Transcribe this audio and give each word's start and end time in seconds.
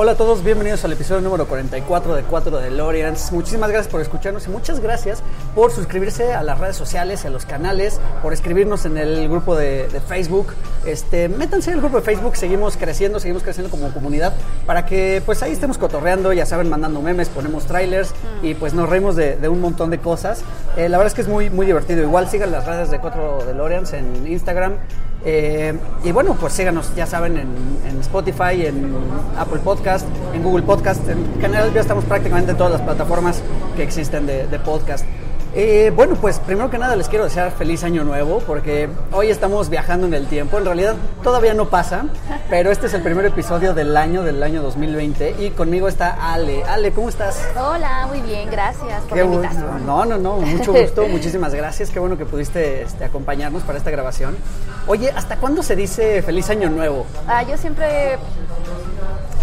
Hola 0.00 0.12
a 0.12 0.14
todos, 0.14 0.44
bienvenidos 0.44 0.84
al 0.84 0.92
episodio 0.92 1.22
número 1.22 1.48
44 1.48 2.14
de 2.14 2.22
4 2.22 2.58
de 2.58 2.70
Lorians. 2.70 3.32
Muchísimas 3.32 3.68
gracias 3.68 3.90
por 3.90 4.00
escucharnos 4.00 4.46
y 4.46 4.48
muchas 4.48 4.78
gracias 4.78 5.24
por 5.56 5.72
suscribirse 5.72 6.34
a 6.34 6.44
las 6.44 6.60
redes 6.60 6.76
sociales, 6.76 7.24
a 7.24 7.30
los 7.30 7.44
canales, 7.44 7.98
por 8.22 8.32
escribirnos 8.32 8.84
en 8.84 8.96
el 8.96 9.28
grupo 9.28 9.56
de, 9.56 9.88
de 9.88 10.00
Facebook. 10.00 10.54
Este, 10.86 11.28
métanse 11.28 11.70
en 11.70 11.78
el 11.78 11.80
grupo 11.80 11.96
de 11.96 12.04
Facebook, 12.04 12.36
seguimos 12.36 12.76
creciendo, 12.76 13.18
seguimos 13.18 13.42
creciendo 13.42 13.72
como 13.72 13.92
comunidad 13.92 14.34
para 14.66 14.86
que 14.86 15.20
pues 15.26 15.42
ahí 15.42 15.50
estemos 15.50 15.78
cotorreando, 15.78 16.32
ya 16.32 16.46
saben, 16.46 16.70
mandando 16.70 17.02
memes, 17.02 17.28
ponemos 17.28 17.66
trailers 17.66 18.14
y 18.40 18.54
pues 18.54 18.74
nos 18.74 18.88
reímos 18.88 19.16
de, 19.16 19.34
de 19.34 19.48
un 19.48 19.60
montón 19.60 19.90
de 19.90 19.98
cosas. 19.98 20.44
Eh, 20.76 20.88
la 20.88 20.98
verdad 20.98 21.08
es 21.08 21.14
que 21.14 21.22
es 21.22 21.28
muy, 21.28 21.50
muy 21.50 21.66
divertido. 21.66 22.04
Igual 22.04 22.28
sigan 22.28 22.52
las 22.52 22.66
redes 22.66 22.92
de 22.92 23.00
4 23.00 23.46
de 23.46 23.52
Lorians 23.52 23.92
en 23.94 24.28
Instagram, 24.28 24.74
eh, 25.24 25.74
y 26.04 26.12
bueno, 26.12 26.36
pues 26.40 26.52
síganos, 26.52 26.94
ya 26.94 27.06
saben, 27.06 27.36
en, 27.36 28.00
Spotify, 28.00 28.66
en 28.66 28.94
Apple 29.36 29.58
Podcast, 29.58 30.06
en 30.32 30.42
Google 30.42 30.62
Podcast. 30.62 31.06
En 31.08 31.40
general 31.40 31.72
ya 31.74 31.80
estamos 31.80 32.04
prácticamente 32.04 32.52
en 32.52 32.56
todas 32.56 32.72
las 32.72 32.82
plataformas 32.82 33.42
que 33.76 33.82
existen 33.82 34.26
de 34.26 34.60
podcast. 34.64 35.04
Eh, 35.60 35.90
bueno, 35.92 36.14
pues 36.14 36.38
primero 36.38 36.70
que 36.70 36.78
nada 36.78 36.94
les 36.94 37.08
quiero 37.08 37.24
desear 37.24 37.50
feliz 37.50 37.82
año 37.82 38.04
nuevo 38.04 38.38
porque 38.46 38.88
hoy 39.10 39.28
estamos 39.28 39.68
viajando 39.68 40.06
en 40.06 40.14
el 40.14 40.28
tiempo. 40.28 40.56
En 40.56 40.64
realidad 40.64 40.94
todavía 41.24 41.52
no 41.52 41.68
pasa, 41.68 42.04
pero 42.48 42.70
este 42.70 42.86
es 42.86 42.94
el 42.94 43.02
primer 43.02 43.24
episodio 43.24 43.74
del 43.74 43.96
año, 43.96 44.22
del 44.22 44.40
año 44.40 44.62
2020 44.62 45.34
y 45.40 45.50
conmigo 45.50 45.88
está 45.88 46.32
Ale. 46.32 46.62
Ale, 46.62 46.92
¿cómo 46.92 47.08
estás? 47.08 47.42
Hola, 47.56 48.06
muy 48.06 48.20
bien, 48.20 48.48
gracias 48.48 49.02
por 49.02 49.18
Qué 49.18 49.24
la 49.24 49.34
invitación. 49.34 49.84
No, 49.84 50.04
no, 50.04 50.16
no, 50.16 50.36
mucho 50.36 50.72
gusto, 50.80 51.08
muchísimas 51.08 51.52
gracias. 51.52 51.90
Qué 51.90 51.98
bueno 51.98 52.16
que 52.16 52.24
pudiste 52.24 52.82
este, 52.82 53.04
acompañarnos 53.04 53.64
para 53.64 53.78
esta 53.78 53.90
grabación. 53.90 54.36
Oye, 54.86 55.10
¿hasta 55.10 55.38
cuándo 55.38 55.64
se 55.64 55.74
dice 55.74 56.22
feliz 56.22 56.48
año 56.50 56.70
nuevo? 56.70 57.04
Ah, 57.26 57.42
yo 57.42 57.56
siempre... 57.56 58.16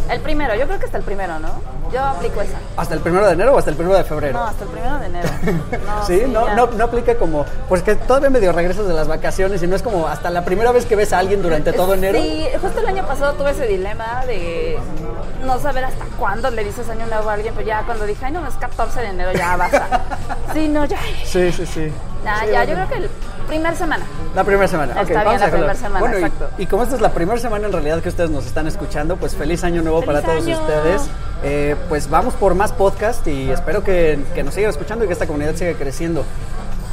El 0.09 0.19
primero, 0.21 0.55
yo 0.55 0.65
creo 0.67 0.79
que 0.79 0.85
hasta 0.85 0.97
el 0.97 1.03
primero, 1.03 1.39
¿no? 1.39 1.49
Yo 1.91 2.03
aplico 2.03 2.41
esa. 2.41 2.57
¿Hasta 2.77 2.93
el 2.93 2.99
primero 2.99 3.25
de 3.25 3.33
enero 3.33 3.53
o 3.53 3.57
hasta 3.57 3.71
el 3.71 3.75
primero 3.75 3.97
de 3.97 4.03
febrero? 4.03 4.37
No, 4.37 4.45
hasta 4.45 4.63
el 4.63 4.69
primero 4.69 4.99
de 4.99 5.05
enero. 5.05 5.29
No, 5.85 6.05
sí, 6.05 6.23
no, 6.27 6.55
no, 6.55 6.67
no 6.67 6.83
aplica 6.83 7.15
como, 7.15 7.45
pues 7.69 7.81
que 7.83 7.95
todavía 7.95 8.29
medio 8.29 8.51
regresas 8.51 8.87
de 8.87 8.93
las 8.93 9.07
vacaciones 9.07 9.61
y 9.61 9.67
no 9.67 9.75
es 9.75 9.81
como 9.81 10.07
hasta 10.07 10.29
la 10.29 10.43
primera 10.43 10.71
vez 10.71 10.85
que 10.85 10.95
ves 10.95 11.13
a 11.13 11.19
alguien 11.19 11.41
durante 11.41 11.73
todo 11.73 11.93
enero. 11.93 12.19
Sí, 12.19 12.47
justo 12.61 12.79
el 12.79 12.87
año 12.87 13.05
pasado 13.05 13.33
tuve 13.33 13.51
ese 13.51 13.67
dilema 13.67 14.25
de 14.25 14.77
no 15.45 15.59
saber 15.59 15.85
hasta 15.85 16.05
cuándo 16.17 16.49
le 16.49 16.63
dices 16.63 16.89
año 16.89 17.05
nuevo 17.05 17.29
a 17.29 17.33
alguien, 17.33 17.53
pero 17.55 17.67
ya 17.67 17.83
cuando 17.83 18.05
dije, 18.05 18.25
ay, 18.25 18.31
no, 18.31 18.45
es 18.47 18.55
14 18.55 18.99
de 18.99 19.07
enero, 19.07 19.31
ya 19.33 19.55
basta. 19.55 20.01
Sí, 20.53 20.69
no, 20.69 20.85
ya. 20.85 20.97
Sí, 21.25 21.51
sí, 21.51 21.65
sí. 21.65 21.91
Nah, 22.25 22.41
Sí, 22.41 22.47
ya, 22.51 22.63
yo 22.65 22.73
creo 22.73 22.87
que 22.89 22.95
el 22.95 23.09
primer 23.47 23.75
semana. 23.75 24.03
La 24.35 24.43
primera 24.43 24.67
semana. 24.67 24.93
Está 24.93 25.03
bien, 25.03 25.23
vamos 25.25 25.41
la 25.41 25.47
primera 25.51 25.75
semana, 25.75 25.99
Bueno, 25.99 26.17
y- 26.19 26.23
exacto. 26.23 26.49
Y, 26.57 26.65
como 26.65 26.83
esta 26.83 26.95
es 26.95 27.01
la 27.01 27.11
primera 27.11 27.39
semana 27.39 27.67
en 27.67 27.71
realidad 27.71 28.01
que 28.01 28.09
ustedes 28.09 28.31
nos 28.31 28.45
están 28.45 28.65
escuchando, 28.67 29.15
pues 29.17 29.35
feliz 29.35 29.63
año 29.63 29.81
nuevo 29.83 30.01
¡Feliz 30.01 30.21
para 30.21 30.33
todos 30.33 30.47
ustedes. 30.47 31.01
Eh, 31.43 31.75
pues 31.87 32.09
vamos 32.09 32.33
por 32.33 32.55
más 32.55 32.71
podcast 32.71 33.25
y 33.27 33.51
espero 33.51 33.83
que, 33.83 34.19
que 34.33 34.43
nos 34.43 34.55
sigan 34.55 34.71
escuchando 34.71 35.05
y 35.05 35.07
que 35.07 35.13
esta 35.13 35.27
comunidad 35.27 35.55
siga 35.55 35.73
creciendo. 35.73 36.23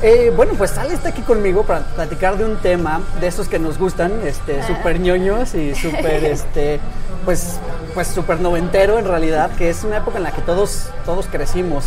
Eh, 0.02 0.32
bueno, 0.34 0.54
pues 0.58 0.76
Ale 0.78 0.94
está 0.94 1.10
aquí 1.10 1.22
conmigo 1.22 1.62
para 1.62 1.84
platicar 1.94 2.36
de 2.36 2.44
un 2.44 2.56
tema 2.56 3.00
de 3.20 3.28
esos 3.28 3.48
que 3.48 3.60
nos 3.60 3.78
gustan, 3.78 4.12
este, 4.26 4.60
súper 4.66 4.98
ñoños 4.98 5.54
y 5.54 5.76
súper, 5.76 6.24
este, 6.24 6.80
pues, 7.24 7.58
pues 7.94 8.08
súper 8.08 8.40
noventero 8.40 8.98
en 8.98 9.04
realidad, 9.04 9.52
que 9.56 9.70
es 9.70 9.84
una 9.84 9.98
época 9.98 10.18
en 10.18 10.24
la 10.24 10.32
que 10.32 10.42
todos, 10.42 10.88
todos 11.04 11.26
crecimos. 11.26 11.84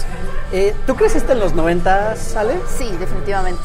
Eh, 0.53 0.73
¿Tú 0.87 0.95
creciste 0.95 1.33
en 1.33 1.39
los 1.39 1.55
90, 1.55 2.15
Ale? 2.37 2.55
Sí, 2.77 2.89
definitivamente. 2.97 3.63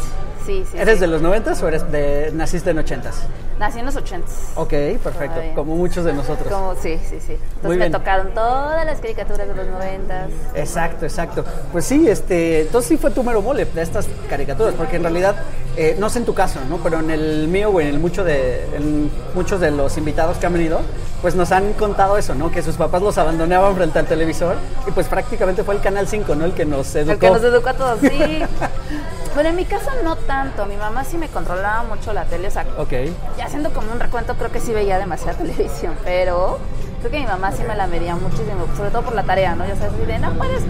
Sí, 0.50 0.64
sí. 0.68 0.78
¿Eres 0.78 0.94
sí. 0.94 1.00
de 1.02 1.06
los 1.06 1.22
90 1.22 1.52
o 1.62 1.68
eres 1.68 1.92
de, 1.92 2.32
naciste 2.34 2.70
en 2.70 2.78
80s? 2.78 3.14
Nací 3.60 3.78
en 3.78 3.86
los 3.86 3.94
80 3.94 4.26
Ok, 4.56 4.70
perfecto, 4.70 5.34
Todavía. 5.34 5.54
como 5.54 5.76
muchos 5.76 6.04
de 6.04 6.12
nosotros. 6.12 6.52
Como, 6.52 6.74
sí, 6.74 6.98
sí, 7.08 7.18
sí. 7.20 7.34
Muy 7.34 7.36
Entonces 7.36 7.68
me 7.68 7.76
bien. 7.76 7.92
tocaron 7.92 8.34
todas 8.34 8.84
las 8.84 9.00
caricaturas 9.00 9.46
de 9.46 9.54
los 9.54 9.66
90 9.68 10.28
Exacto, 10.56 11.04
exacto. 11.04 11.44
Pues 11.70 11.84
sí, 11.84 12.08
este, 12.08 12.62
entonces 12.62 12.88
sí 12.88 12.96
fue 12.96 13.12
tu 13.12 13.22
mero 13.22 13.42
mole 13.42 13.64
de 13.64 13.82
estas 13.82 14.08
caricaturas, 14.28 14.74
porque 14.74 14.96
en 14.96 15.02
realidad, 15.04 15.36
eh, 15.76 15.94
no 16.00 16.10
sé 16.10 16.18
en 16.18 16.24
tu 16.24 16.34
caso, 16.34 16.58
¿no? 16.68 16.78
Pero 16.78 16.98
en 16.98 17.10
el 17.10 17.46
mío 17.46 17.68
o 17.70 17.80
en 17.80 17.86
el 17.86 18.00
mucho 18.00 18.24
de, 18.24 18.64
en 18.74 19.08
muchos 19.34 19.60
de 19.60 19.70
los 19.70 19.96
invitados 19.98 20.38
que 20.38 20.46
han 20.46 20.52
venido, 20.54 20.80
pues 21.22 21.34
nos 21.34 21.52
han 21.52 21.72
contado 21.74 22.16
eso, 22.16 22.34
¿no? 22.34 22.50
Que 22.50 22.62
sus 22.62 22.76
papás 22.76 23.02
los 23.02 23.18
abandonaban 23.18 23.74
frente 23.76 23.98
al 23.98 24.06
televisor 24.06 24.56
y 24.86 24.90
pues 24.90 25.06
prácticamente 25.06 25.62
fue 25.64 25.74
el 25.74 25.80
Canal 25.80 26.08
5, 26.08 26.34
¿no? 26.34 26.44
El 26.44 26.52
que 26.52 26.64
nos 26.64 26.94
educó. 26.94 27.12
El 27.12 27.18
que 27.18 27.30
nos 27.30 27.42
educó 27.42 27.68
a 27.68 27.74
todos, 27.74 28.00
sí. 28.00 28.08
bueno, 29.34 29.50
en 29.50 29.56
mi 29.56 29.64
caso 29.64 29.90
no 30.02 30.16
tanto. 30.16 30.66
Mi 30.66 30.76
mamá 30.76 31.04
sí 31.04 31.18
me 31.18 31.28
controlaba 31.28 31.82
mucho 31.82 32.12
la 32.12 32.24
tele. 32.24 32.48
O 32.48 32.50
sea, 32.50 32.64
Ok, 32.78 32.92
ya 33.36 33.46
haciendo 33.46 33.70
como 33.72 33.92
un 33.92 34.00
recuento, 34.00 34.34
creo 34.34 34.50
que 34.50 34.60
sí 34.60 34.72
veía 34.72 34.98
demasiada 34.98 35.34
televisión. 35.38 35.94
Pero 36.04 36.58
creo 37.00 37.10
que 37.10 37.18
mi 37.20 37.26
mamá 37.26 37.52
sí 37.52 37.62
me 37.66 37.74
la 37.76 37.86
medía 37.86 38.16
muchísimo. 38.16 38.66
Sobre 38.76 38.90
todo 38.90 39.02
por 39.02 39.14
la 39.14 39.24
tarea, 39.24 39.54
¿no? 39.54 39.66
Ya 39.66 39.76
sabes, 39.76 40.06
de, 40.06 40.18
no 40.18 40.32
puedes. 40.32 40.62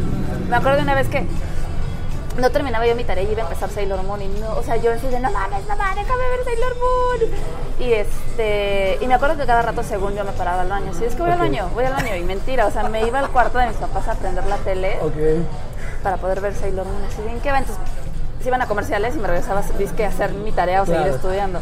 Me 0.48 0.56
acuerdo 0.56 0.78
de 0.78 0.82
una 0.82 0.94
vez 0.94 1.08
que 1.08 1.26
no 2.38 2.50
terminaba 2.50 2.86
yo 2.86 2.94
mi 2.94 3.04
tarea 3.04 3.24
y 3.24 3.30
iba 3.32 3.42
a 3.42 3.44
empezar 3.44 3.68
Sailor 3.70 4.02
Moon 4.04 4.22
y 4.22 4.28
no, 4.28 4.52
o 4.56 4.62
sea, 4.62 4.76
yo 4.76 4.92
así 4.92 5.06
de, 5.08 5.18
no 5.20 5.30
mames, 5.30 5.66
mamá, 5.66 5.90
déjame 5.94 6.28
ver 6.28 6.44
Sailor 6.44 6.74
Moon. 6.76 7.30
Y 7.80 7.92
este, 7.94 8.98
y 9.00 9.06
me 9.06 9.14
acuerdo 9.14 9.36
que 9.36 9.46
cada 9.46 9.62
rato 9.62 9.82
según 9.82 10.14
yo 10.14 10.24
me 10.24 10.32
paraba 10.32 10.62
al 10.62 10.68
baño, 10.68 10.92
sí, 10.94 11.04
es 11.04 11.14
que 11.14 11.22
voy 11.22 11.30
al 11.32 11.38
baño, 11.38 11.68
voy 11.74 11.84
al 11.84 11.92
baño 11.94 12.14
y 12.14 12.22
mentira, 12.22 12.66
o 12.66 12.70
sea, 12.70 12.84
me 12.88 13.06
iba 13.06 13.18
al 13.18 13.30
cuarto 13.30 13.58
de 13.58 13.66
mis 13.68 13.76
papás 13.76 14.06
a 14.08 14.14
prender 14.14 14.46
la 14.46 14.56
tele 14.58 14.98
ok. 15.02 16.02
para 16.02 16.16
poder 16.18 16.40
ver 16.40 16.54
Sailor 16.54 16.86
Moon, 16.86 17.02
así 17.10 17.20
bien 17.22 17.40
que 17.40 17.50
va, 17.50 17.58
entonces 17.58 17.82
se 18.42 18.48
iban 18.48 18.62
a 18.62 18.66
comerciales 18.66 19.14
y 19.16 19.18
me 19.18 19.26
regresaba 19.28 19.62
disque 19.78 20.04
a 20.04 20.08
hacer 20.08 20.32
mi 20.32 20.52
tarea 20.52 20.82
o 20.82 20.84
Claro. 20.86 21.02
seguir 21.02 21.14
estudiando. 21.16 21.60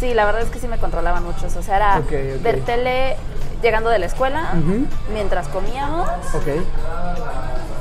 Sí, 0.00 0.14
la 0.14 0.24
verdad 0.24 0.42
es 0.42 0.48
que 0.50 0.58
sí 0.58 0.66
me 0.66 0.78
controlaban 0.78 1.22
mucho, 1.24 1.46
o 1.46 1.62
sea, 1.62 1.76
era 1.76 2.00
ver 2.42 2.60
tele 2.64 3.16
llegando 3.62 3.90
de 3.90 3.98
la 3.98 4.06
escuela, 4.06 4.54
mientras 5.12 5.46
comíamos, 5.48 6.08
Ok, 6.34 6.46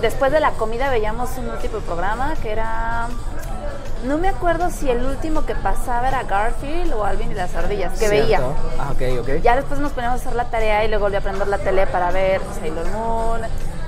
Después 0.02 0.32
de 0.32 0.40
la 0.40 0.52
comida 0.52 0.90
veíamos 0.90 1.30
un 1.38 1.50
último 1.50 1.80
programa 1.80 2.36
que 2.42 2.52
era. 2.52 3.08
No 4.06 4.18
me 4.18 4.30
acuerdo 4.30 4.70
si 4.70 4.90
el 4.90 5.04
último 5.06 5.46
que 5.46 5.56
pasaba 5.56 6.08
era 6.08 6.24
Garfield 6.24 6.94
o 6.94 7.04
Alvin 7.04 7.32
y 7.32 7.36
las 7.36 7.54
ardillas, 7.54 7.92
que 8.00 8.08
cierto. 8.08 8.24
veía. 8.24 8.40
Ah, 8.80 8.92
ok, 8.92 9.20
ok. 9.22 9.42
Ya 9.44 9.58
después 9.58 9.80
nos 9.82 9.92
poníamos 9.92 10.20
a 10.20 10.24
hacer 10.24 10.36
la 10.36 10.46
tarea 10.46 10.86
y 10.86 10.88
luego 10.88 11.04
volví 11.06 11.18
a 11.18 11.22
prender 11.22 11.50
la 11.50 11.58
tele 11.58 11.86
para 11.86 12.10
ver 12.12 12.40
Sailor 12.62 12.88
Moon, 12.92 13.42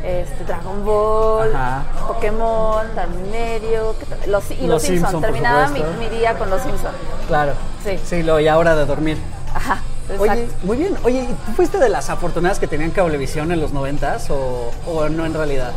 este, 0.04 0.44
Dragon 0.44 0.84
Ball, 0.84 1.56
Ajá. 1.56 1.84
Pokémon, 2.08 2.88
Medio, 3.32 3.96
los, 4.28 4.52
y 4.52 4.56
Los 4.62 4.70
los, 4.70 4.82
Simpsons. 4.84 5.12
Simpson, 5.12 5.22
Terminaba 5.22 5.70
mi 5.70 6.10
día 6.10 6.38
con 6.38 6.50
los 6.50 6.62
Simpsons. 6.62 6.96
Claro. 7.28 7.54
Sí. 7.86 7.98
Sí, 8.04 8.22
lo, 8.24 8.38
y 8.42 8.50
ahora 8.50 8.76
de 8.76 8.86
dormir. 8.86 9.18
Ajá, 9.56 9.80
exacto. 10.10 10.32
Oye, 10.32 10.48
muy 10.64 10.78
bien. 10.78 10.96
Oye, 11.04 11.24
¿y 11.24 11.34
¿tú 11.46 11.52
fuiste 11.54 11.78
de 11.78 11.90
las 11.90 12.10
afortunadas 12.10 12.60
que 12.60 12.68
tenían 12.68 12.92
cablevisión 12.92 13.52
en 13.52 13.60
los 13.60 13.74
noventas 13.74 14.30
o, 14.30 14.72
o 14.88 15.10
no 15.10 15.26
en 15.26 15.34
realidad? 15.34 15.72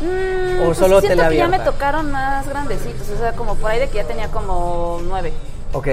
Mm, 0.00 0.62
¿O 0.62 0.66
pues 0.66 0.78
solo 0.78 1.00
siento 1.00 1.28
que 1.28 1.36
ya 1.36 1.48
me 1.48 1.60
tocaron 1.60 2.10
más 2.10 2.48
grandecitos, 2.48 3.08
o 3.08 3.18
sea, 3.18 3.32
como 3.32 3.54
por 3.54 3.70
ahí 3.70 3.78
de 3.78 3.88
que 3.88 3.96
ya 3.96 4.04
tenía 4.04 4.28
como 4.28 5.00
nueve. 5.04 5.32
Ok. 5.72 5.88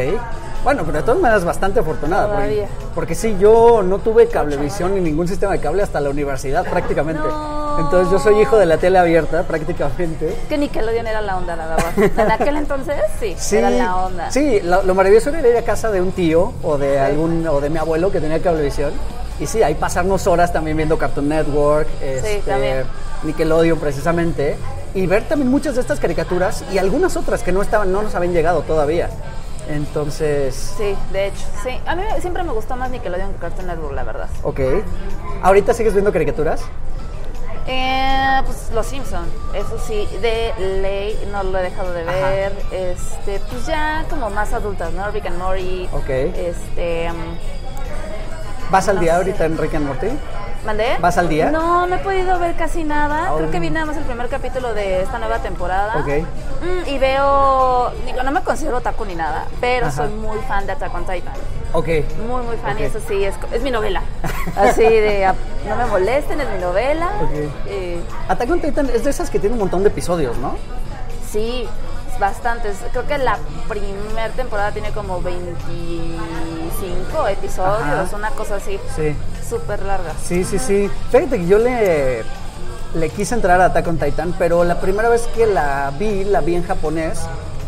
Bueno, 0.64 0.84
pero 0.86 0.98
de 0.98 1.04
todas 1.04 1.22
maneras 1.22 1.46
bastante 1.46 1.80
afortunada. 1.80 2.28
Porque, 2.28 2.42
Todavía. 2.44 2.68
porque 2.94 3.16
sí, 3.16 3.38
yo 3.40 3.82
no 3.82 4.00
tuve 4.00 4.28
cablevisión 4.28 4.94
ni 4.94 5.00
ningún 5.00 5.26
sistema 5.28 5.54
de 5.54 5.60
cable 5.60 5.84
hasta 5.84 6.02
la 6.02 6.10
universidad 6.10 6.66
prácticamente. 6.70 7.22
No. 7.26 7.80
Entonces 7.80 8.12
yo 8.12 8.20
soy 8.20 8.42
hijo 8.42 8.58
de 8.58 8.66
la 8.66 8.78
tele 8.78 9.00
abierta 9.00 9.44
prácticamente. 9.44 10.36
Que 10.50 10.58
Nickelodeon 10.58 11.08
era 11.08 11.22
la 11.22 11.38
onda, 11.38 11.56
la 11.56 11.68
verdad. 11.68 11.94
En 11.98 12.32
aquel 12.32 12.58
entonces, 12.58 12.96
sí, 13.22 13.36
Sí, 13.38 13.56
era 13.56 13.70
la 13.70 13.96
onda. 13.96 14.30
sí 14.32 14.60
lo, 14.62 14.84
lo 14.84 14.94
maravilloso 14.96 15.30
era 15.30 15.48
ir 15.48 15.56
a 15.56 15.62
casa 15.64 15.90
de 15.92 16.02
un 16.02 16.12
tío 16.12 16.52
o 16.62 16.78
de 16.78 17.00
algún 17.00 17.48
o 17.48 17.62
de 17.62 17.70
mi 17.70 17.78
abuelo 17.78 18.12
que 18.12 18.20
tenía 18.20 18.42
cablevisión 18.42 18.92
y 19.40 19.48
sí, 19.48 19.64
ahí 19.64 19.76
pasarnos 19.76 20.28
horas 20.28 20.52
también 20.52 20.76
viendo 20.76 20.98
Cartoon 20.98 21.30
Network, 21.30 21.88
este. 22.02 22.84
Nickelodeon 23.24 23.80
precisamente 23.80 24.58
y 24.94 25.08
ver 25.08 25.24
también 25.24 25.50
muchas 25.50 25.76
de 25.76 25.82
estas 25.82 26.02
caricaturas 26.02 26.66
y 26.74 26.78
algunas 26.78 27.16
otras 27.16 27.44
que 27.44 27.54
no 27.54 27.62
estaban 27.62 27.94
no 27.94 28.02
nos 28.02 28.14
habían 28.16 28.34
llegado 28.34 28.62
todavía. 28.64 29.10
Entonces, 29.70 30.74
Sí, 30.78 30.96
de 31.14 31.28
hecho, 31.28 31.46
sí. 31.64 31.80
A 31.86 31.96
mí 31.96 32.04
siempre 32.22 32.44
me 32.44 32.52
gustó 32.52 32.76
más 32.76 32.90
Nickelodeon 32.90 33.34
que 33.34 33.40
Cartoon 33.40 33.68
Network, 33.68 33.94
la 33.94 34.04
verdad. 34.04 34.28
ok. 34.44 34.60
¿Ahorita 35.44 35.74
sigues 35.74 35.94
viendo 35.94 36.12
caricaturas? 36.12 36.62
Eh, 37.68 38.42
pues 38.46 38.72
Los 38.74 38.88
Simpson, 38.88 39.26
eso 39.54 39.78
sí, 39.86 40.08
de 40.22 40.54
ley 40.82 41.30
no 41.32 41.44
lo 41.44 41.60
he 41.60 41.62
dejado 41.62 41.94
de 41.94 42.02
Ajá. 42.02 42.30
ver. 42.30 42.52
Este, 42.72 43.40
pues 43.52 43.68
ya 43.68 44.06
como 44.10 44.30
más 44.32 44.54
adultas, 44.54 44.92
¿no? 44.94 45.10
Rick 45.12 45.28
and 45.28 45.38
Morty. 45.38 45.88
Ok. 45.94 46.10
Este, 46.10 47.12
mm, 47.12 48.72
¿Vas 48.72 48.88
al 48.90 48.96
No 48.96 49.02
día 49.02 49.12
sé. 49.12 49.18
ahorita 49.18 49.46
en 49.46 49.58
Rick 49.60 49.76
and 49.76 49.86
Morty? 49.86 50.08
¿Mandé? 50.66 50.98
¿Vas 51.00 51.18
al 51.18 51.30
día? 51.30 51.52
No, 51.52 51.88
no 51.88 51.96
he 51.96 52.00
podido 52.00 52.38
ver 52.40 52.56
casi 52.56 52.84
nada. 52.84 53.34
Oh. 53.34 53.38
Creo 53.38 53.52
que 53.52 53.60
vi 53.60 53.70
nada 53.70 53.86
más 53.86 53.98
el 53.98 54.04
primer 54.04 54.28
capítulo 54.28 54.74
de 54.74 55.02
esta 55.04 55.18
nueva 55.20 55.40
temporada. 55.40 55.98
Ok. 56.00 56.26
Mm, 56.62 56.88
y 56.90 56.98
veo, 56.98 57.92
digo, 58.06 58.24
no 58.24 58.32
me 58.32 58.42
considero 58.42 58.78
otaku 58.78 59.06
ni 59.06 59.16
nada, 59.16 59.46
pero 59.62 59.88
Ajá. 59.88 59.96
soy 59.96 60.10
muy 60.10 60.40
fan 60.40 60.66
de 60.66 60.74
Attack 60.74 60.94
on 60.94 61.06
Titan. 61.06 61.34
Ok. 61.74 61.88
Muy, 62.28 62.42
muy 62.44 62.58
fan. 62.58 62.78
Y 62.80 62.84
eso 62.84 63.00
sí, 63.08 63.24
es, 63.24 63.36
es 63.54 63.62
mi 63.62 63.72
novela. 63.72 64.02
Así 64.58 64.84
de, 64.84 65.26
ah, 65.26 65.36
no 65.68 65.76
me 65.76 65.86
molesten, 65.86 66.42
es 66.42 66.50
mi 66.50 66.60
novela. 66.60 67.10
Ok. 67.22 67.52
Eh, 67.68 68.02
Attack 68.28 68.50
on 68.50 68.60
Titan 68.60 68.90
es 68.90 69.04
de 69.04 69.10
esas 69.10 69.30
que 69.30 69.40
tiene 69.40 69.54
un 69.54 69.60
montón 69.60 69.84
de 69.84 69.90
episodios, 69.90 70.38
¿no? 70.38 70.58
sí, 71.32 71.68
bastantes. 72.20 72.78
Creo 72.92 73.08
que 73.08 73.18
la 73.18 73.38
primera 73.68 74.30
temporada 74.36 74.72
tiene 74.72 74.92
como 74.92 75.22
25 75.22 77.28
episodios, 77.28 77.82
Ajá. 77.82 78.16
una 78.16 78.30
cosa 78.32 78.56
así. 78.56 78.80
Sí. 78.96 79.16
Súper 79.48 79.82
larga. 79.84 80.14
Sí, 80.24 80.44
sí, 80.44 80.60
sí. 80.60 80.90
Fíjate 81.12 81.38
que 81.40 81.48
yo 81.48 81.58
le, 81.58 82.24
le 82.94 83.10
quise 83.10 83.36
entrar 83.36 83.60
a 83.62 83.66
Attack 83.66 83.88
on 83.88 83.98
Titan, 83.98 84.36
pero 84.38 84.64
la 84.64 84.80
primera 84.80 85.10
vez 85.10 85.28
que 85.36 85.46
la 85.48 85.92
vi, 85.98 86.24
la 86.24 86.42
vi 86.42 86.56
en 86.56 86.64
japonés, 86.64 87.22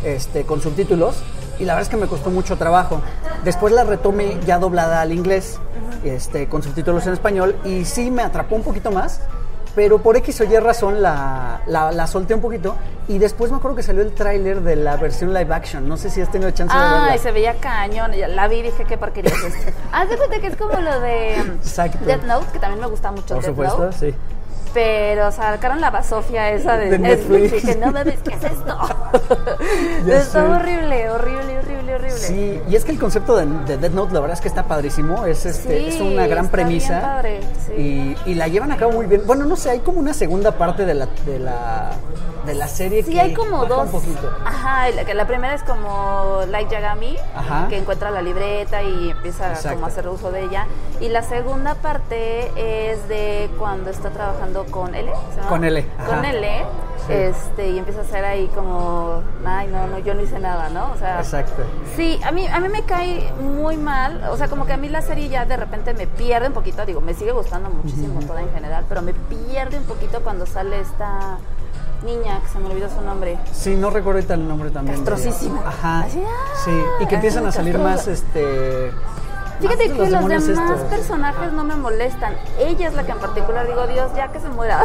este, 0.03 0.45
con 0.45 0.62
subtítulos, 0.62 1.15
y 1.59 1.65
la 1.65 1.74
verdad 1.74 1.83
es 1.83 1.89
que 1.89 1.98
me 1.98 2.07
costó 2.07 2.30
mucho 2.30 2.57
trabajo. 2.57 3.01
Después 3.44 3.74
la 3.74 3.83
retomé 3.83 4.39
ya 4.45 4.59
doblada 4.59 5.01
al 5.01 5.12
inglés, 5.12 5.59
este, 6.03 6.48
con 6.48 6.63
subtítulos 6.63 7.06
en 7.07 7.13
español, 7.13 7.56
y 7.65 7.86
sí 7.86 8.12
me 8.12 8.21
atrapó 8.24 8.56
un 8.56 8.63
poquito 8.63 8.92
más, 8.92 9.21
pero 9.75 10.00
por 10.00 10.18
X 10.18 10.41
o 10.41 10.44
Y 10.44 10.57
razón 10.59 11.01
la, 11.01 11.62
la, 11.68 11.91
la 11.91 12.07
solté 12.07 12.33
un 12.33 12.41
poquito, 12.41 12.75
y 13.07 13.18
después 13.18 13.51
me 13.51 13.57
acuerdo 13.57 13.75
que 13.77 13.83
salió 13.83 14.01
el 14.01 14.13
tráiler 14.13 14.62
de 14.62 14.75
la 14.75 14.97
versión 14.97 15.33
live 15.33 15.53
action. 15.53 15.88
No 15.88 15.97
sé 15.97 16.09
si 16.09 16.21
has 16.21 16.31
tenido 16.31 16.51
chance 16.51 16.73
de 16.75 16.81
verla. 16.81 17.07
Ay, 17.12 17.19
se 17.19 17.31
veía 17.31 17.56
cañón. 17.56 18.12
La 18.35 18.47
vi 18.47 18.57
y 18.57 18.62
dije, 18.63 18.85
qué 18.85 18.97
porquería 18.97 19.31
es 19.33 19.44
esto. 19.56 19.71
Haz 19.91 20.09
de 20.09 20.18
cuenta 20.18 20.39
que 20.39 20.47
es 20.47 20.56
como 20.56 20.79
lo 20.79 21.00
de 21.01 21.35
um. 21.41 22.06
Death 22.06 22.23
Note, 22.23 22.45
que 22.53 22.59
también 22.59 22.79
me 22.81 22.88
gusta 22.88 23.12
mucho 23.12 23.35
Por 23.35 23.44
Death 23.44 23.45
supuesto, 23.51 23.85
Note. 23.85 23.97
sí. 23.97 24.15
Pero 24.73 25.31
sacaron 25.31 25.81
la 25.81 25.89
basofia 25.91 26.50
esa 26.51 26.77
de, 26.77 26.89
De 26.91 27.00
Netflix. 27.00 27.51
Y 27.51 27.56
dije, 27.56 27.75
no 27.75 27.91
mames, 27.91 28.19
¿qué 28.21 28.33
es 28.35 28.44
esto? 28.44 28.77
Está 30.07 30.23
sé. 30.23 30.39
horrible, 30.39 31.09
horrible, 31.09 31.59
horrible, 31.59 31.95
horrible. 31.95 32.12
Sí, 32.18 32.62
y 32.69 32.75
es 32.75 32.85
que 32.85 32.91
el 32.91 33.00
concepto 33.00 33.35
de, 33.35 33.45
de 33.45 33.77
Death 33.77 33.91
Note, 33.94 34.13
la 34.13 34.19
verdad 34.21 34.35
es 34.35 34.41
que 34.41 34.47
está 34.47 34.63
padrísimo. 34.63 35.25
Es, 35.25 35.45
este, 35.45 35.77
Sí, 35.79 35.85
es 35.95 36.01
una 36.01 36.27
gran 36.27 36.45
está 36.45 36.51
premisa. 36.57 36.89
bien 36.94 37.01
padre, 37.01 37.39
sí. 37.68 38.15
y, 38.25 38.31
y 38.31 38.35
la 38.35 38.47
llevan 38.47 38.71
a 38.71 38.77
cabo 38.77 38.94
muy 38.94 39.06
bien. 39.07 39.23
Bueno, 39.25 39.45
no 39.45 39.56
sé, 39.56 39.69
hay 39.71 39.79
como 39.79 40.00
una 40.00 40.13
segunda 40.13 40.51
parte 40.53 40.85
de 40.85 40.94
la, 40.94 41.07
de 41.25 41.39
la, 41.39 41.91
de 42.45 42.53
la 42.56 42.67
serie 42.67 43.03
Sí, 43.03 43.12
que 43.12 43.21
hay 43.21 43.33
como 43.33 43.65
dos. 43.65 43.85
un 43.85 43.91
poquito. 43.91 44.31
Ajá, 44.45 44.89
la, 44.91 45.03
que 45.06 45.13
la 45.13 45.27
primera 45.27 45.53
es 45.53 45.63
como 45.63 46.41
Light 46.50 46.69
Yagami, 46.69 47.17
Ajá. 47.35 47.67
que 47.69 47.77
encuentra 47.77 48.09
la 48.12 48.21
libreta 48.21 48.81
y 48.83 49.12
empieza 49.12 49.50
Exacto. 49.50 49.74
como 49.74 49.85
a 49.85 49.89
hacer 49.89 50.07
uso 50.07 50.31
de 50.31 50.44
ella. 50.44 50.65
Y 51.00 51.09
la 51.09 51.24
segunda 51.24 51.75
parte 51.75 52.51
es 52.91 53.07
de 53.07 53.50
cuando 53.59 53.89
está 53.89 54.09
trabajando 54.09 54.60
con 54.65 54.93
L. 54.95 55.11
Con 55.47 55.63
L, 55.63 55.85
ajá. 55.97 56.07
Con 56.07 56.25
L. 56.25 56.65
Sí. 57.07 57.13
Este, 57.13 57.69
y 57.71 57.79
empieza 57.79 58.01
a 58.01 58.03
hacer 58.03 58.23
ahí 58.23 58.47
como, 58.53 59.23
ay, 59.43 59.67
no, 59.67 59.87
no, 59.87 59.99
yo 59.99 60.13
no 60.13 60.21
hice 60.21 60.39
nada, 60.39 60.69
¿no? 60.69 60.91
O 60.91 60.97
sea, 60.97 61.19
Exacto. 61.19 61.63
Sí, 61.95 62.19
a 62.23 62.31
mí, 62.31 62.47
a 62.47 62.59
mí 62.59 62.69
me 62.69 62.83
cae 62.83 63.31
muy 63.41 63.75
mal, 63.75 64.23
o 64.29 64.37
sea, 64.37 64.47
como 64.47 64.67
que 64.67 64.73
a 64.73 64.77
mí 64.77 64.87
la 64.87 65.01
serie 65.01 65.27
ya 65.27 65.45
de 65.45 65.57
repente 65.57 65.93
me 65.95 66.05
pierde 66.05 66.47
un 66.47 66.53
poquito, 66.53 66.85
digo, 66.85 67.01
me 67.01 67.15
sigue 67.15 67.31
gustando 67.31 67.69
muchísimo 67.69 68.19
toda 68.21 68.41
en 68.41 68.51
general, 68.53 68.85
pero 68.87 69.01
me 69.01 69.13
pierde 69.13 69.77
un 69.77 69.85
poquito 69.85 70.21
cuando 70.21 70.45
sale 70.45 70.79
esta 70.79 71.37
niña, 72.05 72.39
que 72.41 72.49
se 72.49 72.59
me 72.59 72.67
olvidó 72.67 72.89
su 72.89 73.01
nombre. 73.01 73.37
Sí, 73.51 73.75
no 73.75 73.89
recuerdo 73.89 74.19
ahorita 74.19 74.33
el 74.35 74.47
nombre 74.47 74.69
también. 74.69 74.97
Castrosísima. 74.97 75.61
Ajá. 75.65 76.01
Así, 76.01 76.21
ah, 76.23 76.53
sí, 76.63 76.71
y 76.99 77.05
que 77.07 77.15
empiezan 77.15 77.45
a 77.47 77.51
salir 77.51 77.77
más, 77.79 78.07
este... 78.07 78.91
Fíjate 79.61 79.91
que 79.91 80.09
los, 80.09 80.27
demás 80.47 80.79
personajes 80.89 81.53
no 81.53 81.63
me 81.63 81.75
molestan. 81.75 82.33
Ella 82.59 82.87
es 82.87 82.93
la 82.93 83.03
que 83.03 83.11
en 83.11 83.19
particular 83.19 83.67
digo, 83.67 83.85
Dios, 83.87 84.11
ya 84.15 84.29
que 84.31 84.39
se 84.39 84.49
muera. 84.49 84.83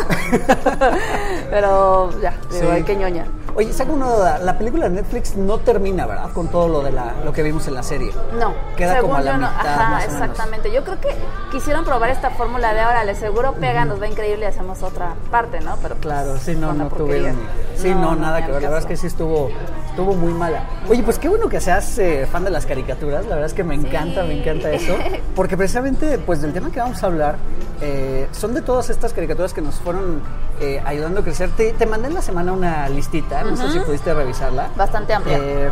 pero 1.50 2.10
ya, 2.20 2.30
digo, 2.50 2.62
Sí. 2.62 2.66
ay, 2.70 2.82
qué 2.82 2.96
ñoña. 2.96 3.26
Oye, 3.54 3.72
saca 3.72 3.90
una 3.92 4.10
duda. 4.12 4.38
La 4.38 4.58
película 4.58 4.88
de 4.88 4.96
Netflix 4.96 5.34
no 5.34 5.56
termina, 5.58 6.04
¿verdad? 6.04 6.30
Con 6.34 6.48
todo 6.48 6.68
lo 6.68 6.82
de 6.82 6.92
la, 6.92 7.14
lo 7.24 7.32
que 7.32 7.42
vimos 7.42 7.66
en 7.66 7.72
la 7.74 7.82
serie. 7.82 8.12
No, 8.38 8.52
Queda 8.76 8.94
según 8.96 9.08
como 9.12 9.16
a 9.16 9.22
la 9.22 9.32
yo 9.32 9.38
no. 9.38 9.48
mitad, 9.48 9.66
Ajá, 9.66 9.90
más 9.90 10.04
o 10.04 10.08
menos. 10.10 10.22
exactamente. 10.22 10.72
Yo 10.72 10.84
creo 10.84 11.00
que 11.00 11.08
quisieron 11.50 11.84
probar 11.86 12.10
esta 12.10 12.28
fórmula 12.30 12.74
de 12.74 12.80
ahora, 12.80 13.04
le 13.04 13.14
seguro 13.14 13.54
pega, 13.54 13.86
nos 13.86 14.00
va 14.00 14.08
increíble 14.08 14.44
y 14.44 14.48
hacemos 14.48 14.82
otra 14.82 15.14
parte, 15.30 15.60
¿no? 15.60 15.76
Pero 15.80 15.94
Claro, 15.96 16.36
sí, 16.36 16.54
no, 16.54 16.74
no 16.74 16.88
tuvieron. 16.88 17.36
Sí, 17.76 17.94
no, 17.94 18.14
nada 18.14 18.44
que 18.44 18.52
ver. 18.52 18.62
La 18.62 18.68
verdad 18.68 18.80
es 18.80 18.86
que 18.86 18.96
sí 18.98 19.06
estuvo, 19.06 19.48
estuvo 19.96 20.14
muy 20.14 20.34
mala. 20.34 20.62
Oye, 20.90 21.02
pues 21.02 21.18
qué 21.18 21.26
bueno 21.26 21.48
que 21.48 21.58
seas 21.58 21.98
eh, 21.98 22.28
fan 22.30 22.44
de 22.44 22.50
las 22.50 22.66
caricaturas. 22.66 23.24
La 23.24 23.30
verdad 23.30 23.46
es 23.46 23.54
que 23.54 23.64
me 23.64 23.74
encanta, 23.74 24.24
me 24.24 24.38
encanta 24.38 24.70
eso. 24.70 24.94
Porque 25.34 25.56
precisamente, 25.56 26.18
pues 26.18 26.42
del 26.42 26.52
tema 26.52 26.70
que 26.70 26.80
vamos 26.80 27.02
a 27.02 27.06
hablar, 27.06 27.36
eh, 27.80 28.28
son 28.30 28.52
de 28.52 28.60
todas 28.60 28.90
estas 28.90 29.14
caricaturas 29.14 29.54
que 29.54 29.62
nos 29.62 29.76
fueron 29.76 30.20
eh, 30.60 30.82
ayudando 30.84 31.20
a 31.20 31.24
crecer. 31.24 31.48
Te, 31.56 31.72
te 31.72 31.86
mandé 31.86 32.08
en 32.08 32.14
la 32.14 32.20
semana 32.20 32.52
una 32.52 32.86
listita, 32.90 33.42
no 33.42 33.56
sé 33.56 33.72
si 33.72 33.78
pudiste 33.78 34.12
revisarla. 34.12 34.68
Bastante 34.76 35.14
amplia. 35.14 35.38
Eh, 35.40 35.70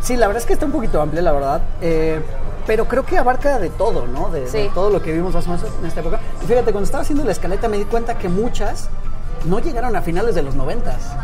sí, 0.00 0.16
la 0.16 0.26
verdad 0.26 0.40
es 0.40 0.46
que 0.46 0.54
está 0.54 0.64
un 0.64 0.72
poquito 0.72 1.02
amplia, 1.02 1.20
la 1.20 1.32
verdad. 1.32 1.60
Pero 2.66 2.88
creo 2.88 3.04
que 3.04 3.18
abarca 3.18 3.58
de 3.58 3.68
todo, 3.68 4.06
¿no? 4.06 4.30
De, 4.30 4.50
de 4.50 4.70
todo 4.70 4.88
lo 4.88 5.02
que 5.02 5.12
vimos 5.12 5.34
más 5.34 5.46
o 5.46 5.50
menos 5.50 5.66
en 5.80 5.86
esta 5.86 6.00
época. 6.00 6.18
Y 6.42 6.46
fíjate, 6.46 6.72
cuando 6.72 6.86
estaba 6.86 7.02
haciendo 7.02 7.24
la 7.24 7.32
escaleta 7.32 7.68
me 7.68 7.76
di 7.76 7.84
cuenta 7.84 8.16
que 8.16 8.30
muchas 8.30 8.88
no 9.44 9.58
llegaron 9.60 9.94
a 9.94 10.00
finales 10.00 10.34
de 10.34 10.42
los 10.42 10.54
noventas. 10.54 11.14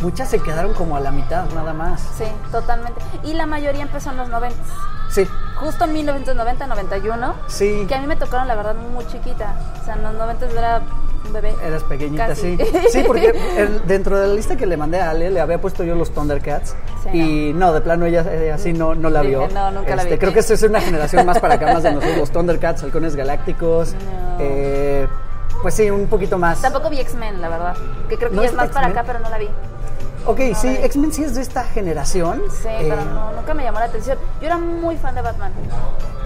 Muchas 0.00 0.28
se 0.30 0.38
quedaron 0.40 0.72
como 0.74 0.96
a 0.96 1.00
la 1.00 1.10
mitad, 1.10 1.44
nada 1.54 1.72
más. 1.74 2.00
Sí, 2.16 2.24
totalmente. 2.50 3.00
Y 3.22 3.34
la 3.34 3.46
mayoría 3.46 3.82
empezó 3.82 4.10
en 4.10 4.16
los 4.16 4.28
90. 4.28 4.56
Sí, 5.10 5.26
Justo 5.56 5.84
en 5.84 5.92
1990, 5.92 6.66
91. 6.68 7.34
Sí. 7.48 7.84
Que 7.86 7.94
a 7.94 8.00
mí 8.00 8.06
me 8.06 8.16
tocaron, 8.16 8.48
la 8.48 8.54
verdad, 8.54 8.74
muy 8.76 9.06
chiquita. 9.08 9.54
O 9.80 9.84
sea, 9.84 9.94
en 9.96 10.02
los 10.04 10.14
90 10.14 10.46
era 10.46 10.80
un 11.26 11.32
bebé. 11.34 11.54
eras 11.62 11.82
pequeñita, 11.84 12.28
Casi. 12.28 12.56
sí. 12.56 12.64
Sí, 12.90 13.04
porque 13.06 13.34
el- 13.58 13.86
dentro 13.86 14.18
de 14.18 14.26
la 14.28 14.32
lista 14.34 14.56
que 14.56 14.64
le 14.66 14.78
mandé 14.78 15.00
a 15.00 15.10
Ale, 15.10 15.28
le 15.30 15.38
había 15.40 15.60
puesto 15.60 15.84
yo 15.84 15.94
los 15.96 16.12
Thundercats. 16.14 16.74
Sí, 17.02 17.50
y 17.50 17.52
no. 17.52 17.72
de 17.74 17.80
plano 17.82 18.06
ella, 18.06 18.24
así 18.54 18.72
no, 18.72 18.94
no 18.94 19.10
la 19.10 19.20
vio. 19.20 19.48
no, 19.52 19.70
nunca 19.70 19.96
la 19.96 20.02
Este, 20.02 20.14
vi. 20.14 20.18
Creo 20.20 20.32
que 20.32 20.38
es 20.40 20.62
una 20.62 20.80
generación 20.80 21.26
más 21.26 21.38
para 21.40 21.54
acá, 21.54 21.72
más 21.74 21.82
de 21.82 21.92
nosotros, 21.92 22.16
los 22.16 22.30
Thundercats, 22.30 22.82
Halcones 22.82 23.14
Galácticos. 23.16 23.92
No. 23.92 24.36
eh, 24.38 25.06
pues 25.60 25.74
sí, 25.74 25.90
un 25.90 26.06
poquito 26.06 26.38
más. 26.38 26.62
Tampoco 26.62 26.88
vi 26.88 27.00
X-Men, 27.00 27.42
la 27.42 27.48
verdad. 27.50 27.76
Que 28.08 28.16
creo 28.16 28.30
que 28.30 28.36
¿No 28.36 28.42
ya 28.42 28.48
es 28.48 28.54
más 28.54 28.70
para 28.70 28.86
acá, 28.86 29.02
pero 29.06 29.18
no 29.18 29.28
la 29.28 29.36
vi. 29.36 29.48
Ok, 30.26 30.38
sí, 30.54 30.66
la 30.66 30.72
vi. 30.72 30.84
X-Men 30.84 31.12
sí 31.12 31.24
es 31.24 31.34
de 31.34 31.40
esta 31.42 31.64
generación. 31.64 32.42
Sí, 32.50 32.68
Eh, 32.68 32.86
pero 32.90 33.04
no, 33.06 33.32
nunca 33.32 33.54
me 33.54 33.62
llamó 33.64 33.78
la 33.80 33.86
atención. 33.86 34.18
Yo 34.40 34.46
era 34.46 34.58
muy 34.58 34.96
fan 34.96 35.14
de 35.14 35.22
Batman. 35.22 35.52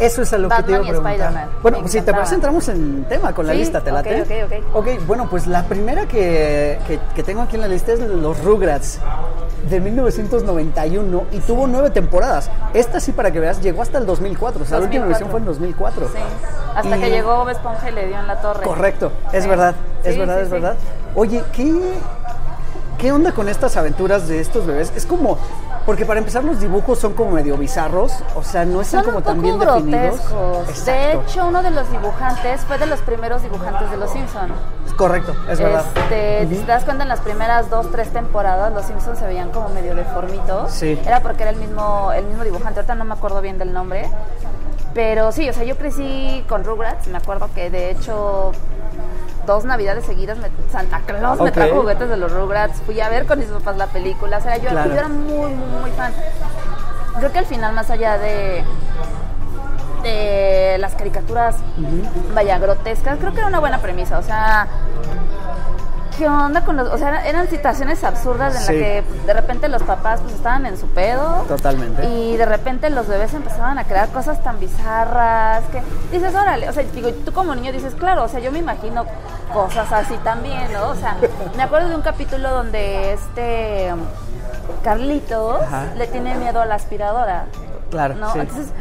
Eso 0.00 0.22
es 0.22 0.32
a 0.32 0.38
lo 0.38 0.48
que 0.48 0.62
te 0.64 0.70
iba 0.72 0.80
a 0.80 0.82
preguntar. 0.82 1.48
Bueno, 1.62 1.78
pues 1.80 1.92
si 1.92 2.00
te 2.00 2.12
parece, 2.12 2.34
entramos 2.34 2.68
en 2.68 3.04
tema 3.04 3.32
con 3.32 3.46
la 3.46 3.52
Sí, 3.52 3.58
lista, 3.60 3.80
¿te 3.80 3.90
ok, 3.92 3.96
late? 3.96 4.22
ok, 4.44 4.52
ok. 4.72 4.76
Ok, 4.76 5.06
bueno, 5.06 5.28
pues 5.30 5.46
la 5.46 5.62
primera 5.64 6.06
que, 6.06 6.78
que, 6.88 6.98
que 7.14 7.22
tengo 7.22 7.42
aquí 7.42 7.54
en 7.54 7.62
la 7.62 7.68
lista 7.68 7.92
es 7.92 8.00
Los 8.00 8.42
Rugrats 8.42 8.98
de 9.70 9.80
1991 9.80 11.24
y 11.30 11.38
tuvo 11.40 11.66
nueve 11.68 11.90
temporadas. 11.90 12.50
Esta 12.74 12.98
sí, 13.00 13.12
para 13.12 13.30
que 13.30 13.38
veas, 13.40 13.60
llegó 13.62 13.82
hasta 13.82 13.98
el 13.98 14.06
2004. 14.06 14.62
O 14.62 14.66
sea, 14.66 14.78
la 14.78 14.84
última 14.84 15.06
2004. 15.06 15.08
versión 15.08 15.30
fue 15.30 15.40
en 15.40 15.46
2004. 15.46 16.08
Sí. 16.08 16.74
Hasta 16.74 16.96
Y- 16.96 17.00
que 17.00 17.10
llegó 17.10 17.36
Bob 17.36 17.48
Esponja 17.50 17.88
y 17.90 17.92
le 17.94 18.06
dio 18.08 18.18
en 18.18 18.26
la 18.26 18.40
torre. 18.40 18.64
Correcto, 18.64 19.12
es 19.32 19.44
Sí. 19.44 19.48
verdad, 19.48 19.74
es 20.02 20.14
Sí, 20.14 20.18
verdad, 20.20 20.36
sí, 20.36 20.42
es 20.42 20.48
sí. 20.48 20.52
verdad. 20.52 20.74
Oye, 21.14 21.44
¿qué, 21.52 21.72
¿qué 22.98 23.12
onda 23.12 23.32
con 23.32 23.48
estas 23.48 23.76
aventuras 23.76 24.28
de 24.28 24.40
estos 24.40 24.66
bebés? 24.66 24.92
Es 24.96 25.06
como, 25.06 25.38
porque 25.86 26.04
para 26.06 26.18
empezar 26.20 26.44
los 26.44 26.60
dibujos 26.60 26.98
son 26.98 27.12
como 27.14 27.32
medio 27.32 27.56
bizarros, 27.56 28.12
o 28.34 28.42
sea, 28.42 28.64
no 28.64 28.80
están 28.80 29.00
Son 29.04 29.06
como 29.06 29.18
un 29.18 29.24
tan 29.24 29.42
bien 29.42 29.58
poco 29.58 29.74
definidos. 29.74 30.20
grotescos. 30.30 30.66
De 30.66 30.72
Exacto. 30.72 31.22
hecho, 31.22 31.46
uno 31.46 31.62
de 31.62 31.70
los 31.70 31.90
dibujantes 31.90 32.60
fue 32.62 32.78
de 32.78 32.86
los 32.86 33.00
primeros 33.00 33.42
dibujantes 33.42 33.90
de 33.90 33.96
Los 33.96 34.10
Simpsons. 34.10 34.52
Correcto, 34.96 35.34
es 35.50 35.58
verdad. 35.58 35.84
Este. 35.96 36.46
Si 36.48 36.54
te 36.60 36.66
das 36.66 36.84
cuenta, 36.84 37.02
en 37.02 37.08
las 37.08 37.20
primeras 37.20 37.68
dos, 37.68 37.90
tres 37.90 38.10
temporadas, 38.12 38.72
los 38.72 38.84
Simpsons 38.84 39.18
se 39.18 39.26
veían 39.26 39.50
como 39.50 39.68
medio 39.70 39.94
deformitos. 39.96 40.70
Sí. 40.72 41.00
Era 41.04 41.20
porque 41.20 41.42
era 41.42 41.50
el 41.50 41.56
mismo, 41.56 42.12
el 42.12 42.24
mismo 42.26 42.44
dibujante. 42.44 42.78
Ahorita 42.80 42.94
no 42.94 43.04
me 43.04 43.14
acuerdo 43.14 43.40
bien 43.40 43.58
del 43.58 43.72
nombre. 43.72 44.08
Pero 44.94 45.32
sí, 45.32 45.48
o 45.48 45.52
sea, 45.52 45.64
yo 45.64 45.76
crecí 45.76 46.44
con 46.48 46.62
Rugrats. 46.62 47.08
Me 47.08 47.18
acuerdo 47.18 47.48
que 47.52 47.70
de 47.70 47.90
hecho 47.90 48.52
dos 49.46 49.64
navidades 49.64 50.04
seguidas 50.06 50.38
me- 50.38 50.50
Santa 50.70 51.00
Claus 51.00 51.40
me 51.40 51.50
trajo 51.52 51.80
juguetes 51.80 52.08
de 52.08 52.16
los 52.16 52.32
Rugrats. 52.32 52.80
Fui 52.86 53.00
a 53.00 53.08
ver 53.08 53.26
con 53.26 53.38
mis 53.38 53.48
papás 53.48 53.76
la 53.76 53.86
película. 53.86 54.38
O 54.38 54.40
sea, 54.40 54.56
yo, 54.56 54.70
Claro. 54.70 54.90
yo 54.90 54.96
era 54.98 55.08
muy, 55.08 55.52
muy, 55.54 55.80
muy 55.80 55.90
fan. 55.92 56.12
Creo 57.18 57.30
que 57.32 57.38
al 57.38 57.46
final, 57.46 57.72
más 57.74 57.90
allá 57.90 58.18
de, 58.18 58.64
de 60.02 60.76
las 60.78 60.94
caricaturas, 60.94 61.56
vaya, 62.34 62.58
grotescas, 62.58 63.18
creo 63.18 63.32
que 63.32 63.38
era 63.38 63.46
una 63.48 63.60
buena 63.60 63.78
premisa. 63.78 64.18
O 64.18 64.22
sea, 64.22 64.66
¿qué 66.18 66.28
onda 66.28 66.64
con 66.64 66.76
los.? 66.76 66.88
O 66.88 66.98
sea, 66.98 67.26
eran- 67.26 67.48
situaciones 67.48 68.02
absurdas 68.04 68.54
en 68.54 68.60
Sí. 68.62 68.66
las 68.72 68.82
que 68.82 69.04
de 69.26 69.32
repente 69.34 69.68
los 69.68 69.82
papás 69.82 70.20
pues 70.20 70.34
estaban 70.34 70.66
en 70.66 70.76
su 70.78 70.86
pedo. 70.88 71.44
Totalmente. 71.48 72.04
Y 72.08 72.36
de 72.36 72.46
repente 72.46 72.90
los 72.90 73.06
bebés 73.06 73.34
empezaban 73.34 73.78
a 73.78 73.84
crear 73.84 74.08
cosas 74.10 74.42
tan 74.42 74.58
bizarras 74.60 75.62
que 75.72 75.82
dices, 76.10 76.34
órale, 76.34 76.68
o 76.68 76.72
sea, 76.72 76.82
digo, 76.84 77.10
tú 77.24 77.32
como 77.32 77.54
niño 77.54 77.72
dices, 77.72 77.94
claro, 77.94 78.24
o 78.24 78.28
sea, 78.28 78.40
yo 78.40 78.50
me 78.52 78.58
imagino 78.60 79.04
cosas 79.52 79.92
así 79.92 80.16
también, 80.24 80.72
¿no? 80.72 80.88
O 80.88 80.94
sea, 80.94 81.16
me 81.56 81.62
acuerdo 81.62 81.88
de 81.88 81.96
un 81.96 82.02
capítulo 82.02 82.50
donde 82.50 83.12
este 83.12 83.92
Carlitos 84.82 85.62
Ajá. 85.62 85.86
le 85.96 86.06
tiene 86.06 86.34
miedo 86.36 86.60
a 86.60 86.66
la 86.66 86.74
aspiradora. 86.76 87.44
Claro, 87.90 88.14
¿no? 88.14 88.32
sí. 88.32 88.38
Entonces, 88.40 88.72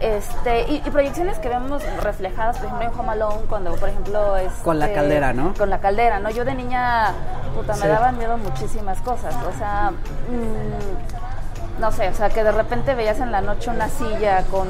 Este, 0.00 0.62
y, 0.70 0.82
y 0.84 0.90
proyecciones 0.90 1.38
que 1.38 1.48
vemos 1.48 1.82
reflejadas, 2.02 2.58
por 2.58 2.66
ejemplo, 2.66 2.88
en 2.92 2.98
Home 3.00 3.12
Alone, 3.12 3.42
cuando, 3.48 3.74
por 3.76 3.88
ejemplo, 3.88 4.36
este, 4.36 4.62
Con 4.62 4.78
la 4.78 4.92
caldera, 4.92 5.32
¿no? 5.32 5.54
Con 5.54 5.70
la 5.70 5.80
caldera, 5.80 6.18
¿no? 6.18 6.30
Yo 6.30 6.44
de 6.44 6.54
niña, 6.54 7.12
puta, 7.54 7.72
me 7.74 7.82
Sí. 7.82 7.88
daban 7.88 8.18
miedo 8.18 8.36
muchísimas 8.36 9.00
cosas. 9.00 9.34
O 9.34 9.56
sea, 9.58 9.92
mm, 10.28 11.80
no 11.80 11.92
sé, 11.92 12.08
o 12.08 12.14
sea, 12.14 12.28
que 12.30 12.42
de 12.44 12.52
repente 12.52 12.94
veías 12.94 13.20
en 13.20 13.32
la 13.32 13.40
noche 13.40 13.70
una 13.70 13.88
silla 13.88 14.42
con 14.50 14.68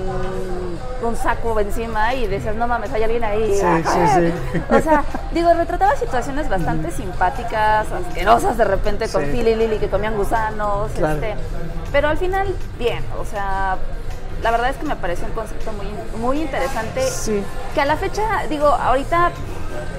un 1.03 1.17
saco 1.17 1.59
encima 1.61 2.15
y 2.15 2.27
decías, 2.27 2.55
no 2.57 2.67
mames, 2.67 2.93
hay 2.93 3.03
alguien 3.05 3.25
ahí. 3.25 3.53
Sí, 3.55 3.85
sí, 3.85 4.33
sí. 4.53 4.63
O 4.71 4.81
sea, 4.81 5.05
digo, 5.33 5.53
retrataba 5.55 5.95
situaciones 5.97 6.49
bastante 6.49 6.91
simpáticas, 6.91 7.87
asquerosas 7.91 8.57
de 8.57 8.65
repente 8.65 9.09
con 9.09 9.25
Sí. 9.25 9.31
Phil 9.33 9.49
y 9.49 9.55
Lily 9.57 9.79
que 9.79 9.89
comían 9.89 10.17
gusanos, 10.17 10.91
Claro. 10.93 11.15
este, 11.15 11.35
pero 11.93 12.09
al 12.09 12.17
final, 12.19 12.47
bien, 12.79 13.05
o 13.21 13.25
sea, 13.25 13.77
la 14.47 14.53
verdad 14.53 14.71
es 14.71 14.77
que 14.77 14.85
me 14.85 14.95
pareció 14.95 15.27
un 15.27 15.33
concepto 15.33 15.73
muy, 15.73 15.89
muy 16.21 16.41
interesante. 16.41 17.03
Sí. 17.03 17.43
Que 17.75 17.81
a 17.81 17.85
la 17.85 17.97
fecha, 17.97 18.23
digo, 18.49 18.69
ahorita, 18.69 19.33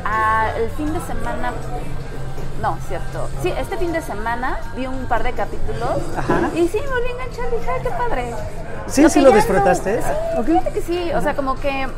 a- 0.05 0.51
el 0.55 0.69
fin 0.71 0.93
de 0.93 1.01
semana, 1.01 1.51
no, 2.61 2.77
cierto, 2.87 3.27
sí, 3.43 3.53
este 3.57 3.75
fin 3.75 3.91
de 3.91 4.01
semana 4.01 4.57
vi 4.77 4.87
un 4.87 5.05
par 5.07 5.23
de 5.23 5.33
capítulos 5.33 5.97
Ajá. 6.17 6.39
y 6.55 6.65
sí, 6.69 6.79
me 6.79 6.87
volví 6.87 7.07
a 7.09 7.11
enganchar, 7.11 7.51
dije, 7.51 7.69
"Ay, 7.69 7.81
qué 7.83 7.89
padre. 7.89 8.33
Sí, 8.87 9.01
Lo 9.01 9.09
sí 9.09 9.19
lo 9.19 9.31
disfrutaste. 9.31 10.01
sí, 10.01 10.07
Ah, 10.37 10.41
fíjate 10.45 10.71
que 10.71 10.81
sí, 10.81 11.11
o 11.13 11.19
sea, 11.21 11.35
como 11.35 11.55
que 11.55 11.89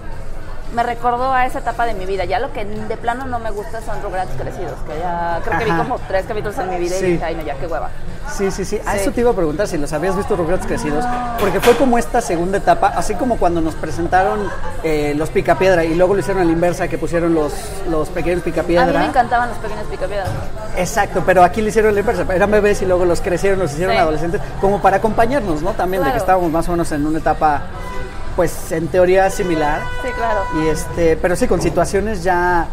me 0.73 0.83
recordó 0.83 1.31
a 1.33 1.45
esa 1.45 1.59
etapa 1.59 1.85
de 1.85 1.93
mi 1.93 2.05
vida. 2.05 2.25
Ya 2.25 2.39
lo 2.39 2.51
que 2.53 2.63
de 2.65 2.97
plano 2.97 3.25
no 3.25 3.39
me 3.39 3.51
gusta 3.51 3.81
son 3.81 4.01
Rugrats 4.03 4.31
crecidos, 4.39 4.73
que 4.87 4.99
ya 4.99 5.39
creo 5.43 5.59
que 5.59 5.65
vi 5.65 5.71
como 5.71 5.97
tres 6.07 6.25
capítulos 6.25 6.57
en 6.57 6.69
mi 6.69 6.77
vida 6.77 6.95
Sí. 6.95 7.05
y 7.05 7.11
dije, 7.13 7.25
ay, 7.25 7.35
no, 7.35 7.43
ya, 7.43 7.55
qué 7.55 7.67
hueva. 7.67 7.89
Sí, 8.31 8.51
sí, 8.51 8.63
sí. 8.63 8.79
A 8.85 8.95
eso 8.95 9.11
te 9.11 9.21
iba 9.21 9.31
a 9.31 9.33
preguntar 9.33 9.67
si 9.67 9.77
los 9.77 9.91
habías 9.91 10.15
visto 10.15 10.35
Rugrats 10.35 10.65
crecidos, 10.67 11.03
porque 11.39 11.59
fue 11.59 11.75
como 11.75 11.97
esta 11.97 12.21
segunda 12.21 12.59
etapa, 12.59 12.93
así 12.95 13.15
como 13.15 13.37
cuando 13.37 13.59
nos 13.61 13.73
presentaron 13.75 14.47
eh, 14.83 15.13
los 15.15 15.29
Picapiedra 15.29 15.83
y 15.83 15.95
luego 15.95 16.13
lo 16.13 16.19
hicieron 16.19 16.43
a 16.43 16.45
la 16.45 16.51
inversa, 16.51 16.87
que 16.87 16.97
pusieron 16.99 17.33
los, 17.33 17.53
los 17.89 18.09
pequeños 18.09 18.41
A 18.43 18.45
mí 18.45 18.51
Picapiedra. 18.51 18.99
me 18.99 19.05
encantaban 19.07 19.49
los 19.49 19.57
pequeños 19.57 19.85
picapiedras. 19.89 20.29
Exacto, 20.77 21.23
pero 21.25 21.43
aquí 21.43 21.61
lo 21.61 21.69
hicieron 21.69 21.89
a 21.89 21.93
la 21.93 21.99
inversa. 22.01 22.25
Eran 22.33 22.51
bebés 22.51 22.81
y 22.81 22.85
luego 22.85 23.05
los 23.05 23.19
crecieron, 23.21 23.59
los 23.59 23.71
hicieron 23.73 23.95
Sí. 23.95 23.99
adolescentes, 24.01 24.41
como 24.61 24.79
para 24.81 24.97
acompañarnos, 24.97 25.61
¿no? 25.63 25.71
También 25.71 26.03
de 26.03 26.11
que 26.11 26.17
estábamos 26.17 26.51
más 26.51 26.67
o 26.67 26.71
menos 26.71 26.91
en 26.91 27.05
una 27.07 27.17
etapa, 27.17 27.63
pues 28.35 28.71
en 28.71 28.87
teoría 28.87 29.29
similar. 29.29 29.81
Sí, 30.03 30.09
claro. 30.15 30.41
Y 30.61 30.67
este, 30.69 31.17
pero 31.17 31.35
sí, 31.35 31.47
con 31.47 31.61
situaciones 31.61 32.23
ya, 32.23 32.67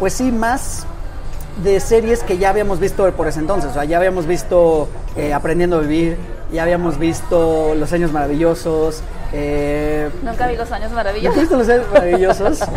pues 0.00 0.14
sí, 0.14 0.32
más 0.32 0.86
de 1.62 1.78
series 1.80 2.22
que 2.22 2.38
ya 2.38 2.50
habíamos 2.50 2.80
visto 2.80 3.10
por 3.12 3.28
ese 3.28 3.40
entonces. 3.40 3.70
O 3.70 3.74
sea, 3.74 3.84
ya 3.84 3.96
habíamos 3.98 4.26
visto 4.26 4.88
eh, 5.16 5.32
Aprendiendo 5.32 5.76
a 5.76 5.80
Vivir, 5.80 6.16
ya 6.52 6.62
habíamos 6.62 6.98
visto 6.98 7.74
Los 7.76 7.92
Años 7.92 8.12
Maravillosos. 8.12 9.02
Eh, 9.32 10.10
Nunca 10.22 10.46
vi 10.46 10.56
los 10.56 10.70
años 10.70 10.90
¿Ya 10.90 10.94
maravillosos. 10.96 11.40
viste 11.40 11.56
Los 11.56 11.68
Años 11.68 11.86
Maravillosos? 11.92 12.58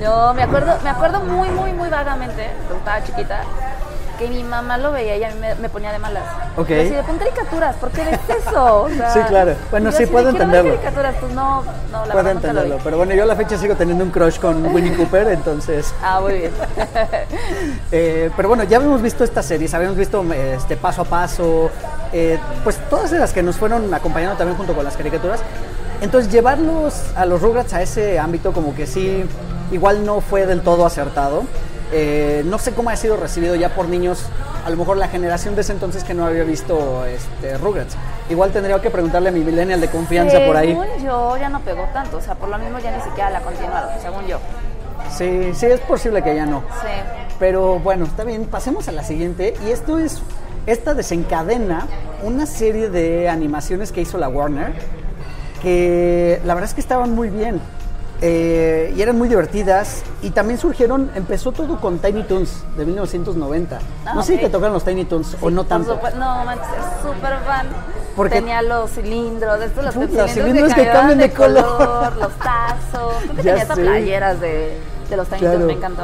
No, 0.00 0.34
me 0.34 0.42
acuerdo, 0.42 0.76
me 0.84 0.90
acuerdo 0.90 1.20
muy, 1.22 1.48
muy, 1.48 1.72
muy 1.72 1.88
vagamente, 1.88 2.50
cuando 2.68 2.76
estaba 2.76 3.02
chiquita, 3.02 3.40
que 4.18 4.28
mi 4.28 4.42
mamá 4.44 4.78
lo 4.78 4.92
veía 4.92 5.16
y 5.16 5.24
a 5.24 5.28
mí 5.28 5.34
me, 5.40 5.54
me 5.56 5.68
ponía 5.68 5.92
de 5.92 5.98
malas. 5.98 6.24
Ok. 6.56 6.68
Yo 6.68 6.80
así 6.80 6.90
de, 6.90 7.02
pon 7.02 7.18
caricaturas, 7.18 7.76
¿por 7.76 7.90
qué 7.90 8.04
ves 8.04 8.20
eso? 8.40 8.82
O 8.82 8.88
sea, 8.96 9.10
Sí, 9.12 9.20
claro. 9.28 9.54
Bueno, 9.70 9.92
sí, 9.92 10.06
puedo 10.06 10.30
"Quiero 10.30 10.38
ver 10.38 10.42
entenderlo. 10.42 10.70
caricaturas, 10.80 11.14
pues 11.20 11.32
no, 11.32 11.62
no, 11.92 12.06
la 12.06 12.12
Puedo 12.12 12.30
entenderlo. 12.30 12.78
Pero 12.82 12.96
bueno, 12.96 13.14
yo 13.14 13.22
a 13.22 13.26
la 13.26 13.36
fecha 13.36 13.56
sigo 13.58 13.74
teniendo 13.74 14.04
un 14.04 14.10
crush 14.10 14.38
con 14.38 14.64
Winnie 14.74 14.94
Cooper, 14.96 15.28
entonces... 15.28 15.94
Ah, 16.02 16.20
muy 16.20 16.32
bien. 16.34 16.52
Eh, 17.92 18.30
pero 18.36 18.48
bueno, 18.48 18.64
ya 18.64 18.78
habíamos 18.78 19.00
visto 19.02 19.22
estas 19.24 19.46
series, 19.46 19.72
habíamos 19.74 19.96
visto 19.96 20.24
este 20.34 20.76
paso 20.76 21.02
a 21.02 21.04
paso, 21.04 21.70
eh, 22.12 22.38
pues 22.64 22.78
todas 22.90 23.12
las 23.12 23.32
que 23.32 23.42
nos 23.42 23.56
fueron 23.56 23.92
acompañando 23.94 24.36
también 24.36 24.56
junto 24.56 24.74
con 24.74 24.84
las 24.84 24.96
caricaturas. 24.96 25.40
Entonces 26.00 26.30
llevarlos 26.32 26.94
a 27.16 27.24
los 27.24 27.40
Rugrats 27.40 27.72
a 27.74 27.82
ese 27.82 28.18
ámbito 28.18 28.52
como 28.52 28.74
que 28.74 28.86
sí, 28.86 29.24
igual 29.70 30.04
no 30.04 30.20
fue 30.20 30.46
del 30.46 30.60
todo 30.62 30.84
acertado. 30.84 31.44
Eh, 31.92 32.42
no 32.46 32.58
sé 32.58 32.72
cómo 32.72 32.90
ha 32.90 32.96
sido 32.96 33.16
recibido 33.16 33.54
ya 33.54 33.74
por 33.74 33.88
niños, 33.88 34.24
a 34.64 34.70
lo 34.70 34.76
mejor 34.76 34.96
la 34.96 35.08
generación 35.08 35.54
de 35.54 35.60
ese 35.60 35.72
entonces 35.72 36.02
que 36.02 36.14
no 36.14 36.26
había 36.26 36.42
visto 36.42 37.04
este, 37.06 37.56
Rugrats. 37.58 37.96
Igual 38.28 38.50
tendría 38.50 38.80
que 38.80 38.90
preguntarle 38.90 39.28
a 39.28 39.32
mi 39.32 39.40
millennial 39.40 39.80
de 39.80 39.88
confianza 39.88 40.44
por 40.44 40.56
ahí. 40.56 40.70
Según 40.70 41.04
yo, 41.04 41.36
ya 41.36 41.48
no 41.48 41.60
pegó 41.60 41.84
tanto, 41.92 42.16
o 42.16 42.20
sea, 42.20 42.34
por 42.34 42.48
lo 42.48 42.58
mismo 42.58 42.78
ya 42.80 42.96
ni 42.96 43.02
siquiera 43.02 43.30
la 43.30 43.40
continuaron, 43.40 43.90
según 44.02 44.26
yo. 44.26 44.38
Sí, 45.10 45.52
sí, 45.54 45.66
es 45.66 45.80
posible 45.80 46.22
que 46.22 46.34
ya 46.34 46.46
no. 46.46 46.62
Sí. 46.82 46.88
Pero 47.38 47.78
bueno, 47.78 48.06
está 48.06 48.24
bien, 48.24 48.46
pasemos 48.46 48.88
a 48.88 48.92
la 48.92 49.04
siguiente. 49.04 49.54
Y 49.66 49.70
esto 49.70 49.98
es, 49.98 50.20
esta 50.66 50.94
desencadena 50.94 51.86
una 52.22 52.46
serie 52.46 52.88
de 52.90 53.28
animaciones 53.28 53.92
que 53.92 54.00
hizo 54.00 54.18
la 54.18 54.28
Warner, 54.28 54.72
que 55.62 56.40
la 56.44 56.54
verdad 56.54 56.68
es 56.68 56.74
que 56.74 56.80
estaban 56.80 57.14
muy 57.14 57.28
bien. 57.28 57.60
Eh, 58.20 58.92
y 58.96 59.02
eran 59.02 59.16
muy 59.18 59.28
divertidas. 59.28 60.02
Y 60.22 60.30
también 60.30 60.58
surgieron, 60.58 61.10
empezó 61.14 61.52
todo 61.52 61.80
con 61.80 61.98
Tiny 61.98 62.22
Toons 62.24 62.64
de 62.76 62.84
1990. 62.86 63.78
Ah, 64.06 64.12
no 64.14 64.22
sé 64.22 64.34
si 64.34 64.40
te 64.40 64.48
tocan 64.50 64.72
los 64.72 64.84
Tiny 64.84 65.04
Toons 65.04 65.36
o 65.40 65.50
no 65.50 65.64
tanto. 65.64 65.98
no, 66.18 66.44
manches, 66.44 66.66
es 66.68 67.02
súper 67.02 67.38
fan. 67.46 67.66
Porque- 68.16 68.36
tenía 68.36 68.62
los 68.62 68.90
cilindros, 68.92 69.60
estos 69.60 69.84
los, 69.84 69.94
Puta, 69.94 70.06
cilindros, 70.28 70.30
cilindros 70.32 70.74
que 70.74 70.86
cambian 70.90 71.18
de 71.18 71.30
color. 71.32 72.16
los 72.16 72.32
tazos. 72.38 73.14
Creo 73.36 73.56
que 73.56 73.64
tenía 73.66 73.66
playeras 73.74 74.40
de, 74.40 74.78
de 75.08 75.16
los 75.16 75.28
Toons, 75.28 75.40
Claro. 75.42 75.58
me 75.66 75.72
encantó. 75.74 76.02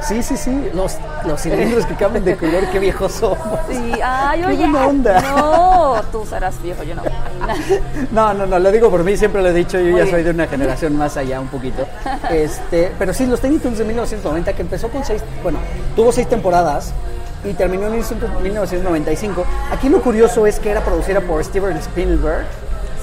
Sí, 0.00 0.22
sí, 0.22 0.36
sí, 0.36 0.70
los, 0.74 0.96
los 1.26 1.40
cilindros 1.40 1.84
que 1.86 1.94
cambian 1.94 2.24
de 2.24 2.36
color, 2.36 2.64
qué 2.72 2.78
viejos 2.78 3.12
somos. 3.12 3.38
Sí, 3.68 3.92
ay, 4.02 4.40
Qué 4.40 4.46
oye. 4.46 4.56
buena 4.68 4.86
onda. 4.86 5.20
No, 5.20 6.00
tú 6.10 6.24
serás 6.26 6.60
viejo, 6.62 6.82
yo 6.82 6.94
no. 6.94 7.02
No, 8.12 8.32
no, 8.34 8.46
no, 8.46 8.58
lo 8.58 8.70
digo 8.72 8.90
por 8.90 9.04
mí, 9.04 9.16
siempre 9.16 9.42
lo 9.42 9.48
he 9.48 9.52
dicho, 9.52 9.78
yo 9.78 9.84
Muy 9.90 9.98
ya 9.98 10.04
bien. 10.04 10.10
soy 10.10 10.22
de 10.22 10.30
una 10.30 10.46
generación 10.46 10.96
más 10.96 11.16
allá 11.16 11.40
un 11.40 11.48
poquito. 11.48 11.86
Este, 12.30 12.92
pero 12.98 13.12
sí, 13.12 13.26
los 13.26 13.40
Tiny 13.40 13.58
Toons 13.58 13.78
de 13.78 13.84
1990, 13.84 14.52
que 14.54 14.62
empezó 14.62 14.88
con 14.88 15.04
seis, 15.04 15.22
bueno, 15.42 15.58
tuvo 15.94 16.10
seis 16.12 16.28
temporadas 16.28 16.92
y 17.44 17.52
terminó 17.54 17.86
en 17.86 17.92
1995. 18.42 19.44
Aquí 19.72 19.88
lo 19.88 20.00
curioso 20.00 20.46
es 20.46 20.58
que 20.58 20.70
era 20.70 20.80
producida 20.82 21.20
por 21.20 21.42
Steven 21.44 21.76
Spielberg 21.76 22.44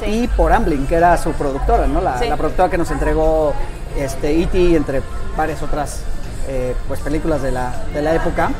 Sí. 0.03 0.23
y 0.23 0.27
por 0.27 0.51
Amblin, 0.51 0.85
que 0.87 0.95
era 0.95 1.15
su 1.17 1.31
productora, 1.31 1.87
¿no? 1.87 2.01
La, 2.01 2.19
Sí. 2.19 2.27
la 2.27 2.35
productora 2.35 2.69
que 2.69 2.77
nos 2.77 2.91
entregó 2.91 3.53
este, 3.97 4.41
E.T., 4.41 4.75
entre 4.75 5.01
varias 5.35 5.61
otras 5.61 6.01
eh, 6.47 6.75
pues, 6.87 6.99
películas 6.99 7.41
de 7.41 7.51
la, 7.51 7.85
de 7.93 8.01
la 8.01 8.15
época. 8.15 8.51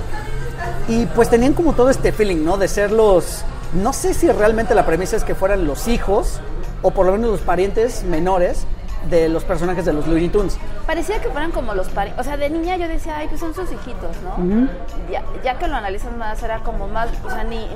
Y 0.88 1.06
pues 1.08 1.30
tenían 1.30 1.54
como 1.54 1.74
todo 1.74 1.90
este 1.90 2.12
feeling, 2.12 2.44
¿no? 2.44 2.58
De 2.58 2.68
ser 2.68 2.92
los... 2.92 3.44
No 3.74 3.94
sé 3.94 4.14
si 4.14 4.30
realmente 4.32 4.74
la 4.76 4.86
premisa 4.86 5.18
es 5.18 5.24
que 5.24 5.36
fueran 5.36 5.66
los 5.66 5.88
hijos 5.88 6.40
o 6.82 6.92
por 6.92 7.06
lo 7.06 7.14
menos 7.14 7.32
los 7.32 7.42
parientes 7.42 8.04
menores 8.04 8.66
de 9.10 9.30
los 9.30 9.44
personajes 9.44 9.86
de 9.86 9.94
los 9.94 10.08
Looney 10.08 10.30
Tunes. 10.30 10.58
Parecía 10.88 11.20
que 11.22 11.30
fueran 11.30 11.52
como 11.52 11.74
los 11.74 11.88
parientes. 11.90 12.20
O 12.20 12.24
sea, 12.28 12.38
de 12.38 12.50
niña 12.50 12.78
yo 12.78 12.88
decía, 12.88 13.18
ay, 13.18 13.28
pues 13.28 13.40
son 13.40 13.54
sus 13.54 13.72
hijitos, 13.72 14.16
¿no? 14.24 14.68
ya, 15.12 15.24
ya 15.44 15.58
que 15.58 15.68
lo 15.68 15.76
analizas 15.76 16.16
más, 16.16 16.42
era 16.44 16.60
como 16.60 16.88
más. 16.88 17.10
O 17.24 17.30
sea, 17.30 17.44
ni, 17.44 17.68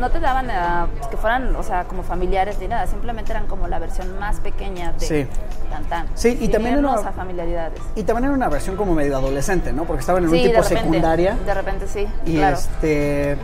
no 0.00 0.10
te 0.10 0.20
daban 0.20 0.50
a, 0.50 0.86
que 1.10 1.16
fueran, 1.16 1.54
o 1.56 1.62
sea, 1.62 1.84
como 1.84 2.02
familiares 2.02 2.58
ni 2.60 2.68
nada. 2.68 2.86
Simplemente 2.86 3.32
eran 3.32 3.46
como 3.46 3.66
la 3.68 3.78
versión 3.78 4.18
más 4.18 4.40
pequeña 4.40 4.92
de 4.92 5.06
Sí. 5.06 5.26
Tan 5.70 5.84
Tan. 5.84 6.06
Sí, 6.14 6.28
y 6.40 6.42
Sin 6.44 6.50
también 6.52 6.78
era- 6.78 6.94
a 6.94 7.12
familiaridades. 7.12 7.80
Y 7.94 8.02
también 8.04 8.24
era 8.26 8.34
una 8.34 8.48
versión 8.48 8.76
como 8.76 8.94
medio 8.94 9.16
adolescente, 9.16 9.72
¿no? 9.72 9.84
Porque 9.84 10.00
estaban 10.00 10.24
en 10.24 10.30
Sí, 10.30 10.36
un 10.36 10.42
tipo 10.42 10.54
de 10.56 10.62
repente. 10.62 10.82
secundaria. 10.84 11.36
De 11.44 11.54
repente 11.54 11.86
sí, 11.88 12.06
Y 12.24 12.36
claro. 12.36 12.56
este. 12.56 13.36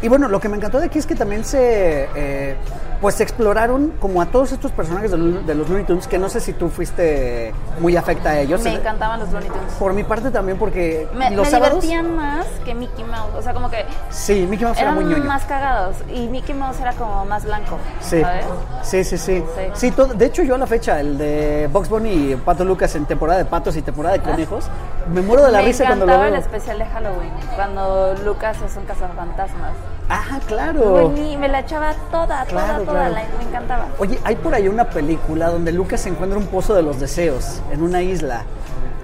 Y 0.00 0.06
bueno, 0.08 0.28
lo 0.28 0.38
que 0.38 0.48
me 0.48 0.56
encantó 0.56 0.78
de 0.78 0.86
aquí 0.86 0.98
es 1.00 1.06
que 1.06 1.14
también 1.16 1.44
se. 1.44 2.08
eh, 2.14 2.56
pues 3.00 3.20
exploraron 3.20 3.92
como 4.00 4.20
a 4.20 4.26
todos 4.26 4.50
estos 4.52 4.72
personajes 4.72 5.10
de, 5.12 5.18
los- 5.18 5.46
de 5.46 5.54
los 5.54 5.68
Looney 5.68 5.84
Tunes, 5.84 6.08
que 6.08 6.18
no 6.18 6.28
sé 6.28 6.40
si 6.40 6.52
tú 6.52 6.68
fuiste 6.68 7.54
muy 7.80 7.96
afecta 7.96 8.30
a 8.30 8.40
ellos. 8.40 8.60
Me 8.62 8.74
encantaban 8.74 9.20
los 9.20 9.30
Looney 9.30 9.48
Tunes. 9.48 9.72
Por 9.78 9.92
mi 9.92 10.02
parte 10.04 10.30
también, 10.30 10.58
porque 10.58 11.06
Me, 11.14 11.30
los 11.30 11.44
me 11.46 11.50
sábados. 11.50 11.80
divertían 11.82 12.16
más 12.16 12.46
que 12.64 12.74
Mickey 12.74 13.04
Mouse. 13.04 13.34
O 13.36 13.42
sea, 13.42 13.52
como 13.54 13.70
que 13.70 13.84
Sí, 14.10 14.46
Mickey 14.50 14.64
Mouse 14.66 14.78
era 14.80 14.90
muy 14.92 15.04
eran 15.04 15.18
ñoño. 15.18 15.28
más 15.28 15.44
cagados. 15.44 15.96
Y 16.12 16.26
Mickey 16.28 16.54
Mouse 16.54 16.80
era 16.80 16.92
como 16.94 17.24
más 17.24 17.44
blanco. 17.44 17.78
Sí. 18.00 18.20
¿Sabes? 18.20 18.44
sí, 18.82 19.04
sí, 19.04 19.18
sí. 19.18 19.44
Sí. 19.56 19.62
Sí, 19.74 19.90
todo- 19.92 20.14
de 20.14 20.26
hecho 20.26 20.42
yo 20.42 20.56
a 20.56 20.58
la 20.58 20.66
fecha, 20.66 20.98
el 21.00 21.16
de 21.18 21.68
Box 21.72 21.88
Bunny 21.88 22.32
y 22.32 22.36
Pato 22.36 22.64
Lucas 22.64 22.94
en 22.96 23.06
temporada 23.06 23.38
de 23.38 23.44
patos 23.44 23.76
y 23.76 23.82
temporada 23.82 24.16
de 24.16 24.22
conejos, 24.22 24.64
me 25.12 25.20
muero 25.22 25.44
de 25.44 25.52
la 25.52 25.58
me 25.58 25.66
risa 25.66 25.84
cuando 25.86 26.04
lo 26.06 26.12
encantaba 26.12 26.30
veo. 26.30 26.34
el 26.34 26.40
especial 26.44 26.78
de 26.78 26.84
Halloween, 26.86 27.30
cuando 27.54 28.14
Lucas 28.24 28.56
es 28.60 28.76
un 28.76 28.84
cazafantasmas. 28.84 29.72
Ah, 30.10 30.38
claro. 30.46 31.08
Buení, 31.08 31.36
me 31.36 31.48
la 31.48 31.60
echaba 31.60 31.92
toda, 32.10 32.44
Claro, 32.46 32.46
toda, 32.46 32.78
toda, 32.86 33.08
claro. 33.08 33.14
la- 33.14 33.38
me 33.38 33.44
encantaba. 33.48 33.86
Oye, 33.98 34.18
hay 34.24 34.36
por 34.36 34.54
ahí 34.54 34.66
una 34.68 34.84
película 34.84 35.48
donde 35.50 35.70
Lucas 35.72 36.04
encuentra 36.06 36.38
un 36.38 36.46
pozo 36.46 36.74
de 36.74 36.82
los 36.82 36.98
deseos 36.98 37.60
en 37.70 37.82
una 37.82 38.00
isla 38.00 38.42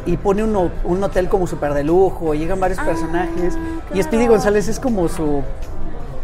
y 0.07 0.17
pone 0.17 0.43
un, 0.45 0.55
ho- 0.57 0.71
un 0.85 1.03
hotel 1.05 1.29
como 1.29 1.47
súper 1.47 1.75
de 1.75 1.85
lujo, 1.85 2.33
y 2.35 2.39
llegan 2.39 2.59
varios 2.61 2.79
Ah, 2.79 2.85
personajes 2.85 3.59
y 3.93 4.03
Speedy. 4.03 4.27
González 4.29 4.69
es 4.69 4.81
como 4.81 5.09
su 5.09 5.43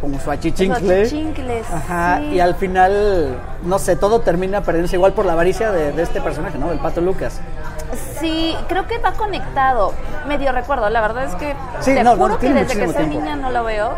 como 0.00 0.18
su 0.18 0.30
achichincle. 0.30 1.02
Achichincles, 1.02 1.66
Ajá, 1.70 2.16
sí. 2.20 2.24
y 2.36 2.40
al 2.40 2.54
final, 2.54 3.36
no 3.64 3.78
sé, 3.78 3.96
todo 3.96 4.20
termina 4.22 4.62
perdiéndose 4.62 4.96
igual 4.96 5.12
por 5.12 5.26
la 5.26 5.34
avaricia 5.34 5.72
de, 5.72 5.92
de 5.92 6.02
este 6.02 6.22
personaje, 6.22 6.56
¿no? 6.56 6.70
Del 6.70 6.78
Pato 6.78 7.02
Lucas. 7.02 7.38
Sí, 8.18 8.56
creo 8.66 8.86
que 8.86 8.96
va 8.96 9.12
conectado. 9.12 9.92
Medio 10.26 10.52
recuerdo, 10.52 10.88
la 10.88 11.02
verdad 11.02 11.24
es 11.24 11.34
que 11.34 11.54
Sí, 11.80 11.92
te 11.92 12.02
no, 12.02 12.16
no, 12.16 12.22
juro 12.22 12.38
que 12.38 12.50
desde 12.50 12.78
que 12.78 12.86
soy 12.86 12.94
tiempo. 12.94 13.20
niña 13.20 13.36
no 13.36 13.50
lo 13.50 13.62
veo. 13.64 13.90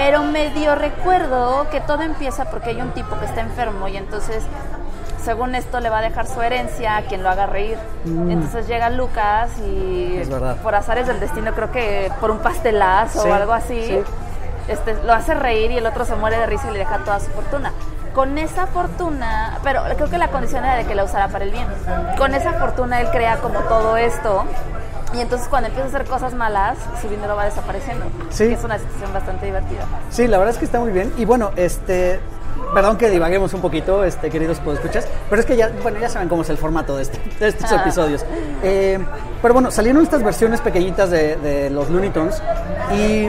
Pero 0.00 0.22
medio 0.22 0.76
recuerdo 0.76 1.66
que 1.70 1.80
todo 1.80 2.02
empieza 2.02 2.44
porque 2.44 2.70
hay 2.70 2.80
un 2.80 2.92
tipo 2.92 3.18
que 3.18 3.24
está 3.24 3.40
enfermo 3.40 3.88
y 3.88 3.96
entonces 3.96 4.44
según 5.24 5.56
esto 5.56 5.80
le 5.80 5.90
va 5.90 5.98
a 5.98 6.02
dejar 6.02 6.28
su 6.28 6.40
herencia 6.40 6.96
a 6.98 7.02
quien 7.02 7.24
lo 7.24 7.28
haga 7.28 7.46
reír. 7.46 7.76
Entonces 8.06 8.68
llega 8.68 8.90
Lucas 8.90 9.50
y 9.58 10.22
Mm. 10.24 10.62
Por 10.62 10.74
azares 10.76 11.06
del 11.08 11.18
destino, 11.18 11.52
creo 11.52 11.72
que 11.72 12.12
por 12.20 12.30
un 12.30 12.38
pastelazo 12.38 13.22
Sí, 13.22 13.28
o 13.28 13.34
algo 13.34 13.52
así, 13.52 13.82
sí. 13.86 14.00
este, 14.68 14.94
lo 15.04 15.12
hace 15.12 15.34
reír 15.34 15.72
y 15.72 15.78
el 15.78 15.86
otro 15.86 16.04
se 16.04 16.14
muere 16.14 16.38
de 16.38 16.46
risa 16.46 16.68
y 16.68 16.72
le 16.74 16.78
deja 16.78 16.98
toda 16.98 17.18
su 17.18 17.30
fortuna. 17.32 17.72
Con 18.14 18.38
esa 18.38 18.66
fortuna, 18.68 19.58
pero 19.64 19.82
creo 19.96 20.08
que 20.10 20.18
la 20.18 20.28
condición 20.28 20.64
era 20.64 20.76
de 20.76 20.84
que 20.84 20.94
la 20.94 21.04
usara 21.04 21.26
para 21.28 21.44
el 21.44 21.50
bien. 21.50 21.66
Con 22.16 22.34
esa 22.34 22.52
fortuna 22.54 23.00
él 23.00 23.08
crea 23.10 23.38
como 23.38 23.58
todo 23.60 23.96
esto. 23.96 24.44
Y 25.14 25.20
entonces 25.20 25.48
cuando 25.48 25.68
empieza 25.68 25.86
a 25.86 25.88
hacer 25.90 26.04
cosas 26.06 26.34
malas, 26.34 26.76
su 27.00 27.08
dinero 27.08 27.34
va 27.36 27.44
desapareciendo. 27.46 28.04
Sí. 28.30 28.48
Que 28.48 28.54
es 28.54 28.64
una 28.64 28.78
situación 28.78 29.12
bastante 29.12 29.46
divertida. 29.46 29.84
Sí, 30.10 30.26
la 30.26 30.38
verdad 30.38 30.52
es 30.54 30.58
que 30.58 30.64
está 30.66 30.80
muy 30.80 30.92
bien. 30.92 31.12
Y 31.16 31.24
bueno, 31.24 31.50
este. 31.56 32.20
Perdón 32.74 32.98
que 32.98 33.08
divaguemos 33.08 33.54
un 33.54 33.60
poquito, 33.60 34.02
este, 34.04 34.30
queridos 34.30 34.58
escuchas, 34.66 35.06
pero 35.30 35.40
es 35.40 35.46
que 35.46 35.56
ya, 35.56 35.70
bueno, 35.82 36.00
ya 36.00 36.08
saben 36.08 36.28
cómo 36.28 36.42
es 36.42 36.50
el 36.50 36.58
formato 36.58 36.96
de, 36.96 37.02
este- 37.04 37.20
de 37.38 37.48
estos 37.48 37.70
Ah. 37.70 37.76
episodios. 37.82 38.26
Eh, 38.64 38.98
pero 39.40 39.54
bueno, 39.54 39.70
salieron 39.70 40.02
estas 40.02 40.24
versiones 40.24 40.60
pequeñitas 40.60 41.08
de, 41.08 41.36
de 41.36 41.70
los 41.70 41.88
Looney 41.88 42.10
Tunes 42.10 42.42
y 42.92 43.28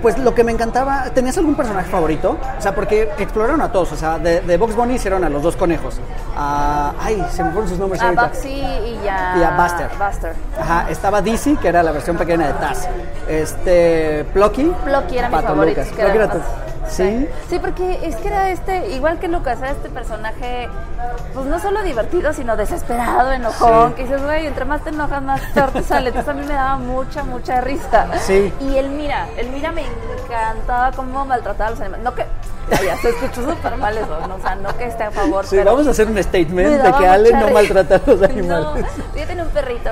pues 0.00 0.16
lo 0.18 0.34
que 0.34 0.44
me 0.44 0.52
encantaba, 0.52 1.10
¿tenías 1.12 1.36
algún 1.36 1.56
personaje 1.56 1.90
favorito? 1.90 2.38
O 2.58 2.62
sea, 2.62 2.74
porque 2.74 3.10
exploraron 3.18 3.60
a 3.60 3.70
todos, 3.70 3.92
o 3.92 3.96
sea, 3.96 4.18
de, 4.18 4.40
de 4.40 4.56
Box 4.56 4.74
Bunny 4.74 4.94
hicieron 4.94 5.24
a 5.24 5.28
los 5.28 5.42
dos 5.42 5.56
conejos. 5.56 6.00
A- 6.36 6.94
ay, 7.00 7.22
se 7.32 7.42
me 7.44 7.50
fueron 7.50 7.68
sus 7.68 7.78
nombres 7.78 8.00
A 8.00 8.04
ahorita. 8.06 8.28
Bugsy 8.28 8.48
y 8.48 8.89
a, 9.10 9.38
Y 9.38 9.42
a 9.42 9.50
Buster. 9.56 9.88
Buster. 9.98 10.32
Ajá, 10.60 10.86
estaba 10.90 11.20
Dizzy, 11.22 11.56
que 11.56 11.68
era 11.68 11.82
la 11.82 11.92
versión 11.92 12.16
pequeña 12.16 12.46
de 12.48 12.52
Taz. 12.54 12.88
Este, 13.28 14.24
Plucky. 14.32 14.72
Plucky 14.84 15.18
era 15.18 15.28
mi 15.28 15.34
favorito. 15.42 15.80
Lucas. 15.80 15.94
que 15.94 16.02
era 16.02 16.12
Plucky 16.12 16.36
era 16.36 16.44
¿Sí? 16.88 17.28
Sí, 17.48 17.58
porque 17.60 18.00
es 18.02 18.16
que 18.16 18.26
era 18.26 18.50
este, 18.50 18.88
igual 18.90 19.20
que 19.20 19.28
Lucas, 19.28 19.58
era 19.60 19.70
este 19.70 19.88
personaje, 19.90 20.68
pues 21.34 21.46
no 21.46 21.60
solo 21.60 21.82
divertido, 21.82 22.32
sino 22.32 22.56
desesperado, 22.56 23.30
enojón, 23.30 23.90
Sí. 23.90 23.94
que 23.94 24.02
dices, 24.02 24.20
güey, 24.24 24.46
entre 24.46 24.64
más 24.64 24.82
te 24.82 24.90
enojas, 24.90 25.22
más 25.22 25.40
peor 25.54 25.70
te 25.70 25.84
sale. 25.84 26.08
Entonces 26.08 26.28
a 26.28 26.34
mí 26.36 26.44
me 26.44 26.52
daba 26.54 26.78
mucha, 26.78 27.22
mucha 27.22 27.60
risa. 27.60 28.06
Sí. 28.18 28.52
Y 28.60 28.76
el 28.76 28.90
Mira, 28.90 29.28
el 29.36 29.50
Mira 29.50 29.70
me 29.70 29.82
encantaba 29.84 30.90
cómo 30.90 31.24
maltrataba 31.24 31.68
a 31.68 31.70
los 31.70 31.80
animales. 31.80 32.04
No 32.04 32.12
que, 32.14 32.26
vaya, 32.70 32.96
se 32.98 33.10
escuchó 33.10 33.50
súper 33.50 33.76
mal 33.76 33.96
eso, 33.96 34.26
¿no? 34.28 34.34
o 34.36 34.40
sea, 34.40 34.54
no 34.54 34.76
que 34.76 34.84
esté 34.84 35.04
a 35.04 35.10
favor, 35.10 35.44
Sí, 35.46 35.56
pero 35.56 35.72
vamos 35.72 35.86
a 35.86 35.90
hacer 35.90 36.06
un 36.06 36.14
me 36.14 36.22
statement 36.22 36.82
de 36.82 36.92
que 36.92 37.06
Ale 37.06 37.32
no 37.32 37.50
maltrata 37.50 37.96
a 37.96 38.00
los 38.06 38.20
No, 38.20 38.24
animales. 38.26 38.86
yo 39.16 39.26
tenía 39.26 39.42
un 39.44 39.50
perrito, 39.50 39.90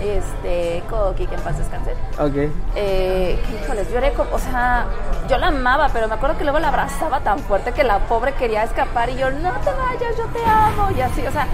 este, 0.00 0.82
Coqui, 0.88 1.26
que 1.26 1.34
en 1.34 1.40
paz 1.42 1.58
descanse. 1.58 1.92
Ok. 2.18 2.50
Eh, 2.74 3.38
híjoles, 3.62 3.90
lloré 3.92 4.12
como, 4.14 4.34
o 4.34 4.38
sea, 4.38 4.86
yo 5.28 5.36
la 5.38 5.48
amaba, 5.48 5.88
pero 5.92 6.08
me 6.08 6.14
acuerdo 6.14 6.38
que 6.38 6.44
luego 6.44 6.58
la 6.58 6.68
abrazaba 6.68 7.20
tan 7.20 7.38
fuerte 7.40 7.72
que 7.72 7.84
la 7.84 7.98
pobre 8.00 8.32
quería 8.34 8.64
escapar 8.64 9.10
y 9.10 9.16
yo, 9.16 9.30
no 9.30 9.50
te 9.60 9.70
vayas, 9.70 10.16
yo 10.16 10.24
te 10.26 10.44
amo, 10.48 10.88
y 10.96 11.00
así, 11.02 11.26
o 11.26 11.32
sea, 11.32 11.46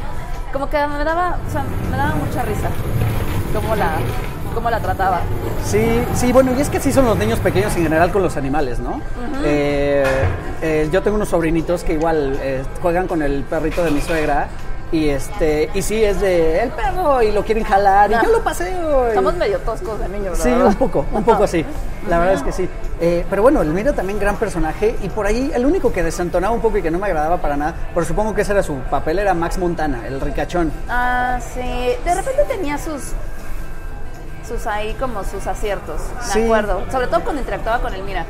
como 0.52 0.70
que 0.70 0.78
me 0.86 1.02
daba, 1.04 1.38
o 1.46 1.50
sea, 1.50 1.64
me 1.90 1.96
daba 1.96 2.14
mucha 2.14 2.42
risa 2.42 2.68
cómo 3.52 3.74
la, 3.74 3.96
cómo 4.56 4.70
la 4.70 4.80
trataba. 4.80 5.20
Sí, 5.64 5.84
sí, 6.14 6.32
bueno, 6.32 6.52
y 6.56 6.60
es 6.62 6.70
que 6.70 6.80
sí 6.80 6.90
son 6.90 7.04
los 7.04 7.16
niños 7.18 7.38
pequeños 7.40 7.76
en 7.76 7.82
general 7.84 8.10
con 8.10 8.22
los 8.22 8.36
animales, 8.38 8.78
¿no? 8.78 9.02
Eh, 9.44 10.02
eh, 10.62 10.88
yo 10.90 11.02
tengo 11.02 11.16
unos 11.16 11.28
sobrinitos 11.28 11.84
que 11.84 11.92
igual 11.92 12.38
eh, 12.40 12.62
juegan 12.80 13.06
con 13.06 13.20
el 13.20 13.44
perrito 13.44 13.84
de 13.84 13.90
mi 13.90 14.00
suegra 14.00 14.48
y 14.92 15.08
este 15.08 15.68
y 15.74 15.82
sí 15.82 16.02
es 16.02 16.20
de 16.20 16.62
el 16.62 16.70
perro 16.70 17.20
y 17.20 17.32
lo 17.32 17.44
quieren 17.44 17.64
jalar 17.64 18.10
y 18.10 18.14
yo 18.14 18.32
lo 18.32 18.42
paseo. 18.42 19.10
y- 19.12 19.14
Somos 19.14 19.34
medio 19.34 19.58
toscos 19.58 20.00
de 20.00 20.08
niños, 20.08 20.38
Sí, 20.38 20.48
¿verdad? 20.48 20.68
un 20.68 20.74
poco, 20.76 21.04
un 21.12 21.22
poco 21.24 21.44
así. 21.44 21.62
La 22.08 22.18
verdad 22.18 22.34
es 22.34 22.42
que 22.42 22.52
sí. 22.52 22.68
Eh, 22.98 23.26
pero 23.28 23.42
bueno, 23.42 23.60
el 23.60 23.68
Mira 23.74 23.92
también 23.92 24.18
gran 24.18 24.36
personaje 24.36 24.96
y 25.02 25.10
por 25.10 25.26
ahí 25.26 25.50
el 25.54 25.66
único 25.66 25.92
que 25.92 26.02
desentonaba 26.02 26.54
un 26.54 26.62
poco 26.62 26.78
y 26.78 26.82
que 26.82 26.90
no 26.90 26.98
me 26.98 27.06
agradaba 27.08 27.36
para 27.42 27.56
nada, 27.58 27.74
pero 27.92 28.06
supongo 28.06 28.34
que 28.34 28.40
ese 28.40 28.52
era 28.52 28.62
su 28.62 28.76
papel, 28.90 29.18
era 29.18 29.34
Max 29.34 29.58
Montana, 29.58 30.06
el 30.06 30.18
ricachón. 30.18 30.72
Ah, 30.88 31.38
sí, 31.52 31.60
de 31.60 32.14
repente 32.14 32.42
tenía 32.48 32.78
sus, 32.78 33.12
sus 34.46 34.66
ahí 34.66 34.94
como 34.94 35.24
sus 35.24 35.46
aciertos, 35.46 36.00
me 36.18 36.32
Sí. 36.32 36.44
acuerdo, 36.44 36.82
sobre 36.90 37.06
todo 37.08 37.22
cuando 37.22 37.40
interactuaba 37.42 37.80
con 37.82 37.94
el 37.94 38.02
Mira. 38.02 38.24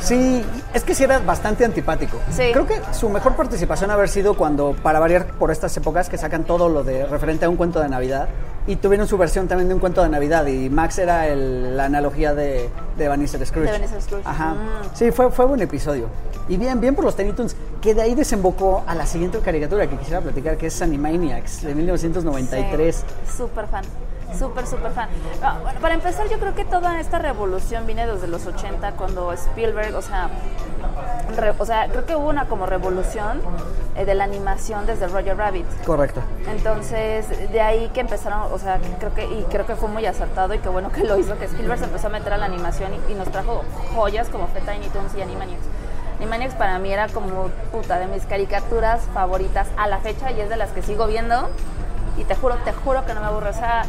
Sí, 0.00 0.44
es 0.74 0.84
que 0.84 0.94
sí 0.94 1.04
era 1.04 1.18
bastante 1.20 1.64
antipático. 1.64 2.18
Sí. 2.30 2.50
Creo 2.52 2.66
que 2.66 2.80
su 2.92 3.08
mejor 3.08 3.34
participación 3.34 3.90
haber 3.90 4.08
sido 4.08 4.34
cuando, 4.34 4.74
para 4.82 4.98
variar 5.00 5.26
por 5.26 5.50
estas 5.50 5.74
épocas, 5.76 6.08
que 6.08 6.18
sacan 6.18 6.44
todo 6.44 6.68
lo 6.68 6.84
de 6.84 7.06
referente 7.06 7.46
a 7.46 7.48
un 7.48 7.56
cuento 7.56 7.80
de 7.80 7.88
Navidad 7.88 8.28
y 8.66 8.76
tuvieron 8.76 9.08
su 9.08 9.16
versión 9.16 9.48
también 9.48 9.68
de 9.68 9.74
un 9.74 9.80
cuento 9.80 10.02
de 10.02 10.08
Navidad 10.10 10.44
y 10.46 10.68
Max 10.68 10.98
era 10.98 11.28
el- 11.28 11.76
la 11.76 11.86
analogía 11.86 12.34
de, 12.34 12.68
de 12.98 13.04
Ebenezer 13.04 13.44
Scrooge. 13.46 13.70
De 13.70 13.76
Ebenezer 13.76 14.02
Scrooge. 14.02 14.26
Ajá. 14.26 14.50
Mm. 14.54 14.94
Sí, 14.94 15.10
fue, 15.12 15.30
fue 15.30 15.46
buen 15.46 15.62
episodio. 15.62 16.08
Y 16.48 16.58
bien, 16.58 16.78
bien 16.80 16.94
por 16.94 17.04
los 17.04 17.16
Tiny 17.16 17.32
Toons, 17.32 17.56
que 17.80 17.94
de 17.94 18.02
ahí 18.02 18.14
desembocó 18.14 18.84
a 18.86 18.94
la 18.94 19.06
siguiente 19.06 19.38
caricatura 19.40 19.86
que 19.88 19.96
quisiera 19.96 20.20
platicar, 20.20 20.56
que 20.58 20.66
es 20.66 20.82
Animaniacs, 20.82 21.62
de 21.62 21.74
1993. 21.74 22.96
Sí, 22.96 23.36
súper 23.38 23.66
fan, 23.66 23.84
súper, 24.38 24.66
súper 24.66 24.92
fan. 24.92 25.08
Ah, 25.42 25.58
bueno, 25.62 25.80
para 25.80 25.94
empezar, 25.94 26.28
yo 26.28 26.38
creo 26.38 26.54
que 26.54 26.64
toda 26.64 27.00
esta 27.00 27.18
revolución 27.18 27.86
viene 27.86 28.06
desde 28.06 28.26
los 28.28 28.46
80, 28.46 28.92
cuando 28.92 29.32
Spielberg, 29.32 29.94
o 29.94 30.02
sea, 30.02 30.28
re- 31.36 31.54
o 31.58 31.66
sea 31.66 31.88
creo 31.88 32.06
que 32.06 32.16
hubo 32.16 32.28
una 32.28 32.46
como 32.46 32.66
revolución 32.66 33.40
eh, 33.96 34.04
de 34.04 34.14
la 34.14 34.24
animación 34.24 34.86
desde 34.86 35.08
Roger 35.08 35.36
Rabbit. 35.36 35.66
Correcto. 35.84 36.20
Entonces, 36.48 37.50
de 37.52 37.60
ahí 37.60 37.90
que 37.94 38.00
empezaron, 38.00 38.52
o 38.52 38.58
sea, 38.58 38.78
creo 38.98 39.14
que, 39.14 39.24
y 39.24 39.44
creo 39.50 39.66
que 39.66 39.76
fue 39.76 39.88
muy 39.88 40.04
acertado 40.06 40.54
y 40.54 40.58
qué 40.58 40.68
bueno 40.68 40.90
que 40.90 41.04
lo 41.04 41.16
hizo, 41.18 41.38
que 41.38 41.44
Spielberg 41.46 41.78
se 41.78 41.84
empezó 41.86 42.08
a 42.08 42.10
meter 42.10 42.32
a 42.32 42.38
la 42.38 42.46
animación 42.46 42.90
y, 43.08 43.12
y 43.12 43.14
nos 43.14 43.28
trajo 43.30 43.62
joyas 43.94 44.28
como 44.28 44.46
fue 44.48 44.60
Tiny 44.60 44.88
Toons 44.88 45.14
y 45.16 45.22
Animaniacs. 45.22 45.62
Animaniacs 46.18 46.54
para 46.54 46.78
mí 46.78 46.90
era 46.92 47.08
como, 47.08 47.48
puta, 47.72 47.98
de 47.98 48.06
mis 48.06 48.24
caricaturas 48.26 49.02
favoritas 49.12 49.68
a 49.76 49.86
la 49.86 49.98
fecha 49.98 50.32
y 50.32 50.40
es 50.40 50.48
de 50.48 50.56
las 50.56 50.70
que 50.70 50.82
sigo 50.82 51.06
viendo 51.06 51.48
y 52.16 52.24
te 52.24 52.34
juro, 52.34 52.56
te 52.64 52.72
juro 52.72 53.04
que 53.04 53.12
no 53.14 53.20
me 53.20 53.26
aburre, 53.26 53.50
o 53.50 53.52
sea, 53.52 53.82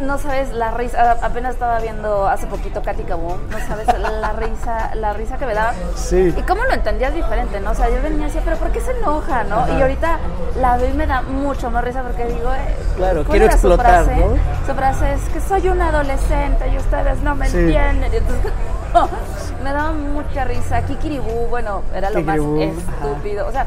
no 0.00 0.18
sabes 0.18 0.50
la 0.52 0.70
risa, 0.72 1.16
apenas 1.22 1.54
estaba 1.54 1.78
viendo 1.80 2.26
hace 2.28 2.46
poquito 2.46 2.82
Katy 2.82 3.04
Kaboom, 3.04 3.38
no 3.50 3.58
sabes 3.66 3.86
la 4.20 4.32
risa, 4.32 4.94
la 4.94 5.12
risa 5.12 5.36
que 5.38 5.46
me 5.46 5.54
daba. 5.54 5.72
Sí. 5.94 6.34
Y 6.36 6.42
cómo 6.42 6.64
lo 6.64 6.72
entendías 6.74 7.14
diferente, 7.14 7.60
¿no? 7.60 7.70
O 7.70 7.74
sea, 7.74 7.88
yo 7.88 8.02
venía 8.02 8.22
y 8.22 8.24
decía, 8.24 8.42
pero 8.44 8.56
¿por 8.56 8.70
qué 8.70 8.80
se 8.80 8.90
enoja, 8.92 9.44
no? 9.44 9.66
Y 9.78 9.82
ahorita 9.82 10.18
la 10.60 10.78
y 10.84 10.92
me 10.94 11.06
da 11.06 11.22
mucho 11.22 11.70
más 11.70 11.84
risa 11.84 12.02
porque 12.02 12.24
digo, 12.26 12.52
eh, 12.52 12.76
Claro, 12.96 13.24
¿cuál 13.24 13.26
quiero 13.38 13.44
era 13.46 13.58
su 13.58 13.68
explotar, 13.68 14.04
frase? 14.04 14.20
¿no? 14.20 14.66
Su 14.66 14.74
frase 14.74 15.12
es 15.14 15.28
que 15.28 15.40
soy 15.40 15.68
un 15.68 15.80
adolescente 15.80 16.68
y 16.72 16.76
ustedes 16.78 17.20
no 17.22 17.34
me 17.34 17.48
Sí. 17.48 17.58
entienden. 17.58 18.12
Y 18.12 18.16
entonces, 18.16 18.52
me 19.62 19.72
daba 19.72 19.92
mucha 19.92 20.44
risa. 20.44 20.82
Kikiribú, 20.82 21.46
bueno, 21.48 21.82
era 21.94 22.10
lo 22.10 22.22
más 22.22 22.38
ajá. 22.38 22.64
estúpido. 22.64 23.46
O 23.46 23.52
sea, 23.52 23.66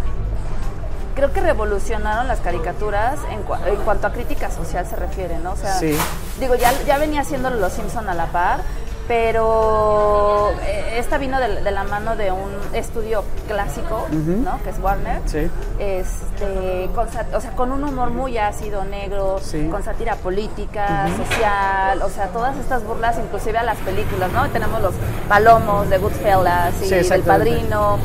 creo 1.15 1.31
que 1.33 1.39
revolucionaron 1.41 2.27
las 2.27 2.39
caricaturas 2.41 3.17
en, 3.31 3.45
cua- 3.45 3.65
en 3.67 3.75
cuanto 3.77 4.07
a 4.07 4.11
crítica 4.11 4.51
social 4.51 4.85
se 4.85 4.95
refiere, 4.95 5.37
¿no? 5.39 5.53
O 5.53 5.55
sea, 5.55 5.73
Sí. 5.79 5.95
digo, 6.39 6.55
ya, 6.55 6.71
ya 6.85 6.97
venía 6.97 7.21
haciéndolo 7.21 7.55
Los 7.57 7.73
Simpson 7.73 8.07
a 8.09 8.13
la 8.13 8.27
par, 8.27 8.59
pero 9.07 10.51
eh, 10.63 10.95
esta 10.97 11.17
vino 11.17 11.39
de, 11.39 11.61
de 11.61 11.71
la 11.71 11.83
mano 11.83 12.15
de 12.15 12.31
un 12.31 12.51
estudio 12.73 13.23
clásico, 13.47 14.07
¿no? 14.11 14.61
Que 14.63 14.71
es 14.71 14.79
Warner. 14.79 15.21
Sí. 15.25 15.49
Este, 15.79 16.89
con, 16.93 17.07
o 17.07 17.39
sea, 17.41 17.51
con 17.55 17.71
un 17.71 17.83
humor 17.83 18.09
muy 18.09 18.37
ácido, 18.37 18.83
negro, 18.83 19.39
Sí. 19.41 19.67
con 19.69 19.83
sátira 19.83 20.15
política, 20.15 21.07
social, 21.17 22.01
o 22.01 22.09
sea, 22.09 22.27
todas 22.29 22.57
estas 22.57 22.83
burlas, 22.83 23.17
inclusive 23.17 23.57
a 23.57 23.63
las 23.63 23.77
películas, 23.77 24.31
¿no? 24.31 24.47
Tenemos 24.49 24.81
los 24.81 24.93
palomos 25.29 25.89
de 25.89 25.97
Goodfellas 25.97 26.73
y 26.81 26.85
Sí, 26.87 26.93
exactamente. 26.95 27.51
Padrino, 27.51 27.97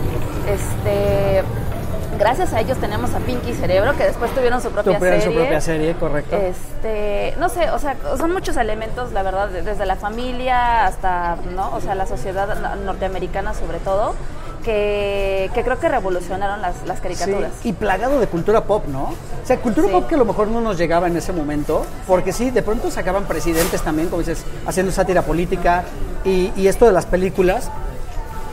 este... 0.49 1.42
Gracias 2.21 2.53
a 2.53 2.61
ellos 2.61 2.77
tenemos 2.79 3.15
a 3.15 3.19
Pinky 3.21 3.55
Cerebro, 3.55 3.97
que 3.97 4.05
después 4.05 4.31
tuvieron 4.35 4.61
su 4.61 4.71
propia 4.71 4.99
Tuvieron 4.99 5.21
serie. 5.21 5.35
su 5.35 5.41
propia 5.41 5.61
serie, 5.63 5.95
correcto. 5.95 6.37
Este, 6.37 7.35
no 7.39 7.49
sé, 7.49 7.71
o 7.71 7.79
sea, 7.79 7.97
son 8.19 8.31
muchos 8.33 8.59
elementos, 8.59 9.13
la 9.13 9.23
verdad, 9.23 9.49
de- 9.49 9.63
desde 9.63 9.87
la 9.87 9.97
familia 9.97 10.85
hasta, 10.85 11.37
¿no? 11.57 11.75
O 11.75 11.81
sea, 11.81 11.95
la 11.95 12.05
sociedad 12.07 12.61
no- 12.61 12.77
norteamericana 12.85 13.55
sobre 13.55 13.79
todo, 13.79 14.15
que, 14.63 15.51
que 15.55 15.63
creo 15.65 15.81
que 15.81 15.89
revolucionaron 15.89 16.61
las, 16.61 16.75
las 16.87 17.01
caricaturas. 17.01 17.53
Sí, 17.63 17.71
y 17.71 17.73
plagado 17.73 18.21
de 18.21 18.27
cultura 18.27 18.65
pop, 18.65 18.85
¿no? 18.87 19.05
O 19.05 19.47
sea, 19.47 19.57
cultura 19.57 19.87
Sí. 19.89 19.93
pop 19.95 20.07
que 20.07 20.17
a 20.17 20.19
lo 20.19 20.27
mejor 20.27 20.49
no 20.49 20.61
nos 20.61 20.77
llegaba 20.77 21.07
en 21.07 21.17
ese 21.17 21.33
momento, 21.33 21.87
porque 22.07 22.35
sí, 22.35 22.51
de 22.51 22.63
pronto 22.63 22.91
sacaban 22.91 23.25
presidentes 23.25 23.81
también, 23.81 24.09
como 24.11 24.21
dices, 24.21 24.45
haciendo 24.67 24.93
sátira 24.93 25.23
política 25.23 25.85
y, 26.25 26.53
y 26.55 26.69
esto 26.69 26.85
de 26.85 26.93
las 26.93 27.07
películas, 27.07 27.71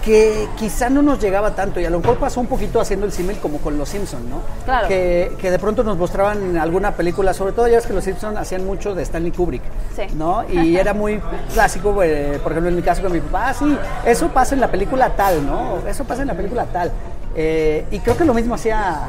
que 0.08 0.48
quizá 0.56 0.90
no 0.90 1.02
nos 1.02 1.20
llegaba 1.20 1.54
tanto 1.54 1.82
y 1.82 1.86
a 1.86 1.90
lo 1.90 2.00
mejor 2.00 2.18
pasó 2.18 2.40
un 2.40 2.48
poquito 2.48 2.80
haciendo 2.80 3.06
el 3.06 3.12
símil 3.12 3.38
como 3.40 3.58
con 3.58 3.78
Los 3.78 3.90
Simpson, 3.90 4.30
¿no? 4.30 4.42
Claro. 4.64 4.88
Que, 4.88 5.34
que 5.38 5.52
de 5.52 5.60
pronto 5.60 5.84
nos 5.84 5.98
mostraban 5.98 6.42
en 6.52 6.58
alguna 6.58 6.94
película, 6.94 7.34
sobre 7.34 7.52
todo 7.52 7.68
ya 7.68 7.76
ves 7.76 7.88
que 7.88 7.92
Los 7.92 8.06
Simpson 8.06 8.38
hacían 8.38 8.66
mucho 8.66 8.96
de 8.96 9.04
Stanley 9.04 9.34
Kubrick, 9.34 9.64
Sí. 9.98 10.04
¿no? 10.16 10.46
Y 10.50 10.78
era 10.80 10.94
muy 10.94 11.22
clásico, 11.54 12.02
eh, 12.02 12.40
por 12.42 12.54
ejemplo, 12.54 12.70
en 12.70 12.78
mi 12.78 12.84
caso 12.84 13.02
con 13.02 13.12
mi 13.12 13.20
papá, 13.20 13.50
ah, 13.50 13.54
sí, 13.54 13.78
eso 14.06 14.30
pasa 14.30 14.56
en 14.56 14.62
la 14.62 14.72
película 14.72 15.10
tal, 15.10 15.46
¿no? 15.46 15.80
Eso 15.86 16.06
pasa 16.06 16.22
en 16.22 16.30
la 16.30 16.36
película 16.36 16.64
tal. 16.68 16.90
Eh, 17.36 17.86
y 17.92 18.00
creo 18.00 18.16
que 18.16 18.24
lo 18.24 18.34
mismo 18.34 18.56
hacía 18.56 19.02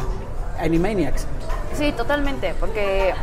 Animaniacs. 0.58 1.26
Sí, 1.78 1.92
totalmente, 1.92 2.54
porque 2.58 3.14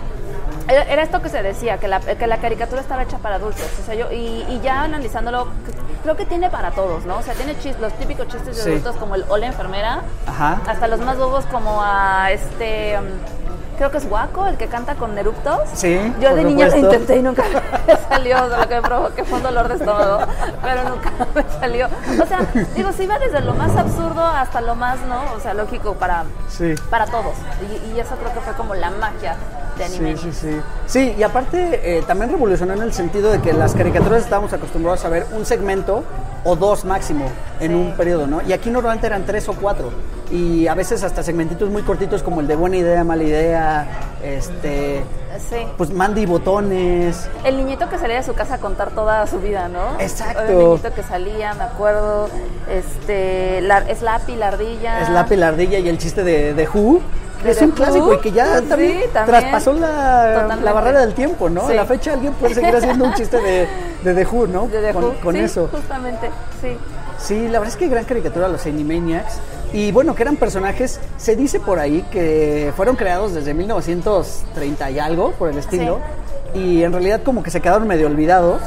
era, 0.68 0.84
era 0.84 1.04
esto 1.04 1.22
que 1.22 1.30
se 1.30 1.42
decía, 1.44 1.78
que 1.78 1.88
la, 1.88 2.00
que 2.00 2.28
la 2.28 2.38
caricatura 2.38 2.82
estaba 2.82 3.04
hecha 3.04 3.18
para 3.20 3.36
adultos. 3.36 3.66
O 3.82 3.86
sea, 3.86 3.96
yo, 3.96 4.12
y, 4.12 4.46
y 4.50 4.60
ya 4.64 4.84
analizándolo, 4.84 5.48
creo 6.04 6.16
que 6.16 6.26
tiene 6.26 6.50
para 6.50 6.72
todos, 6.72 7.06
¿no? 7.06 7.18
O 7.18 7.22
sea, 7.22 7.34
tiene 7.34 7.56
chis- 7.58 7.78
los 7.80 7.94
típicos 7.94 8.28
chistes 8.28 8.56
de 8.58 8.64
Sí. 8.64 8.70
adultos 8.72 8.96
como 8.98 9.16
el 9.16 9.26
hola 9.30 9.48
enfermera, 9.48 10.02
Ajá. 10.28 10.60
hasta 10.68 10.88
los 10.88 11.00
más 11.02 11.18
bobos 11.18 11.46
como 11.46 11.82
a 11.84 12.32
este... 12.32 12.98
um, 13.00 13.06
Creo 13.78 13.92
que 13.92 13.98
es 13.98 14.06
Waco, 14.10 14.46
el 14.48 14.56
que 14.56 14.68
canta 14.68 14.96
con 14.96 15.18
eruptos. 15.18 15.60
Sí, 15.74 16.00
Yo 16.22 16.34
de 16.34 16.46
niña 16.46 16.68
lo 16.70 16.78
intenté 16.78 17.18
y 17.18 17.22
nunca 17.22 17.44
me 17.88 17.98
salió, 18.08 18.42
o 18.46 18.48
sea, 18.48 18.60
lo 18.60 18.70
que 18.70 18.76
me 18.76 18.82
provoqué 18.82 19.26
fue 19.26 19.38
un 19.40 19.44
dolor 19.44 19.68
de 19.68 19.74
estómago, 19.76 20.20
pero 20.64 20.84
nunca 20.88 21.12
me 21.36 21.44
salió. 21.60 21.88
O 22.24 22.26
sea, 22.26 22.40
digo, 22.74 22.94
se 22.94 23.04
iba 23.04 23.20
desde 23.20 23.42
lo 23.42 23.54
más 23.54 23.76
absurdo 23.76 24.22
hasta 24.26 24.62
lo 24.62 24.76
más, 24.76 25.02
¿no? 25.10 25.20
O 25.36 25.42
sea, 25.42 25.54
lógico 25.54 25.96
para, 25.96 26.24
Sí. 26.48 26.74
para 26.90 27.06
todos. 27.08 27.34
Y, 27.70 27.92
y 27.92 28.00
eso 28.00 28.16
creo 28.16 28.34
que 28.34 28.40
fue 28.40 28.54
como 28.54 28.76
la 28.76 28.92
magia 28.92 29.36
de 29.78 29.86
anime. 29.86 30.18
Sí, 30.18 30.30
sí, 30.32 30.40
sí. 30.42 30.62
Sí, 30.88 31.16
y 31.18 31.24
aparte 31.24 31.98
eh, 31.98 32.04
también 32.08 32.32
revolucionó 32.32 32.74
en 32.74 32.82
el 32.82 32.94
sentido 32.94 33.32
de 33.32 33.40
que 33.42 33.54
las 33.54 33.74
caricaturas 33.74 34.24
estábamos 34.24 34.54
acostumbrados 34.54 35.04
a 35.06 35.10
ver 35.10 35.26
un 35.32 35.46
segmento 35.46 36.04
o 36.44 36.56
dos 36.56 36.86
máximo 36.86 37.26
en 37.60 37.72
Sí. 37.72 37.76
un 37.76 37.92
periodo, 37.98 38.28
¿no? 38.28 38.42
Y 38.42 38.54
aquí 38.54 38.70
normalmente 38.70 39.08
eran 39.08 39.26
tres 39.26 39.48
o 39.50 39.54
cuatro. 39.54 39.92
Y 40.32 40.68
a 40.68 40.74
veces 40.74 41.04
hasta 41.04 41.22
segmentitos 41.24 41.70
muy 41.70 41.84
cortitos 41.84 42.24
como 42.24 42.42
el 42.42 42.48
de 42.48 42.56
buena 42.56 42.78
idea, 42.78 43.04
mala 43.04 43.24
idea, 43.24 43.88
este, 44.24 45.04
Sí. 45.50 45.58
pues 45.78 45.92
Mandy 45.92 46.26
botones. 46.26 47.28
El 47.44 47.58
niñito 47.58 47.90
que 47.90 47.98
salía 48.00 48.18
de 48.18 48.24
su 48.24 48.34
casa 48.34 48.56
a 48.56 48.58
contar 48.60 48.92
toda 48.92 49.28
su 49.28 49.40
vida, 49.40 49.68
¿no? 49.68 50.00
Exacto. 50.00 50.42
El 50.42 50.58
niñito 50.58 50.94
que 50.94 51.04
salía, 51.04 51.54
me 51.56 51.64
acuerdo, 51.64 52.30
este, 52.72 53.62
la, 53.62 53.84
Slappy, 53.94 54.36
la 54.36 54.48
ardilla. 54.50 55.06
Slappy, 55.06 55.36
la 55.36 55.50
ardilla 55.50 55.80
y 55.80 55.90
el 55.90 55.98
chiste 55.98 56.24
de, 56.24 56.54
de 56.54 56.68
Who. 56.68 57.02
Que 57.46 57.54
¿De 57.54 57.56
es 57.58 57.62
un 57.62 57.72
clásico 57.72 58.14
y 58.14 58.18
que 58.20 58.32
ya 58.32 58.60
Sí, 58.60 58.66
también, 58.66 59.02
traspasó 59.14 59.74
la, 59.74 60.58
la 60.62 60.74
barrera 60.74 61.02
del 61.02 61.14
tiempo, 61.14 61.50
¿no? 61.50 61.66
Sí. 61.68 61.74
A 61.74 61.76
la 61.76 61.86
fecha 61.86 62.14
alguien 62.14 62.34
puede 62.34 62.54
seguir 62.56 62.76
haciendo 62.76 63.06
un 63.06 63.14
chiste 63.14 63.38
de, 63.40 63.68
de 64.04 64.14
The 64.14 64.26
Who, 64.32 64.48
¿no? 64.48 64.68
De 64.68 64.82
The 64.82 64.94
con, 64.94 65.04
Who. 65.06 65.14
con 65.24 65.36
Sí, 65.36 65.42
eso. 65.42 65.70
justamente, 65.72 66.30
sí. 66.62 66.78
Sí, 67.18 67.44
la 67.48 67.60
verdad 67.60 67.70
es 67.70 67.76
que 67.78 67.88
gran 67.88 68.04
caricatura 68.04 68.48
los 68.48 68.66
Animaniacs. 68.66 69.40
Y 69.74 69.92
bueno, 69.92 70.16
que 70.16 70.24
eran 70.24 70.36
personajes, 70.38 71.00
se 71.18 71.36
dice 71.36 71.60
por 71.60 71.80
ahí 71.80 72.06
que 72.12 72.72
fueron 72.76 72.96
creados 72.96 73.34
desde 73.34 73.54
1930 73.54 74.92
y 74.92 75.00
algo, 75.00 75.32
por 75.32 75.50
el 75.50 75.58
estilo. 75.58 76.00
Y 76.54 76.84
en 76.84 76.92
realidad 76.92 77.22
como 77.24 77.44
que 77.44 77.52
se 77.52 77.62
quedaron 77.62 77.88
medio 77.88 78.08
olvidados. 78.08 78.62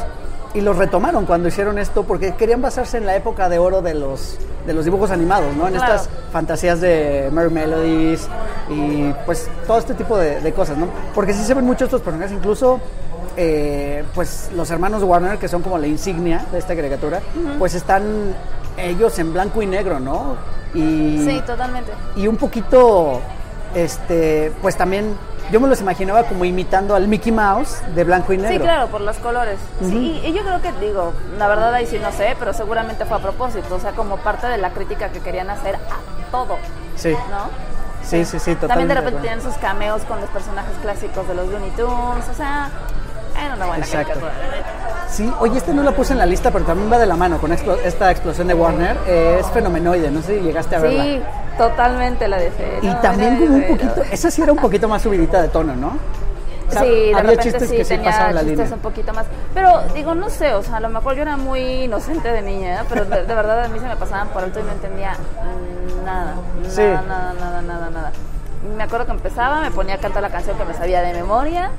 Y 0.55 0.61
los 0.63 0.77
retomaron 0.77 1.27
cuando 1.27 1.49
hicieron 1.49 1.79
esto 1.79 2.05
porque 2.05 2.35
querían 2.35 2.63
basarse 2.63 2.97
en 2.97 3.07
la 3.07 3.15
época 3.15 3.49
de 3.49 3.59
oro 3.59 3.83
de 3.83 3.95
los, 3.95 4.39
de 4.67 4.73
los 4.73 4.85
dibujos 4.85 5.11
animados, 5.11 5.55
¿no? 5.55 5.69
En 5.69 5.75
Claro. 5.75 5.95
estas 5.95 6.09
fantasías 6.33 6.81
de 6.81 7.29
Merry 7.33 7.51
Melodies 7.51 8.27
y 8.71 9.13
pues 9.27 9.49
todo 9.67 9.79
este 9.79 9.95
tipo 9.95 10.17
de, 10.17 10.41
de 10.41 10.53
cosas, 10.53 10.79
¿no? 10.79 10.89
Porque 11.15 11.35
sí 11.35 11.45
se 11.45 11.53
ven 11.55 11.65
muchos 11.67 11.83
estos 11.87 12.01
personajes, 12.01 12.33
incluso 12.33 12.81
eh, 13.37 14.03
pues 14.15 14.51
los 14.57 14.71
hermanos 14.71 15.03
Warner, 15.03 15.39
que 15.39 15.49
son 15.49 15.63
como 15.63 15.77
la 15.79 15.87
insignia 15.87 16.45
de 16.51 16.59
esta 16.59 16.75
caricatura, 16.75 17.21
pues 17.59 17.75
están 17.75 18.35
ellos 18.79 19.19
en 19.19 19.33
blanco 19.33 19.61
y 19.63 19.67
negro, 19.67 20.01
¿no? 20.01 20.37
Y, 20.75 21.25
Sí, 21.29 21.41
totalmente. 21.47 21.93
y 22.17 22.27
un 22.27 22.37
poquito, 22.37 23.21
este, 23.75 24.53
pues 24.63 24.77
también 24.77 25.17
yo 25.51 25.61
me 25.61 25.69
los 25.69 25.81
imaginaba 25.81 26.25
como 26.25 26.45
imitando 26.45 26.95
al 26.95 27.09
Mickey 27.09 27.33
Mouse 27.33 27.81
de 27.95 28.05
blanco 28.05 28.33
y 28.33 28.37
negro. 28.37 28.53
Sí, 28.53 28.61
claro, 28.61 28.89
por 28.89 29.01
los 29.01 29.17
colores. 29.19 29.59
Sí, 29.81 30.21
y, 30.23 30.27
y 30.29 30.33
yo 30.35 30.43
creo 30.43 30.61
que, 30.61 30.73
digo, 30.85 31.13
la 31.39 31.49
verdad 31.49 31.73
ahí 31.75 31.87
sí 31.87 31.99
no 31.99 32.13
sé, 32.13 32.37
pero 32.39 32.53
seguramente 32.53 33.05
fue 33.07 33.17
a 33.17 33.21
propósito, 33.21 33.75
o 33.77 33.81
sea, 33.81 33.93
como 33.93 34.19
parte 34.19 34.47
de 34.47 34.59
la 34.59 34.71
crítica 34.71 35.09
que 35.11 35.21
querían 35.21 35.49
hacer 35.51 35.77
a 35.77 36.31
todo, 36.31 36.57
Sí, 36.97 37.13
¿no? 37.31 37.49
sí, 38.03 38.25
sí, 38.25 38.39
sí, 38.39 38.55
totalmente. 38.57 38.67
También 38.69 38.89
de 38.89 38.95
repente 38.95 39.21
tenían 39.21 39.41
sus 39.43 39.55
cameos 39.55 40.03
con 40.03 40.21
los 40.21 40.29
personajes 40.31 40.73
clásicos 40.83 41.27
de 41.29 41.35
los 41.35 41.49
Looney 41.49 41.71
Tunes, 41.71 42.29
o 42.31 42.35
sea, 42.35 42.71
era 43.44 43.55
una 43.55 43.66
buena 43.66 43.85
Exacto. 43.85 44.20
Sí, 45.09 45.33
oye, 45.40 45.59
este 45.59 45.72
no 45.72 45.83
la 45.83 45.92
puse 45.92 46.12
en 46.12 46.18
la 46.18 46.27
lista, 46.27 46.51
pero 46.51 46.64
también 46.64 46.92
va 46.92 46.98
de 46.98 47.07
la 47.07 47.16
mano 47.16 47.38
con 47.38 47.51
esta 47.53 48.11
explosión 48.11 48.46
de 48.46 48.55
Warner. 48.55 48.96
eh, 49.07 49.38
es 49.40 49.46
fenomenoide, 49.51 50.11
no 50.11 50.20
sé 50.22 50.38
si 50.38 50.44
llegaste 50.44 50.77
a 50.77 50.81
verla. 50.81 51.03
Sí, 51.03 51.22
totalmente 51.57 52.29
la 52.29 52.37
de 52.38 52.51
Fe. 52.51 52.79
Y 52.83 52.92
también 52.96 53.37
como 53.38 53.57
un 53.57 53.66
poquito, 53.68 54.03
esa 54.12 54.31
sí 54.31 54.42
era 54.42 54.53
un 54.53 54.59
poquito 54.59 54.87
más 54.88 55.03
subidita 55.03 55.40
de 55.42 55.48
tono, 55.48 55.74
¿no? 55.74 55.96
O 56.68 56.70
sea, 56.70 56.83
sí, 56.83 56.88
de 56.88 57.14
había 57.14 57.22
repente 57.31 57.42
chistes 57.44 57.68
sí 57.70 57.77
que 57.79 57.85
sí 57.85 57.88
tenía 57.94 58.11
pasaban 58.11 58.35
la 58.35 58.40
chistes 58.42 58.59
línea. 58.59 58.74
un 58.74 58.81
poquito 58.83 59.12
más. 59.14 59.27
Pero 59.55 59.83
digo, 59.94 60.14
no 60.14 60.29
sé, 60.29 60.53
o 60.53 60.62
sea, 60.62 60.77
a 60.77 60.81
lo 60.81 60.90
mejor 60.90 61.14
yo 61.14 61.22
era 61.22 61.38
muy 61.38 61.61
inocente 61.85 62.29
de 62.31 62.42
niña, 62.42 62.83
¿eh? 62.83 62.85
pero 62.90 63.07
de, 63.07 63.24
de 63.24 63.35
verdad 63.35 63.64
a 63.64 63.68
mí 63.68 63.79
se 63.79 63.87
me 63.87 63.96
pasaban 63.96 64.29
por 64.29 64.42
alto 64.44 64.61
y 64.61 64.62
no 64.64 64.72
entendía 64.72 65.12
nada, 66.05 66.35
nada, 66.35 66.35
Sí. 66.68 66.83
nada, 66.83 67.33
nada, 67.40 67.62
nada, 67.62 67.88
nada. 67.90 68.12
Me 68.77 68.83
acuerdo 68.83 69.07
que 69.07 69.12
empezaba, 69.12 69.62
me 69.62 69.70
ponía 69.70 69.94
a 69.94 69.98
cantar 69.98 70.20
la 70.22 70.29
canción 70.29 70.59
que 70.59 70.64
me 70.66 70.74
sabía 70.74 71.01
de 71.01 71.14
memoria 71.14 71.70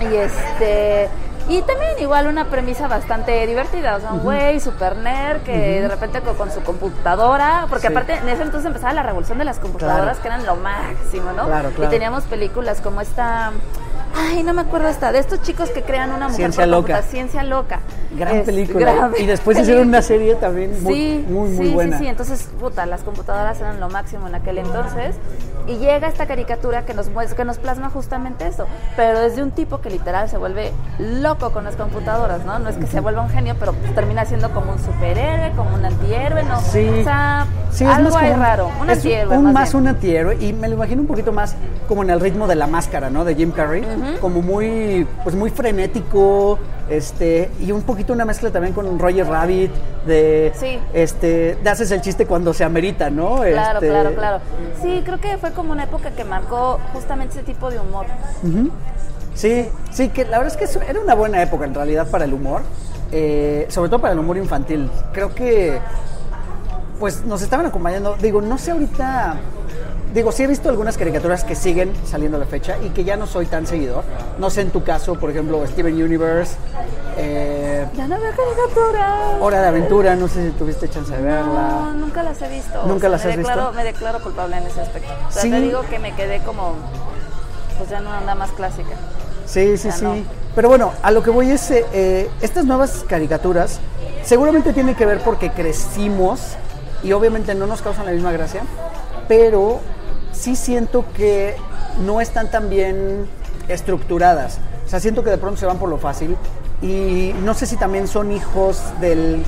y 0.00 0.14
este... 0.16 1.08
Y 1.46 1.60
también 1.60 1.90
igual 2.00 2.26
una 2.26 2.46
premisa 2.46 2.88
bastante 2.88 3.46
divertida, 3.46 3.96
o 3.96 4.00
sea, 4.00 4.12
un 4.14 4.20
güey 4.20 4.60
super 4.60 4.96
nerd 4.96 5.42
que 5.42 5.82
de 5.82 5.88
repente 5.88 6.22
co- 6.22 6.32
con, 6.36 6.50
su 6.50 6.62
computadora, 6.62 7.66
porque 7.68 7.88
Sí. 7.88 7.92
aparte 7.92 8.14
en 8.14 8.26
ese 8.30 8.42
entonces 8.44 8.64
empezaba 8.66 8.94
la 8.94 9.02
revolución 9.02 9.36
de 9.36 9.44
las 9.44 9.58
computadoras 9.58 10.18
Claro. 10.18 10.22
que 10.22 10.28
eran 10.28 10.46
lo 10.46 10.56
máximo, 10.56 11.32
¿no? 11.32 11.44
Claro, 11.44 11.68
claro. 11.68 11.84
Y 11.84 11.86
teníamos 11.90 12.24
películas 12.24 12.80
como 12.80 13.02
esta, 13.02 13.52
ay, 14.16 14.42
no 14.42 14.54
me 14.54 14.62
acuerdo 14.62 14.88
esta, 14.88 15.12
de 15.12 15.18
estos 15.18 15.42
chicos 15.42 15.68
que 15.68 15.82
crean 15.82 16.12
una 16.12 16.28
mujer 16.28 16.36
Ciencia 16.36 16.62
por 16.64 16.70
loca. 16.70 16.92
computa- 16.94 17.10
Ciencia 17.10 17.42
loca. 17.42 17.80
Gran 18.16 18.36
Es 18.36 18.46
película. 18.46 18.92
gran 18.92 19.12
y 19.18 19.26
después 19.26 19.58
hicieron 19.58 19.88
una 19.88 20.02
serie 20.02 20.34
también 20.36 20.82
muy, 20.82 20.94
sí, 20.94 21.24
muy, 21.28 21.50
muy 21.50 21.66
sí, 21.68 21.74
buena. 21.74 21.98
Sí, 21.98 22.04
sí, 22.04 22.08
entonces, 22.10 22.48
puta, 22.60 22.86
las 22.86 23.02
computadoras 23.02 23.60
eran 23.60 23.80
lo 23.80 23.88
máximo 23.88 24.28
en 24.28 24.34
aquel 24.34 24.58
entonces. 24.58 25.16
Y 25.66 25.76
llega 25.78 26.08
esta 26.08 26.26
caricatura 26.26 26.84
que 26.84 26.92
nos, 26.92 27.08
que 27.08 27.44
nos 27.44 27.56
plasma 27.58 27.88
justamente 27.88 28.46
eso. 28.46 28.66
Pero 28.96 29.18
desde 29.20 29.42
un 29.42 29.50
tipo 29.50 29.80
que 29.80 29.88
literal 29.88 30.28
se 30.28 30.36
vuelve 30.36 30.72
loco 30.98 31.52
con 31.52 31.64
las 31.64 31.76
computadoras, 31.76 32.44
¿no? 32.44 32.58
No 32.58 32.68
es 32.68 32.76
que 32.76 32.86
se 32.86 33.00
vuelva 33.00 33.22
un 33.22 33.30
genio, 33.30 33.56
pero 33.58 33.74
termina 33.94 34.26
siendo 34.26 34.50
como 34.52 34.72
un 34.72 34.78
superhéroe, 34.78 35.52
como 35.56 35.74
un 35.74 35.84
antihéroe, 35.84 36.42
¿no? 36.44 36.60
Sí. 36.60 36.86
O 37.00 37.04
sea, 37.04 37.46
Sí, 37.70 37.84
es 37.84 37.90
algo 37.90 38.10
más 38.10 38.22
un- 38.30 38.40
raro. 38.40 38.70
Un 38.80 38.90
antihéroe, 38.90 39.38
un 39.38 39.52
más 39.54 39.72
un 39.74 39.88
antihéroe 39.88 40.36
y 40.38 40.52
me 40.52 40.68
lo 40.68 40.74
imagino 40.74 41.00
un 41.00 41.08
poquito 41.08 41.32
más 41.32 41.56
como 41.88 42.02
en 42.02 42.10
el 42.10 42.20
ritmo 42.20 42.46
de 42.46 42.54
la 42.56 42.66
máscara, 42.66 43.08
¿no? 43.10 43.24
De 43.24 43.34
Jim 43.34 43.50
Carrey, 43.50 43.82
como 44.20 44.42
muy, 44.42 45.06
pues 45.24 45.34
muy 45.34 45.48
frenético, 45.50 46.58
este 46.90 47.50
y 47.60 47.72
un 47.72 47.82
poquito 47.82 48.12
una 48.12 48.24
mezcla 48.24 48.50
también 48.50 48.74
con 48.74 48.98
Roger 48.98 49.26
Rabbit 49.26 49.70
de, 50.06 50.52
Sí. 50.54 50.78
este, 50.92 51.56
de 51.62 51.70
haces 51.70 51.90
el 51.90 52.00
chiste 52.00 52.26
cuando 52.26 52.52
se 52.52 52.64
amerita, 52.64 53.10
¿no? 53.10 53.36
Claro, 53.40 53.78
Este, 53.78 53.88
claro, 53.88 54.14
claro. 54.14 54.40
Sí, 54.82 55.02
creo 55.04 55.18
que 55.20 55.38
fue 55.38 55.52
como 55.52 55.72
una 55.72 55.84
época 55.84 56.10
que 56.10 56.24
marcó 56.24 56.78
justamente 56.92 57.34
ese 57.34 57.42
tipo 57.44 57.70
de 57.70 57.80
humor. 57.80 58.06
Sí, 59.34 59.68
sí, 59.90 60.08
que 60.10 60.24
la 60.24 60.38
verdad 60.38 60.56
es 60.60 60.70
que 60.78 60.84
era 60.88 61.00
una 61.00 61.14
buena 61.14 61.42
época 61.42 61.64
en 61.64 61.74
realidad 61.74 62.06
para 62.08 62.24
el 62.24 62.32
humor, 62.34 62.62
eh, 63.10 63.66
sobre 63.68 63.88
todo 63.88 64.00
para 64.00 64.12
el 64.12 64.18
humor 64.20 64.36
infantil. 64.36 64.90
Creo 65.12 65.34
que, 65.34 65.78
pues 67.00 67.24
nos 67.24 67.42
estaban 67.42 67.66
acompañando, 67.66 68.16
digo, 68.20 68.40
no 68.40 68.58
sé 68.58 68.70
ahorita, 68.70 69.36
digo, 70.14 70.30
sí 70.32 70.44
he 70.44 70.46
visto 70.46 70.68
algunas 70.68 70.96
caricaturas 70.96 71.44
que 71.44 71.54
siguen 71.56 71.92
saliendo 72.06 72.36
a 72.36 72.40
la 72.40 72.46
fecha 72.46 72.76
y 72.84 72.90
que 72.90 73.04
ya 73.04 73.16
no 73.16 73.26
soy 73.26 73.46
tan 73.46 73.66
seguidor. 73.66 74.04
No 74.38 74.48
sé 74.48 74.60
en 74.62 74.70
tu 74.70 74.82
caso, 74.84 75.14
por 75.16 75.30
ejemplo, 75.30 75.66
Steven 75.66 75.94
Universe, 76.00 76.54
eh, 77.16 77.86
Ya 77.96 78.06
no 78.08 78.18
veo 78.20 78.30
caricaturas. 78.32 79.40
Hora 79.40 79.60
de 79.60 79.68
Aventura, 79.68 80.14
no 80.16 80.28
sé 80.28 80.46
si 80.46 80.50
tuviste 80.56 80.88
chance 80.88 81.12
de 81.12 81.18
No, 81.18 81.24
verla. 81.26 81.92
nunca 81.96 82.22
las 82.22 82.40
he 82.42 82.48
visto. 82.48 82.82
¿Nunca 82.86 83.08
las 83.08 83.24
has 83.26 83.36
visto? 83.36 83.72
Me 83.72 83.84
declaro 83.84 84.22
culpable 84.22 84.56
en 84.56 84.62
ese 84.64 84.80
aspecto. 84.80 85.12
O 85.28 85.32
sea, 85.32 85.42
Sí. 85.42 85.50
te 85.50 85.60
digo 85.60 85.82
que 85.90 85.98
me 85.98 86.14
quedé 86.14 86.38
como, 86.42 86.74
pues 87.78 87.90
ya 87.90 88.00
no 88.00 88.12
anda 88.12 88.34
más 88.34 88.50
clásica. 88.52 88.94
Sí, 89.46 89.76
sí, 89.76 89.88
Ya 89.88 89.94
sí. 89.96 90.04
no. 90.04 90.14
Pero 90.54 90.68
bueno, 90.68 90.92
a 91.02 91.10
lo 91.10 91.22
que 91.22 91.30
voy 91.30 91.50
es, 91.50 91.70
eh, 91.72 91.84
eh, 91.92 92.30
estas 92.40 92.64
nuevas 92.64 93.04
caricaturas 93.08 93.80
seguramente 94.24 94.72
tienen 94.72 94.94
que 94.94 95.04
ver 95.06 95.20
porque 95.20 95.50
crecimos 95.50 96.40
y 97.02 97.12
obviamente 97.12 97.54
no 97.56 97.66
nos 97.66 97.82
causan 97.82 98.06
la 98.06 98.12
misma 98.12 98.30
gracia, 98.32 98.62
pero 99.28 99.80
sí 100.34 100.56
siento 100.56 101.04
que 101.16 101.56
no 102.04 102.20
están 102.20 102.50
tan 102.50 102.68
bien 102.68 103.26
estructuradas. 103.68 104.58
O 104.86 104.88
sea, 104.88 105.00
siento 105.00 105.24
que 105.24 105.30
de 105.30 105.38
pronto 105.38 105.58
se 105.58 105.66
van 105.66 105.78
por 105.78 105.88
lo 105.88 105.98
fácil 105.98 106.36
y 106.82 107.32
no 107.44 107.54
sé 107.54 107.66
si 107.66 107.76
también 107.76 108.06
son 108.08 108.32
hijos 108.32 108.82
del 109.00 109.42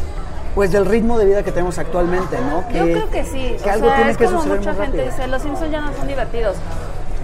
pues 0.54 0.72
del 0.72 0.86
ritmo 0.86 1.18
de 1.18 1.26
vida 1.26 1.42
que 1.42 1.52
tenemos 1.52 1.76
actualmente, 1.78 2.38
¿no? 2.38 2.62
Yo 2.72 2.84
creo 2.84 3.10
que 3.10 3.24
sí. 3.24 3.56
Que 3.62 3.68
o 3.68 3.72
algo 3.72 3.88
sea, 3.88 3.96
tiene 3.96 4.10
es 4.12 4.16
que 4.16 4.24
como 4.24 4.38
suceder 4.38 4.58
mucha 4.58 4.70
gente 4.72 4.86
rápido. 4.86 5.04
dice, 5.04 5.26
los 5.26 5.42
Simpsons 5.42 5.70
ya 5.70 5.80
no 5.82 5.94
son 5.94 6.08
divertidos. 6.08 6.56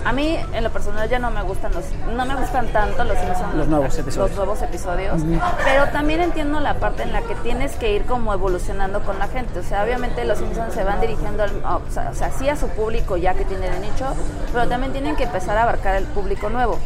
A 0.04 0.12
mí, 0.12 0.36
en 0.52 0.64
lo 0.64 0.70
personal, 0.70 1.08
ya 1.08 1.18
no 1.20 1.30
me 1.30 1.42
gustan 1.42 1.72
los, 1.72 1.84
no 2.14 2.26
me 2.26 2.34
gustan 2.34 2.66
tanto 2.68 3.04
los 3.04 3.16
Simpsons, 3.18 3.54
Los 3.54 3.68
nuevos 3.68 3.96
episodios. 3.98 4.30
los 4.30 4.36
nuevos 4.36 4.62
episodios, 4.62 5.22
pero 5.64 5.88
también 5.90 6.20
entiendo 6.20 6.58
la 6.60 6.74
parte 6.74 7.04
en 7.04 7.12
la 7.12 7.22
que 7.22 7.34
tienes 7.36 7.76
que 7.76 7.92
ir 7.92 8.04
como 8.04 8.32
evolucionando 8.32 9.00
con 9.02 9.18
la 9.20 9.28
gente. 9.28 9.60
O 9.60 9.62
sea, 9.62 9.84
obviamente 9.84 10.24
los 10.24 10.38
Simpsons 10.38 10.74
se 10.74 10.82
van 10.82 11.00
dirigiendo, 11.00 11.44
al, 11.44 11.50
o 11.64 11.80
sea, 11.90 12.10
o 12.10 12.14
sea, 12.14 12.32
sí 12.32 12.48
a 12.48 12.56
su 12.56 12.68
público 12.68 13.16
ya 13.16 13.34
que 13.34 13.44
tiene 13.44 13.70
de 13.70 13.78
nicho, 13.78 14.06
pero 14.52 14.68
también 14.68 14.92
tienen 14.92 15.14
que 15.14 15.24
empezar 15.24 15.56
a 15.56 15.62
abarcar 15.62 15.94
el 15.94 16.04
público 16.06 16.48
nuevo. 16.50 16.78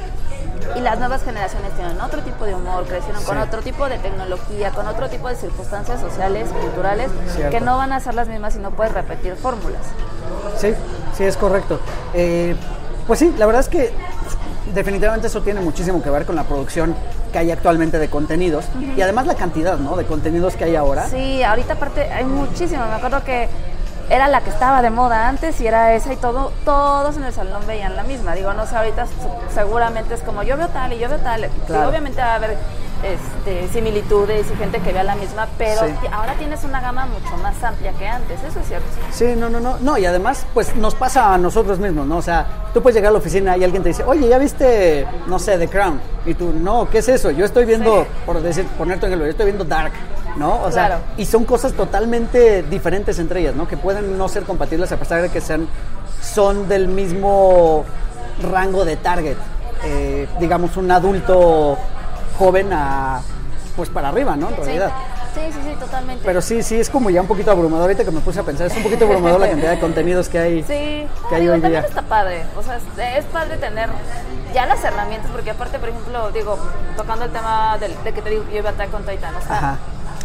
Y 0.75 0.81
las 0.81 0.99
nuevas 0.99 1.23
generaciones 1.23 1.73
tienen 1.77 1.99
otro 2.01 2.21
tipo 2.23 2.45
de 2.45 2.55
humor, 2.55 2.85
crecieron 2.87 3.23
con 3.25 3.39
otro 3.39 3.63
tipo 3.63 3.89
de 3.89 3.99
tecnología, 3.99 4.71
con 4.73 4.87
otro 4.89 5.09
tipo 5.09 5.29
de 5.29 5.37
circunstancias 5.37 6.01
sociales, 6.01 6.49
culturales, 6.51 7.09
Cierto. 7.35 7.51
que 7.51 7.61
no 7.61 7.77
van 7.79 7.93
a 7.93 8.01
ser 8.01 8.15
las 8.15 8.27
mismas 8.29 8.57
y 8.57 8.59
no 8.59 8.73
puedes 8.73 8.93
repetir 8.93 9.37
fórmulas. 9.37 9.81
Sí, 10.59 10.75
sí, 11.17 11.25
es 11.25 11.37
correcto. 11.37 11.79
Eh, 12.15 12.57
pues 13.07 13.19
sí, 13.21 13.35
la 13.39 13.47
verdad 13.47 13.61
es 13.61 13.69
que 13.69 13.93
definitivamente 14.75 15.29
eso 15.29 15.43
tiene 15.43 15.61
muchísimo 15.61 16.03
que 16.03 16.11
ver 16.11 16.27
con 16.27 16.37
la 16.37 16.45
producción 16.45 16.95
que 17.33 17.39
hay 17.39 17.51
actualmente 17.51 17.99
de 17.99 18.09
contenidos 18.09 18.65
y 18.97 19.01
además 19.01 19.27
la 19.27 19.35
cantidad, 19.35 19.79
¿no? 19.79 19.97
De 19.97 20.05
contenidos 20.05 20.57
que 20.57 20.65
hay 20.65 20.77
ahora. 20.77 21.07
Sí, 21.09 21.43
ahorita 21.43 21.75
aparte 21.75 22.03
hay 22.13 22.25
muchísimo. 22.25 22.85
Me 22.87 22.95
acuerdo 22.95 23.23
que 23.25 23.49
era 24.11 24.29
la 24.29 24.41
que 24.41 24.51
estaba 24.51 24.83
de 24.83 24.91
moda 24.91 25.29
antes 25.29 25.61
y 25.61 25.67
era 25.67 25.95
esa 25.95 26.13
y 26.13 26.17
todo, 26.17 26.53
todos 26.65 27.17
en 27.17 27.25
el 27.25 27.33
salón 27.33 27.63
veían 27.67 27.97
la 27.97 28.03
misma. 28.05 28.35
Digo, 28.35 28.53
no 28.55 28.67
sé, 28.67 28.77
ahorita 28.77 29.07
seguramente 29.55 30.15
es 30.15 30.21
como 30.23 30.43
yo 30.43 30.57
veo 30.57 30.69
tal 30.69 30.93
y 30.93 30.99
yo 30.99 31.09
veo 31.09 31.19
tal. 31.19 31.43
Sí, 31.45 31.49
Claro. 31.67 31.89
obviamente 31.89 32.21
va 32.21 32.33
a 32.33 32.35
haber 32.37 32.57
este, 33.03 33.69
similitudes 33.69 34.47
y 34.51 34.57
gente 34.57 34.81
que 34.81 34.93
vea 34.93 35.05
la 35.05 35.15
misma, 35.17 35.47
pero 35.59 35.83
Sí. 35.87 35.93
ahora 36.13 36.35
tienes 36.35 36.65
una 36.65 36.81
gama 36.81 37.07
mucho 37.07 37.37
más 37.43 37.63
amplia 37.63 37.93
que 37.93 38.07
antes, 38.09 38.43
eso 38.43 38.59
es 38.61 38.67
cierto. 38.69 38.87
Sí, 39.13 39.35
no, 39.37 39.49
no, 39.51 39.61
no. 39.61 39.77
No, 39.81 39.99
y 39.99 40.07
además, 40.07 40.47
pues 40.55 40.75
nos 40.77 40.95
pasa 40.95 41.35
a 41.35 41.39
nosotros 41.39 41.79
mismos, 41.79 42.07
¿no? 42.07 42.17
O 42.17 42.23
sea, 42.23 42.47
tú 42.73 42.83
puedes 42.83 42.95
llegar 42.97 43.11
a 43.11 43.13
la 43.13 43.19
oficina 43.19 43.57
y 43.57 43.65
alguien 43.65 43.83
te 43.83 43.91
dice, 43.91 44.03
oye, 44.05 44.29
¿ya 44.29 44.39
viste, 44.39 45.07
no 45.27 45.39
sé, 45.39 45.59
The 45.59 45.69
Crown? 45.69 46.01
Y 46.25 46.35
tú, 46.35 46.53
no, 46.53 46.89
¿qué 46.91 46.99
es 46.99 47.09
eso? 47.09 47.31
Yo 47.31 47.45
estoy 47.45 47.65
viendo, 47.67 48.03
Sí. 48.03 48.09
por 48.25 48.41
decir, 48.41 48.65
ponerte 48.79 49.07
un 49.07 49.11
ejemplo, 49.13 49.27
yo 49.27 49.31
estoy 49.31 49.47
viendo 49.47 49.65
Dark, 49.65 49.93
¿no? 50.37 50.63
O 50.63 50.73
sea, 50.73 51.01
y 51.17 51.25
son 51.27 51.45
cosas 51.45 51.73
totalmente 51.75 52.63
diferentes 52.65 53.19
entre 53.19 53.41
ellas, 53.41 53.55
¿no? 53.55 53.69
Que 53.69 53.77
pueden 53.77 54.17
no 54.19 54.29
ser 54.29 54.43
compatibles 54.45 54.91
a 54.93 54.97
pesar 54.97 55.23
de 55.23 55.29
que 55.29 55.41
sean, 55.41 55.69
son 56.23 56.69
del 56.69 56.89
mismo 56.89 57.85
rango 58.51 58.85
de 58.85 58.97
target. 58.97 59.37
Eh, 59.85 60.27
digamos, 60.41 60.77
un 60.77 60.91
adulto 60.91 61.79
joven 62.39 62.73
a, 62.73 63.21
pues 63.77 63.89
para 63.91 64.09
arriba, 64.09 64.37
¿no? 64.37 64.49
En 64.51 64.57
realidad. 64.57 64.93
Sí, 65.35 65.41
sí, 65.53 65.59
sí, 65.69 65.75
totalmente. 65.79 66.23
Pero 66.25 66.41
sí, 66.41 66.63
sí, 66.63 66.81
es 66.81 66.89
como 66.89 67.11
ya 67.11 67.21
un 67.21 67.27
poquito 67.27 67.51
abrumador. 67.51 67.83
Ahorita 67.83 68.05
que 68.05 68.11
me 68.11 68.21
puse 68.21 68.41
a 68.41 68.43
pensar, 68.43 68.69
es 68.69 68.77
un 68.77 68.83
poquito 68.83 69.05
abrumador 69.05 69.39
la 69.41 69.49
cantidad 69.51 69.71
de 69.73 69.79
contenidos 69.81 70.29
que 70.31 70.39
hay. 70.39 70.63
Sí, 70.63 71.07
que 71.29 71.35
hay 71.35 71.43
digo, 71.43 71.53
hoy 71.53 71.61
también 71.61 71.83
día. 71.83 71.89
está 71.91 72.01
padre. 72.03 72.45
O 72.57 72.63
sea, 72.63 72.77
es, 72.77 72.83
es 73.19 73.25
padre 73.27 73.59
tener 73.59 73.91
ya 74.55 74.65
las 74.65 74.83
herramientas, 74.83 75.31
porque 75.31 75.51
aparte, 75.51 75.79
por 75.79 75.91
ejemplo, 75.91 76.31
digo, 76.33 76.59
tocando 76.97 77.27
el 77.27 77.33
tema 77.33 77.77
del- 77.79 77.95
de, 78.03 78.13
que 78.15 78.23
te 78.23 78.31
digo 78.31 78.47
que 78.47 78.53
yo 78.53 78.59
iba 78.61 78.71
a 78.71 78.73
Attack 78.73 78.95
on 78.95 79.03
Titan, 79.05 79.35
o 79.35 79.41
sea, 79.43 79.57
Ajá. 79.59 79.79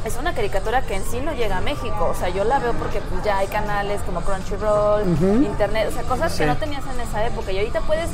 es 0.06 0.16
una 0.16 0.34
caricatura 0.34 0.82
que 0.84 0.96
en 0.96 1.04
sí 1.04 1.20
no 1.20 1.34
llega 1.34 1.58
a 1.58 1.62
México. 1.62 2.08
O 2.10 2.16
sea, 2.16 2.30
yo 2.30 2.46
la 2.46 2.60
veo 2.60 2.72
porque 2.74 3.02
pues, 3.02 3.22
ya 3.26 3.40
hay 3.40 3.48
canales 3.48 4.00
como 4.06 4.22
Crunchyroll, 4.22 5.04
Internet, 5.44 5.88
o 5.90 5.92
sea, 5.92 6.04
cosas 6.04 6.32
Sí. 6.32 6.38
que 6.40 6.46
no 6.46 6.56
tenías 6.56 6.84
en 6.86 7.02
esa 7.02 7.26
época. 7.26 7.52
Y 7.52 7.58
ahorita 7.60 7.82
puedes 7.82 8.08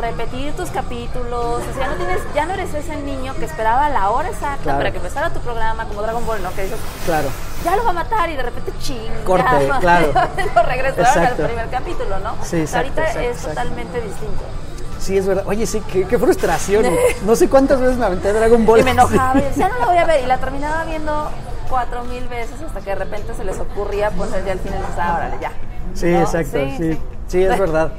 repetir 0.00 0.52
tus 0.54 0.70
capítulos, 0.70 1.62
o 1.62 1.74
sea, 1.74 1.86
ya 1.86 1.88
no 1.88 1.94
tienes, 1.96 2.18
ya 2.34 2.46
no 2.46 2.54
eres 2.54 2.74
ese 2.74 2.96
niño 2.96 3.34
que 3.34 3.44
esperaba 3.44 3.88
la 3.88 4.10
hora 4.10 4.28
exacta 4.28 4.62
Claro. 4.62 4.78
para 4.78 4.90
que 4.90 4.98
empezara 4.98 5.30
tu 5.30 5.40
programa 5.40 5.86
como 5.86 6.02
Dragon 6.02 6.24
Ball, 6.26 6.42
¿no? 6.42 6.50
Que 6.54 6.64
dices, 6.64 6.78
Claro. 7.06 7.28
ya 7.64 7.76
lo 7.76 7.84
va 7.84 7.90
a 7.90 7.94
matar 7.94 8.28
y 8.30 8.36
de 8.36 8.42
repente 8.42 8.72
ching. 8.80 9.10
Corte, 9.24 9.46
ya, 9.68 9.78
claro. 9.80 10.12
lo 10.54 10.62
regresaron 10.62 11.24
al 11.26 11.34
primer 11.34 11.68
capítulo, 11.70 12.18
¿no? 12.20 12.36
Sí, 12.42 12.56
exacto, 12.60 12.78
Ahorita 12.88 13.00
exacto, 13.02 13.20
es 13.20 13.36
exacto. 13.36 13.48
totalmente 13.50 14.00
distinto. 14.00 14.42
Sí, 15.00 15.18
es 15.18 15.26
verdad. 15.26 15.44
Oye, 15.48 15.66
sí, 15.66 15.82
qué, 15.92 16.04
qué 16.06 16.18
frustración. 16.18 16.84
No 17.24 17.34
sé 17.34 17.48
cuántas 17.48 17.80
veces 17.80 17.96
me 17.96 18.06
aventé 18.06 18.32
Dragon 18.32 18.64
Ball. 18.64 18.80
Y 18.80 18.84
me 18.84 18.92
enojaba 18.92 19.38
y 19.40 19.42
decía, 19.42 19.68
no 19.68 19.78
la 19.80 19.86
voy 19.86 19.96
a 19.98 20.04
ver. 20.04 20.22
Y 20.22 20.26
la 20.26 20.38
terminaba 20.38 20.84
viendo 20.84 21.28
cuatro 21.68 22.04
mil 22.04 22.28
veces 22.28 22.60
hasta 22.64 22.80
que 22.80 22.90
de 22.90 22.96
repente 22.96 23.34
se 23.34 23.42
les 23.44 23.58
ocurría 23.58 24.10
poner 24.10 24.44
ya 24.44 24.52
al 24.52 24.58
final 24.60 24.78
y 24.78 24.82
dices, 24.82 24.96
ah, 25.00 25.14
órale, 25.16 25.36
ya. 25.40 25.50
Sí, 25.94 26.06
¿No? 26.06 26.20
exacto, 26.20 26.58
sí. 26.58 26.76
Sí, 26.78 26.98
es 27.38 27.58
verdad. 27.58 27.92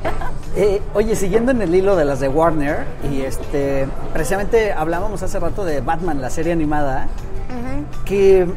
Eh, 0.55 0.81
oye, 0.93 1.15
siguiendo 1.15 1.51
en 1.51 1.61
el 1.61 1.73
hilo 1.73 1.95
de 1.95 2.05
las 2.05 2.19
de 2.19 2.27
Warner, 2.27 2.85
y 3.11 3.21
este, 3.21 3.87
precisamente 4.13 4.71
hablábamos 4.71 5.23
hace 5.23 5.39
rato 5.39 5.65
de 5.65 5.81
Batman, 5.81 6.21
la 6.21 6.29
serie 6.29 6.53
animada, 6.53 7.07
que 8.05 8.47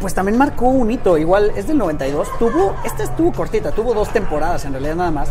pues 0.00 0.14
también 0.14 0.38
marcó 0.38 0.66
un 0.66 0.90
hito, 0.90 1.18
igual 1.18 1.52
es 1.56 1.66
del 1.66 1.78
92, 1.78 2.28
tuvo, 2.38 2.74
esta 2.84 3.04
estuvo 3.04 3.32
cortita, 3.32 3.70
tuvo 3.72 3.94
dos 3.94 4.10
temporadas 4.12 4.64
en 4.64 4.72
realidad 4.72 4.96
nada 4.96 5.10
más, 5.10 5.28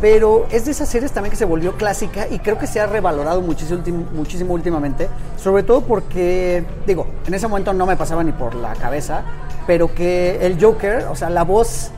pero 0.00 0.46
es 0.50 0.64
de 0.64 0.72
esas 0.72 0.88
series 0.88 1.12
también 1.12 1.30
que 1.30 1.36
se 1.36 1.44
volvió 1.44 1.76
clásica 1.76 2.26
y 2.28 2.38
creo 2.38 2.58
que 2.58 2.66
se 2.66 2.80
ha 2.80 2.86
revalorado 2.86 3.40
muchísimo, 3.40 3.82
muchísimo 4.12 4.54
últimamente, 4.54 5.08
sobre 5.36 5.62
todo 5.62 5.82
porque, 5.82 6.64
digo, 6.86 7.06
en 7.26 7.34
ese 7.34 7.46
momento 7.48 7.72
no 7.72 7.86
me 7.86 7.96
pasaba 7.96 8.24
ni 8.24 8.32
por 8.32 8.54
la 8.54 8.74
cabeza, 8.74 9.22
pero 9.66 9.94
que 9.94 10.44
el 10.44 10.62
Joker, 10.62 11.06
o 11.10 11.16
sea, 11.16 11.30
la 11.30 11.44
voz 11.44 11.90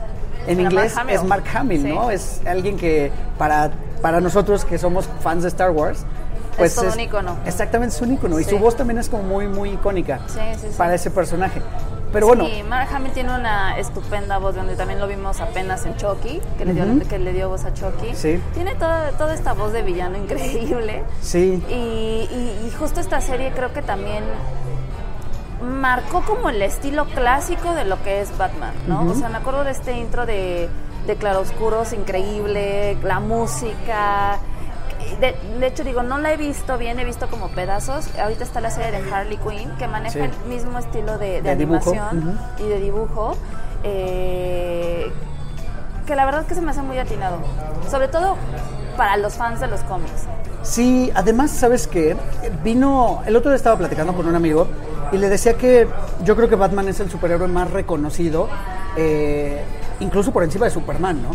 en 0.47 0.59
Era 0.59 0.69
inglés 0.69 0.95
Mark 0.95 1.09
es 1.09 1.23
Mark 1.23 1.43
Hamill, 1.55 1.81
Sí. 1.81 1.87
¿no? 1.89 2.09
Es 2.11 2.41
alguien 2.45 2.77
que 2.77 3.11
para, 3.37 3.71
para 4.01 4.19
nosotros 4.21 4.65
que 4.65 4.77
somos 4.77 5.07
fans 5.21 5.43
de 5.43 5.49
Star 5.49 5.71
Wars, 5.71 6.05
pues 6.57 6.75
todo 6.75 6.91
un 6.91 6.99
ícono. 6.99 7.37
Exactamente, 7.45 7.95
es 7.95 8.01
un 8.01 8.13
ícono. 8.13 8.39
Y 8.39 8.43
Sí. 8.43 8.51
su 8.51 8.59
voz 8.59 8.75
también 8.75 8.99
es 8.99 9.09
como 9.09 9.23
muy, 9.23 9.47
muy 9.47 9.71
icónica 9.71 10.19
Sí, 10.27 10.39
sí, 10.55 10.67
sí. 10.69 10.75
para 10.77 10.93
ese 10.95 11.09
personaje. 11.09 11.61
Pero 12.11 12.27
bueno, 12.27 12.45
Sí, 12.45 12.61
Mark 12.69 12.89
Hamill 12.93 13.11
tiene 13.11 13.33
una 13.33 13.75
estupenda 13.79 14.37
voz, 14.37 14.53
donde 14.53 14.75
también 14.75 14.99
lo 14.99 15.07
vimos 15.07 15.41
apenas 15.41 15.83
en 15.87 15.95
Chucky, 15.97 16.41
que, 16.59 16.65
le, 16.65 16.73
dio, 16.73 16.85
que 17.09 17.17
le 17.17 17.33
dio 17.33 17.49
voz 17.49 17.65
a 17.65 17.73
Chucky. 17.73 18.13
Sí. 18.13 18.39
Tiene 18.53 18.75
toda, 18.75 19.09
toda 19.17 19.33
esta 19.33 19.53
voz 19.53 19.73
de 19.73 19.81
villano 19.81 20.15
increíble. 20.19 21.03
sí, 21.21 21.63
Y, 21.69 21.73
y- 21.73 22.67
y 22.67 22.71
justo 22.77 22.99
esta 22.99 23.19
serie 23.19 23.51
creo 23.55 23.73
que 23.73 23.81
también 23.81 24.23
marcó 25.63 26.21
como 26.21 26.49
el 26.49 26.61
estilo 26.61 27.05
clásico 27.05 27.73
de 27.73 27.85
lo 27.85 28.01
que 28.03 28.21
es 28.21 28.37
Batman, 28.37 28.73
¿no? 28.87 29.05
O 29.09 29.13
sea, 29.15 29.29
me 29.29 29.37
acuerdo 29.37 29.63
de 29.63 29.71
este 29.71 29.93
intro 29.97 30.25
de, 30.25 30.69
de 31.07 31.15
claroscuros 31.15 31.93
increíble, 31.93 32.97
la 33.03 33.19
música. 33.19 34.37
De, 35.19 35.35
de 35.59 35.67
hecho, 35.67 35.83
digo, 35.83 36.01
no 36.03 36.17
la 36.17 36.31
he 36.33 36.37
visto 36.37 36.77
bien, 36.77 36.99
he 36.99 37.05
visto 37.05 37.27
como 37.29 37.49
pedazos. 37.49 38.07
Ahorita 38.17 38.43
está 38.43 38.61
la 38.61 38.69
serie 38.71 38.91
de 38.99 39.11
Harley 39.11 39.37
Quinn, 39.37 39.69
que 39.77 39.87
maneja 39.87 40.13
Sí. 40.13 40.19
el 40.19 40.31
mismo 40.49 40.79
estilo 40.79 41.17
de, 41.17 41.41
de 41.41 41.49
De 41.49 41.55
dibujo, 41.55 41.91
animación 41.91 42.39
y 42.59 42.63
de 42.67 42.79
dibujo. 42.79 43.35
eh, 43.83 45.11
que 46.07 46.15
la 46.17 46.25
verdad 46.25 46.41
es 46.41 46.47
que 46.47 46.55
se 46.55 46.61
me 46.61 46.71
hace 46.71 46.81
muy 46.81 46.97
atinado. 46.97 47.37
Sobre 47.89 48.07
todo 48.09 48.35
para 48.97 49.15
los 49.17 49.35
fans 49.35 49.59
de 49.61 49.67
los 49.67 49.79
cómics. 49.81 50.23
Sí, 50.61 51.11
además, 51.15 51.51
¿sabes 51.51 51.87
qué? 51.87 52.15
Vino, 52.63 53.21
el 53.25 53.35
otro 53.35 53.51
día 53.51 53.55
estaba 53.57 53.77
platicando 53.77 54.13
con 54.13 54.27
un 54.27 54.35
amigo 54.35 54.67
y 55.13 55.17
le 55.17 55.29
decía 55.29 55.53
que 55.53 55.87
yo 56.25 56.35
creo 56.35 56.49
que 56.49 56.55
Batman 56.55 56.89
es 56.89 56.99
el 56.99 57.09
superhéroe 57.09 57.47
más 57.47 57.69
reconocido, 57.69 58.49
eh, 58.97 59.63
incluso 59.99 60.33
por 60.33 60.43
encima 60.43 60.65
de 60.65 60.71
Superman, 60.71 61.21
¿no? 61.21 61.29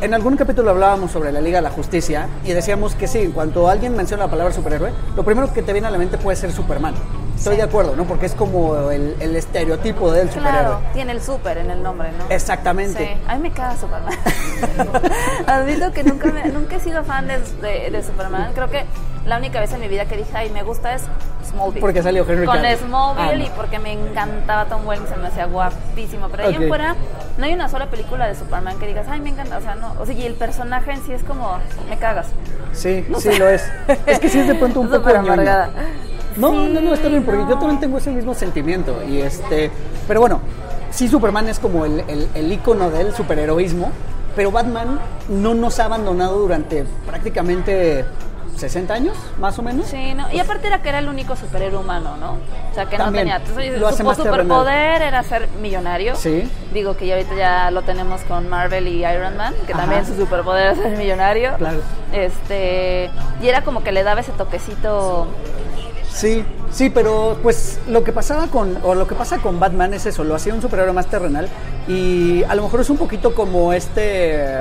En 0.00 0.14
algún 0.14 0.36
capítulo 0.36 0.70
hablábamos 0.70 1.10
sobre 1.10 1.32
la 1.32 1.40
Liga 1.40 1.58
de 1.58 1.62
la 1.62 1.70
Justicia 1.70 2.28
y 2.44 2.52
decíamos 2.52 2.94
que 2.94 3.08
sí, 3.08 3.18
en 3.18 3.32
cuanto 3.32 3.68
alguien 3.68 3.96
menciona 3.96 4.24
la 4.24 4.30
palabra 4.30 4.52
superhéroe, 4.52 4.92
lo 5.16 5.24
primero 5.24 5.52
que 5.52 5.62
te 5.62 5.72
viene 5.72 5.88
a 5.88 5.90
la 5.90 5.98
mente 5.98 6.18
puede 6.18 6.36
ser 6.36 6.52
Superman. 6.52 6.94
Estoy 7.36 7.56
de 7.56 7.62
acuerdo, 7.62 7.94
¿no? 7.94 8.04
Porque 8.04 8.26
es 8.26 8.34
como 8.34 8.90
el, 8.90 9.14
el 9.20 9.36
estereotipo 9.36 10.10
del 10.10 10.28
superhéroe. 10.30 10.60
Claro, 10.60 10.80
tiene 10.94 11.12
el 11.12 11.22
super 11.22 11.58
en 11.58 11.70
el 11.70 11.82
nombre, 11.82 12.10
¿no? 12.12 12.24
Exactamente. 12.34 13.14
Sí, 13.14 13.20
a 13.28 13.34
mí 13.36 13.42
me 13.42 13.50
caga 13.52 13.76
Superman. 13.76 14.12
Admito 15.46 15.92
que 15.92 16.02
nunca, 16.02 16.26
me- 16.32 16.46
nunca 16.46 16.76
he 16.76 16.80
sido 16.80 17.04
fan 17.04 17.28
de, 17.28 17.38
de- 17.60 17.90
de 17.90 18.02
Superman. 18.02 18.52
Creo 18.54 18.68
que 18.70 18.84
la 19.26 19.36
única 19.38 19.60
vez 19.60 19.72
en 19.72 19.80
mi 19.80 19.88
vida 19.88 20.06
que 20.06 20.16
dije, 20.16 20.30
ay, 20.34 20.50
me 20.50 20.62
gusta 20.62 20.94
es 20.94 21.02
Smallville. 21.50 21.80
Porque 21.80 22.02
salió 22.02 22.24
Henry 22.28 22.46
Con 22.46 22.56
Cavill. 22.56 22.78
Smallville 22.78 23.30
Ah, 23.30 23.36
no. 23.36 23.44
y 23.44 23.50
porque 23.56 23.78
me 23.78 23.92
encantaba 23.92 24.64
Tom 24.66 24.86
Welling, 24.86 25.06
se 25.06 25.16
me 25.16 25.28
hacía 25.28 25.46
guapísimo. 25.46 26.28
Pero 26.28 26.44
ahí 26.48 26.56
Ok. 26.56 26.62
en 26.62 26.68
fuera, 26.68 26.96
no 27.38 27.44
hay 27.44 27.52
una 27.54 27.68
sola 27.68 27.86
película 27.90 28.26
de 28.26 28.34
Superman 28.34 28.78
que 28.78 28.86
digas, 28.86 29.06
ay, 29.10 29.20
me 29.20 29.30
encanta. 29.30 29.58
O 29.58 29.60
sea, 29.60 29.74
no. 29.74 29.94
O 30.00 30.06
sea, 30.06 30.14
y 30.14 30.24
el 30.24 30.34
personaje 30.34 30.92
en 30.92 31.02
sí 31.04 31.12
es 31.12 31.22
como, 31.22 31.58
me 31.88 31.98
cagas. 31.98 32.26
Sí, 32.72 33.06
sí 33.18 33.36
lo 33.38 33.48
es. 33.48 33.62
Es 34.06 34.18
que 34.18 34.28
sí 34.28 34.40
es 34.40 34.48
de 34.48 34.54
pronto 34.54 34.80
un 34.80 34.90
poco 34.90 35.08
amargada. 35.10 35.70
No, 36.36 36.50
Sí, 36.50 36.72
no, 36.72 36.80
no, 36.80 36.94
está 36.94 37.08
bien, 37.08 37.22
porque 37.24 37.40
yo 37.40 37.46
no. 37.48 37.58
también 37.58 37.80
tengo 37.80 37.98
ese 37.98 38.10
mismo 38.10 38.34
sentimiento. 38.34 39.02
Y 39.08 39.20
este, 39.20 39.70
pero 40.06 40.20
bueno, 40.20 40.40
sí 40.90 41.08
Superman 41.08 41.48
es 41.48 41.58
como 41.58 41.84
el, 41.84 42.00
el, 42.08 42.28
el 42.34 42.52
ícono 42.52 42.90
del 42.90 43.14
superheroísmo, 43.14 43.90
pero 44.34 44.50
Batman 44.50 45.00
no 45.28 45.54
nos 45.54 45.78
ha 45.80 45.86
abandonado 45.86 46.38
durante 46.38 46.84
prácticamente 47.06 48.04
60 48.56 48.94
años, 48.94 49.16
más 49.38 49.58
o 49.58 49.62
menos. 49.62 49.86
Sí, 49.86 50.14
no. 50.14 50.30
Y 50.32 50.38
aparte 50.38 50.66
era 50.66 50.80
que 50.80 50.88
era 50.88 50.98
el 51.00 51.08
único 51.08 51.36
superhéroe 51.36 51.78
humano, 51.80 52.16
¿no? 52.18 52.32
O 52.70 52.74
sea, 52.74 52.86
que 52.86 52.96
También, 52.96 53.26
no 53.28 53.32
tenía. 53.34 53.36
Entonces, 53.46 53.78
lo 53.80 53.88
hace 53.88 53.98
su 53.98 54.04
más 54.04 54.16
superpoder 54.16 55.02
era 55.02 55.22
ser 55.22 55.48
millonario. 55.60 56.16
Sí. 56.16 56.50
Digo 56.72 56.96
que 56.96 57.06
ya 57.06 57.16
ahorita 57.16 57.34
ya 57.34 57.70
lo 57.70 57.82
tenemos 57.82 58.22
con 58.22 58.48
Marvel 58.48 58.88
y 58.88 59.04
Iron 59.04 59.36
Man, 59.36 59.54
que 59.66 59.72
Ajá. 59.74 59.82
también 59.82 60.06
su 60.06 60.14
superpoder 60.16 60.68
era 60.68 60.74
ser 60.74 60.96
millonario. 60.96 61.54
Claro. 61.58 61.80
Este. 62.12 63.10
Y 63.42 63.48
era 63.48 63.62
como 63.62 63.82
que 63.82 63.92
le 63.92 64.02
daba 64.02 64.20
ese 64.20 64.32
toquecito. 64.32 65.26
Sí, 65.26 65.65
sí, 66.16 66.90
pero 66.90 67.38
pues 67.42 67.78
lo 67.88 68.02
que 68.04 68.12
pasaba 68.12 68.46
con, 68.48 68.78
o 68.82 68.94
lo 68.94 69.06
que 69.06 69.14
pasa 69.14 69.38
con 69.38 69.60
Batman 69.60 69.94
es 69.94 70.06
eso, 70.06 70.24
lo 70.24 70.34
hacía 70.34 70.54
un 70.54 70.62
superhéroe 70.62 70.92
más 70.92 71.06
terrenal 71.06 71.48
y 71.88 72.42
a 72.44 72.54
lo 72.54 72.62
mejor 72.62 72.80
es 72.80 72.90
un 72.90 72.96
poquito 72.96 73.34
como 73.34 73.72
este 73.72 74.60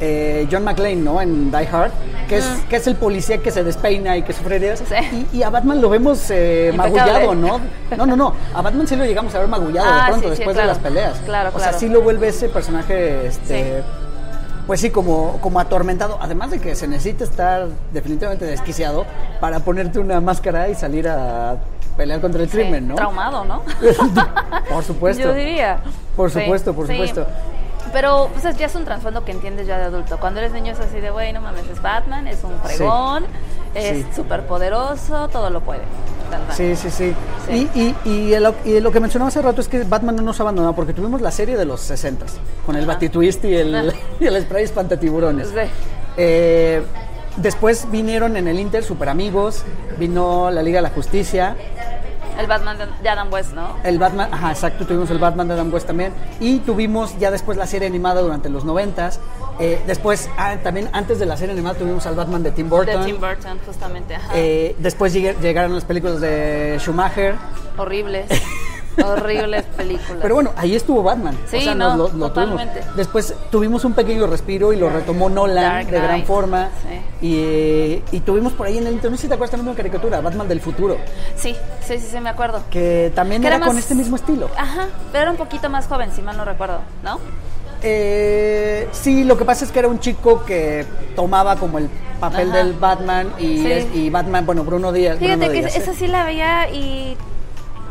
eh, 0.00 0.46
John 0.50 0.64
McClane, 0.64 0.96
¿no? 0.96 1.20
En 1.20 1.50
Die 1.50 1.68
Hard, 1.72 1.90
que 2.28 2.38
es, 2.38 2.44
que 2.68 2.76
es 2.76 2.86
el 2.86 2.96
policía 2.96 3.38
que 3.38 3.50
se 3.50 3.64
despeina 3.64 4.16
y 4.16 4.22
que 4.22 4.32
sufre 4.32 4.56
heridas. 4.56 4.82
Sí. 4.88 5.26
Y, 5.32 5.38
y 5.38 5.42
a 5.42 5.50
Batman 5.50 5.80
lo 5.80 5.88
vemos 5.88 6.24
eh, 6.30 6.72
magullado, 6.76 7.34
¿no? 7.34 7.60
No, 7.96 8.06
no, 8.06 8.16
no, 8.16 8.34
a 8.54 8.62
Batman 8.62 8.86
sí 8.86 8.94
lo 8.96 9.04
llegamos 9.04 9.34
a 9.34 9.40
ver 9.40 9.48
magullado 9.48 9.88
Ah, 9.90 10.04
de 10.04 10.08
pronto 10.10 10.28
sí, 10.28 10.34
sí, 10.34 10.38
después 10.38 10.54
claro. 10.54 10.68
de 10.68 10.74
las 10.74 10.82
peleas. 10.82 11.18
Claro, 11.24 11.48
O 11.50 11.58
sea, 11.58 11.68
claro. 11.68 11.78
sí 11.78 11.88
lo 11.88 12.02
vuelve 12.02 12.28
ese 12.28 12.48
personaje, 12.48 13.26
este... 13.26 13.82
Pues 14.68 14.80
sí, 14.82 14.90
como, 14.90 15.38
como 15.40 15.58
atormentado. 15.58 16.18
Además 16.20 16.50
de 16.50 16.60
que 16.60 16.74
se 16.76 16.86
necesita 16.86 17.24
estar 17.24 17.66
definitivamente 17.92 18.44
desquiciado 18.44 19.06
para 19.40 19.60
ponerte 19.60 19.98
una 19.98 20.20
máscara 20.20 20.68
y 20.68 20.74
salir 20.76 21.08
a 21.08 21.56
pelear 21.96 22.20
contra 22.20 22.42
el 22.42 22.48
crimen, 22.50 22.86
¿no? 22.86 22.94
Traumado, 22.94 23.44
¿no? 23.46 23.62
por 24.70 24.84
supuesto. 24.84 25.22
Yo 25.22 25.32
diría. 25.32 25.80
Por 26.14 26.30
Sí, 26.30 26.40
supuesto, 26.40 26.74
por 26.74 26.86
sí. 26.86 26.92
supuesto. 26.92 27.26
Pero 27.94 28.28
pues, 28.34 28.44
es- 28.44 28.58
ya 28.58 28.66
es 28.66 28.74
un 28.74 28.84
trasfondo 28.84 29.24
que 29.24 29.32
entiendes 29.32 29.66
ya 29.66 29.78
de 29.78 29.84
adulto. 29.84 30.18
Cuando 30.20 30.40
eres 30.40 30.52
niño 30.52 30.72
es 30.72 30.80
así 30.80 31.00
de, 31.00 31.08
güey, 31.10 31.32
no 31.32 31.40
mames, 31.40 31.66
es 31.68 31.80
Batman, 31.80 32.26
es 32.28 32.44
un 32.44 32.52
fregón, 32.60 33.24
es 33.74 34.04
súper 34.14 34.46
poderoso, 34.46 35.28
todo 35.28 35.48
lo 35.48 35.62
puede. 35.62 35.80
Sí, 36.54 36.74
sí, 36.76 36.90
sí. 36.90 37.14
Sí. 37.48 37.68
Y, 37.74 37.80
y, 37.80 37.96
y, 38.10 38.32
el- 38.34 38.52
y 38.64 38.80
lo 38.80 38.90
que 38.90 39.00
mencionaba 39.00 39.28
hace 39.28 39.40
rato 39.42 39.60
es 39.60 39.68
que 39.68 39.84
Batman 39.84 40.16
no 40.16 40.22
nos 40.22 40.40
abandonó 40.40 40.74
porque 40.74 40.92
tuvimos 40.92 41.20
la 41.20 41.30
serie 41.30 41.56
de 41.56 41.64
los 41.64 41.80
60 41.80 42.26
con 42.66 42.76
el 42.76 42.84
Ajá. 42.84 42.94
Batitwist 42.94 43.44
y 43.44 43.54
el, 43.54 43.74
Ajá. 43.74 43.96
y 44.20 44.26
el 44.26 44.40
spray 44.42 44.64
espantatiburones. 44.64 45.48
Sí. 45.48 45.54
Eh, 46.16 46.82
después 47.36 47.86
vinieron 47.90 48.36
en 48.36 48.48
el 48.48 48.58
Inter 48.58 48.82
Super 48.84 49.08
Amigos, 49.08 49.62
vino 49.98 50.50
la 50.50 50.62
Liga 50.62 50.78
de 50.78 50.82
la 50.82 50.90
Justicia, 50.90 51.56
El 52.38 52.46
Batman 52.46 52.78
de- 53.02 53.08
Adam 53.08 53.32
West, 53.32 53.52
¿no? 53.52 53.76
el 53.84 53.98
Batman, 53.98 54.28
ajá, 54.32 54.52
exacto, 54.52 54.86
tuvimos 54.86 55.10
el 55.10 55.18
Batman 55.18 55.48
de 55.48 55.54
Adam 55.54 55.72
West 55.72 55.86
también. 55.86 56.12
Y 56.40 56.60
tuvimos 56.60 57.18
ya 57.18 57.30
después 57.30 57.58
la 57.58 57.66
serie 57.66 57.88
animada 57.88 58.20
durante 58.22 58.48
los 58.48 58.64
90 58.64 59.10
después, 59.86 60.30
ah, 60.36 60.56
también 60.62 60.88
antes 60.92 61.18
de 61.18 61.26
la 61.26 61.36
serie 61.36 61.52
animada 61.52 61.76
tuvimos 61.76 62.06
al 62.06 62.14
Batman 62.14 62.42
de 62.42 62.52
Tim 62.52 62.68
Burton. 62.68 63.00
De 63.00 63.06
Tim 63.06 63.20
Burton, 63.20 63.58
justamente. 63.66 64.14
Ajá. 64.14 64.28
Eh, 64.34 64.76
después 64.78 65.12
llegaron 65.12 65.74
las 65.74 65.84
películas 65.84 66.20
de 66.20 66.76
Schumacher. 66.78 67.34
Horribles. 67.76 68.26
horribles 69.04 69.64
películas. 69.76 70.18
Pero 70.22 70.34
bueno, 70.34 70.50
ahí 70.56 70.74
estuvo 70.74 71.02
Batman. 71.02 71.36
Sí, 71.46 71.56
o 71.58 71.60
sea, 71.60 71.74
no, 71.74 71.96
nos 71.96 72.12
lo, 72.12 72.18
lo 72.18 72.26
totalmente. 72.28 72.74
tuvimos. 72.80 72.96
Después 72.96 73.34
tuvimos 73.50 73.84
un 73.84 73.92
pequeño 73.94 74.26
respiro 74.26 74.72
y 74.72 74.76
lo 74.76 74.88
retomó 74.90 75.28
Nolan 75.28 75.56
Dark 75.64 75.86
de 75.88 76.00
gran 76.00 76.24
forma. 76.24 76.68
sí. 76.82 77.26
Y, 77.26 77.34
eh, 77.36 78.02
y 78.12 78.20
tuvimos 78.20 78.52
por 78.52 78.66
ahí 78.68 78.78
en 78.78 78.86
el 78.86 78.92
internet, 78.94 79.10
no 79.12 79.16
sé 79.16 79.22
si 79.22 79.28
te 79.28 79.34
acuerdas 79.34 79.50
también 79.50 79.66
de 79.66 79.70
una 79.72 79.76
caricatura, 79.76 80.20
Batman 80.20 80.46
del 80.46 80.60
futuro, 80.60 80.96
Sí, 81.34 81.56
sí, 81.84 81.98
sí, 81.98 82.06
sí, 82.12 82.20
me 82.20 82.28
acuerdo. 82.30 82.62
que 82.70 83.10
también 83.14 83.40
Que 83.42 83.48
era, 83.48 83.56
era 83.56 83.66
con 83.66 83.76
este 83.76 83.94
mismo 83.96 84.14
estilo. 84.16 84.48
Ajá, 84.56 84.86
pero 85.10 85.22
era 85.22 85.30
un 85.32 85.36
poquito 85.36 85.68
más 85.68 85.86
joven, 85.88 86.12
si 86.12 86.22
mal 86.22 86.36
no 86.36 86.44
recuerdo, 86.44 86.78
¿no? 87.02 87.18
Eh, 87.82 88.88
sí, 88.92 89.24
lo 89.24 89.36
que 89.38 89.44
pasa 89.44 89.64
es 89.64 89.70
que 89.72 89.78
era 89.78 89.88
un 89.88 89.98
chico 90.00 90.44
que 90.44 90.84
tomaba 91.16 91.56
como 91.56 91.78
el 91.78 91.88
papel 92.20 92.48
Ajá. 92.50 92.58
del 92.58 92.72
Batman 92.74 93.32
y, 93.38 93.58
Sí. 93.62 93.72
es- 93.72 93.86
y 93.94 94.10
Batman, 94.10 94.44
bueno, 94.46 94.64
Bruno 94.64 94.92
Díaz. 94.92 95.18
Fíjate 95.18 95.36
Bruno 95.38 95.52
que 95.52 95.58
Díaz, 95.60 95.76
esa 95.76 95.94
sí 95.94 96.06
la 96.08 96.24
veía 96.24 96.70
y, 96.70 97.16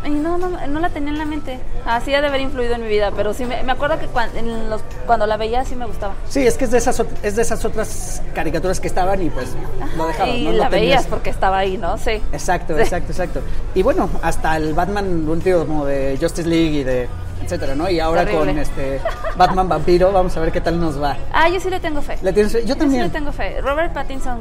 y 0.07 0.11
no, 0.11 0.37
no, 0.37 0.49
no 0.67 0.79
la 0.79 0.89
tenía 0.89 1.09
en 1.11 1.17
la 1.17 1.25
mente. 1.25 1.59
Así 1.85 2.13
ha 2.13 2.21
de 2.21 2.27
haber 2.27 2.41
influido 2.41 2.75
en 2.75 2.81
mi 2.81 2.87
vida, 2.87 3.11
pero 3.15 3.33
sí 3.33 3.45
me, 3.45 3.61
me 3.63 3.71
acuerdo 3.73 3.99
que 3.99 4.07
cuan- 4.07 4.35
en 4.35 4.69
los- 4.69 4.81
cuando 5.05 5.27
la 5.27 5.37
veía 5.37 5.63
sí 5.65 5.75
me 5.75 5.85
gustaba. 5.85 6.13
Sí, 6.29 6.45
es 6.47 6.57
que 6.57 6.65
es 6.65 6.71
de 6.71 6.77
esas 6.79 7.01
es 7.23 7.35
de 7.35 7.41
esas 7.41 7.63
otras 7.65 8.21
caricaturas 8.33 8.79
que 8.79 8.87
estaban 8.87 9.21
y 9.21 9.29
pues 9.29 9.49
lo 9.95 10.07
dejabas, 10.07 10.35
y 10.35 10.45
¿no? 10.45 10.51
No 10.51 10.57
la 10.57 10.69
tenías- 10.69 10.71
veías 10.71 11.05
porque 11.07 11.29
estaba 11.29 11.57
ahí, 11.59 11.77
¿no? 11.77 11.97
Sí. 11.97 12.21
Exacto, 12.31 12.75
Sí. 12.75 12.81
exacto, 12.81 13.11
exacto. 13.11 13.41
Y 13.75 13.83
bueno, 13.83 14.09
hasta 14.21 14.55
el 14.57 14.73
Batman 14.73 15.27
último 15.27 15.59
como 15.65 15.85
de 15.85 16.17
Justice 16.19 16.47
League 16.47 16.71
y 16.79 16.83
de 16.83 17.07
etcétera, 17.43 17.75
¿no? 17.75 17.89
Y 17.89 17.99
ahora 17.99 18.25
Terrible. 18.25 18.45
con 18.53 18.57
este 18.59 18.99
Batman 19.37 19.69
Vampiro, 19.69 20.11
vamos 20.11 20.35
a 20.35 20.39
ver 20.41 20.51
qué 20.51 20.59
tal 20.59 20.79
nos 20.81 21.01
va. 21.01 21.15
Ah, 21.31 21.47
yo 21.47 21.59
sí 21.59 21.69
le 21.69 21.79
tengo 21.79 22.01
fe. 22.01 22.17
¿Le 22.21 22.33
tienes 22.33 22.51
fe? 22.51 22.65
Yo 22.65 22.73
sí 22.73 22.79
también. 22.79 23.03
le 23.03 23.09
tengo 23.09 23.31
fe. 23.31 23.61
Robert 23.61 23.93
Pattinson 23.93 24.39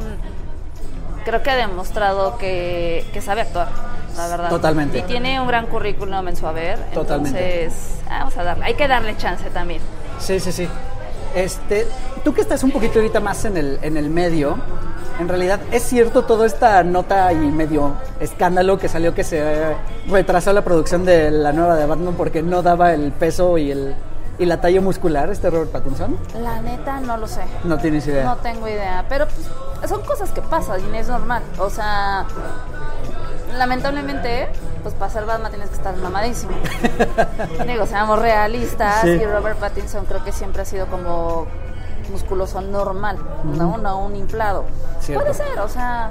creo 1.24 1.42
que 1.42 1.50
ha 1.50 1.56
demostrado 1.56 2.38
que, 2.38 3.04
que 3.12 3.20
sabe 3.20 3.42
actuar, 3.42 3.68
la 4.16 4.28
verdad. 4.28 4.50
Totalmente. 4.50 4.98
Y 4.98 5.02
tiene 5.02 5.40
un 5.40 5.46
gran 5.46 5.66
currículum 5.66 6.28
en 6.28 6.36
su 6.36 6.46
haber. 6.46 6.78
Totalmente. 6.92 7.64
Entonces, 7.64 7.98
vamos 8.08 8.36
a 8.36 8.44
darle. 8.44 8.64
Hay 8.64 8.74
que 8.74 8.88
darle 8.88 9.16
chance 9.16 9.48
también. 9.50 9.80
Sí, 10.18 10.40
sí, 10.40 10.52
sí. 10.52 10.68
Este, 11.34 11.86
tú 12.24 12.32
que 12.32 12.40
estás 12.40 12.62
un 12.62 12.70
poquito 12.70 12.98
ahorita 12.98 13.20
más 13.20 13.44
en 13.44 13.56
el, 13.56 13.78
en 13.82 13.96
el 13.96 14.08
medio, 14.08 14.56
en 15.18 15.28
realidad, 15.28 15.60
¿es 15.70 15.82
cierto 15.82 16.24
toda 16.24 16.46
esta 16.46 16.82
nota 16.82 17.32
y 17.32 17.36
medio 17.36 17.94
escándalo 18.20 18.78
que 18.78 18.88
salió 18.88 19.14
que 19.14 19.24
se 19.24 19.74
retrasó 20.08 20.52
la 20.52 20.62
producción 20.62 21.04
de 21.04 21.30
la 21.30 21.52
nueva 21.52 21.76
de 21.76 21.86
Batman 21.86 22.14
porque 22.16 22.42
no 22.42 22.62
daba 22.62 22.92
el 22.92 23.12
peso 23.12 23.58
y 23.58 23.70
el 23.70 23.94
y 24.38 24.44
la 24.44 24.60
talla 24.60 24.80
muscular 24.80 25.30
este 25.30 25.50
Robert 25.50 25.70
Pattinson? 25.70 26.16
La 26.42 26.60
neta, 26.60 27.00
no 27.00 27.16
lo 27.16 27.26
sé. 27.26 27.40
No 27.64 27.78
tienes 27.78 28.06
idea. 28.06 28.24
No 28.24 28.36
tengo 28.36 28.68
idea, 28.68 29.04
pero 29.08 29.26
pues, 29.26 29.88
son 29.88 30.02
cosas 30.02 30.30
que 30.30 30.42
pasan 30.42 30.80
y 30.92 30.98
es 30.98 31.08
normal. 31.08 31.42
O 31.58 31.70
sea, 31.70 32.26
lamentablemente, 33.54 34.48
pues 34.82 34.94
para 34.94 35.10
ser 35.10 35.24
Batman 35.24 35.50
tienes 35.50 35.68
que 35.70 35.76
estar 35.76 35.96
mamadísimo. 35.96 36.52
Digo, 37.66 37.86
seamos 37.86 38.18
realistas 38.18 39.02
Sí. 39.02 39.08
y 39.10 39.24
Robert 39.24 39.58
Pattinson 39.58 40.04
creo 40.06 40.24
que 40.24 40.32
siempre 40.32 40.62
ha 40.62 40.64
sido 40.64 40.86
como 40.86 41.46
musculoso 42.10 42.60
normal, 42.60 43.18
¿no? 43.44 43.78
No 43.78 43.98
un 43.98 44.14
inflado. 44.16 44.64
Cierto. 45.00 45.24
Puede 45.24 45.34
ser, 45.34 45.58
o 45.58 45.68
sea, 45.68 46.10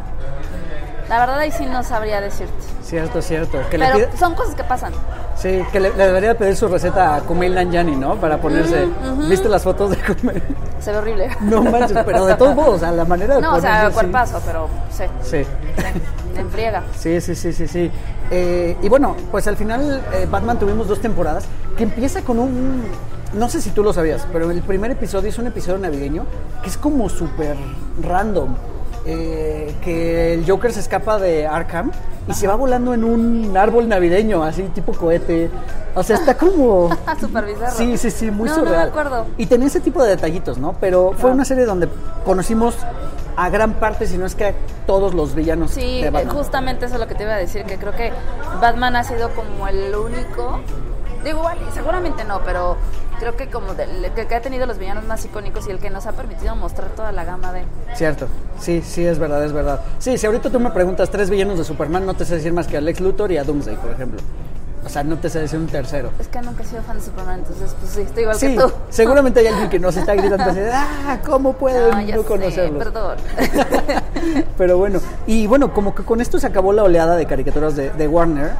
la 1.09 1.19
verdad 1.19 1.39
ahí 1.39 1.51
sí 1.51 1.65
no 1.65 1.83
sabría 1.83 2.21
decirte. 2.21 2.53
Cierto, 2.83 3.21
cierto. 3.21 3.57
Que 3.69 3.79
Pero 3.79 3.95
pide- 3.97 4.17
son 4.17 4.35
cosas 4.35 4.55
que 4.55 4.63
pasan. 4.63 4.93
Sí, 5.35 5.61
que 5.71 5.79
le, 5.79 5.89
le 5.95 6.05
debería 6.05 6.37
pedir 6.37 6.55
su 6.55 6.67
receta 6.67 7.15
a 7.15 7.21
Kumail 7.21 7.53
Nanjiani, 7.55 7.95
¿no? 7.95 8.15
Para 8.15 8.37
ponerse... 8.37 8.87
¿Viste 9.29 9.49
las 9.49 9.63
fotos 9.63 9.89
de 9.91 9.97
Kumail? 9.97 10.41
Se 10.79 10.91
ve 10.91 10.97
horrible. 10.97 11.29
No 11.41 11.61
manches, 11.63 11.97
pero 12.05 12.25
de 12.25 12.35
todos 12.35 12.55
modos, 12.55 12.79
sea, 12.79 12.91
la 12.91 13.05
manera 13.05 13.35
de 13.35 13.41
No, 13.41 13.55
o 13.55 13.61
sea, 13.61 13.89
cuerpazo, 13.91 14.41
pero 14.45 14.69
sí, 14.91 15.03
Sí. 15.23 15.43
sí, 15.43 16.39
en 16.39 16.49
friega. 16.49 16.83
Sí, 16.97 17.19
sí, 17.21 17.35
sí, 17.35 17.51
sí, 17.53 17.67
sí. 17.67 17.91
Eh, 18.31 18.77
y 18.81 18.87
bueno, 18.89 19.15
pues 19.31 19.47
al 19.47 19.57
final 19.57 20.01
eh, 20.13 20.27
Batman 20.29 20.57
tuvimos 20.57 20.87
dos 20.87 21.01
temporadas 21.01 21.45
que 21.77 21.83
empieza 21.83 22.21
con 22.21 22.39
un... 22.39 22.83
No 23.33 23.49
sé 23.49 23.61
si 23.61 23.71
tú 23.71 23.83
lo 23.83 23.91
sabías, 23.91 24.25
pero 24.31 24.49
el 24.51 24.61
primer 24.61 24.91
episodio 24.91 25.27
es 25.29 25.37
un 25.37 25.47
episodio 25.47 25.77
navideño 25.79 26.25
que 26.63 26.69
es 26.69 26.77
como 26.77 27.09
súper 27.09 27.57
random. 28.01 28.55
Eh, 29.07 29.75
que 29.83 30.33
el 30.33 30.49
Joker 30.49 30.73
se 30.73 30.79
escapa 30.79 31.19
de 31.19 31.45
Arkham 31.45 31.91
y 32.27 32.33
se 32.33 32.47
va 32.47 32.55
volando 32.55 32.93
en 32.95 33.03
un 33.03 33.55
árbol 33.55 33.87
navideño, 33.87 34.43
así 34.43 34.63
tipo 34.73 34.93
cohete. 34.93 35.51
O 35.93 36.01
sea, 36.01 36.15
está 36.15 36.35
como... 36.35 36.89
Súper 37.19 37.45
bizarro. 37.45 37.75
Sí, 37.77 37.97
sí, 37.97 38.09
sí, 38.09 38.31
muy 38.31 38.49
no, 38.49 38.55
surreal. 38.55 38.73
No 38.75 38.81
me 38.81 38.89
acuerdo. 38.89 39.25
Y 39.37 39.45
tenía 39.45 39.67
ese 39.67 39.79
tipo 39.79 40.03
de 40.03 40.09
detallitos, 40.09 40.57
¿no? 40.57 40.75
Pero 40.81 41.13
fue 41.17 41.29
una 41.31 41.45
serie 41.45 41.65
donde 41.65 41.87
conocimos 42.25 42.75
a 43.37 43.49
gran 43.49 43.73
parte, 43.73 44.07
si 44.07 44.17
no 44.17 44.25
es 44.25 44.33
que 44.33 44.45
a 44.45 44.53
todos 44.87 45.13
los 45.13 45.35
villanos 45.35 45.71
Sí, 45.71 46.01
de 46.01 46.09
Batman. 46.09 46.35
justamente 46.35 46.85
eso 46.85 46.95
es 46.95 47.01
lo 47.01 47.07
que 47.07 47.15
te 47.15 47.23
iba 47.23 47.33
a 47.33 47.37
decir, 47.37 47.63
que 47.65 47.77
creo 47.77 47.91
que 47.91 48.11
Batman 48.61 48.95
ha 48.95 49.03
sido 49.03 49.29
como 49.35 49.67
el 49.67 49.93
único, 49.93 50.61
digo 51.23 51.39
igual, 51.39 51.57
seguramente 51.73 52.23
no, 52.23 52.39
pero 52.45 52.77
creo 53.19 53.35
que 53.35 53.47
como 53.49 53.73
del- 53.73 54.11
que, 54.13 54.27
que 54.27 54.35
ha 54.35 54.41
tenido 54.41 54.65
los 54.65 54.77
villanos 54.77 55.05
más 55.05 55.23
icónicos 55.25 55.67
y 55.67 55.71
el 55.71 55.79
que 55.79 55.89
nos 55.89 56.05
ha 56.05 56.11
permitido 56.13 56.55
mostrar 56.55 56.89
toda 56.89 57.11
la 57.11 57.25
gama 57.25 57.51
de... 57.53 57.63
Cierto, 57.95 58.27
sí, 58.59 58.81
sí, 58.85 59.05
es 59.05 59.19
verdad, 59.19 59.43
es 59.43 59.53
verdad. 59.53 59.81
Sí, 59.99 60.17
si 60.17 60.25
ahorita 60.25 60.49
tú 60.49 60.59
me 60.59 60.71
preguntas 60.71 61.09
tres 61.09 61.29
villanos 61.29 61.57
de 61.57 61.63
Superman, 61.63 62.05
no 62.05 62.13
te 62.13 62.25
sé 62.25 62.35
decir 62.35 62.53
más 62.53 62.67
que 62.67 62.77
a 62.77 62.81
Lex 62.81 62.99
Luthor 63.01 63.31
y 63.31 63.37
a 63.37 63.43
Doomsday, 63.43 63.75
por 63.77 63.91
ejemplo. 63.91 64.19
O 64.85 64.89
sea, 64.89 65.03
no 65.03 65.17
te 65.17 65.29
sé 65.31 65.39
decir 65.39 65.57
un 65.57 65.65
tercero. 65.65 66.11
Es 66.19 66.27
que 66.27 66.39
nunca 66.43 66.61
he 66.61 66.65
sido 66.67 66.83
fan 66.83 66.97
de 66.97 67.03
Superman, 67.03 67.39
entonces 67.39 67.75
pues 67.79 67.91
sí, 67.91 68.01
estoy 68.01 68.21
igual 68.21 68.37
Sí, 68.37 68.55
que 68.55 68.61
tú. 68.61 68.71
seguramente 68.89 69.39
hay 69.39 69.47
alguien 69.47 69.67
que 69.67 69.79
nos 69.79 69.97
está 69.97 70.13
gritando 70.13 70.43
así, 70.43 70.59
de, 70.59 70.71
ah, 70.73 71.19
¿cómo 71.25 71.53
pueden 71.53 71.89
No, 72.07 72.17
no, 72.17 72.23
conocerlos? 72.23 72.83
perdón. 72.83 73.17
Pero 74.57 74.77
bueno, 74.77 74.99
y 75.25 75.47
bueno, 75.47 75.73
como 75.73 75.95
que 75.95 76.03
con 76.03 76.21
esto 76.21 76.39
se 76.39 76.47
acabó 76.47 76.71
la 76.73 76.83
oleada 76.83 77.15
de 77.15 77.25
caricaturas 77.25 77.75
de, 77.75 77.89
de 77.91 78.07
Warner 78.07 78.51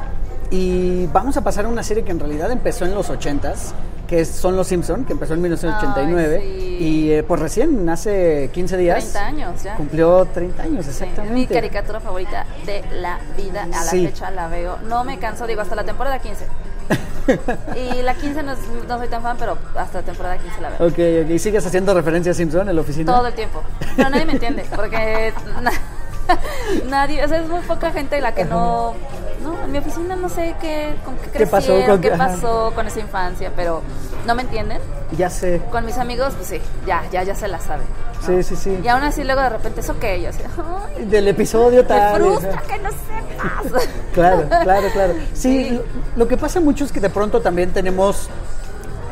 y 0.50 1.06
vamos 1.06 1.36
a 1.36 1.42
pasar 1.42 1.64
a 1.64 1.68
una 1.68 1.82
serie 1.82 2.04
que 2.04 2.10
en 2.12 2.20
realidad 2.20 2.50
empezó 2.50 2.84
en 2.84 2.94
los 2.94 3.10
80s, 3.10 3.72
que 4.06 4.24
son 4.24 4.56
Los 4.56 4.68
Simpson, 4.68 5.04
que 5.04 5.12
empezó 5.14 5.34
en 5.34 5.42
1989 5.42 6.38
Ay, 6.40 6.50
sí. 6.78 6.84
y 6.84 7.12
eh, 7.12 7.22
pues 7.24 7.40
recién, 7.40 7.88
hace 7.88 8.50
15 8.52 8.76
días, 8.76 8.98
30 9.12 9.26
años 9.26 9.62
ya. 9.64 9.74
cumplió 9.74 10.24
30 10.26 10.62
años, 10.62 10.84
Sí, 10.84 10.90
exactamente. 10.92 11.34
mi 11.34 11.46
caricatura 11.46 11.98
favorita 12.00 12.46
de 12.64 12.84
la 13.00 13.18
vida, 13.36 13.64
a 13.64 13.66
la 13.66 13.82
Sí. 13.82 14.06
fecha 14.06 14.30
la 14.30 14.46
veo. 14.48 14.78
No 14.88 15.02
me 15.04 15.18
canso, 15.18 15.46
digo, 15.46 15.60
hasta 15.62 15.74
la 15.74 15.84
temporada 15.84 16.18
15. 16.20 16.46
y 17.76 18.02
la 18.02 18.14
15 18.14 18.42
no, 18.44 18.52
es- 18.52 18.58
no 18.86 18.98
soy 18.98 19.08
tan 19.08 19.22
fan, 19.22 19.36
pero 19.38 19.58
hasta 19.76 19.98
la 20.00 20.04
temporada 20.04 20.38
15 20.38 20.60
la 20.60 20.68
veo. 20.70 20.86
Ok, 20.86 21.24
ok. 21.26 21.30
¿Y 21.34 21.38
sigues 21.40 21.66
haciendo 21.66 21.92
referencia 21.92 22.30
a 22.30 22.34
Simpson 22.36 22.68
en 22.68 22.76
la 22.76 22.82
oficina? 22.82 23.12
Todo 23.12 23.26
el 23.26 23.34
tiempo. 23.34 23.62
Pero 23.96 24.08
nadie 24.10 24.24
me 24.26 24.32
entiende, 24.34 24.64
porque 24.76 25.32
na- 25.62 25.72
nadie, 26.88 27.24
o 27.24 27.28
sea, 27.28 27.38
es 27.40 27.48
muy 27.48 27.60
poca 27.60 27.90
gente 27.90 28.20
la 28.20 28.32
que 28.32 28.44
no... 28.44 28.94
No, 29.46 29.64
en 29.64 29.72
mi 29.72 29.78
oficina 29.78 30.16
no 30.16 30.28
sé 30.28 30.54
qué, 30.60 30.94
con 31.04 31.16
qué 31.18 31.30
¿Qué 31.30 31.46
pasó? 31.46 31.78
¿Con 31.86 32.00
qué 32.00 32.10
pasó 32.10 32.72
con 32.74 32.86
esa 32.86 33.00
infancia, 33.00 33.52
pero 33.54 33.80
no 34.26 34.34
me 34.34 34.42
entienden. 34.42 34.78
Ya 35.16 35.30
sé. 35.30 35.62
Con 35.70 35.86
mis 35.86 35.98
amigos, 35.98 36.34
pues 36.36 36.48
sí, 36.48 36.60
ya, 36.86 37.04
ya, 37.12 37.22
ya 37.22 37.34
se 37.34 37.46
la 37.46 37.60
saben. 37.60 37.86
¿no? 38.20 38.26
Sí, 38.26 38.42
sí, 38.42 38.56
sí. 38.56 38.80
Y 38.82 38.88
aún 38.88 39.02
así 39.04 39.22
luego 39.22 39.40
de 39.42 39.50
repente, 39.50 39.80
¿eso 39.80 39.94
así, 40.26 40.42
"Ay, 40.96 41.04
Del 41.04 41.28
episodio 41.28 41.82
me 41.82 41.88
tal. 41.88 42.16
frustra 42.20 42.62
que 42.62 42.78
no 42.78 42.90
sepas. 42.90 43.82
Claro, 44.14 44.48
claro, 44.62 44.88
claro. 44.92 45.12
Sí, 45.34 45.68
Sí. 45.68 45.70
Lo, 45.70 45.82
lo 46.16 46.28
que 46.28 46.36
pasa 46.36 46.58
mucho 46.60 46.84
es 46.84 46.90
que 46.92 47.00
de 47.00 47.10
pronto 47.10 47.40
también 47.40 47.70
tenemos. 47.72 48.28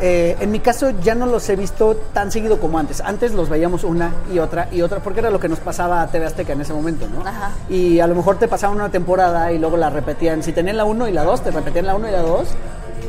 Eh, 0.01 0.37
en 0.41 0.51
mi 0.51 0.61
caso 0.61 0.91
ya 0.91 1.15
no 1.15 1.27
los 1.27 1.49
he 1.49 1.57
visto 1.57 1.97
tan 2.13 2.31
seguido 2.33 2.59
como 2.61 2.79
antes. 2.79 3.01
Antes 3.01 3.33
los 3.33 3.49
veíamos 3.49 3.85
una 3.85 4.13
y 4.33 4.39
otra 4.39 4.69
y 4.71 4.83
otra 4.83 5.01
porque 5.01 5.21
era 5.21 5.31
lo 5.31 5.41
que 5.41 5.49
nos 5.49 5.61
pasaba 5.61 6.03
a 6.03 6.07
TV 6.09 6.27
Azteca 6.27 6.53
en 6.53 6.61
ese 6.61 6.73
momento, 6.75 7.07
¿no? 7.09 7.21
Ajá. 7.27 7.51
Y 7.69 8.01
a 8.01 8.07
lo 8.07 8.15
mejor 8.15 8.39
te 8.39 8.49
pasaban 8.49 8.77
una 8.77 8.91
temporada 8.91 9.53
y 9.53 9.59
luego 9.59 9.77
la 9.77 9.91
repetían. 9.91 10.43
Si 10.43 10.53
tenían 10.53 10.77
la 10.77 10.85
1 10.85 11.09
y 11.09 11.13
la 11.13 11.25
2, 11.25 11.43
te 11.43 11.51
repetían 11.51 11.87
la 11.87 11.95
1 11.95 12.09
y 12.09 12.13
la 12.13 12.23
2 12.23 12.49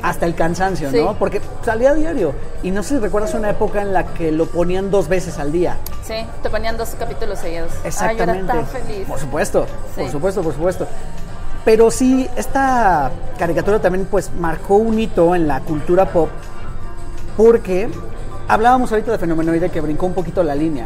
hasta 0.01 0.25
el 0.27 0.35
cansancio, 0.35 0.91
Sí. 0.91 0.97
¿no? 1.01 1.15
Porque 1.17 1.41
salía 1.63 1.91
a 1.91 1.93
diario. 1.95 2.33
Y 2.61 2.69
no 2.71 2.83
sé 2.83 2.95
si 2.95 2.99
recuerdas 2.99 3.33
una 3.33 3.49
época 3.49 3.81
en 3.81 3.91
la 3.91 4.05
que 4.05 4.31
lo 4.31 4.45
ponían 4.45 4.91
dos 4.91 5.07
veces 5.07 5.39
al 5.39 5.51
día. 5.51 5.77
Sí, 6.03 6.13
te 6.43 6.49
ponían 6.49 6.77
dos 6.77 6.89
capítulos 6.99 7.39
seguidos. 7.39 7.71
Exactamente. 7.83 8.23
Ay, 8.31 8.37
yo 8.37 8.53
era 8.53 8.67
tan 8.67 8.67
feliz. 8.67 9.07
Por 9.07 9.19
supuesto, 9.19 9.65
Sí. 9.95 10.01
por 10.01 10.11
supuesto, 10.11 10.43
por 10.43 10.53
supuesto. 10.53 10.87
Pero 11.63 11.89
sí, 11.89 12.29
esta 12.35 13.09
caricatura 13.39 13.79
también 13.79 14.05
pues 14.05 14.29
marcó 14.39 14.75
un 14.75 14.99
hito 14.99 15.33
en 15.33 15.47
la 15.47 15.61
cultura 15.61 16.05
pop 16.05 16.29
porque 17.37 17.89
hablábamos 18.47 18.91
ahorita 18.91 19.11
de 19.11 19.17
Fenomenoide 19.17 19.69
que 19.69 19.81
brincó 19.81 20.05
un 20.05 20.13
poquito 20.13 20.43
la 20.43 20.55
línea. 20.55 20.85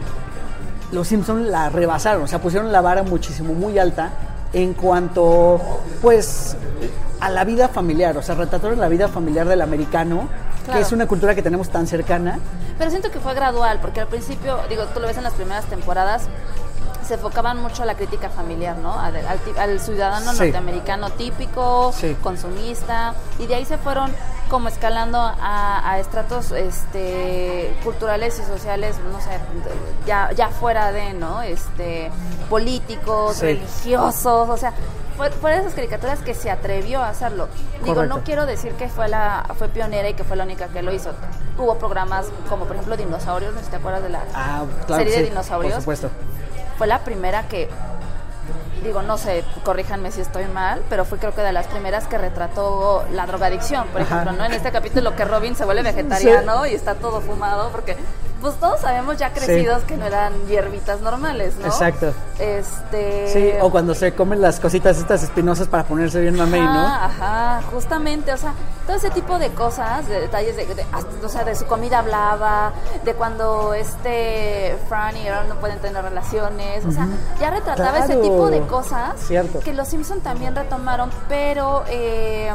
Los 0.92 1.08
Simpsons 1.08 1.48
la 1.48 1.70
rebasaron, 1.70 2.24
o 2.24 2.28
sea, 2.28 2.40
pusieron 2.42 2.72
la 2.72 2.82
vara 2.82 3.04
muchísimo, 3.04 3.54
muy 3.54 3.78
alta 3.78 4.10
en 4.54 4.74
cuanto, 4.74 5.62
pues, 6.02 6.58
a 7.20 7.30
la 7.30 7.44
vida 7.44 7.68
familiar, 7.68 8.18
o 8.18 8.22
sea, 8.24 8.34
retrataron 8.36 8.80
la 8.80 8.88
vida 8.88 9.08
familiar 9.08 9.48
del 9.48 9.62
americano, 9.62 10.28
Claro. 10.66 10.80
que 10.80 10.86
es 10.86 10.92
una 10.92 11.08
cultura 11.08 11.34
que 11.36 11.42
tenemos 11.42 11.70
tan 11.70 11.88
cercana. 11.88 12.40
Pero 12.78 12.90
siento 12.90 13.12
que 13.12 13.20
fue 13.20 13.34
gradual, 13.34 13.80
porque 13.82 14.02
al 14.02 14.08
principio, 14.08 14.58
digo, 14.70 14.84
tú 14.94 15.00
lo 15.00 15.08
ves 15.08 15.18
en 15.18 15.24
las 15.24 15.34
primeras 15.34 15.66
temporadas, 15.66 16.24
se 17.10 17.16
enfocaban 17.16 17.62
mucho 17.62 17.84
a 17.84 17.86
la 17.86 17.96
crítica 17.96 18.30
familiar, 18.30 18.78
¿no? 18.78 18.98
Al, 18.98 19.16
al 19.58 19.80
ciudadano 19.82 20.32
Sí. 20.32 20.38
norteamericano 20.44 21.10
típico, 21.10 21.92
Sí. 21.94 22.16
consumista, 22.24 23.14
y 23.40 23.48
de 23.48 23.56
ahí 23.56 23.66
se 23.66 23.78
fueron 23.78 24.14
como 24.50 24.68
escalando 24.70 25.18
a, 25.20 25.92
a 25.92 26.00
estratos 26.00 26.52
este, 26.52 27.76
culturales 27.84 28.40
y 28.40 28.44
sociales, 28.44 28.96
no 29.12 29.20
sé, 29.20 29.30
ya, 30.08 30.32
ya 30.34 30.50
fuera 30.50 30.92
de, 30.92 31.14
¿no? 31.14 31.42
Este, 31.42 32.12
políticos, 32.50 33.38
Sí. 33.38 33.46
religiosos, 33.46 34.50
o 34.50 34.58
sea, 34.58 34.74
fue, 35.18 35.30
fue 35.32 35.52
de 35.52 35.60
esas 35.60 35.74
caricaturas 35.74 36.20
que 36.20 36.34
se 36.34 36.50
atrevió 36.50 37.02
a 37.04 37.10
hacerlo. 37.10 37.48
Digo, 37.84 37.96
Correcto. 37.96 38.18
no 38.18 38.24
quiero 38.24 38.46
decir 38.46 38.72
que 38.74 38.88
fue 38.88 39.08
la 39.08 39.46
fue 39.58 39.68
pionera 39.68 40.08
y 40.10 40.14
que 40.14 40.24
fue 40.24 40.36
la 40.38 40.44
única 40.46 40.68
que 40.70 40.82
lo 40.82 40.94
hizo. 40.94 41.12
Hubo 41.58 41.76
programas 41.78 42.28
como 42.48 42.66
por 42.66 42.76
ejemplo 42.76 42.96
Dinosaurios, 42.96 43.52
no 43.54 43.60
sé 43.60 43.66
si 43.66 43.72
te 43.72 43.78
acuerdas 43.78 44.02
de 44.04 44.10
la 44.10 44.24
Ah, 44.34 44.64
claro. 44.88 45.04
serie 45.04 45.18
de 45.20 45.30
dinosaurios. 45.30 45.74
Por 45.74 45.82
supuesto. 45.82 46.10
Fue 46.80 46.88
la 46.88 47.00
primera 47.00 47.44
que 47.50 47.68
digo, 48.86 49.02
no 49.02 49.18
sé, 49.18 49.44
corríjanme 49.66 50.12
si 50.14 50.22
estoy 50.22 50.46
mal, 50.46 50.82
pero 50.90 51.04
fue 51.04 51.18
creo 51.18 51.36
que 51.36 51.42
de 51.42 51.52
las 51.52 51.68
primeras 51.68 52.08
que 52.08 52.18
retrató 52.18 53.04
la 53.12 53.26
drogadicción, 53.26 53.86
por 53.90 54.02
Ajá. 54.02 54.22
ejemplo, 54.22 54.38
¿no? 54.38 54.46
En 54.46 54.54
este 54.54 54.72
capítulo 54.72 55.14
que 55.14 55.26
Robin 55.26 55.58
se 55.58 55.66
vuelve 55.66 55.84
vegetariano 55.84 56.66
y 56.66 56.74
está 56.74 56.96
todo 56.96 57.20
fumado 57.20 57.70
porque 57.74 57.98
pues 58.42 58.56
todos 58.56 58.80
sabemos 58.82 59.18
ya 59.18 59.34
crecidos 59.34 59.84
que 59.84 59.98
no 59.98 60.06
eran 60.06 60.34
hierbitas 60.48 61.02
normales, 61.02 61.56
¿no? 61.60 61.66
Exacto. 61.68 62.14
Este 62.40 63.28
Sí, 63.32 63.52
o 63.62 63.70
cuando 63.70 63.94
se 63.94 64.14
comen 64.14 64.42
las 64.42 64.60
cositas 64.60 64.98
estas 64.98 65.24
espinosas 65.24 65.68
para 65.68 65.84
ponerse 65.84 66.20
bien 66.22 66.36
mamey, 66.38 66.62
¿no? 66.62 66.86
Ajá, 66.88 67.62
justamente, 67.72 68.32
o 68.34 68.38
sea, 68.38 68.54
todo 68.88 68.96
ese 68.98 69.10
tipo 69.12 69.38
de 69.40 69.50
cosas, 69.52 70.08
de 70.08 70.22
detalles, 70.22 70.56
de, 70.56 70.66
de- 70.74 70.86
hasta, 70.92 71.26
o 71.26 71.30
sea, 71.30 71.44
de 71.44 71.56
su 71.56 71.66
comida 71.66 72.00
hablaba, 72.00 72.72
de 73.04 73.14
cuando 73.14 73.74
este 73.74 74.78
Fran 74.88 75.16
y 75.18 75.28
Earl 75.28 75.50
no 75.50 75.56
pueden 75.56 75.80
tener 75.80 76.04
relaciones, 76.04 76.86
o 76.86 76.92
sea, 76.92 77.08
ya 77.40 77.50
retrataba 77.52 78.00
ese 78.00 78.16
tipo 78.18 78.50
de 78.50 78.62
cosas 78.62 79.20
Cierto. 79.20 79.60
que 79.60 79.74
los 79.74 79.88
Simpson 79.88 80.22
también 80.22 80.56
retomaron, 80.56 81.10
pero... 81.28 81.84
eh, 81.88 82.52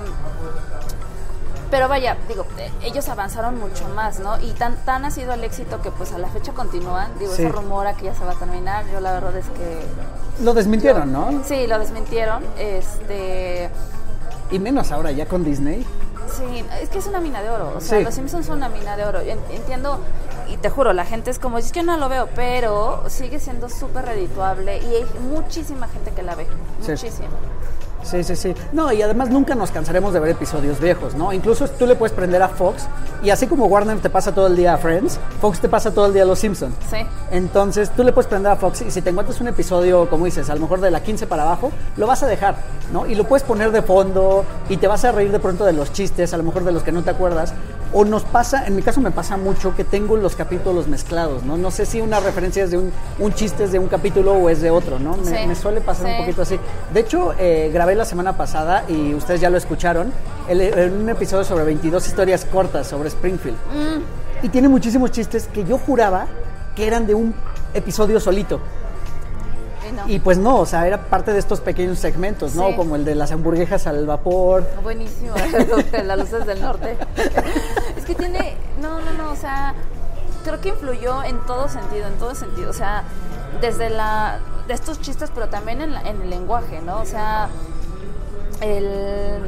pero 1.70 1.88
vaya, 1.88 2.16
digo, 2.28 2.46
eh, 2.58 2.70
ellos 2.82 3.08
avanzaron 3.08 3.58
mucho 3.58 3.88
más, 3.94 4.20
¿no? 4.20 4.40
Y 4.40 4.52
tan 4.52 4.76
tan 4.84 5.04
ha 5.04 5.10
sido 5.10 5.32
el 5.32 5.42
éxito 5.44 5.80
que 5.82 5.90
pues 5.90 6.12
a 6.12 6.18
la 6.18 6.28
fecha 6.28 6.52
continúan. 6.52 7.10
Digo, 7.18 7.32
Sí. 7.34 7.42
ese 7.42 7.52
rumor 7.52 7.86
a 7.86 7.94
que 7.94 8.04
ya 8.06 8.14
se 8.14 8.24
va 8.24 8.32
a 8.32 8.36
terminar, 8.38 8.84
yo 8.92 9.00
la 9.00 9.12
verdad 9.12 9.36
es 9.36 9.46
que 9.46 9.80
Lo 10.42 10.52
desmintieron, 10.54 11.12
¿no? 11.12 11.42
Sí, 11.44 11.66
lo 11.66 11.78
desmintieron. 11.78 12.42
Este, 12.58 13.70
Y 14.50 14.58
menos 14.58 14.90
ahora 14.92 15.10
ya 15.12 15.26
con 15.26 15.44
Disney. 15.44 15.86
sí, 16.28 16.64
es 16.82 16.88
que 16.88 16.98
es 16.98 17.06
una 17.06 17.20
mina 17.20 17.40
de 17.42 17.50
oro. 17.50 17.72
O 17.76 17.80
sea, 17.80 17.98
Sí. 17.98 18.04
los 18.04 18.14
Simpsons 18.14 18.46
son 18.46 18.56
una 18.58 18.68
mina 18.68 18.96
de 18.96 19.04
oro. 19.04 19.22
Yo 19.22 19.32
en- 19.32 19.40
entiendo 19.50 20.00
y 20.48 20.56
te 20.56 20.70
juro, 20.70 20.92
la 20.92 21.04
gente 21.04 21.30
es 21.30 21.38
como, 21.38 21.58
es 21.58 21.70
que 21.72 21.82
no 21.82 21.96
lo 21.96 22.08
veo, 22.08 22.28
pero 22.34 23.04
sigue 23.08 23.38
siendo 23.40 23.68
súper 23.68 24.04
redituable 24.06 24.78
y 24.78 24.86
hay 24.96 25.06
muchísima 25.30 25.86
gente 25.88 26.10
que 26.12 26.22
la 26.22 26.34
ve. 26.34 26.46
Muchísima. 26.80 27.10
Sí, 27.10 27.22
sí, 28.04 28.36
sí. 28.36 28.54
No, 28.72 28.92
y 28.92 29.02
además 29.02 29.30
nunca 29.30 29.54
nos 29.54 29.70
cansaremos 29.70 30.12
de 30.12 30.20
ver 30.20 30.30
episodios 30.30 30.78
viejos, 30.78 31.14
¿no? 31.14 31.32
Incluso 31.32 31.66
tú 31.68 31.86
le 31.86 31.94
puedes 31.94 32.14
prender 32.14 32.42
a 32.42 32.48
Fox 32.48 32.86
y 33.22 33.30
así 33.30 33.46
como 33.46 33.66
Warner 33.66 33.98
te 33.98 34.10
pasa 34.10 34.32
todo 34.32 34.46
el 34.46 34.56
día 34.56 34.74
a 34.74 34.78
Friends, 34.78 35.18
Fox 35.40 35.60
te 35.60 35.68
pasa 35.68 35.92
todo 35.92 36.06
el 36.06 36.12
día 36.12 36.22
a 36.22 36.26
Los 36.26 36.38
Simpsons. 36.38 36.74
Sí. 36.90 36.98
Entonces 37.30 37.90
tú 37.90 38.04
le 38.04 38.12
puedes 38.12 38.28
prender 38.28 38.52
a 38.52 38.56
Fox 38.56 38.82
y 38.82 38.90
si 38.90 39.02
te 39.02 39.10
encuentras 39.10 39.40
un 39.40 39.48
episodio, 39.48 40.08
como 40.08 40.26
dices, 40.26 40.50
a 40.50 40.54
lo 40.54 40.60
mejor 40.60 40.80
de 40.80 40.90
la 40.90 41.02
15 41.02 41.26
para 41.26 41.42
abajo, 41.42 41.72
lo 41.96 42.06
vas 42.06 42.22
a 42.22 42.26
dejar, 42.26 42.56
¿no? 42.92 43.06
Y 43.06 43.14
lo 43.14 43.24
puedes 43.24 43.42
poner 43.42 43.72
de 43.72 43.82
fondo 43.82 44.44
y 44.68 44.76
te 44.76 44.86
vas 44.86 45.04
a 45.04 45.12
reír 45.12 45.32
de 45.32 45.40
pronto 45.40 45.64
de 45.64 45.72
los 45.72 45.92
chistes, 45.92 46.34
a 46.34 46.36
lo 46.36 46.42
mejor 46.42 46.64
de 46.64 46.72
los 46.72 46.82
que 46.82 46.92
no 46.92 47.02
te 47.02 47.10
acuerdas. 47.10 47.54
O 47.96 48.04
nos 48.04 48.24
pasa, 48.24 48.66
en 48.66 48.74
mi 48.74 48.82
caso 48.82 49.00
me 49.00 49.12
pasa 49.12 49.36
mucho 49.36 49.76
que 49.76 49.84
tengo 49.84 50.16
los 50.16 50.34
capítulos 50.34 50.88
mezclados, 50.88 51.44
¿no? 51.44 51.56
No 51.56 51.70
sé 51.70 51.86
si 51.86 52.00
una 52.00 52.18
referencia 52.18 52.64
es 52.64 52.72
de 52.72 52.78
un, 52.78 52.92
un 53.20 53.32
chiste 53.32 53.62
es 53.64 53.70
de 53.72 53.78
un 53.78 53.86
capítulo 53.86 54.32
o 54.32 54.50
es 54.50 54.60
de 54.60 54.70
otro, 54.72 54.98
¿no? 54.98 55.16
Me, 55.16 55.24
Sí, 55.24 55.46
me 55.46 55.54
suele 55.54 55.80
pasar 55.80 56.06
un 56.06 56.16
poquito 56.18 56.42
así. 56.42 56.58
De 56.92 57.00
hecho, 57.00 57.34
eh, 57.38 57.70
grabé 57.72 57.94
la 57.94 58.04
semana 58.04 58.36
pasada 58.36 58.84
y 58.88 59.14
ustedes 59.14 59.40
ya 59.40 59.48
lo 59.48 59.56
escucharon, 59.58 60.12
el- 60.48 60.92
un 60.92 61.08
episodio 61.08 61.44
sobre 61.44 61.62
22 61.64 62.04
historias 62.08 62.44
cortas 62.44 62.88
sobre 62.88 63.08
Springfield. 63.10 63.56
Mm. 63.72 64.44
Y 64.46 64.48
tiene 64.48 64.68
muchísimos 64.68 65.12
chistes 65.12 65.46
que 65.46 65.62
yo 65.64 65.78
juraba 65.78 66.26
que 66.74 66.88
eran 66.88 67.06
de 67.06 67.14
un 67.14 67.32
episodio 67.74 68.18
solito. 68.18 68.60
Y 70.06 70.18
pues 70.18 70.38
no, 70.38 70.58
o 70.60 70.66
sea, 70.66 70.86
era 70.86 70.98
parte 71.06 71.32
de 71.32 71.38
estos 71.38 71.60
pequeños 71.60 71.98
segmentos, 71.98 72.54
¿no? 72.54 72.68
Sí. 72.68 72.76
Como 72.76 72.96
el 72.96 73.04
de 73.04 73.14
las 73.14 73.32
hamburguesas 73.32 73.86
al 73.86 74.06
vapor. 74.06 74.66
Buenísimo, 74.82 75.34
las 76.04 76.18
luces 76.18 76.46
del 76.46 76.60
norte. 76.60 76.96
Es 77.96 78.04
que 78.04 78.14
tiene, 78.14 78.56
no, 78.82 79.00
no, 79.00 79.12
no, 79.14 79.30
o 79.32 79.36
sea, 79.36 79.72
creo 80.44 80.60
que 80.60 80.68
influyó 80.70 81.22
en 81.24 81.38
todo 81.46 81.68
sentido, 81.68 82.06
en 82.08 82.14
todo 82.14 82.34
sentido, 82.34 82.68
o 82.70 82.74
sea, 82.74 83.04
desde 83.62 83.88
la, 83.88 84.40
de 84.68 84.74
estos 84.74 85.00
chistes, 85.00 85.30
pero 85.34 85.48
también 85.48 85.80
en, 85.80 85.94
la- 85.94 86.02
en 86.02 86.20
el 86.20 86.28
lenguaje, 86.28 86.82
¿no? 86.82 87.00
O 87.00 87.06
sea, 87.06 87.48
el, 88.60 89.40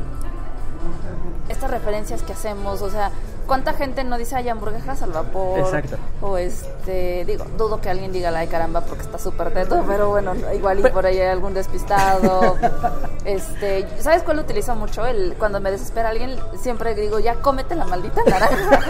estas 1.49 1.71
referencias 1.71 2.23
que 2.23 2.33
hacemos, 2.33 2.83
o 2.83 2.91
sea, 2.91 3.11
¿cuánta 3.47 3.73
gente 3.73 4.05
no 4.05 4.19
dice 4.19 4.37
hay 4.37 4.49
hamburguesas 4.49 5.03
al 5.03 5.13
vapor? 5.13 5.59
Exacto. 5.61 5.97
O 6.21 6.37
este, 6.39 7.25
digo, 7.25 7.45
dudo 7.57 7.81
que 7.81 7.89
alguien 7.91 8.13
diga 8.13 8.31
la 8.31 8.41
de 8.41 8.49
caramba 8.49 8.81
porque 8.83 9.03
está 9.05 9.19
súper 9.19 9.53
teto, 9.53 9.85
pero 9.87 10.09
bueno, 10.11 10.35
igual 10.55 10.81
y 10.81 10.83
por 10.91 11.07
ahí 11.07 11.19
hay 11.19 11.29
algún 11.29 11.55
despistado. 11.55 12.57
este, 13.25 13.87
¿sabes 14.01 14.23
cuál 14.23 14.39
utilizo 14.41 14.75
mucho? 14.75 15.05
El, 15.07 15.35
cuando 15.39 15.61
me 15.61 15.71
desespera 15.71 16.11
alguien, 16.11 16.37
siempre 16.61 16.95
digo, 16.95 17.19
ya 17.19 17.35
cómete 17.37 17.75
la 17.75 17.85
maldita 17.87 18.23
naranja. 18.25 18.81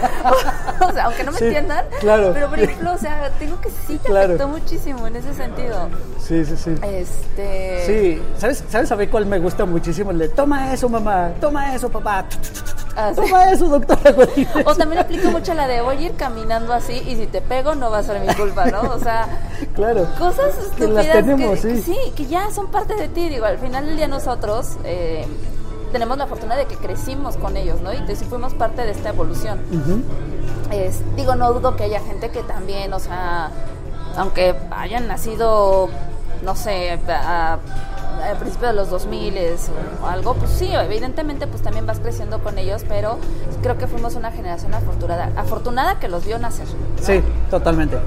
o 0.88 0.92
sea, 0.92 1.04
aunque 1.06 1.24
no 1.24 1.32
me 1.32 1.38
Sí, 1.38 1.44
entiendan, 1.44 1.84
claro. 2.00 2.30
pero 2.32 2.48
por 2.48 2.58
ejemplo, 2.58 2.92
o 2.92 2.98
sea, 2.98 3.30
tengo 3.38 3.60
que 3.60 3.70
sí 3.70 3.98
te 3.98 4.08
Claro. 4.08 4.26
afectó 4.34 4.48
muchísimo 4.48 5.06
en 5.06 5.16
ese 5.16 5.34
sentido. 5.34 5.88
Sí, 6.20 6.44
sí, 6.44 6.56
sí. 6.56 6.74
Este, 6.82 7.84
Sí, 7.86 8.22
¿sabes, 8.38 8.64
¿sabes 8.68 8.90
a 8.92 8.96
mí 8.96 9.06
cuál 9.06 9.26
me 9.26 9.38
gusta 9.38 9.64
muchísimo? 9.64 10.10
El 10.10 10.18
de 10.18 10.28
toma 10.28 10.72
eso, 10.72 10.88
mamá, 10.88 11.30
toma 11.40 11.74
eso, 11.74 11.88
papá, 11.90 12.24
Ah, 12.96 13.12
sí. 13.14 13.20
toma 13.20 13.50
eso, 13.52 13.68
doctora. 13.68 14.14
O 14.64 14.74
también 14.74 15.00
aplico 15.02 15.30
mucho 15.30 15.52
la 15.54 15.68
de 15.68 15.82
voy 15.82 15.96
a 15.98 16.00
ir 16.00 16.14
caminando 16.16 16.72
así 16.72 16.94
y 16.94 17.16
si 17.16 17.26
te 17.26 17.40
pego 17.42 17.74
no 17.74 17.90
va 17.90 17.98
a 17.98 18.02
ser 18.02 18.20
mi 18.20 18.32
culpa, 18.34 18.66
¿no? 18.66 18.80
O 18.94 18.98
sea, 18.98 19.28
Claro. 19.74 20.06
cosas 20.18 20.54
Que 20.54 20.84
estúpidas 20.84 21.06
las 21.06 21.14
tenemos, 21.16 21.60
que, 21.60 21.76
sí. 21.82 21.96
que 22.16 22.26
ya 22.26 22.50
son 22.50 22.68
parte 22.70 22.94
de 22.96 23.08
ti. 23.08 23.28
Digo, 23.28 23.44
al 23.44 23.58
final 23.58 23.84
del 23.86 23.96
día 23.96 24.08
nosotros 24.08 24.76
eh, 24.84 25.26
tenemos 25.92 26.16
la 26.18 26.26
fortuna 26.26 26.56
de 26.56 26.64
que 26.66 26.76
crecimos 26.76 27.36
con 27.36 27.56
ellos, 27.56 27.80
¿no? 27.82 27.92
Y 27.92 27.98
sí 28.16 28.24
fuimos 28.24 28.54
parte 28.54 28.82
de 28.82 28.92
esta 28.92 29.10
evolución. 29.10 29.60
Es- 30.72 31.02
digo, 31.16 31.34
no 31.36 31.52
dudo 31.52 31.76
que 31.76 31.84
haya 31.84 32.00
gente 32.00 32.30
que 32.30 32.42
también, 32.42 32.92
o 32.92 32.98
sea, 32.98 33.50
aunque 34.16 34.54
hayan 34.70 35.06
nacido, 35.06 35.88
no 36.42 36.56
sé, 36.56 36.98
a, 37.08 37.54
a 37.54 37.58
principios 38.38 38.70
de 38.70 38.76
los 38.76 38.90
2000 38.90 39.34
o 40.02 40.06
algo, 40.06 40.34
pues 40.34 40.50
sí, 40.50 40.68
evidentemente 40.72 41.46
pues 41.46 41.62
también 41.62 41.86
vas 41.86 42.00
creciendo 42.00 42.40
con 42.40 42.58
ellos, 42.58 42.84
pero 42.88 43.18
creo 43.62 43.78
que 43.78 43.86
fuimos 43.86 44.14
una 44.14 44.30
generación 44.32 44.74
afortunada, 44.74 45.30
afortunada 45.36 45.98
que 45.98 46.08
los 46.08 46.24
vio 46.26 46.38
nacer. 46.38 46.66
¿no? 46.66 47.04
Sí, 47.04 47.22
totalmente. 47.50 47.98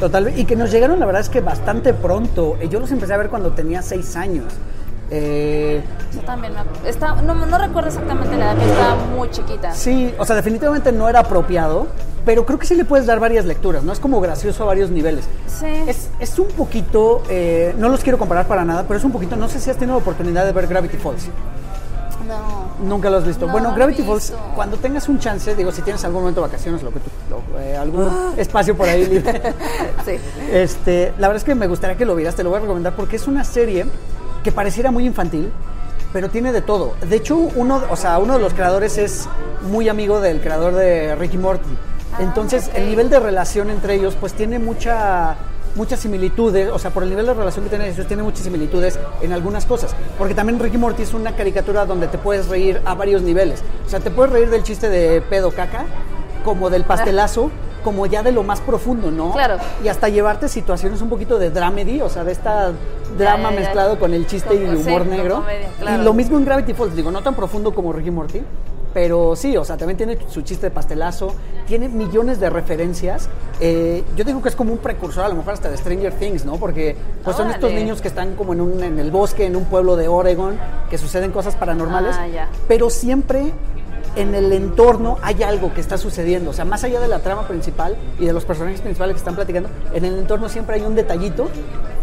Totalmente. 0.00 0.40
Y 0.40 0.44
que 0.44 0.54
nos 0.54 0.70
llegaron, 0.70 1.00
la 1.00 1.06
verdad 1.06 1.22
es 1.22 1.28
que 1.28 1.40
bastante 1.40 1.92
pronto. 1.92 2.56
Eh, 2.60 2.68
Yo 2.68 2.78
los 2.78 2.90
empecé 2.92 3.14
a 3.14 3.16
ver 3.16 3.30
cuando 3.30 3.50
tenía 3.52 3.82
seis 3.82 4.14
años. 4.14 4.46
Eh, 5.10 5.82
Yo 6.14 6.20
también 6.20 6.52
me 6.82 6.88
está, 6.88 7.14
no, 7.22 7.34
no 7.34 7.58
recuerdo 7.58 7.88
exactamente 7.88 8.36
la 8.36 8.52
edad, 8.52 8.56
pero 8.58 8.72
estaba 8.72 8.94
muy 9.16 9.30
chiquita. 9.30 9.72
sí, 9.72 10.14
o 10.18 10.24
sea, 10.24 10.36
definitivamente 10.36 10.92
no 10.92 11.08
era 11.08 11.20
apropiado, 11.20 11.88
pero 12.28 12.44
creo 12.44 12.58
que 12.58 12.66
sí 12.66 12.74
le 12.74 12.84
puedes 12.84 13.06
dar 13.06 13.20
varias 13.20 13.46
lecturas, 13.46 13.82
¿no? 13.84 13.90
Es 13.90 14.00
como 14.00 14.20
gracioso 14.20 14.62
a 14.64 14.66
varios 14.66 14.90
niveles. 14.90 15.24
Sí. 15.46 15.64
Es, 15.86 16.10
es 16.20 16.38
un 16.38 16.48
poquito, 16.48 17.22
eh, 17.30 17.74
no 17.78 17.88
los 17.88 18.00
quiero 18.02 18.18
comparar 18.18 18.46
para 18.46 18.66
nada, 18.66 18.84
pero 18.86 18.98
es 18.98 19.04
un 19.04 19.12
poquito, 19.12 19.34
no 19.34 19.48
sé 19.48 19.58
si 19.58 19.70
has 19.70 19.78
tenido 19.78 19.96
la 19.96 20.02
oportunidad 20.02 20.44
de 20.44 20.52
ver 20.52 20.66
Gravity 20.66 20.98
Falls. 20.98 21.22
No. 22.26 22.86
Nunca 22.86 23.08
lo 23.08 23.16
has 23.16 23.24
visto. 23.26 23.46
No, 23.46 23.52
bueno, 23.52 23.70
no 23.70 23.74
Gravity 23.76 24.02
Falls, 24.02 24.34
cuando 24.54 24.76
tengas 24.76 25.08
un 25.08 25.18
chance, 25.18 25.54
digo, 25.54 25.72
si 25.72 25.80
tienes 25.80 26.04
algún 26.04 26.20
momento 26.20 26.42
de 26.42 26.48
vacaciones, 26.48 26.82
lo 26.82 26.90
que 26.92 27.00
tú, 27.00 27.08
lo- 27.30 27.58
eh, 27.60 27.74
algún 27.78 28.04
Ah. 28.10 28.32
espacio 28.36 28.76
por 28.76 28.86
ahí 28.90 29.06
libre. 29.06 29.40
Sí. 30.04 30.18
Este, 30.52 31.14
la 31.18 31.28
verdad 31.28 31.36
es 31.36 31.44
que 31.44 31.54
me 31.54 31.66
gustaría 31.66 31.96
que 31.96 32.04
lo 32.04 32.14
vieras, 32.14 32.34
te 32.34 32.42
lo 32.44 32.50
voy 32.50 32.58
a 32.58 32.60
recomendar 32.60 32.94
porque 32.94 33.16
es 33.16 33.26
una 33.26 33.42
serie 33.42 33.86
que 34.44 34.52
pareciera 34.52 34.90
muy 34.90 35.06
infantil, 35.06 35.50
pero 36.12 36.28
tiene 36.28 36.52
de 36.52 36.60
todo. 36.60 36.92
De 37.08 37.16
hecho, 37.16 37.36
uno, 37.38 37.80
o 37.88 37.96
sea, 37.96 38.18
uno 38.18 38.34
de 38.34 38.40
los 38.40 38.52
creadores 38.52 38.98
es 38.98 39.26
muy 39.70 39.88
amigo 39.88 40.20
del 40.20 40.42
creador 40.42 40.74
de 40.74 41.14
Ricky 41.14 41.38
Morty. 41.38 41.70
Ah, 42.18 42.22
Entonces, 42.22 42.70
el 42.74 42.86
nivel 42.86 43.10
de 43.10 43.20
relación 43.20 43.70
entre 43.70 43.94
ellos, 43.94 44.16
pues 44.18 44.32
tiene 44.34 44.58
mucha 44.58 45.36
muchas 45.74 46.00
similitudes, 46.00 46.70
o 46.72 46.78
sea, 46.78 46.90
por 46.90 47.04
el 47.04 47.08
nivel 47.10 47.24
de 47.26 47.34
relación 47.34 47.64
que 47.64 47.70
tienen 47.70 47.92
ellos, 47.92 48.06
tiene 48.06 48.22
muchas 48.22 48.40
similitudes 48.40 48.98
en 49.22 49.32
algunas 49.32 49.64
cosas. 49.64 49.94
Porque 50.18 50.34
también 50.34 50.58
Ricky 50.58 50.76
Morty 50.76 51.02
es 51.02 51.14
una 51.14 51.36
caricatura 51.36 51.86
donde 51.86 52.08
te 52.08 52.18
puedes 52.18 52.48
reír 52.48 52.82
a 52.84 52.94
varios 52.94 53.22
niveles. 53.22 53.62
O 53.86 53.88
sea, 53.88 54.00
te 54.00 54.10
puedes 54.10 54.32
reír 54.32 54.50
del 54.50 54.64
chiste 54.64 54.88
de 54.88 55.20
pedo 55.20 55.52
caca, 55.52 55.84
como 56.44 56.68
del 56.68 56.84
pastelazo, 56.84 57.50
como 57.84 58.06
ya 58.06 58.22
de 58.22 58.32
lo 58.32 58.42
más 58.42 58.60
profundo, 58.60 59.10
¿no? 59.10 59.32
Claro. 59.32 59.58
Y 59.84 59.88
hasta 59.88 60.08
llevarte 60.08 60.48
situaciones 60.48 61.00
un 61.00 61.08
poquito 61.08 61.38
de 61.38 61.50
dramedy, 61.50 62.00
o 62.00 62.08
sea, 62.08 62.24
de 62.24 62.32
esta 62.32 62.72
drama 63.16 63.50
ya, 63.50 63.54
ya. 63.54 63.60
mezclado 63.60 63.98
con 63.98 64.14
el 64.14 64.26
chiste 64.26 64.54
y 64.54 64.64
el 64.64 64.78
sí, 64.78 64.88
humor 64.88 65.06
negro. 65.06 65.36
comedia, 65.36 65.68
claro. 65.78 66.02
Y 66.02 66.04
lo 66.04 66.12
mismo 66.12 66.38
en 66.38 66.44
Gravity 66.44 66.74
Falls, 66.74 66.96
digo, 66.96 67.10
no 67.10 67.22
tan 67.22 67.34
profundo 67.34 67.72
como 67.72 67.92
Ricky 67.92 68.10
Morty, 68.10 68.42
pero 68.94 69.36
sí, 69.36 69.56
o 69.56 69.64
sea, 69.64 69.76
también 69.76 69.96
tiene 69.96 70.18
su 70.28 70.42
chiste 70.42 70.66
de 70.66 70.70
pastelazo, 70.70 71.34
tiene 71.66 71.88
millones 71.88 72.40
de 72.40 72.50
referencias. 72.50 73.28
Eh, 73.60 74.02
yo 74.16 74.24
digo 74.24 74.42
que 74.42 74.48
es 74.48 74.56
como 74.56 74.72
un 74.72 74.78
precursor, 74.78 75.24
a 75.24 75.28
lo 75.28 75.34
mejor 75.34 75.54
hasta 75.54 75.70
de 75.70 75.76
Stranger 75.76 76.12
Things, 76.14 76.44
¿no? 76.44 76.56
Porque 76.56 76.96
pues 77.22 77.36
son 77.36 77.50
estos 77.50 77.70
niños 77.72 78.00
que 78.00 78.08
están 78.08 78.34
como 78.36 78.52
en, 78.54 78.60
un, 78.60 78.82
en 78.82 78.98
el 78.98 79.10
bosque, 79.10 79.46
en 79.46 79.56
un 79.56 79.64
pueblo 79.66 79.96
de 79.96 80.08
Oregon, 80.08 80.56
que 80.90 80.98
suceden 80.98 81.32
cosas 81.32 81.54
paranormales, 81.56 82.16
Ah, 82.18 82.26
ya. 82.28 82.48
pero 82.66 82.88
siempre 82.90 83.52
en 84.16 84.34
el 84.34 84.52
entorno 84.52 85.18
hay 85.22 85.42
algo 85.42 85.72
que 85.74 85.80
está 85.80 85.98
sucediendo. 85.98 86.50
O 86.50 86.52
sea, 86.52 86.64
más 86.64 86.82
allá 86.82 86.98
de 87.00 87.08
la 87.08 87.18
trama 87.20 87.46
principal 87.46 87.96
y 88.18 88.24
de 88.26 88.32
los 88.32 88.44
personajes 88.44 88.80
principales 88.80 89.14
que 89.14 89.18
están 89.18 89.34
platicando, 89.36 89.68
en 89.92 90.04
el 90.04 90.18
entorno 90.18 90.48
siempre 90.48 90.76
hay 90.76 90.82
un 90.82 90.94
detallito 90.94 91.48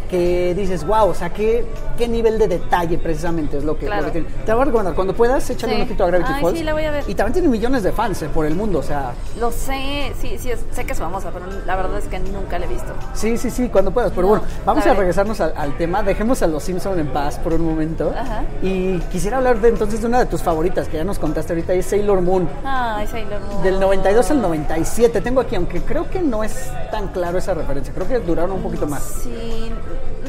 que 0.05 0.53
dices, 0.55 0.85
wow, 0.85 1.09
o 1.09 1.13
sea, 1.13 1.31
qué, 1.31 1.65
qué 1.97 2.07
nivel 2.07 2.37
de 2.39 2.47
detalle 2.47 2.97
precisamente 2.97 3.57
es 3.57 3.63
lo 3.63 3.77
que, 3.77 3.85
lo 3.85 3.91
Claro. 3.91 4.05
que 4.05 4.11
tiene. 4.11 4.27
Te 4.45 4.53
voy 4.53 4.61
a 4.61 4.65
recomendar, 4.65 4.95
cuando 4.95 5.13
puedas, 5.15 5.49
échale 5.49 5.73
Sí. 5.73 5.81
un 5.81 5.85
ojito 5.87 6.03
a 6.03 6.07
Gravity 6.07 6.31
Ay, 6.35 6.41
Falls. 6.41 6.57
sí, 6.57 6.63
la 6.63 6.73
voy 6.73 6.83
a 6.83 6.91
ver. 6.91 7.03
Y 7.07 7.15
también 7.15 7.33
tiene 7.33 7.47
millones 7.47 7.83
de 7.83 7.91
fans 7.91 8.21
eh, 8.21 8.29
por 8.33 8.45
el 8.45 8.55
mundo, 8.55 8.79
o 8.79 8.83
sea, 8.83 9.13
Lo 9.39 9.51
sé, 9.51 10.13
sí, 10.21 10.37
sí, 10.39 10.49
sé 10.71 10.85
que 10.85 10.93
es 10.93 10.99
famosa, 10.99 11.31
pero 11.31 11.45
la 11.65 11.75
verdad 11.75 11.97
es 11.99 12.05
que 12.05 12.19
nunca 12.19 12.57
la 12.59 12.65
he 12.65 12.69
visto. 12.69 12.91
sí, 13.13 13.37
sí, 13.37 13.49
sí, 13.49 13.69
cuando 13.69 13.91
puedas. 13.91 14.11
Pero 14.11 14.23
No, 14.23 14.27
bueno, 14.29 14.43
vamos 14.65 14.85
a 14.85 14.93
regresarnos 14.93 15.39
al, 15.41 15.53
al 15.57 15.77
tema, 15.77 16.03
dejemos 16.03 16.41
a 16.41 16.47
los 16.47 16.63
Simpson 16.63 16.99
en 16.99 17.07
paz 17.07 17.39
por 17.39 17.53
un 17.53 17.65
momento. 17.65 18.13
Ajá. 18.17 18.43
Y 18.61 18.99
quisiera 19.11 19.37
hablar 19.37 19.59
de 19.59 19.69
entonces 19.69 20.01
de 20.01 20.07
una 20.07 20.19
de 20.19 20.25
tus 20.25 20.41
favoritas, 20.41 20.87
que 20.87 20.97
ya 20.97 21.03
nos 21.03 21.19
contaste 21.19 21.53
ahorita, 21.53 21.73
es 21.73 21.85
Sailor 21.85 22.21
Moon. 22.21 22.47
Ay, 22.63 23.07
Sailor 23.07 23.39
Moon. 23.41 23.63
Del 23.63 23.79
92 23.79 24.31
al 24.31 24.41
97 24.41 25.21
tengo 25.21 25.41
aquí, 25.41 25.55
aunque 25.55 25.81
creo 25.81 26.09
que 26.09 26.21
no 26.21 26.43
es 26.43 26.69
tan 26.91 27.09
claro 27.09 27.37
esa 27.37 27.53
referencia. 27.53 27.93
Creo 27.93 28.07
que 28.07 28.19
duraron 28.19 28.51
un 28.53 28.61
poquito 28.63 28.87
más. 28.87 29.03
Sí, 29.23 29.71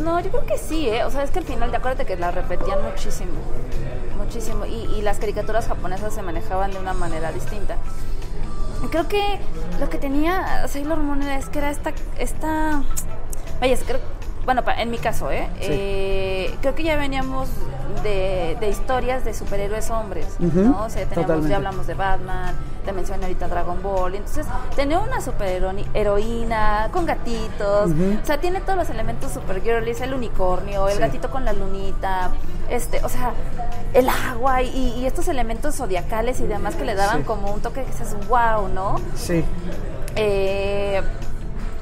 no, 0.07 0.20
yo 0.20 0.30
creo 0.30 0.46
que 0.46 0.57
sí, 0.57 0.88
¿eh? 0.88 1.04
O 1.04 1.11
sea, 1.11 1.22
es 1.24 1.30
que 1.30 1.40
al 1.40 1.44
final, 1.44 1.70
de 1.70 1.76
acuérdate 1.76 2.07
que 2.07 2.16
la 2.16 2.30
repetían 2.30 2.82
muchísimo, 2.82 3.32
muchísimo, 4.16 4.64
y, 4.64 4.84
y 4.96 5.02
las 5.02 5.18
caricaturas 5.18 5.66
japonesas 5.66 6.14
se 6.14 6.22
manejaban 6.22 6.70
de 6.70 6.78
una 6.78 6.94
manera 6.94 7.32
distinta. 7.32 7.76
Creo 8.90 9.09
que 9.09 9.40
lo 9.80 9.90
que 9.90 9.98
tenía 9.98 10.66
Sailor 10.68 10.98
Moon 10.98 11.22
es 11.22 11.48
que 11.48 11.59
era 11.59 11.70
esta, 11.70 11.92
esta, 12.18 12.82
vaya, 13.61 13.76
que- 13.76 14.00
bueno, 14.47 14.62
en 14.78 14.90
mi 14.90 14.97
caso, 14.99 15.30
¿eh? 15.30 15.49
Sí. 15.61 15.66
Eh, 15.68 16.55
creo 16.62 16.74
que 16.74 16.82
ya 16.84 16.97
veníamos 16.97 17.49
de, 18.03 18.57
de 18.61 18.68
historias 18.70 19.24
de 19.24 19.34
superhéroes 19.34 19.90
hombres, 19.90 20.36
¿no? 20.38 20.84
O 20.84 20.88
sea, 20.88 21.03
teníamos, 21.03 21.14
totalmente. 21.14 21.49
ya 21.51 21.57
hablamos 21.57 21.86
de 21.86 21.94
Batman, 21.94 22.55
te 22.84 22.92
mencioné 22.92 23.24
ahorita 23.24 23.49
Dragon 23.49 23.82
Ball, 23.82 24.14
entonces 24.14 24.47
tener 24.76 24.99
una 24.99 25.20
superheroína 25.20 26.88
con 26.92 27.07
gatitos, 27.07 27.90
o 27.90 28.24
sea, 28.26 28.38
tiene 28.40 28.61
todos 28.61 28.78
los 28.78 28.90
elementos 28.90 29.32
super 29.32 29.61
girlies, 29.62 30.01
el 30.01 30.14
unicornio, 30.14 30.86
el 30.88 30.94
Sí. 30.94 31.01
gatito 31.01 31.30
con 31.30 31.44
la 31.44 31.53
lunita, 31.53 32.30
este, 32.70 33.05
o 33.05 33.09
sea, 33.09 33.32
el 33.94 34.09
agua 34.09 34.62
y, 34.62 34.94
y 34.99 35.07
estos 35.07 35.26
elementos 35.28 35.74
zodiacales 35.76 36.40
y 36.40 36.44
demás 36.47 36.74
que 36.76 36.84
le 36.84 36.94
daban 36.94 37.18
Sí. 37.18 37.24
como 37.24 37.53
un 37.53 37.61
toque 37.61 37.82
que 37.82 37.90
dices, 37.90 38.14
wow, 38.28 38.68
¿no? 38.68 39.01
Sí. 39.16 39.44
Eh, 40.16 41.03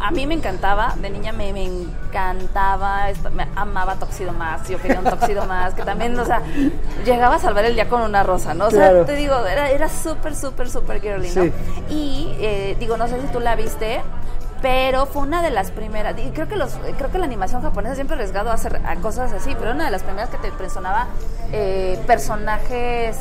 a 0.01 0.11
mí 0.11 0.27
me 0.27 0.35
encantaba, 0.35 0.95
de 1.01 1.11
niña 1.11 1.33
me, 1.33 1.53
me 1.53 1.65
encantaba, 1.65 3.11
esto- 3.11 3.31
me 3.31 3.47
amaba 3.57 3.95
Toxido 3.97 4.33
Más, 4.33 4.69
yo 4.69 4.79
quería 4.81 4.99
un 5.01 5.05
Toxido 5.07 5.45
Más, 5.47 5.75
que 5.75 5.83
también, 5.83 6.19
o 6.19 6.25
sea, 6.25 6.43
llegaba 7.05 7.37
a 7.37 7.39
salvar 7.39 7.65
el 7.65 7.75
día 7.75 7.89
con 7.89 8.03
una 8.03 8.23
rosa, 8.23 8.55
¿no? 8.55 8.67
O 8.67 8.71
sea, 8.71 8.91
Claro. 8.91 9.05
te 9.05 9.17
digo, 9.17 9.35
era 9.47 9.71
era 9.71 9.89
súper, 9.89 10.35
súper, 10.37 10.69
súper 10.71 11.01
girly, 11.01 11.29
¿no? 11.35 11.43
Sí. 11.45 11.53
Y 11.91 12.37
eh, 12.41 12.77
digo, 12.79 12.97
no 12.97 13.09
sé 13.09 13.21
si 13.21 13.27
tú 13.29 13.41
la 13.41 13.55
viste, 13.57 14.03
pero 14.63 15.07
fue 15.07 15.23
una 15.23 15.43
de 15.43 15.51
las 15.51 15.71
primeras, 15.71 16.15
y 16.19 16.31
creo 16.31 16.49
que 16.49 16.57
los, 16.57 16.73
creo 16.97 17.11
que 17.11 17.19
la 17.19 17.25
animación 17.27 17.63
japonesa 17.63 17.95
siempre 17.95 18.15
ha 18.17 18.19
arriesgado 18.19 18.51
a 18.51 18.55
hacer 18.55 18.81
a 18.87 18.97
cosas 18.97 19.33
así, 19.33 19.55
pero 19.59 19.73
una 19.73 19.85
de 19.87 19.91
las 19.91 20.03
primeras 20.03 20.31
que 20.31 20.39
te 20.39 20.49
impresionaba 20.49 21.07
eh, 21.53 21.99
personajes 22.07 23.17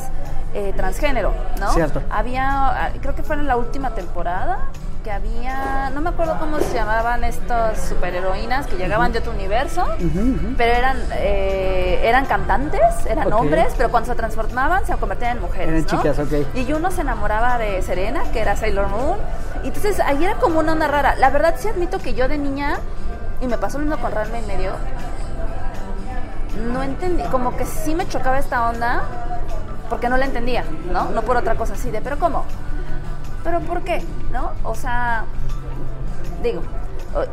eh, 0.54 0.72
transgénero, 0.76 1.32
¿no? 1.60 1.70
Cierto. 1.72 2.00
Había, 2.10 2.46
ah, 2.86 2.90
creo 3.00 3.14
que 3.14 3.22
fue 3.22 3.36
en 3.36 3.46
la 3.46 3.56
última 3.56 3.90
temporada, 3.90 4.58
que 5.04 5.12
había, 5.12 5.90
no 5.90 6.00
me 6.00 6.08
acuerdo 6.08 6.38
cómo 6.38 6.58
se 6.60 6.72
llamaban 6.72 7.24
estas 7.24 7.88
superheroínas 7.88 8.66
que 8.66 8.76
llegaban 8.76 9.12
de 9.12 9.18
otro 9.18 9.32
universo, 9.32 9.86
pero 10.56 10.72
eran 10.72 10.96
eh, 11.12 12.00
eran 12.02 12.24
cantantes, 12.24 13.04
eran 13.06 13.30
hombres, 13.34 13.74
pero 13.76 13.90
cuando 13.90 14.10
se 14.10 14.16
transformaban 14.16 14.86
se 14.86 14.94
convertían 14.96 15.36
en 15.36 15.42
mujeres. 15.42 15.68
Eran 15.68 15.82
¿no? 15.82 15.86
chicas, 15.86 16.18
ok. 16.18 16.56
Y 16.56 16.72
uno 16.72 16.90
se 16.90 17.02
enamoraba 17.02 17.58
de 17.58 17.82
Serena, 17.82 18.22
que 18.32 18.40
era 18.40 18.56
Sailor 18.56 18.88
Moon. 18.88 19.18
Y 19.62 19.68
entonces 19.68 20.00
ahí 20.00 20.24
era 20.24 20.36
como 20.36 20.60
una 20.60 20.72
onda 20.72 20.88
rara. 20.88 21.16
La 21.16 21.28
verdad 21.28 21.54
sí 21.58 21.68
admito 21.68 21.98
que 21.98 22.14
yo 22.14 22.26
de 22.26 22.38
niña, 22.38 22.78
y 23.42 23.46
me 23.46 23.58
pasó 23.58 23.78
lo 23.78 23.84
mismo 23.84 24.00
con 24.00 24.10
Ranma 24.10 24.38
y 24.38 24.46
medio, 24.46 24.72
no 26.72 26.82
entendí, 26.82 27.24
como 27.24 27.58
que 27.58 27.66
sí 27.66 27.94
me 27.94 28.08
chocaba 28.08 28.38
esta 28.38 28.70
onda, 28.70 29.02
porque 29.90 30.08
no 30.08 30.16
la 30.16 30.24
entendía, 30.24 30.64
¿no? 30.90 31.10
No 31.10 31.22
por 31.22 31.36
otra 31.36 31.56
cosa 31.56 31.74
así 31.74 31.90
de, 31.90 32.00
pero 32.00 32.18
¿cómo? 32.18 32.46
¿Pero 33.44 33.60
por 33.60 33.82
qué? 33.82 34.02
¿No? 34.32 34.50
O 34.64 34.74
sea, 34.74 35.24
digo, 36.42 36.62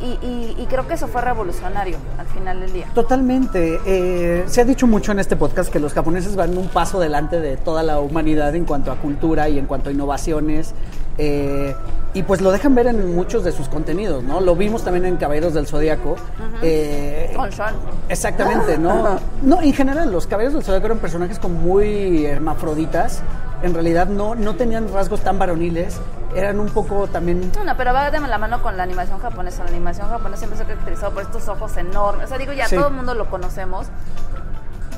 y, 0.00 0.06
y- 0.24 0.54
y 0.58 0.66
creo 0.66 0.86
que 0.86 0.94
eso 0.94 1.08
fue 1.08 1.22
revolucionario 1.22 1.96
al 2.18 2.26
final 2.26 2.60
del 2.60 2.72
día. 2.72 2.86
Totalmente. 2.94 3.80
Eh, 3.84 4.44
se 4.46 4.60
ha 4.60 4.64
dicho 4.64 4.86
mucho 4.86 5.10
en 5.12 5.18
este 5.18 5.34
podcast 5.34 5.72
que 5.72 5.80
los 5.80 5.92
japoneses 5.92 6.36
van 6.36 6.56
un 6.56 6.68
paso 6.68 7.00
delante 7.00 7.40
de 7.40 7.56
toda 7.56 7.82
la 7.82 7.98
humanidad 7.98 8.54
en 8.54 8.64
cuanto 8.64 8.92
a 8.92 8.96
cultura 8.96 9.48
y 9.48 9.58
en 9.58 9.66
cuanto 9.66 9.88
a 9.90 9.92
innovaciones. 9.92 10.74
eh, 11.18 11.74
y 12.14 12.22
pues 12.24 12.42
lo 12.42 12.50
dejan 12.52 12.74
ver 12.74 12.86
en 12.88 13.14
muchos 13.14 13.42
de 13.42 13.52
sus 13.52 13.68
contenidos, 13.70 14.22
¿no? 14.22 14.40
Lo 14.40 14.54
vimos 14.54 14.82
también 14.84 15.06
en 15.06 15.16
Caballeros 15.16 15.54
del 15.54 15.66
Zodíaco. 15.66 16.16
eh, 16.62 17.32
Con 17.34 17.50
Sean. 17.50 17.74
Exactamente, 18.10 18.76
¿no? 18.78 19.18
No, 19.42 19.60
en 19.62 19.72
general, 19.72 20.12
los 20.12 20.26
caballeros 20.26 20.52
del 20.54 20.62
Zodíaco 20.62 20.86
eran 20.86 20.98
personajes 20.98 21.38
como 21.38 21.54
muy 21.58 22.26
hermafroditas. 22.26 23.22
En 23.62 23.74
realidad 23.74 24.06
no, 24.08 24.34
no 24.34 24.54
tenían 24.56 24.92
rasgos 24.92 25.20
tan 25.20 25.38
varoniles. 25.38 26.00
Eran 26.34 26.58
un 26.58 26.68
poco 26.70 27.06
también. 27.06 27.52
No, 27.56 27.62
no, 27.64 27.76
pero 27.76 27.92
va 27.92 28.10
de 28.10 28.18
la 28.20 28.38
mano 28.38 28.60
con 28.62 28.76
la 28.76 28.82
animación 28.82 29.18
japonesa. 29.20 29.62
La 29.64 29.70
animación 29.70 30.08
japonesa 30.08 30.38
siempre 30.38 30.56
se 30.58 30.64
ha 30.64 30.66
caracterizado 30.66 31.12
por 31.12 31.22
estos 31.22 31.46
ojos 31.48 31.76
enormes. 31.76 32.24
O 32.24 32.28
sea, 32.28 32.38
digo, 32.38 32.52
ya 32.52 32.66
Sí. 32.66 32.74
todo 32.76 32.88
el 32.88 32.94
mundo 32.94 33.14
lo 33.14 33.30
conocemos. 33.30 33.86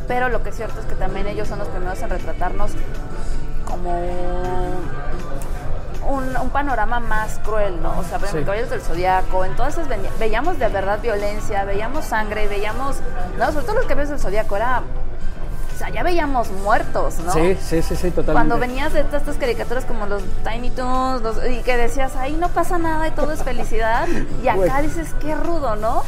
Pero 0.08 0.28
lo 0.28 0.42
que 0.42 0.50
es 0.50 0.56
cierto 0.56 0.80
es 0.80 0.86
que 0.86 0.94
también 0.94 1.26
ellos 1.26 1.48
son 1.48 1.58
los 1.58 1.68
primeros 1.68 2.00
en 2.02 2.10
retratarnos 2.10 2.70
como 3.66 3.90
un, 6.08 6.36
un 6.36 6.50
panorama 6.50 7.00
más 7.00 7.38
cruel, 7.40 7.82
¿no? 7.82 7.98
O 7.98 8.04
sea, 8.04 8.18
Sí. 8.20 8.38
Caballeros 8.40 8.70
del 8.70 8.80
Zodiaco, 8.82 9.44
entonces 9.44 9.88
ve- 9.88 9.98
veíamos 10.18 10.58
de 10.58 10.68
verdad 10.68 11.00
violencia, 11.00 11.64
veíamos 11.64 12.04
sangre, 12.04 12.46
veíamos, 12.48 12.96
no, 13.38 13.46
sobre 13.52 13.64
todo 13.64 13.76
los 13.76 13.84
Caballeros 13.86 14.10
del 14.10 14.18
Zodiaco 14.20 14.56
era, 14.56 14.82
o 15.74 15.78
sea, 15.78 15.88
ya 15.90 16.02
veíamos 16.02 16.50
muertos, 16.52 17.18
¿no? 17.18 17.32
Sí, 17.32 17.56
sí, 17.60 17.82
sí, 17.82 17.96
sí, 17.96 18.10
totalmente. 18.10 18.32
Cuando 18.32 18.58
venías 18.58 18.92
de 18.92 19.02
todas 19.04 19.22
estas 19.22 19.36
caricaturas 19.36 19.84
como 19.84 20.06
los 20.06 20.22
Tiny 20.48 20.70
Toons 20.70 21.22
los- 21.22 21.38
y 21.50 21.62
que 21.62 21.76
decías, 21.76 22.14
ahí 22.16 22.34
no 22.34 22.48
pasa 22.50 22.78
nada 22.78 23.08
y 23.08 23.10
todo 23.10 23.32
es 23.32 23.42
felicidad, 23.42 24.06
y 24.42 24.48
acá 24.48 24.80
dices, 24.82 25.08
qué 25.20 25.34
rudo, 25.34 25.74
¿no? 25.76 26.02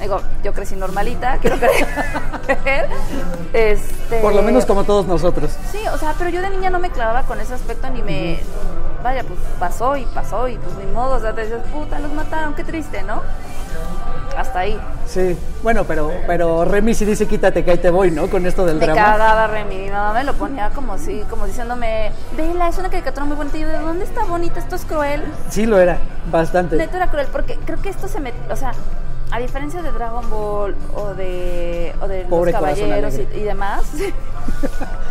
Digo, 0.00 0.20
yo 0.44 0.52
crecí 0.52 0.76
normalita, 0.76 1.38
quiero 1.42 1.56
creer. 1.58 2.88
Este, 3.52 4.20
Por 4.20 4.34
lo 4.34 4.42
menos 4.42 4.64
como 4.66 4.84
todos 4.84 5.06
nosotros. 5.06 5.50
Sí, 5.72 5.78
o 5.92 5.98
sea, 5.98 6.14
pero 6.18 6.30
yo 6.30 6.40
de 6.42 6.50
niña 6.50 6.70
no 6.70 6.78
me 6.78 6.90
clavaba 6.90 7.22
con 7.24 7.40
ese 7.40 7.54
aspecto 7.54 7.88
ni 7.90 8.02
me... 8.02 8.40
Vaya, 9.02 9.22
pues 9.22 9.38
pasó 9.60 9.96
y 9.96 10.04
pasó 10.06 10.48
y 10.48 10.56
pues 10.58 10.74
ni 10.76 10.86
modo, 10.92 11.16
o 11.16 11.20
sea, 11.20 11.32
te 11.32 11.42
dices, 11.44 11.62
puta, 11.72 11.98
los 12.00 12.12
mataron, 12.12 12.54
qué 12.54 12.64
triste, 12.64 13.02
¿no? 13.04 13.22
Hasta 14.38 14.60
ahí. 14.60 14.80
Sí, 15.04 15.36
bueno, 15.64 15.82
pero, 15.82 16.12
pero 16.28 16.64
Remy 16.64 16.94
sí 16.94 17.04
dice 17.04 17.26
quítate 17.26 17.64
que 17.64 17.72
ahí 17.72 17.78
te 17.78 17.90
voy, 17.90 18.12
¿no? 18.12 18.30
Con 18.30 18.46
esto 18.46 18.64
del 18.64 18.76
Me 18.76 18.86
drama. 18.86 19.02
cagaba 19.02 19.46
Remy, 19.48 19.74
mi 19.76 19.90
mamá 19.90 20.12
me 20.12 20.22
lo 20.22 20.32
ponía 20.34 20.70
como 20.70 20.92
así, 20.92 21.24
como 21.28 21.44
diciéndome, 21.44 22.12
vela, 22.36 22.68
es 22.68 22.78
una 22.78 22.88
caricatura 22.88 23.26
muy 23.26 23.36
bonita. 23.36 23.58
Y 23.58 23.62
yo, 23.62 23.68
¿de 23.68 23.78
dónde 23.80 24.04
está 24.04 24.22
bonita? 24.22 24.60
Esto 24.60 24.76
es 24.76 24.84
cruel. 24.84 25.24
Sí 25.50 25.66
lo 25.66 25.80
era, 25.80 25.98
bastante. 26.30 26.76
Neto 26.76 26.96
era 26.98 27.08
cruel, 27.08 27.26
porque 27.32 27.58
creo 27.64 27.82
que 27.82 27.88
esto 27.88 28.06
se 28.06 28.20
me... 28.20 28.32
O 28.48 28.54
sea, 28.54 28.70
a 29.30 29.38
diferencia 29.38 29.82
de 29.82 29.92
Dragon 29.92 30.28
Ball 30.30 30.74
o 30.94 31.14
de, 31.14 31.94
o 32.00 32.08
de 32.08 32.24
Pobre 32.24 32.52
los 32.52 32.60
caballeros 32.60 33.14
y, 33.14 33.40
demás... 33.40 33.84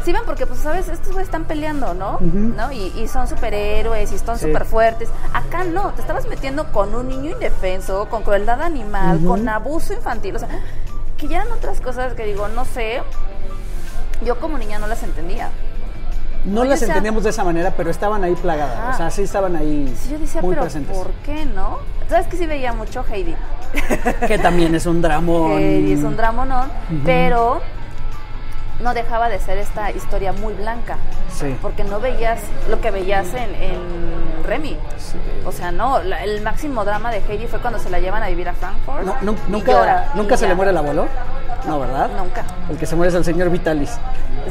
Sí, 0.04 0.14
ven, 0.14 0.22
porque 0.26 0.46
pues, 0.46 0.60
¿sabes? 0.62 0.88
Estos 0.88 1.10
güeyes 1.10 1.28
están 1.28 1.44
peleando, 1.46 1.94
¿no? 1.94 2.18
¿No? 2.22 2.72
Y, 2.72 2.94
y 2.98 3.08
son 3.10 3.28
superhéroes 3.28 4.12
y 4.14 4.18
son 4.18 4.40
Sí. 4.40 4.46
súper 4.46 4.64
fuertes. 4.66 5.10
Acá 5.34 5.66
no, 5.66 5.92
te 5.92 6.02
estabas 6.02 6.28
metiendo 6.28 6.72
con 6.72 6.96
un 6.96 7.10
niño 7.10 7.32
indefenso, 7.32 8.08
con 8.10 8.24
crueldad 8.24 8.62
animal, 8.62 9.20
con 9.26 9.48
abuso 9.50 9.94
infantil. 9.94 10.38
O 10.38 10.40
sea, 10.40 10.48
que 11.18 11.28
ya 11.28 11.42
eran 11.42 11.52
otras 11.52 11.82
cosas 11.82 12.14
que 12.14 12.24
digo, 12.26 12.48
no 12.48 12.64
sé. 12.64 13.02
Yo 14.24 14.40
como 14.40 14.58
niña 14.58 14.80
no 14.80 14.88
las 14.88 15.04
entendía. 15.04 15.50
No 16.48 16.62
Oye, 16.62 16.70
las 16.72 16.78
o 16.78 16.86
sea- 16.86 16.88
entendíamos 16.90 17.24
de 17.24 17.30
esa 17.32 17.44
manera, 17.44 17.74
pero 17.76 17.90
estaban 17.92 18.24
ahí 18.24 18.34
plagadas. 18.36 18.78
Ah. 18.82 18.92
O 18.94 18.98
sea, 18.98 19.12
sí 19.12 19.22
estaban 19.24 19.56
ahí 19.56 19.94
Sí, 20.02 20.12
yo 20.12 20.20
decía, 20.20 20.42
muy 20.42 20.52
pero 20.52 20.62
presentes. 20.64 20.96
¿por 20.98 21.12
qué 21.26 21.46
no? 21.46 21.80
¿Sabes 22.10 22.28
que 22.28 22.38
sí 22.38 22.46
veía 22.46 22.74
mucho 22.74 23.04
Heidi? 23.10 23.36
Que 24.28 24.40
también 24.40 24.74
es 24.74 24.86
un 24.86 25.02
dramón. 25.02 25.52
Heidi 25.60 25.94
es 25.94 26.04
un 26.04 26.16
dramonón, 26.16 26.70
pero 27.06 27.62
no 28.82 28.94
dejaba 28.94 29.28
de 29.28 29.40
ser 29.40 29.58
esta 29.58 29.92
historia 29.92 30.32
muy 30.32 30.54
blanca. 30.54 30.98
Sí. 31.32 31.56
Porque 31.62 31.84
no 31.84 32.00
veías 32.00 32.40
lo 32.70 32.80
que 32.80 32.92
veías 32.92 33.28
en, 33.34 33.54
en 33.56 34.44
Remy. 34.46 34.78
O 35.46 35.52
sea, 35.52 35.72
no, 35.72 36.00
la- 36.02 36.24
el 36.24 36.42
máximo 36.42 36.86
drama 36.86 37.12
de 37.12 37.18
Heidi 37.28 37.48
fue 37.48 37.60
cuando 37.60 37.80
se 37.80 37.90
la 37.90 38.00
llevan 38.00 38.24
a 38.24 38.28
vivir 38.30 38.48
a 38.48 38.54
Frankfurt. 38.54 39.04
No, 39.04 39.36
nunca 39.50 39.72
llora, 39.72 40.12
nunca 40.16 40.38
se 40.38 40.44
ya. 40.44 40.50
le 40.50 40.56
muere 40.56 40.72
el 40.72 40.78
abuelo. 40.78 41.08
No, 41.66 41.80
¿verdad? 41.80 42.10
Nunca. 42.18 42.44
El 42.70 42.78
que 42.78 42.86
se 42.86 42.96
muere 42.96 43.10
es 43.10 43.16
el 43.16 43.26
señor 43.26 43.50
Vitalis. 43.50 43.92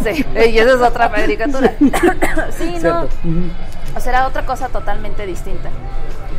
Sí, 0.02 0.24
y 0.34 0.58
esa 0.58 0.74
es 0.74 0.80
otra 0.80 1.10
caricatura. 1.10 1.72
sí, 1.78 2.72
no. 2.74 2.80
Cierto. 2.80 3.08
Ujú. 3.24 3.50
O 3.96 4.00
sea, 4.00 4.12
era 4.12 4.26
otra 4.26 4.44
cosa 4.44 4.68
totalmente 4.68 5.24
distinta. 5.26 5.70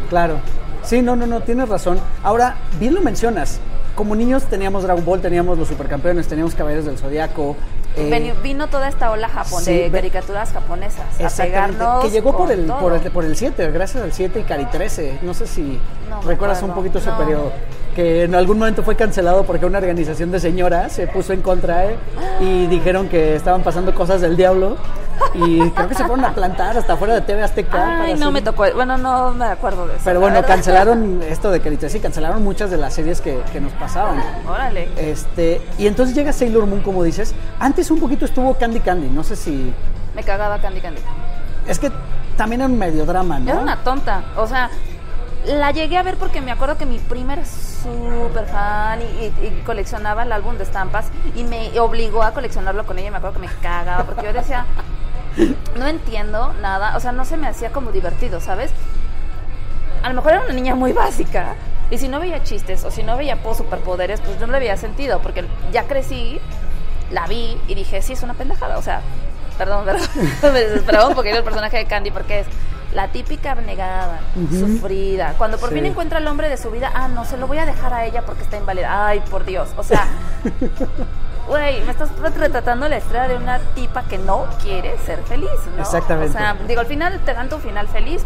Claro. 0.10 0.40
Sí, 0.84 1.02
no, 1.02 1.16
no, 1.16 1.28
no, 1.28 1.42
tienes 1.42 1.68
razón. 1.68 2.00
Ahora, 2.24 2.56
bien 2.80 2.94
lo 2.94 3.02
mencionas. 3.02 3.60
Como 3.96 4.16
niños 4.16 4.44
teníamos 4.44 4.84
Dragon 4.84 5.04
Ball, 5.04 5.22
teníamos 5.22 5.58
los 5.58 5.68
supercampeones, 5.68 6.28
teníamos 6.28 6.54
Caballeros 6.54 6.86
del 6.86 7.00
Zodiaco. 7.00 7.56
eh, 7.96 8.34
vino 8.44 8.68
toda 8.68 8.88
esta 8.88 9.10
ola 9.10 9.28
japon 9.28 9.64
sí, 9.64 9.74
de 9.74 9.90
caricaturas 9.90 10.52
japonesas 10.54 11.04
Exactamente, 11.18 11.84
que 12.04 12.12
llegó 12.12 12.38
por 12.38 12.52
el, 12.52 12.66
por, 12.68 12.94
el, 12.94 13.12
por 13.12 13.26
el 13.26 13.36
7, 13.36 13.72
gracias 13.72 14.04
al 14.04 14.14
7 14.14 14.40
y 14.40 14.44
Cari 14.44 14.66
13. 14.66 15.20
No 15.24 15.34
sé 15.34 15.48
si 15.48 15.80
No 16.12 16.22
recuerdas 16.22 16.62
un 16.62 16.74
poquito 16.76 17.00
ese 17.00 17.10
no. 17.10 17.18
periodo. 17.18 17.52
Que 17.98 18.26
en 18.26 18.36
algún 18.36 18.60
momento 18.60 18.84
fue 18.84 18.96
cancelado 18.96 19.44
porque 19.44 19.66
una 19.66 19.80
organización 19.80 20.30
de 20.30 20.40
señoras 20.40 20.92
se 20.92 21.08
puso 21.08 21.34
en 21.34 21.42
contra 21.42 21.88
eh, 21.88 21.96
y 22.40 22.68
dijeron 22.68 23.10
que 23.10 23.36
estaban 23.36 23.64
pasando 23.64 23.96
cosas 23.96 24.22
del 24.22 24.38
diablo. 24.38 24.78
Y 25.34 25.72
creo 25.72 25.90
que 25.90 25.96
se 25.96 26.06
fueron 26.06 26.24
a 26.24 26.32
plantar 26.32 26.78
hasta 26.78 26.96
fuera 26.96 27.16
de 27.16 27.22
TV 27.22 27.42
Azteca. 27.42 28.04
Ay, 28.04 28.14
no 28.14 28.32
me 28.32 28.44
tocó. 28.44 28.66
Bueno, 28.76 29.00
no 29.00 29.34
me 29.34 29.46
acuerdo 29.46 29.88
de 29.88 29.96
eso. 29.96 30.04
Pero 30.06 30.20
bueno, 30.20 30.44
cancelaron 30.46 31.24
esto 31.28 31.50
de 31.50 31.60
Cari 31.60 31.78
13 31.78 31.98
y 31.98 32.02
cancelaron 32.02 32.44
muchas 32.44 32.70
de 32.70 32.78
las 32.78 32.94
series 32.94 33.20
que, 33.20 33.42
que 33.52 33.60
nos 33.60 33.72
pasaban. 33.74 34.22
Órale. 34.48 34.90
Este, 34.96 35.60
y 35.80 35.88
entonces 35.88 36.16
llega 36.16 36.32
Sailor 36.32 36.68
Moon, 36.68 36.82
como 36.82 37.04
dices. 37.04 37.34
Antes 37.60 37.90
un 37.90 38.00
poquito 38.00 38.26
estuvo 38.26 38.54
Candy 38.54 38.80
Candy, 38.80 39.10
no 39.10 39.24
sé 39.24 39.36
si. 39.36 39.74
Me 40.16 40.22
cagaba 40.22 40.60
Candy 40.62 40.82
Candy. 40.82 41.02
Es 41.68 41.80
que 41.80 41.92
también 42.38 42.62
era 42.62 42.70
un 42.70 42.78
medio 42.78 43.08
drama, 43.08 43.40
¿no? 43.40 43.50
Era 43.50 43.60
una 43.60 43.78
tonta. 43.78 44.24
O 44.38 44.46
sea, 44.46 44.70
la 45.46 45.72
llegué 45.72 45.98
a 45.98 46.04
ver 46.04 46.18
porque 46.18 46.42
me 46.42 46.52
acuerdo 46.52 46.78
que 46.78 46.86
mi 46.86 47.00
prima 47.00 47.34
era 47.34 47.46
súper 47.46 48.46
fan 48.48 49.00
y, 49.02 49.32
coleccionaba 49.66 50.24
el 50.24 50.32
álbum 50.32 50.58
de 50.58 50.64
estampas 50.64 51.08
y 51.36 51.44
me 51.44 51.80
obligó 51.80 52.24
a 52.24 52.32
coleccionarlo 52.34 52.86
con 52.86 53.00
ella. 53.00 53.12
Me 53.12 53.18
acuerdo 53.18 53.40
que 53.40 53.48
me 53.48 53.54
cagaba 53.62 54.04
porque 54.04 54.26
yo 54.26 54.34
decía, 54.34 54.66
no 55.78 55.88
entiendo 55.88 56.54
nada. 56.62 56.98
O 56.98 57.00
sea, 57.00 57.12
no 57.12 57.24
se 57.26 57.38
me 57.38 57.48
hacía 57.48 57.72
como 57.72 57.92
divertido, 57.92 58.42
¿sabes? 58.42 58.72
A 60.04 60.10
lo 60.10 60.16
mejor 60.16 60.34
era 60.34 60.42
una 60.44 60.54
niña 60.54 60.76
muy 60.76 60.92
básica. 60.94 61.56
Y 61.90 61.98
si 61.98 62.10
no 62.10 62.20
veía 62.20 62.44
chistes 62.44 62.84
o 62.84 62.92
si 62.92 63.04
no 63.04 63.16
veía 63.16 63.38
po- 63.38 63.56
superpoderes, 63.56 64.20
pues 64.20 64.40
no 64.40 64.48
le 64.48 64.60
veía 64.60 64.76
sentido. 64.76 65.20
Porque 65.22 65.46
ya 65.72 65.84
crecí, 65.84 66.42
la 67.12 67.26
vi 67.28 67.58
y 67.68 67.76
dije, 67.76 68.02
sí, 68.02 68.14
es 68.14 68.24
una 68.24 68.34
pendejada. 68.34 68.78
O 68.78 68.82
sea, 68.82 69.02
perdón, 69.58 69.86
perdón. 69.86 70.08
me 70.54 70.60
desesperaba 70.60 71.08
un 71.08 71.16
poquito 71.16 71.38
el 71.38 71.44
personaje 71.44 71.78
de 71.78 71.86
Candy 71.86 72.12
porque 72.12 72.42
es 72.42 72.48
la 72.98 73.10
típica 73.10 73.52
abnegada, 73.52 74.22
sufrida. 74.50 75.36
Cuando 75.38 75.60
por 75.60 75.70
Sí. 75.70 75.76
fin 75.76 75.86
encuentra 75.86 76.18
el 76.18 76.28
hombre 76.28 76.50
de 76.50 76.58
su 76.58 76.72
vida, 76.72 76.92
ah, 76.96 77.08
no, 77.08 77.26
se 77.26 77.38
lo 77.38 77.46
voy 77.46 77.60
a 77.60 77.66
dejar 77.68 77.94
a 77.94 78.06
ella 78.06 78.24
porque 78.26 78.42
está 78.42 78.58
inválida. 78.58 79.06
Ay, 79.08 79.20
por 79.30 79.46
Dios. 79.46 79.70
O 79.78 79.84
sea, 79.84 80.08
güey, 81.48 81.84
me 81.84 81.92
estás 81.92 82.10
retratando 82.20 82.90
la 82.90 82.98
historia 82.98 83.28
de 83.28 83.36
una 83.36 83.60
tipa 83.76 84.02
que 84.04 84.18
no 84.18 84.46
quiere 84.64 84.98
ser 85.06 85.20
feliz, 85.26 85.48
¿no? 85.76 85.84
Exactamente. 85.84 86.36
O 86.36 86.40
sea, 86.40 86.56
digo, 86.68 86.82
al 86.82 86.88
final 86.88 87.20
te 87.24 87.36
dan 87.36 87.50
tu 87.50 87.60
final 87.60 87.88
feliz, 87.88 88.24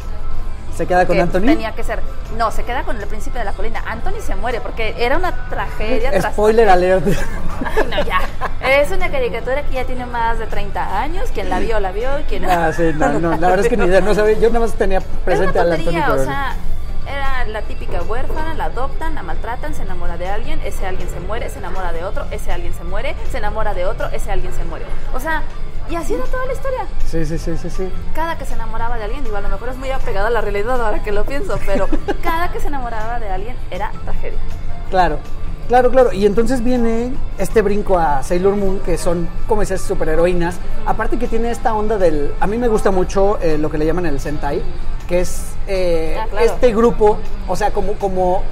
Se 0.75 0.87
queda 0.87 1.05
con 1.05 1.19
Anthony. 1.19 1.41
Tenía 1.41 1.73
que 1.73 1.83
ser. 1.83 1.99
No, 2.37 2.49
se 2.51 2.63
queda 2.63 2.83
con 2.83 2.97
el 2.99 3.05
príncipe 3.07 3.37
de 3.39 3.45
la 3.45 3.51
colina. 3.53 3.83
Anthony 3.85 4.21
se 4.21 4.35
muere 4.35 4.61
porque 4.61 4.95
era 4.97 5.17
una 5.17 5.47
tragedia. 5.49 6.11
tras- 6.11 6.33
Spoiler 6.33 6.69
alert. 6.69 7.05
Ay, 7.07 7.87
no, 7.89 8.03
ya. 8.03 8.19
Es 8.67 8.89
una 8.91 9.09
caricatura 9.11 9.63
que 9.63 9.73
ya 9.75 9.83
tiene 9.85 10.05
más 10.05 10.39
de 10.39 10.47
30 10.47 11.01
años. 11.01 11.29
Quien 11.33 11.49
la 11.49 11.59
vio, 11.59 11.79
la 11.79 11.91
vio. 11.91 12.19
y 12.19 12.23
Quien 12.23 12.45
ah, 12.45 12.71
sí, 12.71 12.91
no, 12.95 13.19
no, 13.19 13.31
la 13.31 13.49
verdad 13.49 13.65
es 13.65 13.69
que 13.69 13.77
ni 13.77 13.85
idea, 13.85 14.01
no 14.01 14.13
sabía, 14.15 14.37
yo 14.39 14.47
nada 14.49 14.61
más 14.61 14.73
tenía 14.73 15.01
presente 15.01 15.59
al 15.59 15.71
Anthony 15.71 15.83
tontería, 15.85 16.07
o 16.09 16.11
pero- 16.13 16.25
sea, 16.25 16.55
era 17.07 17.43
la 17.45 17.61
típica 17.63 18.01
huérfana, 18.03 18.53
la 18.53 18.65
adoptan, 18.65 19.15
la 19.15 19.23
maltratan, 19.23 19.73
se 19.73 19.81
enamora 19.81 20.17
de 20.17 20.29
alguien, 20.29 20.61
ese 20.63 20.85
alguien 20.85 21.09
se 21.09 21.19
muere, 21.19 21.49
se 21.49 21.59
enamora 21.59 21.91
de 21.91 22.03
otro, 22.05 22.25
ese 22.31 22.51
alguien 22.51 22.73
se 22.73 22.83
muere, 22.83 23.15
se 23.29 23.39
enamora 23.39 23.73
de 23.73 23.85
otro, 23.85 24.07
ese 24.13 24.31
alguien 24.31 24.53
se 24.53 24.63
muere. 24.63 24.85
O 25.13 25.19
sea, 25.19 25.41
y 25.89 25.95
así 25.95 26.13
era 26.13 26.23
toda 26.25 26.45
la 26.45 26.53
historia. 26.53 26.79
Sí, 27.07 27.25
sí, 27.25 27.37
sí, 27.37 27.57
sí, 27.57 27.69
sí. 27.69 27.89
Cada 28.15 28.37
que 28.37 28.45
se 28.45 28.53
enamoraba 28.53 28.97
de 28.97 29.03
alguien, 29.05 29.23
digo, 29.23 29.35
a 29.37 29.41
lo 29.41 29.49
mejor 29.49 29.69
es 29.69 29.77
muy 29.77 29.89
apegada 29.91 30.27
a 30.27 30.29
la 30.29 30.41
realidad 30.41 30.81
ahora 30.83 31.03
que 31.03 31.11
lo 31.11 31.25
pienso, 31.25 31.57
pero 31.65 31.87
cada 32.23 32.51
que 32.51 32.59
se 32.59 32.67
enamoraba 32.67 33.19
de 33.19 33.29
alguien 33.29 33.55
era 33.71 33.91
tragedia. 34.05 34.39
Claro, 34.89 35.19
claro, 35.67 35.89
claro. 35.91 36.13
Y 36.13 36.25
entonces 36.25 36.63
viene 36.63 37.13
este 37.37 37.61
brinco 37.61 37.97
a 37.97 38.23
Sailor 38.23 38.55
Moon, 38.55 38.79
que 38.79 38.97
son, 38.97 39.27
como 39.47 39.61
dices, 39.61 39.81
superheroínas. 39.81 40.55
Aparte 40.85 41.17
que 41.17 41.27
tiene 41.27 41.51
esta 41.51 41.73
onda 41.73 41.97
del... 41.97 42.33
A 42.39 42.47
mí 42.47 42.57
me 42.57 42.67
gusta 42.67 42.91
mucho 42.91 43.37
eh, 43.41 43.57
lo 43.57 43.69
que 43.69 43.77
le 43.77 43.85
llaman 43.85 44.05
el 44.05 44.19
Sentai, 44.19 44.61
que 45.07 45.21
es 45.21 45.53
eh, 45.67 46.17
Ah, 46.19 46.27
claro. 46.29 46.45
este 46.45 46.73
grupo, 46.73 47.17
o 47.47 47.55
sea, 47.55 47.71
como... 47.71 47.93
como 47.93 48.43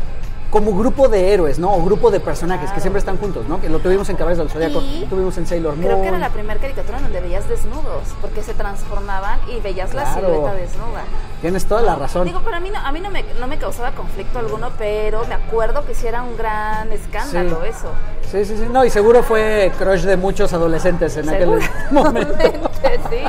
como 0.49 0.75
grupo 0.75 1.07
de 1.07 1.31
héroes, 1.33 1.59
¿no? 1.59 1.71
O 1.73 1.83
grupo 1.83 2.09
de 2.09 2.19
personajes 2.19 2.71
que 2.71 2.79
siempre 2.81 2.99
están 2.99 3.17
juntos, 3.17 3.47
¿no? 3.47 3.61
Que 3.61 3.69
lo 3.69 3.79
tuvimos 3.79 4.09
en 4.09 4.15
Caballeros 4.15 4.47
del 4.47 4.51
Zodiaco, 4.53 4.81
Y 4.81 5.05
tuvimos 5.09 5.37
en 5.37 5.45
Sailor 5.45 5.75
Moon. 5.75 5.85
Creo 5.85 6.01
que 6.01 6.07
era 6.07 6.17
la 6.17 6.29
primera 6.29 6.59
caricatura 6.59 6.99
donde 6.99 7.21
veías 7.21 7.47
desnudos, 7.47 8.03
porque 8.19 8.41
se 8.41 8.53
transformaban 8.55 9.39
y 9.55 9.59
veías 9.61 9.93
la 9.93 10.11
silueta 10.13 10.53
desnuda. 10.53 11.03
Tienes 11.41 11.65
toda 11.65 11.81
la 11.83 11.95
razón. 11.95 12.25
Digo, 12.25 12.41
pero 12.43 12.57
a 12.57 12.59
mí 12.59 12.69
no, 12.71 12.79
a 12.79 12.91
mí 12.91 12.99
no 12.99 13.09
me, 13.11 13.23
no 13.39 13.47
me 13.47 13.57
causaba 13.57 13.91
conflicto 13.91 14.39
alguno, 14.39 14.71
pero 14.77 15.25
me 15.27 15.35
acuerdo 15.35 15.85
que 15.85 15.93
sí 15.93 16.07
era 16.07 16.23
un 16.23 16.35
gran 16.35 16.91
escándalo 16.91 17.59
Sí. 17.63 17.69
eso. 17.69 17.89
Sí, 18.31 18.45
sí, 18.45 18.57
sí. 18.57 18.67
No, 18.71 18.83
y 18.85 18.89
seguro 18.89 19.23
fue 19.23 19.71
crush 19.77 20.01
de 20.01 20.17
muchos 20.17 20.51
adolescentes 20.53 21.15
en 21.17 21.29
aquel 21.29 21.59
momento. 21.91 22.33
Sí. 23.09 23.23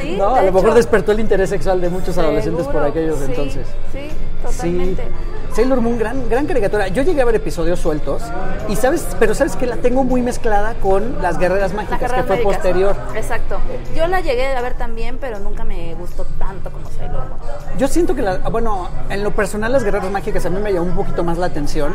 sí 0.00 0.16
No, 0.16 0.34
a 0.34 0.42
lo 0.42 0.52
mejor 0.52 0.68
hecho. 0.70 0.76
despertó 0.76 1.12
el 1.12 1.20
interés 1.20 1.50
sexual 1.50 1.80
de 1.80 1.88
muchos 1.90 2.16
adolescentes 2.18 2.66
por 2.66 2.82
aquellos 2.82 3.18
sí, 3.18 3.24
entonces. 3.28 3.66
Sí, 3.92 4.08
totalmente. 4.50 5.02
Sí. 5.02 5.54
Sailor 5.54 5.80
Moon, 5.80 5.98
gran, 5.98 6.28
gran 6.28 6.46
caricatura. 6.46 6.88
Yo 6.88 7.02
llegué 7.02 7.22
a 7.22 7.24
ver 7.24 7.34
episodios 7.34 7.80
sueltos 7.80 8.22
y 8.68 8.76
sabes, 8.76 9.06
pero 9.18 9.34
sabes 9.34 9.56
que 9.56 9.66
la 9.66 9.76
tengo 9.76 10.04
muy 10.04 10.22
mezclada 10.22 10.74
con 10.74 11.20
las 11.20 11.38
guerreras 11.38 11.74
mágicas, 11.74 12.12
que 12.12 12.22
fue 12.22 12.36
posterior. 12.38 12.94
Exacto. 13.14 13.58
Yo 13.96 14.06
la 14.06 14.20
llegué 14.20 14.46
a 14.46 14.60
ver 14.62 14.74
también, 14.74 15.18
pero 15.20 15.38
nunca 15.40 15.64
me 15.64 15.94
gustó 15.94 16.24
tanto 16.38 16.70
como 16.70 16.88
Sailor 16.90 17.28
Moon. 17.28 17.40
Yo 17.78 17.88
siento 17.88 18.14
que, 18.14 18.22
la, 18.22 18.38
bueno, 18.38 18.88
en 19.08 19.24
lo 19.24 19.32
personal 19.32 19.72
las 19.72 19.82
guerreras 19.82 20.10
mágicas 20.10 20.46
a 20.46 20.50
mí 20.50 20.60
me 20.60 20.72
llamó 20.72 20.86
un 20.86 20.96
poquito 20.96 21.24
más 21.24 21.36
la 21.38 21.46
atención, 21.46 21.92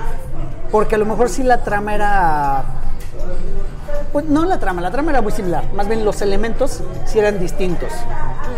porque 0.71 0.95
a 0.95 0.97
lo 0.97 1.05
mejor 1.05 1.29
sí 1.29 1.43
la 1.43 1.63
trama 1.63 1.95
era... 1.95 2.65
Pues 4.11 4.25
no 4.25 4.45
la 4.45 4.59
trama, 4.59 4.81
la 4.81 4.91
trama 4.91 5.11
era 5.11 5.21
muy 5.21 5.31
similar, 5.31 5.65
más 5.73 5.87
bien 5.87 6.05
los 6.05 6.21
elementos 6.21 6.81
sí 7.05 7.19
eran 7.19 7.39
distintos. 7.39 7.91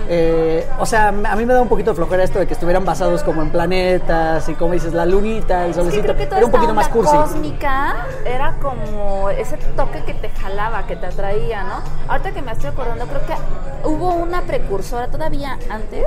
Eh, 0.09 0.65
o 0.79 0.85
sea, 0.85 1.09
a 1.09 1.11
mí 1.11 1.45
me 1.45 1.53
da 1.53 1.61
un 1.61 1.67
poquito 1.67 1.91
de 1.91 1.95
flojera 1.95 2.23
esto 2.23 2.39
de 2.39 2.47
que 2.47 2.53
estuvieran 2.53 2.85
basados 2.85 3.23
como 3.23 3.41
en 3.41 3.49
planetas 3.49 4.47
y 4.47 4.53
como 4.53 4.73
dices, 4.73 4.93
la 4.93 5.05
lunita, 5.05 5.65
el 5.65 5.73
solecito, 5.73 6.15
que 6.15 6.23
era 6.23 6.45
un 6.45 6.51
poquito 6.51 6.73
más 6.73 6.87
cursi. 6.87 7.15
cósmica 7.15 8.05
era 8.25 8.55
como 8.61 9.29
ese 9.29 9.57
toque 9.75 10.03
que 10.03 10.13
te 10.13 10.29
jalaba, 10.29 10.85
que 10.85 10.95
te 10.95 11.07
atraía, 11.07 11.63
¿no? 11.63 11.81
Ahorita 12.07 12.31
que 12.31 12.41
me 12.41 12.51
estoy 12.51 12.69
acordando, 12.69 13.05
creo 13.05 13.21
que 13.25 13.87
hubo 13.87 14.13
una 14.13 14.43
precursora 14.43 15.07
todavía 15.07 15.57
antes 15.69 16.05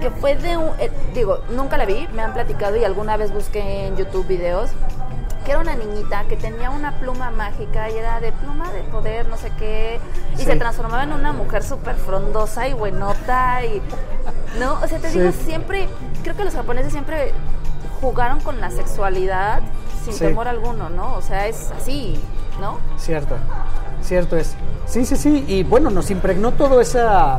que 0.00 0.10
fue 0.10 0.36
de 0.36 0.56
un... 0.56 0.70
eh, 0.78 0.90
digo, 1.14 1.38
nunca 1.50 1.76
la 1.76 1.86
vi, 1.86 2.08
me 2.14 2.22
han 2.22 2.32
platicado 2.32 2.76
y 2.76 2.84
alguna 2.84 3.16
vez 3.16 3.32
busqué 3.32 3.86
en 3.86 3.96
YouTube 3.96 4.26
videos 4.26 4.70
que 5.46 5.52
era 5.52 5.60
una 5.60 5.76
niñita 5.76 6.24
que 6.24 6.36
tenía 6.36 6.70
una 6.70 6.98
pluma 6.98 7.30
mágica 7.30 7.88
y 7.88 7.96
era 7.96 8.18
de 8.20 8.32
pluma 8.32 8.72
de 8.72 8.82
poder, 8.82 9.28
no 9.28 9.36
sé 9.36 9.52
qué, 9.56 10.00
y 10.34 10.38
Sí. 10.38 10.44
se 10.44 10.56
transformaba 10.56 11.04
en 11.04 11.12
una 11.12 11.32
mujer 11.32 11.62
súper 11.62 11.94
frondosa 11.94 12.66
y 12.66 12.72
buenota 12.72 13.64
y... 13.64 13.80
No, 14.58 14.74
o 14.82 14.88
sea, 14.88 14.98
te 14.98 15.08
Sí. 15.08 15.20
digo, 15.20 15.30
siempre, 15.30 15.88
creo 16.24 16.36
que 16.36 16.44
los 16.44 16.52
japoneses 16.54 16.90
siempre 16.90 17.32
jugaron 18.00 18.40
con 18.40 18.60
la 18.60 18.72
sexualidad 18.72 19.60
sin 20.04 20.14
Sí. 20.14 20.24
temor 20.24 20.48
alguno, 20.48 20.88
¿no? 20.90 21.14
O 21.14 21.22
sea, 21.22 21.46
es 21.46 21.70
así, 21.78 22.20
¿no? 22.60 22.80
Cierto, 22.96 23.36
cierto 24.02 24.36
es. 24.36 24.54
Sí, 24.86 25.04
sí, 25.04 25.16
sí, 25.16 25.44
y 25.48 25.62
bueno, 25.64 25.90
nos 25.90 26.10
impregnó 26.10 26.52
toda 26.52 26.80
esa, 26.80 27.38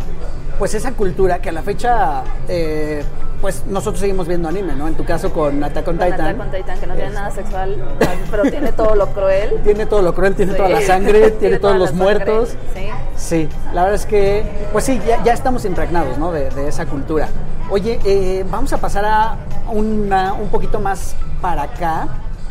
pues 0.60 0.74
esa 0.74 0.92
cultura 0.92 1.40
que 1.42 1.50
a 1.50 1.52
la 1.54 1.62
fecha, 1.62 2.24
eh, 2.50 3.04
pues 3.40 3.64
nosotros 3.68 4.00
seguimos 4.02 4.28
viendo 4.28 4.50
anime, 4.50 4.74
¿no? 4.76 4.88
En 4.88 4.96
tu 4.96 5.06
caso 5.06 5.32
con 5.32 5.64
Attack 5.64 5.88
on 5.88 5.98
Con 5.98 6.06
Titan. 6.08 6.22
Attack 6.28 6.40
on 6.42 6.52
Titan, 6.52 6.80
que 6.80 6.88
no 6.88 6.94
tiene 6.96 7.10
Es- 7.10 7.16
nada 7.16 7.32
sexual, 7.32 7.78
pero 8.32 8.44
tiene 8.44 8.72
todo 8.74 8.96
lo 8.96 9.08
cruel. 9.14 9.62
Tiene 9.64 9.86
todo 9.86 10.02
lo 10.02 10.14
cruel, 10.14 10.36
tiene 10.36 10.52
Sí. 10.54 10.58
toda 10.58 10.70
la 10.70 10.82
sangre, 10.82 11.32
tiene, 11.40 11.58
todos 11.60 11.74
toda 11.74 11.78
los 11.78 11.92
la 11.94 11.98
sangre, 11.98 12.26
muertos. 12.26 12.50
Sí. 12.74 12.88
Sí, 13.16 13.50
la 13.74 13.82
verdad 13.84 13.96
es 13.96 14.06
que, 14.06 14.44
pues 14.74 14.84
sí, 14.86 15.00
ya, 15.08 15.24
ya 15.24 15.34
estamos 15.34 15.64
impregnados, 15.66 16.18
¿no? 16.18 16.32
De, 16.32 16.50
de 16.50 16.68
esa 16.68 16.86
cultura. 16.86 17.30
Oye, 17.70 18.00
eh, 18.06 18.46
vamos 18.50 18.74
a 18.74 18.78
pasar 18.78 19.06
a 19.06 19.38
una, 19.72 20.34
un 20.34 20.50
poquito 20.50 20.80
más 20.80 21.16
para 21.42 21.64
acá. 21.64 22.08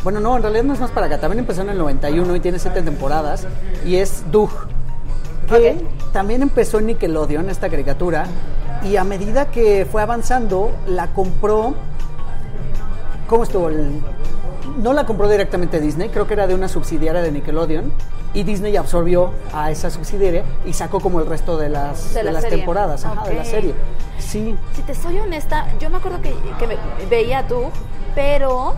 Bueno, 0.07 0.20
no, 0.20 0.36
en 0.36 0.42
realidad 0.44 0.62
no 0.62 0.72
es 0.72 0.78
más 0.78 0.92
para 0.92 1.07
acá. 1.07 1.18
También 1.18 1.40
empezó 1.40 1.62
en 1.62 1.70
el 1.70 1.78
91 1.78 2.36
y 2.36 2.38
tiene 2.38 2.61
siete 2.61 2.80
temporadas. 2.80 3.44
Y 3.84 3.96
es 3.96 4.22
Doug, 4.30 4.50
que 5.48 5.84
también 6.12 6.42
empezó 6.42 6.78
en 6.78 6.86
Nickelodeon, 6.86 7.50
esta 7.50 7.68
caricatura. 7.68 8.26
Y 8.84 8.94
a 8.98 9.02
medida 9.02 9.46
que 9.50 9.84
fue 9.90 10.02
avanzando, 10.02 10.70
la 10.86 11.09
compró. 11.09 11.74
¿Cómo 13.26 13.42
estuvo? 13.42 13.68
El- 13.68 14.00
no 14.78 14.92
la 14.92 15.07
compró 15.07 15.28
directamente 15.28 15.80
Disney, 15.80 16.09
creo 16.11 16.28
que 16.28 16.34
era 16.34 16.46
de 16.46 16.54
una 16.54 16.68
subsidiaria 16.68 17.20
de 17.20 17.32
Nickelodeon. 17.32 17.92
Y 18.32 18.44
Disney 18.44 18.76
absorbió 18.76 19.32
a 19.52 19.72
esa 19.72 19.90
subsidiaria 19.90 20.44
y 20.64 20.72
sacó 20.72 21.00
como 21.00 21.18
el 21.18 21.26
resto 21.26 21.59
de 21.59 21.68
las, 21.68 22.14
De 22.14 22.20
de 22.20 22.24
la 22.26 22.30
las 22.34 22.42
serie. 22.42 22.59
temporadas 22.59 23.04
ajá, 23.04 23.24
de 23.26 23.34
la 23.34 23.44
serie. 23.44 23.74
Sí, 24.20 24.54
Si 24.72 24.82
te 24.82 24.94
soy 24.94 25.18
honesta, 25.18 25.66
yo 25.80 25.90
me 25.90 25.96
acuerdo 25.96 26.20
que, 26.22 26.32
veía 27.11 27.44
tú, 27.48 27.62
pero 28.14 28.74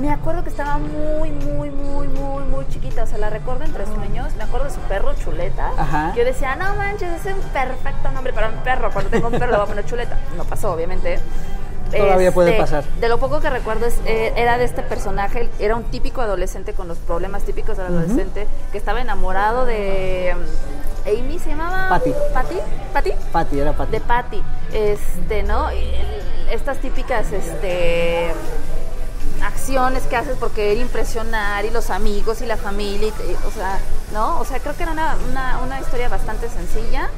me 0.00 0.10
acuerdo 0.10 0.42
que 0.42 0.50
estaba 0.50 0.78
muy, 0.78 1.30
muy, 1.30 1.70
muy, 1.70 2.08
muy, 2.08 2.44
muy 2.44 2.68
chiquita. 2.68 3.04
O 3.04 3.06
sea, 3.06 3.18
la 3.18 3.30
recuerdo 3.30 3.64
entre 3.64 3.86
sueños. 3.86 4.34
Me 4.36 4.44
acuerdo 4.44 4.66
de 4.66 4.72
su 4.72 4.80
perro, 4.80 5.14
Chuleta. 5.14 5.70
Ajá. 5.76 6.12
Yo 6.16 6.24
decía, 6.24 6.56
no 6.56 6.74
manches, 6.76 7.24
es 7.24 7.32
un 7.32 7.40
perfecto 7.52 8.10
nombre 8.12 8.32
para 8.32 8.48
un 8.48 8.56
perro. 8.58 8.90
Cuando 8.92 9.10
tengo 9.10 9.28
un 9.28 9.32
perro 9.34 9.52
le 9.52 9.56
voy 9.56 9.64
a 9.64 9.68
poner 9.68 9.86
Chuleta. 9.86 10.18
No 10.36 10.44
pasó, 10.44 10.72
obviamente. 10.72 11.18
Todavía 11.90 12.32
puede 12.32 12.54
pasar. 12.54 12.84
De 13.00 13.08
lo 13.08 13.18
poco 13.18 13.40
que 13.40 13.50
recuerdo 13.50 13.86
es, 13.86 14.00
eh, 14.06 14.32
era 14.36 14.56
de 14.56 14.64
este 14.64 14.82
personaje, 14.82 15.50
era 15.58 15.76
un 15.76 15.84
típico 15.84 16.22
adolescente 16.22 16.72
con 16.72 16.88
los 16.88 16.96
problemas 16.98 17.42
típicos 17.42 17.76
del 17.76 17.86
adolescente, 17.86 18.46
que 18.70 18.78
estaba 18.78 19.02
enamorado 19.02 19.66
de 19.66 20.34
mm, 20.34 21.08
Amy, 21.08 21.38
se 21.38 21.50
llamaba 21.50 21.90
Patty. 21.90 22.14
Patty, 22.32 22.56
Patty, 22.92 23.12
Patty, 23.30 23.60
era 23.60 23.72
Patty. 23.72 23.92
de 23.92 24.00
Patty, 24.00 24.42
este, 24.72 25.42
¿no? 25.42 25.68
Estas 26.50 26.78
típicas, 26.78 27.30
este 27.32 28.32
acciones 29.42 30.02
que 30.04 30.16
haces 30.16 30.36
por 30.36 30.50
querer 30.52 30.78
impresionar 30.78 31.64
y 31.64 31.70
los 31.70 31.90
amigos 31.90 32.40
y 32.42 32.46
la 32.46 32.56
familia, 32.56 33.08
y 33.08 33.46
o 33.46 33.50
sea, 33.50 33.78
¿no? 34.12 34.38
O 34.40 34.44
sea, 34.44 34.60
creo 34.60 34.76
que 34.76 34.82
era 34.82 34.92
una, 34.92 35.16
una, 35.30 35.58
una 35.58 35.80
historia 35.80 36.08
bastante 36.08 36.48
sencilla. 36.48 37.08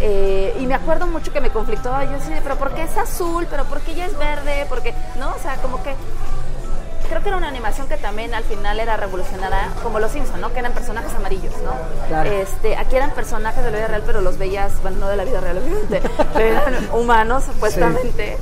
Eh, 0.00 0.56
y 0.60 0.66
me 0.66 0.74
acuerdo 0.74 1.08
mucho 1.08 1.32
que 1.32 1.40
me 1.40 1.50
conflictó, 1.50 1.90
yo 2.04 2.16
así 2.16 2.32
de, 2.32 2.40
pero 2.40 2.56
¿por 2.56 2.72
qué 2.72 2.84
es 2.84 2.96
azul? 2.96 3.46
¿Pero 3.50 3.64
por 3.64 3.80
qué 3.80 3.92
ella 3.92 4.06
es 4.06 4.16
verde? 4.16 4.64
Porque, 4.68 4.94
¿no? 5.18 5.34
O 5.34 5.38
sea, 5.40 5.56
como 5.56 5.82
que 5.82 5.94
creo 7.08 7.22
que 7.22 7.28
era 7.28 7.38
una 7.38 7.48
animación 7.48 7.88
que 7.88 7.96
también 7.96 8.34
al 8.34 8.44
final 8.44 8.78
era 8.78 8.96
revolucionada, 8.96 9.72
como 9.82 9.98
los 9.98 10.12
Simpson, 10.12 10.40
¿no? 10.40 10.52
Que 10.52 10.60
eran 10.60 10.72
personajes 10.72 11.12
amarillos, 11.14 11.54
¿no? 11.64 11.72
Claro. 12.06 12.30
Este, 12.30 12.76
aquí 12.76 12.96
eran 12.96 13.10
personajes 13.12 13.64
de 13.64 13.70
la 13.70 13.78
vida 13.78 13.88
real, 13.88 14.02
pero 14.06 14.20
los 14.20 14.38
veías, 14.38 14.80
bueno, 14.82 14.98
no 14.98 15.08
de 15.08 15.16
la 15.16 15.24
vida 15.24 15.40
real, 15.40 15.58
obviamente, 15.58 16.02
pero 16.34 16.46
eran 16.46 16.88
humanos, 16.92 17.44
supuestamente. 17.44 18.38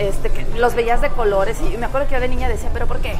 Este, 0.00 0.30
que 0.30 0.46
los 0.58 0.74
veías 0.74 1.00
de 1.02 1.10
colores 1.10 1.58
y 1.60 1.76
me 1.76 1.84
acuerdo 1.86 2.08
que 2.08 2.14
yo 2.14 2.20
de 2.20 2.28
niña 2.28 2.48
decía, 2.48 2.70
¿pero 2.72 2.86
por 2.86 2.98
qué? 3.00 3.14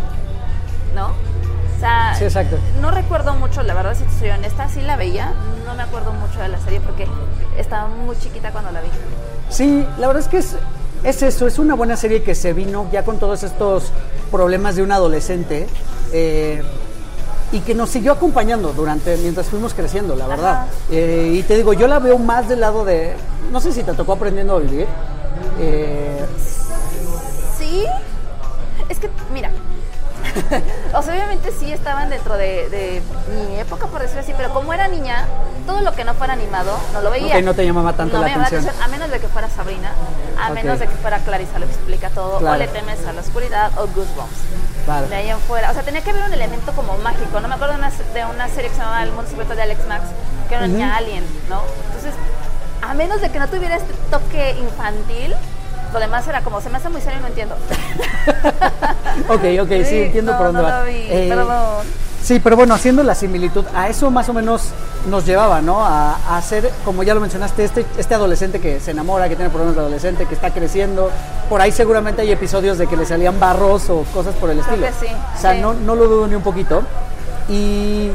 ¿No? 0.94 1.08
O 1.08 1.80
sea, 1.80 2.14
Sí, 2.16 2.24
exacto. 2.24 2.56
no 2.80 2.90
recuerdo 2.90 3.34
mucho, 3.34 3.62
la 3.62 3.74
verdad, 3.74 3.94
si 3.96 4.04
te 4.04 4.18
soy 4.18 4.30
honesta, 4.30 4.68
sí 4.68 4.80
la 4.80 4.96
veía, 4.96 5.32
no 5.66 5.74
me 5.74 5.82
acuerdo 5.82 6.12
mucho 6.12 6.40
de 6.40 6.48
la 6.48 6.58
serie 6.58 6.80
porque 6.80 7.06
estaba 7.58 7.86
muy 7.88 8.16
chiquita 8.18 8.50
cuando 8.50 8.70
la 8.72 8.80
vi. 8.80 8.88
Sí, 9.50 9.86
la 9.98 10.06
verdad 10.06 10.22
es 10.22 10.28
que 10.28 10.38
es, 10.38 10.56
es 11.04 11.22
eso, 11.22 11.46
es 11.46 11.58
una 11.58 11.74
buena 11.74 11.96
serie 11.96 12.22
que 12.22 12.34
se 12.34 12.52
vino 12.54 12.86
ya 12.92 13.04
con 13.04 13.18
todos 13.18 13.42
estos 13.42 13.92
problemas 14.30 14.76
de 14.76 14.82
un 14.82 14.92
adolescente 14.92 15.66
eh, 16.12 16.62
y 17.52 17.60
que 17.60 17.74
nos 17.74 17.90
siguió 17.90 18.12
acompañando 18.12 18.72
durante 18.72 19.16
mientras 19.18 19.46
fuimos 19.48 19.74
creciendo, 19.74 20.16
la 20.16 20.26
verdad. 20.26 20.66
Eh, 20.90 21.32
y 21.34 21.42
te 21.42 21.56
digo, 21.56 21.72
yo 21.74 21.88
la 21.88 21.98
veo 21.98 22.16
más 22.18 22.48
del 22.48 22.60
lado 22.60 22.84
de, 22.84 23.14
no 23.52 23.60
sé 23.60 23.72
si 23.72 23.82
te 23.82 23.92
tocó 23.92 24.12
aprendiendo 24.14 24.56
a 24.56 24.60
vivir. 24.60 24.86
eh, 25.58 26.24
Es 28.88 28.98
que, 28.98 29.08
mira, 29.32 29.50
o 30.94 31.02
sea, 31.02 31.14
obviamente 31.14 31.50
sí 31.52 31.72
estaban 31.72 32.10
dentro 32.10 32.36
de, 32.36 32.68
de 32.68 33.02
mi 33.48 33.58
época, 33.58 33.86
por 33.86 34.00
decirlo 34.02 34.20
así, 34.22 34.34
pero 34.36 34.50
como 34.52 34.72
era 34.72 34.88
niña, 34.88 35.24
todo 35.66 35.80
lo 35.80 35.92
que 35.92 36.04
no 36.04 36.14
fuera 36.14 36.32
animado 36.34 36.76
no 36.92 37.00
lo 37.00 37.10
veía. 37.10 37.40
No 37.40 37.54
te 37.54 37.64
llamaba 37.64 37.92
tanto 37.92 38.14
No 38.16 38.20
la 38.22 38.26
me 38.26 38.30
llamaba 38.32 38.48
atención. 38.48 38.74
a 38.82 38.88
menos 38.88 39.10
de 39.10 39.20
que 39.20 39.28
fuera 39.28 39.48
Sabrina, 39.48 39.92
a 40.42 40.50
menos 40.50 40.78
de 40.78 40.86
que 40.88 40.94
fuera 40.96 41.18
Clarissa 41.20 41.58
lo 41.58 41.66
explica 41.66 42.10
todo, 42.10 42.38
Claro. 42.38 42.56
o 42.56 42.58
Le 42.58 42.68
temes 42.68 43.04
a 43.06 43.12
la 43.12 43.20
oscuridad, 43.20 43.70
o 43.78 43.86
Goosebumps. 43.86 44.36
Claro. 44.84 45.06
De 45.08 45.14
ahí 45.14 45.30
en 45.30 45.38
fuera, 45.40 45.70
o 45.70 45.74
sea, 45.74 45.82
tenía 45.82 46.02
que 46.02 46.10
haber 46.10 46.24
un 46.24 46.32
elemento 46.32 46.72
como 46.72 46.96
mágico. 46.98 47.40
No 47.40 47.48
me 47.48 47.54
acuerdo 47.54 47.74
de 47.74 47.78
una, 47.80 47.90
de 47.90 48.24
una 48.34 48.48
serie 48.48 48.68
que 48.70 48.74
se 48.76 48.80
llamaba 48.80 49.02
El 49.02 49.12
mundo 49.12 49.30
secreto 49.30 49.54
de 49.54 49.62
Alex 49.62 49.86
Max, 49.86 50.02
que 50.48 50.54
era 50.54 50.64
una 50.64 50.72
niña 50.72 50.96
alien, 50.96 51.24
¿no? 51.48 51.62
Entonces, 51.86 52.14
a 52.82 52.94
menos 52.94 53.20
de 53.20 53.30
que 53.30 53.38
no 53.38 53.48
tuviera 53.48 53.76
este 53.76 53.92
toque 54.10 54.52
infantil, 54.58 55.34
lo 55.92 55.98
demás 56.00 56.26
era 56.28 56.42
como, 56.42 56.60
se 56.60 56.70
me 56.70 56.78
hace 56.78 56.88
muy 56.88 57.00
serio 57.00 57.18
y 57.18 57.22
no 57.22 57.28
entiendo. 57.28 57.54
ok, 59.28 59.40
ok, 59.62 59.68
sí, 59.68 59.84
Sí, 59.84 59.96
entiendo 60.02 60.32
no, 60.32 60.38
por 60.38 60.46
dónde 60.48 60.62
no 60.62 60.68
va. 60.68 60.80
lo 60.80 60.86
vi, 60.86 61.28
perdón. 61.28 61.84
Sí, 62.22 62.38
pero 62.38 62.54
bueno, 62.54 62.74
haciendo 62.74 63.02
la 63.02 63.14
similitud, 63.14 63.64
a 63.74 63.88
eso 63.88 64.10
más 64.10 64.28
o 64.28 64.34
menos 64.34 64.64
nos 65.08 65.24
llevaba, 65.24 65.62
¿no? 65.62 65.80
A, 65.84 66.16
a 66.16 66.36
hacer, 66.36 66.70
como 66.84 67.02
ya 67.02 67.14
lo 67.14 67.20
mencionaste, 67.20 67.64
este, 67.64 67.86
este 67.96 68.14
adolescente 68.14 68.60
que 68.60 68.78
se 68.78 68.90
enamora, 68.90 69.26
que 69.28 69.36
tiene 69.36 69.48
problemas 69.50 69.74
de 69.74 69.80
adolescente, 69.80 70.26
que 70.26 70.34
está 70.34 70.50
creciendo. 70.50 71.10
Por 71.48 71.62
ahí 71.62 71.72
seguramente 71.72 72.20
hay 72.20 72.30
episodios 72.30 72.76
de 72.76 72.86
que 72.86 72.96
le 72.98 73.06
salían 73.06 73.40
barros 73.40 73.88
o 73.88 74.02
cosas 74.12 74.34
por 74.34 74.50
el 74.50 74.58
Creo 74.60 74.74
estilo. 74.74 74.86
que 75.00 75.06
sí, 75.08 75.14
O 75.36 75.40
sea, 75.40 75.54
sí. 75.54 75.60
no, 75.60 75.72
no 75.72 75.94
lo 75.94 76.06
dudo 76.08 76.26
ni 76.26 76.34
un 76.34 76.42
poquito. 76.42 76.82
Y, 77.48 78.10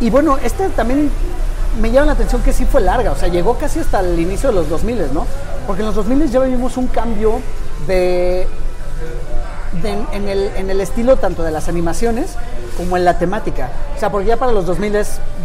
y 0.00 0.10
bueno, 0.10 0.38
este 0.44 0.68
también 0.68 1.10
me 1.82 1.90
llama 1.90 2.06
la 2.06 2.12
atención 2.12 2.42
que 2.42 2.52
sí 2.52 2.64
fue 2.64 2.80
larga, 2.80 3.10
o 3.10 3.16
sea, 3.16 3.28
llegó 3.28 3.58
casi 3.58 3.80
hasta 3.80 4.00
el 4.00 4.18
inicio 4.18 4.50
de 4.50 4.54
los 4.54 4.68
2000, 4.68 5.12
¿no? 5.12 5.26
Porque 5.68 5.82
en 5.82 5.86
los 5.86 5.94
2000 5.94 6.28
ya 6.30 6.40
vivimos 6.40 6.76
un 6.76 6.88
cambio 6.88 7.40
de 7.86 8.48
de- 9.82 10.04
en, 10.12 10.28
el, 10.28 10.50
en 10.56 10.70
el 10.70 10.80
estilo 10.80 11.16
tanto 11.18 11.42
de 11.44 11.50
las 11.52 11.68
animaciones 11.68 12.34
como 12.76 12.96
en 12.96 13.04
la 13.04 13.18
temática. 13.18 13.68
O 13.94 14.00
sea, 14.00 14.10
porque 14.10 14.26
ya 14.28 14.36
para 14.38 14.50
los 14.50 14.66
2000 14.66 14.96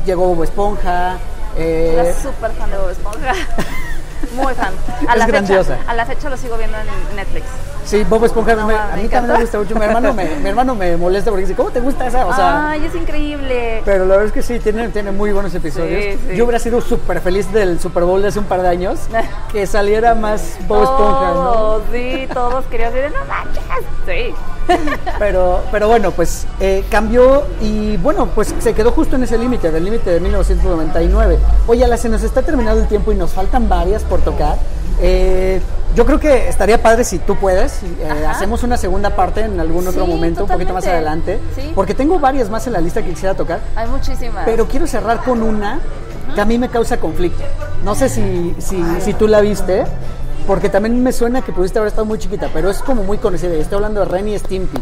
llegó 0.06 0.28
Bob 0.34 0.44
Esponja. 0.44 1.18
eh, 1.58 1.92
Era 2.00 2.14
súper 2.20 2.52
fan 2.54 2.72
de 2.72 2.78
Bob 2.78 2.90
Esponja. 2.90 3.34
Muy 4.36 4.54
fan. 4.56 4.74
A 5.08 5.14
Es 5.14 5.20
la 5.20 5.28
grandiosa. 5.28 5.76
Fecha, 5.78 5.92
a 5.92 5.94
la 5.94 6.06
fecha 6.06 6.30
lo 6.30 6.38
sigo 6.38 6.58
viendo 6.58 6.78
en 6.80 7.16
Netflix. 7.18 7.46
Sí, 7.86 8.04
Bob 8.04 8.24
Esponja 8.26 8.56
No, 8.56 8.68
me- 8.68 8.74
me 8.74 8.80
a 8.80 8.96
mí 8.96 9.08
también 9.08 9.34
me 9.38 9.42
gusta 9.42 9.58
mucho. 9.60 9.76
Mi 9.76 9.86
hermano 9.86 10.14
me, 10.14 10.26
mi 10.38 10.50
hermano 10.50 10.76
me 10.76 10.98
molesta 10.98 11.30
porque 11.32 11.42
dice, 11.46 11.56
¿cómo 11.56 11.72
te 11.72 11.80
gusta 11.80 12.08
esa? 12.08 12.26
O 12.26 12.34
sea, 12.36 12.70
Ay, 12.72 12.86
es 12.86 12.96
increíble. 12.96 13.82
pero 13.86 14.06
la 14.06 14.12
verdad 14.18 14.26
es 14.28 14.32
que 14.32 14.42
sí, 14.42 14.60
tiene, 14.60 14.90
tiene 14.90 15.12
muy 15.12 15.32
buenos 15.32 15.54
episodios. 15.56 16.02
Sí, 16.02 16.20
sí. 16.30 16.36
Yo 16.36 16.46
hubiera 16.46 16.60
sido 16.60 16.82
súper 16.82 17.20
feliz 17.22 17.52
del 17.52 17.80
Super 17.80 18.04
Bowl 18.04 18.22
de 18.22 18.28
hace 18.30 18.40
un 18.40 18.46
par 18.46 18.62
de 18.62 18.70
años 18.70 19.00
que 19.52 19.66
saliera 19.68 20.16
más 20.16 20.58
Bob 20.68 20.84
Esponja, 20.84 21.28
¿no? 21.34 21.44
Todos, 21.52 21.82
sí, 21.92 22.28
todos 22.34 22.66
querían 22.66 22.94
decir, 22.94 23.12
no 23.12 23.26
manches. 23.26 23.64
Sí. 24.06 24.34
Pero, 25.20 25.60
pero 25.72 25.90
bueno, 25.90 26.12
pues 26.12 26.48
eh, 26.62 26.86
cambió 26.90 27.44
y 27.60 27.98
bueno, 27.98 28.28
pues 28.34 28.56
se 28.60 28.74
quedó 28.74 28.92
justo 28.92 29.18
en 29.18 29.24
ese 29.24 29.38
límite, 29.38 29.72
del 29.72 29.84
límite 29.84 30.10
de 30.10 30.20
1999. 30.22 31.38
Oye, 31.68 31.84
Ala, 31.84 31.98
se 31.98 32.08
nos 32.08 32.24
está 32.24 32.42
terminando 32.44 32.82
el 32.82 32.88
tiempo 32.88 33.12
y 33.12 33.16
nos 33.16 33.32
faltan 33.34 33.68
varias 33.68 34.04
por 34.04 34.22
tocar. 34.22 34.56
Eh, 35.02 35.62
yo 35.96 36.06
creo 36.06 36.20
que 36.20 36.48
estaría 36.48 36.82
padre 36.82 37.04
si 37.04 37.20
tú 37.20 37.36
puedes. 37.36 37.82
eh, 37.84 38.26
hacemos 38.28 38.64
una 38.64 38.78
segunda 38.78 39.16
parte 39.16 39.42
en 39.42 39.60
algún 39.60 39.88
otro 39.88 40.06
Sí, 40.06 40.12
momento, 40.12 40.44
un 40.44 40.50
poquito 40.50 40.74
más 40.74 40.86
adelante. 40.88 41.40
Sí. 41.56 41.72
Porque 41.76 41.94
tengo 41.94 42.20
varias 42.20 42.50
más 42.50 42.66
en 42.68 42.74
la 42.74 42.82
lista 42.82 43.02
que 43.04 43.10
quisiera 43.12 43.36
tocar. 43.36 43.60
Hay 43.76 43.88
muchísimas. 43.90 44.44
Pero 44.46 44.68
quiero 44.68 44.88
cerrar 44.88 45.24
con 45.24 45.42
una 45.42 45.80
que 46.34 46.42
a 46.42 46.46
mí 46.46 46.58
me 46.58 46.70
causa 46.70 46.98
conflicto. 46.98 47.44
No 47.84 47.96
sé 47.96 48.10
si, 48.10 48.56
si, 48.60 48.82
si 49.02 49.14
tú 49.14 49.28
la 49.28 49.42
viste, 49.42 49.84
porque 50.48 50.70
también 50.70 51.02
me 51.04 51.12
suena 51.12 51.42
que 51.42 51.52
pudiste 51.52 51.78
haber 51.80 51.90
estado 51.90 52.06
muy 52.06 52.18
chiquita, 52.18 52.50
pero 52.54 52.70
es 52.70 52.80
como 52.80 53.04
muy 53.04 53.18
conocida. 53.18 53.54
y 53.56 53.60
Estoy 53.60 53.76
hablando 53.76 54.00
de 54.00 54.06
Ren 54.08 54.28
y 54.30 54.40
Stimpy 54.40 54.78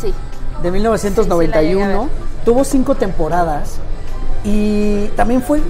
Sí. 0.00 0.14
de 0.62 0.70
1991. 0.70 1.40
Sí, 1.40 1.46
sí, 1.46 1.52
la 1.52 1.62
llegué 1.62 1.82
a 1.94 1.98
ver. 2.00 2.08
tuvo 2.44 2.64
cinco 2.64 2.94
temporadas 2.94 3.74
y 4.44 5.06
también 5.16 5.42
fue, 5.42 5.60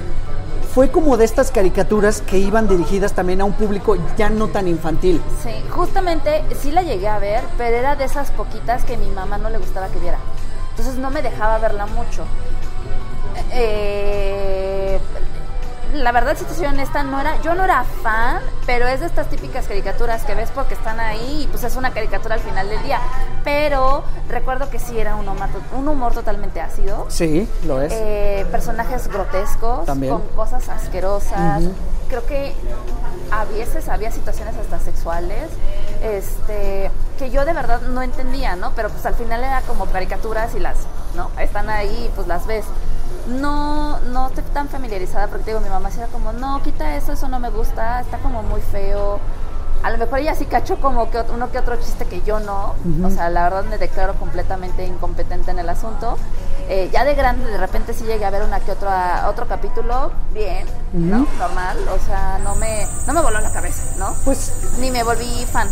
fue 0.74 0.90
como 0.90 1.16
de 1.16 1.24
estas 1.24 1.50
caricaturas 1.50 2.20
que 2.22 2.38
iban 2.38 2.68
dirigidas 2.68 3.12
también 3.12 3.40
a 3.40 3.44
un 3.44 3.52
público 3.52 3.96
ya 4.16 4.30
no 4.30 4.48
tan 4.48 4.68
infantil. 4.68 5.20
Sí, 5.42 5.50
justamente 5.70 6.44
sí 6.60 6.70
la 6.70 6.82
llegué 6.82 7.08
a 7.08 7.18
ver, 7.18 7.42
pero 7.58 7.76
era 7.76 7.96
de 7.96 8.04
esas 8.04 8.30
poquitas 8.30 8.84
que 8.84 8.96
mi 8.96 9.10
mamá 9.10 9.38
no 9.38 9.50
le 9.50 9.58
gustaba 9.58 9.88
que 9.88 9.98
viera. 9.98 10.18
Entonces 10.70 10.94
no 10.96 11.10
me 11.10 11.22
dejaba 11.22 11.58
verla 11.58 11.86
mucho. 11.86 12.24
Eh, 13.52 14.29
la 15.95 16.12
verdad, 16.12 16.36
si 16.36 16.45
te 16.45 16.55
soy 16.55 16.66
honesta, 16.66 17.03
no 17.03 17.20
era, 17.20 17.41
yo 17.43 17.55
no 17.55 17.64
era 17.64 17.84
fan, 18.03 18.41
pero 18.66 18.86
es 18.86 19.01
de 19.01 19.07
estas 19.07 19.28
típicas 19.28 19.66
caricaturas 19.66 20.24
que 20.24 20.34
ves 20.34 20.51
porque 20.55 20.74
están 20.74 21.01
ahí 21.01 21.43
y 21.45 21.47
pues 21.49 21.64
es 21.64 21.76
una 21.76 21.93
caricatura 21.93 22.34
al 22.36 22.41
final 22.41 22.68
del 22.68 22.82
día. 22.82 23.01
Pero 23.45 24.05
recuerdo 24.28 24.70
que 24.70 24.78
sí 24.78 24.99
era 24.99 25.16
un 25.16 25.28
humor, 25.28 25.49
un 25.76 25.88
humor 25.88 26.12
totalmente 26.12 26.61
ácido. 26.61 27.07
Sí, 27.09 27.49
lo 27.66 27.80
es. 27.82 27.93
Eh, 27.95 28.47
personajes 28.51 29.09
grotescos, 29.09 29.86
También. 29.86 30.12
con 30.12 30.26
cosas 30.28 30.68
asquerosas. 30.68 31.62
Creo 32.09 32.26
que 32.26 32.55
a 33.30 33.45
veces 33.45 33.88
había 33.88 34.11
situaciones 34.11 34.57
hasta 34.57 34.78
sexuales, 34.80 35.49
este, 36.03 36.91
que 37.18 37.30
yo 37.30 37.45
de 37.45 37.53
verdad 37.53 37.80
no 37.82 38.03
entendía, 38.03 38.57
¿no? 38.57 38.72
Pero 38.74 38.88
pues 38.91 39.07
al 39.07 39.14
final 39.14 39.43
era 39.45 39.61
como 39.62 39.86
caricaturas 39.86 40.55
y 40.55 40.61
las, 40.61 40.76
¿no? 41.14 41.30
Están 41.38 41.70
ahí 41.70 42.07
y 42.07 42.09
pues 42.14 42.26
las 42.26 42.47
ves. 42.47 42.64
No, 43.30 43.98
no 44.00 44.28
estoy 44.28 44.44
tan 44.52 44.68
familiarizada 44.68 45.28
porque 45.28 45.46
digo, 45.46 45.60
mi 45.60 45.68
mamá 45.68 45.90
era 45.96 46.06
como, 46.08 46.32
no, 46.32 46.62
quita 46.62 46.96
eso, 46.96 47.12
eso 47.12 47.28
no 47.28 47.38
me 47.38 47.50
gusta, 47.50 48.00
está 48.00 48.18
como 48.18 48.42
muy 48.42 48.60
feo. 48.60 49.20
A 49.82 49.90
lo 49.90 49.96
mejor 49.96 50.18
ella 50.18 50.34
sí 50.34 50.44
cachó 50.44 50.76
como 50.76 51.10
que 51.10 51.22
uno 51.32 51.50
que 51.50 51.58
otro 51.58 51.76
chiste 51.76 52.04
que 52.04 52.20
yo 52.22 52.38
no. 52.40 52.74
O 53.02 53.10
sea, 53.10 53.30
la 53.30 53.44
verdad 53.44 53.64
me 53.64 53.78
declaro 53.78 54.14
completamente 54.14 54.84
incompetente 54.84 55.52
en 55.52 55.58
el 55.58 55.68
asunto. 55.68 56.18
Eh, 56.68 56.90
ya 56.92 57.04
de 57.04 57.14
grande, 57.14 57.50
de 57.50 57.56
repente 57.56 57.94
sí 57.94 58.04
llegué 58.04 58.24
a 58.24 58.30
ver 58.30 58.42
una 58.42 58.60
que 58.60 58.72
otra, 58.72 59.26
otro 59.28 59.48
capítulo, 59.48 60.12
bien, 60.34 60.66
¿no? 60.92 61.26
Normal. 61.38 61.78
O 61.88 61.98
sea, 62.06 62.38
no 62.44 62.54
me, 62.56 62.86
no 63.06 63.12
me 63.14 63.22
voló 63.22 63.40
la 63.40 63.50
cabeza, 63.52 63.82
¿no? 63.98 64.14
Pues 64.24 64.76
Ni 64.78 64.90
me 64.90 65.02
volví 65.02 65.46
fan. 65.50 65.68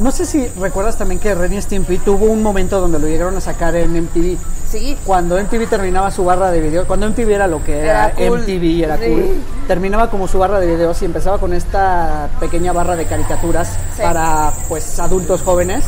No 0.00 0.10
sé 0.10 0.24
si 0.24 0.46
recuerdas 0.58 0.96
también 0.96 1.20
que 1.20 1.34
Ren 1.34 1.52
y 1.52 1.60
Stimpy 1.60 1.98
tuvo 1.98 2.24
un 2.26 2.42
momento 2.42 2.80
donde 2.80 2.98
lo 2.98 3.06
llegaron 3.06 3.36
a 3.36 3.40
sacar 3.40 3.76
en 3.76 3.92
MTV. 3.94 4.38
Sí. 4.66 4.96
Cuando 5.04 5.36
MTV 5.38 5.68
terminaba 5.68 6.10
su 6.10 6.24
barra 6.24 6.50
de 6.50 6.60
videos, 6.60 6.86
cuando 6.86 7.06
MTV 7.06 7.30
era 7.34 7.46
lo 7.46 7.62
que 7.62 7.80
era, 7.80 8.06
Era 8.08 8.14
cool. 8.28 8.40
MTV, 8.40 8.82
era 8.84 8.96
Sí. 8.96 9.04
cool, 9.06 9.24
terminaba 9.68 10.08
como 10.10 10.26
su 10.26 10.38
barra 10.38 10.58
de 10.58 10.68
videos 10.68 11.00
y 11.02 11.04
empezaba 11.04 11.38
con 11.38 11.52
esta 11.52 12.30
pequeña 12.40 12.72
barra 12.72 12.96
de 12.96 13.04
caricaturas 13.04 13.68
Sí. 13.94 14.00
para 14.02 14.50
pues 14.68 14.98
adultos 14.98 15.42
jóvenes. 15.42 15.84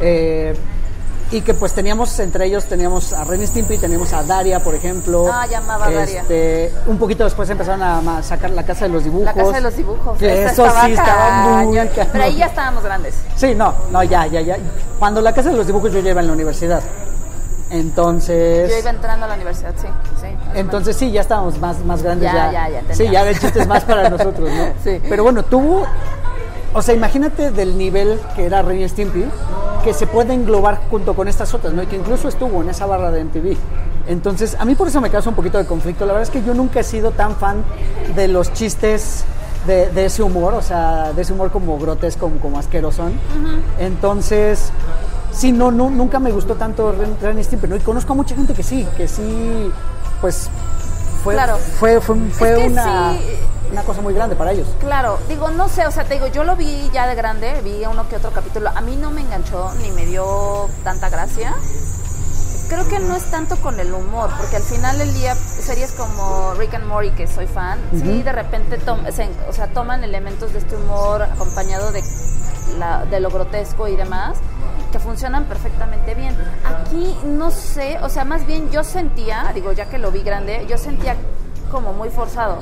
eh, 0.00 0.54
y 1.30 1.42
que 1.42 1.54
pues 1.54 1.74
teníamos 1.74 2.18
entre 2.20 2.46
ellos 2.46 2.64
teníamos 2.64 3.12
a 3.12 3.24
Ren 3.24 3.46
Stimpy, 3.46 3.78
teníamos 3.78 4.12
a 4.12 4.22
Daria, 4.22 4.60
por 4.60 4.74
ejemplo. 4.74 5.28
Ah, 5.32 5.46
llamaba 5.46 5.86
a 5.86 5.90
Daria. 5.90 6.22
Este, 6.22 6.72
un 6.86 6.98
poquito 6.98 7.24
después 7.24 7.48
empezaron 7.50 7.82
a 7.82 8.22
sacar 8.22 8.50
la 8.50 8.64
casa 8.64 8.86
de 8.86 8.90
los 8.90 9.04
dibujos. 9.04 9.26
La 9.26 9.34
casa 9.34 9.52
de 9.52 9.60
los 9.60 9.76
dibujos. 9.76 10.18
Que 10.18 10.44
eso 10.44 10.64
estaba 10.66 10.86
sí 10.86 10.92
estaba 10.92 11.62
muy. 11.62 11.78
Pero 12.12 12.24
ahí 12.24 12.36
ya 12.36 12.46
estábamos 12.46 12.84
grandes. 12.84 13.14
Sí, 13.36 13.54
no, 13.54 13.74
no, 13.90 14.02
ya, 14.02 14.26
ya, 14.26 14.40
ya. 14.40 14.56
Cuando 14.98 15.20
la 15.20 15.32
casa 15.32 15.50
de 15.50 15.56
los 15.56 15.66
dibujos 15.66 15.92
yo 15.92 16.00
ya 16.00 16.10
iba 16.10 16.20
en 16.20 16.26
la 16.28 16.32
universidad. 16.32 16.82
Entonces. 17.70 18.70
Yo 18.70 18.78
iba 18.78 18.90
entrando 18.90 19.26
a 19.26 19.28
la 19.28 19.34
universidad, 19.34 19.74
sí. 19.76 19.88
Entonces 20.54 20.96
sí, 20.96 21.10
ya 21.10 21.20
estábamos 21.20 21.58
más, 21.58 21.78
más 21.84 22.02
grandes. 22.02 22.32
Ya, 22.32 22.50
Ya, 22.50 22.68
ya, 22.68 22.82
ya, 22.82 22.94
Sí, 22.94 23.08
ya 23.10 23.20
había 23.20 23.38
chistes 23.38 23.66
más 23.66 23.84
para 23.84 24.08
nosotros, 24.10 24.50
¿no? 24.50 24.64
Sí. 24.82 25.00
Pero 25.08 25.22
bueno, 25.22 25.42
tuvo. 25.44 25.86
O 26.74 26.82
sea, 26.82 26.94
imagínate 26.94 27.50
del 27.50 27.78
nivel 27.78 28.20
que 28.36 28.44
era 28.46 28.62
Ren 28.62 28.80
y 28.80 28.88
Stimpy, 28.88 29.24
que 29.84 29.94
se 29.94 30.06
puede 30.06 30.34
englobar 30.34 30.80
junto 30.90 31.14
con 31.14 31.26
estas 31.28 31.54
otras, 31.54 31.72
¿no? 31.72 31.82
Y 31.82 31.86
que 31.86 31.96
incluso 31.96 32.28
estuvo 32.28 32.62
en 32.62 32.68
esa 32.68 32.86
barra 32.86 33.10
de 33.10 33.24
MTV. 33.24 33.56
Entonces, 34.06 34.56
a 34.58 34.64
mí 34.64 34.74
por 34.74 34.88
eso 34.88 35.00
me 35.00 35.10
causa 35.10 35.28
un 35.30 35.34
poquito 35.36 35.58
de 35.58 35.66
conflicto. 35.66 36.04
La 36.06 36.12
verdad 36.12 36.28
es 36.28 36.30
que 36.30 36.42
yo 36.42 36.54
nunca 36.54 36.80
he 36.80 36.84
sido 36.84 37.10
tan 37.10 37.36
fan 37.36 37.64
de 38.14 38.28
los 38.28 38.52
chistes 38.52 39.24
de, 39.66 39.88
de 39.90 40.06
ese 40.06 40.22
humor, 40.22 40.54
o 40.54 40.62
sea, 40.62 41.12
de 41.12 41.22
ese 41.22 41.32
humor 41.32 41.50
como 41.50 41.78
grotesco, 41.78 42.26
como, 42.28 42.40
como 42.40 42.58
asquerosón. 42.58 43.12
Entonces, 43.78 44.70
sí, 45.32 45.52
no, 45.52 45.70
no, 45.70 45.90
nunca 45.90 46.18
me 46.20 46.30
gustó 46.32 46.54
tanto 46.54 46.92
Ren, 46.92 47.16
Ren 47.20 47.38
y 47.38 47.44
Stimpy, 47.44 47.68
¿no? 47.68 47.76
Y 47.76 47.80
conozco 47.80 48.12
a 48.12 48.16
mucha 48.16 48.34
gente 48.34 48.54
que 48.54 48.62
sí, 48.62 48.86
que 48.96 49.08
sí, 49.08 49.70
pues 50.20 50.48
fue, 51.22 51.34
Claro. 51.34 51.56
fue, 51.56 52.00
fue, 52.00 52.16
fue 52.30 52.52
Es 52.52 52.58
que 52.58 52.66
una, 52.68 53.12
sí. 53.12 53.20
Una 53.70 53.82
cosa 53.82 54.00
muy 54.00 54.14
grande 54.14 54.34
para 54.36 54.52
ellos. 54.52 54.66
Claro, 54.80 55.18
digo, 55.28 55.50
no 55.50 55.68
sé, 55.68 55.86
o 55.86 55.90
sea, 55.90 56.04
te 56.04 56.14
digo, 56.14 56.26
yo 56.28 56.44
lo 56.44 56.56
vi 56.56 56.88
ya 56.92 57.06
de 57.06 57.14
grande, 57.14 57.60
vi 57.62 57.84
uno 57.84 58.08
que 58.08 58.16
otro 58.16 58.30
capítulo. 58.30 58.70
A 58.74 58.80
mí 58.80 58.96
no 58.96 59.10
me 59.10 59.20
enganchó 59.20 59.72
ni 59.82 59.90
me 59.90 60.06
dio 60.06 60.68
tanta 60.84 61.08
gracia. 61.08 61.54
Creo 62.68 62.86
que 62.86 62.98
no 62.98 63.16
es 63.16 63.30
tanto 63.30 63.56
con 63.56 63.80
el 63.80 63.94
humor, 63.94 64.28
porque 64.36 64.56
al 64.56 64.62
final 64.62 64.98
del 64.98 65.12
día, 65.14 65.34
series 65.34 65.92
como 65.92 66.52
Rick 66.54 66.74
and 66.74 66.84
Morty, 66.86 67.10
que 67.12 67.26
soy 67.26 67.46
fan, 67.46 67.78
sí, 67.92 68.22
de 68.22 68.30
repente 68.32 68.78
se- 69.10 69.30
o 69.48 69.52
sea, 69.54 69.68
toman 69.68 70.04
elementos 70.04 70.52
de 70.52 70.58
este 70.58 70.76
humor 70.76 71.22
acompañado 71.22 71.90
de, 71.92 72.02
la- 72.78 73.06
de 73.06 73.20
lo 73.20 73.30
grotesco 73.30 73.88
y 73.88 73.96
demás, 73.96 74.36
que 74.92 74.98
funcionan 74.98 75.44
perfectamente 75.44 76.14
bien. 76.14 76.36
Aquí 76.62 77.16
no 77.24 77.50
sé, 77.50 77.98
o 78.02 78.10
sea, 78.10 78.24
más 78.26 78.44
bien 78.46 78.68
yo 78.70 78.84
sentía, 78.84 79.50
digo, 79.54 79.72
ya 79.72 79.86
que 79.88 79.96
lo 79.96 80.10
vi 80.10 80.20
grande, 80.22 80.66
yo 80.68 80.76
sentía 80.76 81.16
como 81.70 81.94
muy 81.94 82.10
forzado. 82.10 82.58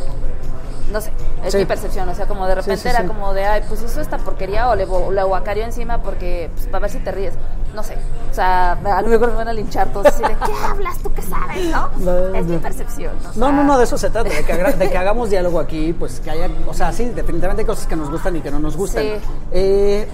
No 0.93 1.01
sé, 1.01 1.11
es 1.45 1.53
Sí. 1.53 1.59
mi 1.59 1.65
percepción, 1.65 2.09
o 2.09 2.15
sea, 2.15 2.27
como 2.27 2.47
de 2.47 2.55
repente 2.55 2.81
sí, 2.81 2.89
era 2.89 3.05
como 3.05 3.35
de, 3.35 3.45
ay, 3.45 3.63
pues 3.69 3.83
hizo 3.83 4.01
esta 4.01 4.19
porquería 4.19 4.69
o 4.69 4.75
le, 4.77 4.87
le 4.87 5.23
guacareó 5.25 5.65
encima 5.65 6.01
porque, 6.01 6.49
pues, 6.55 6.67
para 6.69 6.81
ver 6.83 6.91
si 6.91 6.99
te 6.99 7.11
ríes. 7.11 7.35
No 7.75 7.83
sé, 7.83 7.95
o 8.31 8.35
sea, 8.35 8.73
a 8.73 9.03
lo 9.03 9.09
mejor 9.09 9.31
me 9.31 9.35
van 9.35 9.49
a 9.49 9.53
linchar 9.53 9.89
todos 9.93 10.07
así 10.07 10.23
de, 10.23 10.29
¿qué 10.29 10.53
hablas 10.71 10.97
tú 10.99 11.13
que 11.13 11.21
sabes, 11.23 11.67
no? 11.71 11.91
No, 11.99 12.35
es 12.37 12.47
mi 12.47 12.57
percepción. 12.59 13.13
o 13.17 13.27
No, 13.27 13.33
sea, 13.33 13.53
no, 13.53 13.65
no, 13.65 13.77
de 13.79 13.85
eso 13.85 13.99
se 13.99 14.09
trata, 14.11 14.29
de 14.31 14.45
que, 14.45 14.53
haga- 14.53 14.73
de 14.73 14.89
que 14.91 14.97
hagamos 14.97 15.29
diálogo 15.29 15.59
aquí, 15.61 15.93
pues 15.93 16.21
que 16.21 16.31
haya, 16.31 16.49
o 16.67 16.73
sea, 16.73 16.93
sí, 16.93 17.05
definitivamente 17.07 17.63
hay 17.63 17.67
cosas 17.67 17.87
que 17.87 17.97
nos 17.97 18.09
gustan 18.11 18.37
y 18.37 18.41
que 18.41 18.51
no 18.53 18.61
nos 18.61 18.77
gustan. 18.77 19.03
Sí. 19.03 19.13
Eh, 19.51 20.09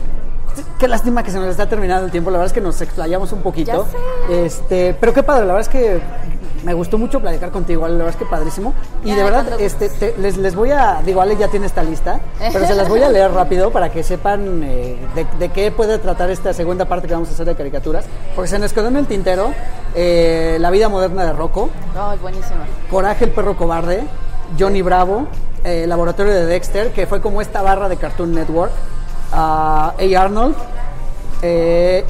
qué 0.79 0.89
lástima 0.89 1.23
que 1.23 1.31
se 1.31 1.39
nos 1.39 1.49
está 1.49 1.68
terminando 1.68 2.07
el 2.07 2.11
tiempo, 2.11 2.31
la 2.31 2.39
verdad 2.39 2.47
es 2.47 2.53
que 2.55 2.61
nos 2.62 2.81
explayamos 2.81 3.31
un 3.33 3.43
poquito. 3.43 3.87
Ya 4.29 4.35
Este, 4.35 4.95
pero 4.99 5.12
qué 5.12 5.23
padre, 5.23 5.47
la 5.47 5.53
verdad 5.55 5.61
es 5.61 5.68
que 5.68 6.01
me 6.65 6.75
gustó 6.75 6.97
mucho 6.99 7.21
platicar 7.21 7.51
contigo, 7.51 7.85
Ale, 7.85 7.95
la 7.99 8.05
verdad 8.05 8.21
es 8.21 8.25
que 8.27 8.31
padrísimo. 8.31 8.73
Y 9.05 9.13
de 9.15 9.23
verdad, 9.23 9.45
cuando 9.47 9.65
este, 9.65 9.89
te- 9.89 10.15
les, 10.19 10.37
les 10.37 10.55
voy 10.55 10.71
a, 10.71 11.01
digo, 11.05 11.21
Ale 11.21 11.37
ya 11.37 11.49
tiene 11.49 11.67
esta 11.67 11.83
lista, 11.83 12.21
pero 12.53 12.67
se 12.67 12.75
las 12.75 12.89
voy 12.89 13.03
a 13.03 13.09
leer 13.09 13.33
rápido 13.33 13.71
para 13.71 13.91
que 13.91 14.03
sepan 14.03 14.63
eh, 14.63 14.97
de, 15.15 15.27
de 15.39 15.49
qué 15.51 15.71
puede 15.73 15.99
tratar 15.99 16.31
esta 16.31 16.53
segunda 16.53 16.85
parte 16.85 17.09
que 17.09 17.15
vamos 17.15 17.29
a 17.31 17.33
hacer 17.33 17.47
de 17.47 17.55
caricaturas. 17.55 18.05
Porque 18.35 18.49
se 18.49 18.59
nos 18.59 18.73
quedó 18.73 18.89
en 18.89 18.97
el 18.97 19.07
tintero 19.07 19.53
eh, 19.95 20.57
La 20.61 20.71
vida 20.71 20.89
moderna 20.89 21.25
de 21.25 21.33
Rocco. 21.33 21.69
Ay, 21.99 22.19
buenísimo. 22.19 22.61
Coraje 22.91 23.25
el 23.25 23.31
perro 23.33 23.57
cobarde, 23.57 24.05
Johnny 24.59 24.83
Bravo, 24.83 25.27
eh, 25.65 25.87
Laboratorio 25.87 26.33
de 26.33 26.47
Dexter, 26.47 26.93
que 26.93 27.07
fue 27.07 27.21
como 27.21 27.41
esta 27.41 27.63
barra 27.63 27.89
de 27.89 27.97
Cartoon 27.97 28.33
Network, 28.35 28.73
ah, 29.33 29.95
A. 29.99 30.21
Arnold, 30.23 30.55
eh, 31.43 32.05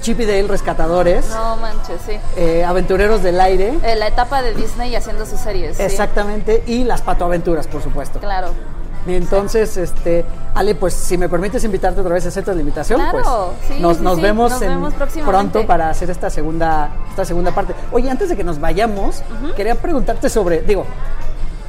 Chip 0.00 0.20
y 0.20 0.24
Dale 0.26 0.44
Rescatadores, 0.48 1.28
No 1.30 1.56
manches, 1.56 2.00
sí. 2.06 2.12
eh, 2.36 2.64
Aventureros 2.64 3.22
del 3.22 3.40
Aire, 3.40 3.74
Eh, 3.82 3.96
la 3.96 4.08
etapa 4.08 4.42
de 4.42 4.54
Disney 4.54 4.94
haciendo 4.96 5.26
sus 5.26 5.40
series. 5.40 5.76
sí. 5.76 5.82
exactamente, 5.82 6.62
y 6.66 6.84
Las 6.84 7.02
Patoaventuras, 7.02 7.66
por 7.66 7.82
supuesto. 7.82 8.18
Claro. 8.20 8.48
Y 9.06 9.14
entonces, 9.14 9.76
este, 9.78 10.26
Ale, 10.54 10.74
pues 10.74 10.92
si 10.92 11.16
me 11.16 11.26
permites 11.28 11.64
invitarte 11.64 12.00
otra 12.02 12.12
vez 12.14 12.24
a 12.26 12.28
hacerte 12.28 12.54
la 12.54 12.60
invitación, 12.60 13.00
Claro, 13.00 13.52
pues 13.58 13.68
sí, 13.76 13.80
nos, 13.80 13.96
sí, 13.96 14.02
nos 14.02 14.20
vemos, 14.20 14.50
nos 14.52 14.60
en- 14.62 14.68
vemos 14.68 14.92
próximamente. 14.94 15.30
pronto 15.52 15.66
para 15.66 15.88
hacer 15.88 16.10
esta 16.10 16.28
segunda, 16.28 16.90
esta 17.08 17.24
segunda 17.24 17.50
parte. 17.54 17.74
Oye, 17.92 18.10
antes 18.10 18.28
de 18.28 18.36
que 18.36 18.44
nos 18.44 18.60
vayamos, 18.60 19.22
quería 19.56 19.74
preguntarte 19.76 20.28
sobre, 20.28 20.60
digo, 20.62 20.84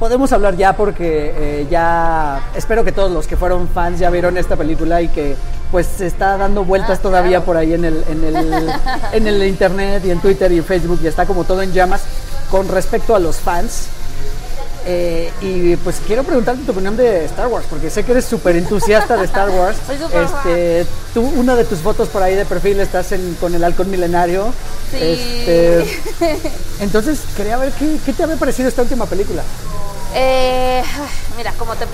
podemos 0.02 0.32
hablar 0.32 0.56
ya 0.56 0.72
porque 0.72 1.32
eh, 1.36 1.66
ya 1.70 2.40
espero 2.56 2.82
que 2.82 2.90
todos 2.90 3.12
los 3.12 3.28
que 3.28 3.36
fueron 3.36 3.68
fans 3.68 4.00
ya 4.00 4.10
vieron 4.10 4.36
esta 4.36 4.56
película 4.56 5.00
y 5.00 5.06
que 5.06 5.36
pues 5.70 5.86
se 5.86 6.08
está 6.08 6.36
dando 6.36 6.64
vueltas 6.64 6.98
Ah, 6.98 7.02
todavía 7.02 7.30
claro. 7.38 7.44
por 7.44 7.56
ahí 7.56 7.72
en 7.72 7.84
el, 7.84 8.02
en, 8.08 8.24
el, 8.24 8.72
en 9.12 9.26
el 9.28 9.46
internet 9.46 10.02
y 10.04 10.10
en 10.10 10.18
Twitter 10.18 10.50
y 10.50 10.58
en 10.58 10.64
Facebook 10.64 10.98
y 11.04 11.06
está 11.06 11.24
como 11.24 11.44
todo 11.44 11.62
en 11.62 11.72
llamas 11.72 12.02
con 12.50 12.66
respecto 12.66 13.14
a 13.14 13.20
los 13.20 13.36
fans. 13.36 13.90
Eh, 14.84 15.30
y 15.40 15.76
pues 15.76 15.96
quiero 16.06 16.24
preguntarte 16.24 16.62
tu 16.64 16.72
opinión 16.72 16.96
de 16.96 17.24
Star 17.26 17.46
Wars, 17.46 17.66
porque 17.70 17.88
sé 17.88 18.04
que 18.04 18.12
eres 18.12 18.24
súper 18.24 18.56
entusiasta 18.56 19.16
de 19.16 19.24
Star 19.26 19.48
Wars. 19.58 19.76
Soy 19.86 19.96
súper 19.98 20.24
este, 20.24 20.86
tú, 21.14 21.22
una 21.36 21.54
de 21.54 21.64
tus 21.64 21.78
fotos 21.80 22.08
por 22.08 22.22
ahí 22.22 22.34
de 22.34 22.44
perfil 22.44 22.80
estás 22.80 23.12
en- 23.12 23.36
con 23.40 23.54
el 23.54 23.62
halcón 23.62 23.90
milenario. 23.90 24.52
Sí. 24.90 24.98
Este, 25.00 26.00
entonces, 26.80 27.20
quería 27.36 27.56
ver 27.58 27.70
qué, 27.72 27.96
qué 28.04 28.12
te 28.12 28.22
había 28.24 28.36
parecido 28.36 28.68
esta 28.68 28.82
última 28.82 29.06
película. 29.06 29.42
Eh, 30.14 30.82
mira, 31.36 31.52
como 31.58 31.74
te 31.76 31.84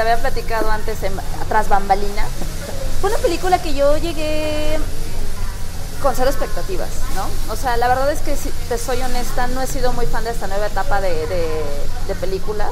había 0.00 0.16
platicado 0.18 0.70
antes, 0.70 1.02
en, 1.02 1.12
tras 1.48 1.68
bambalina, 1.68 2.24
fue 3.00 3.10
una 3.10 3.18
película 3.18 3.60
que 3.60 3.74
yo 3.74 3.96
llegué 3.98 4.78
con 6.02 6.14
cero 6.14 6.30
expectativas, 6.30 6.88
¿no? 7.14 7.52
O 7.52 7.56
sea, 7.56 7.76
la 7.76 7.88
verdad 7.88 8.10
es 8.12 8.20
que 8.20 8.36
si 8.36 8.50
te 8.68 8.78
soy 8.78 9.00
honesta, 9.02 9.46
no 9.48 9.62
he 9.62 9.66
sido 9.66 9.92
muy 9.92 10.06
fan 10.06 10.24
de 10.24 10.30
esta 10.30 10.46
nueva 10.46 10.66
etapa 10.66 11.00
de, 11.00 11.26
de- 11.26 11.86
de 12.08 12.14
películas. 12.16 12.70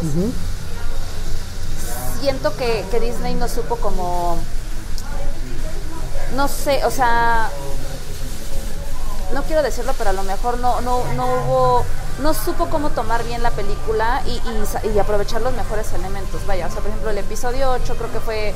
Siento 2.21 2.57
que, 2.57 2.85
que 2.91 3.01
Disney 3.01 3.35
no 3.35 3.49
supo 3.49 3.77
como, 3.77 4.39
no 6.37 6.49
sé, 6.49 6.85
o 6.85 6.91
sea, 6.91 7.51
no 9.33 9.43
quiero 9.45 9.63
decirlo, 9.63 9.93
pero 9.99 10.11
a 10.11 10.13
lo 10.15 10.23
mejor 10.23 10.59
no, 10.59 10.81
no, 10.81 11.05
no 11.15 11.27
hubo, 11.27 11.85
no 12.21 12.33
supo 12.33 12.67
cómo 12.67 12.91
tomar 12.91 13.25
bien 13.25 13.43
la 13.43 13.51
película 13.51 14.23
y, 14.27 14.41
y 14.89 14.99
aprovechar 14.99 15.41
los 15.43 15.53
mejores 15.55 15.93
elementos. 15.93 16.47
Vaya, 16.47 16.67
o 16.67 16.71
sea, 16.71 16.81
por 16.81 16.89
ejemplo, 16.89 17.11
el 17.11 17.19
episodio 17.19 17.71
8 17.71 17.97
creo 17.97 18.13
que 18.13 18.21
fue, 18.21 18.55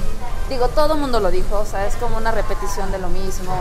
digo, 0.48 0.68
todo 0.68 0.94
el 0.94 1.00
mundo 1.00 1.20
lo 1.20 1.30
dijo, 1.30 1.58
o 1.58 1.66
sea, 1.66 1.86
es 1.86 1.96
como 1.96 2.16
una 2.16 2.30
repetición 2.30 2.92
de 2.92 2.98
lo 2.98 3.08
mismo. 3.08 3.54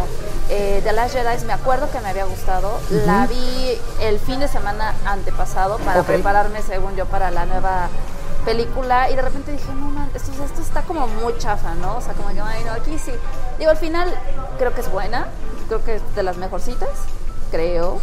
Eh, 0.49 0.81
The 0.83 0.93
Last 0.93 1.15
Jedi 1.15 1.45
me 1.45 1.53
acuerdo 1.53 1.89
que 1.91 1.99
me 1.99 2.09
había 2.09 2.25
gustado, 2.25 2.79
la 2.91 3.25
vi 3.27 3.79
el 4.01 4.19
fin 4.19 4.39
de 4.39 4.47
semana 4.47 4.93
antepasado 5.05 5.77
para 5.79 6.03
prepararme, 6.03 6.61
según 6.61 6.95
yo, 6.95 7.05
para 7.05 7.31
la 7.31 7.45
nueva 7.45 7.89
película 8.45 9.09
y 9.09 9.15
de 9.15 9.21
repente 9.21 9.51
dije, 9.51 9.67
no 9.73 9.89
man, 9.89 10.09
esto, 10.13 10.31
esto 10.43 10.61
está 10.61 10.83
como 10.83 11.07
muy 11.07 11.37
chafa, 11.37 11.73
¿no? 11.75 11.97
O 11.97 12.01
sea, 12.01 12.13
como 12.13 12.29
que, 12.29 12.39
ay, 12.39 12.63
no, 12.63 12.71
aquí 12.71 12.97
sí. 12.97 13.11
Digo, 13.59 13.71
al 13.71 13.77
final 13.77 14.13
creo 14.57 14.73
que 14.73 14.81
es 14.81 14.89
buena, 14.89 15.27
creo 15.67 15.83
que 15.83 15.95
es 15.95 16.15
de 16.15 16.23
las 16.23 16.37
mejorcitas, 16.37 16.89
creo. 17.51 17.99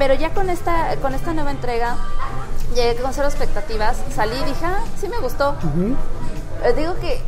Pero 0.00 0.14
ya 0.14 0.30
con 0.32 0.48
esta, 0.48 0.96
con 1.02 1.12
esta 1.14 1.34
nueva 1.34 1.50
entrega, 1.50 1.94
llegué 2.74 2.96
con 2.96 3.12
cero 3.12 3.28
expectativas, 3.28 3.98
salí 4.14 4.34
y 4.34 4.44
dije, 4.46 4.64
ah, 4.64 4.80
sí 4.98 5.08
me 5.08 5.18
gustó. 5.18 5.54
Eh, 6.64 6.72
digo 6.74 6.94
que 7.02 7.20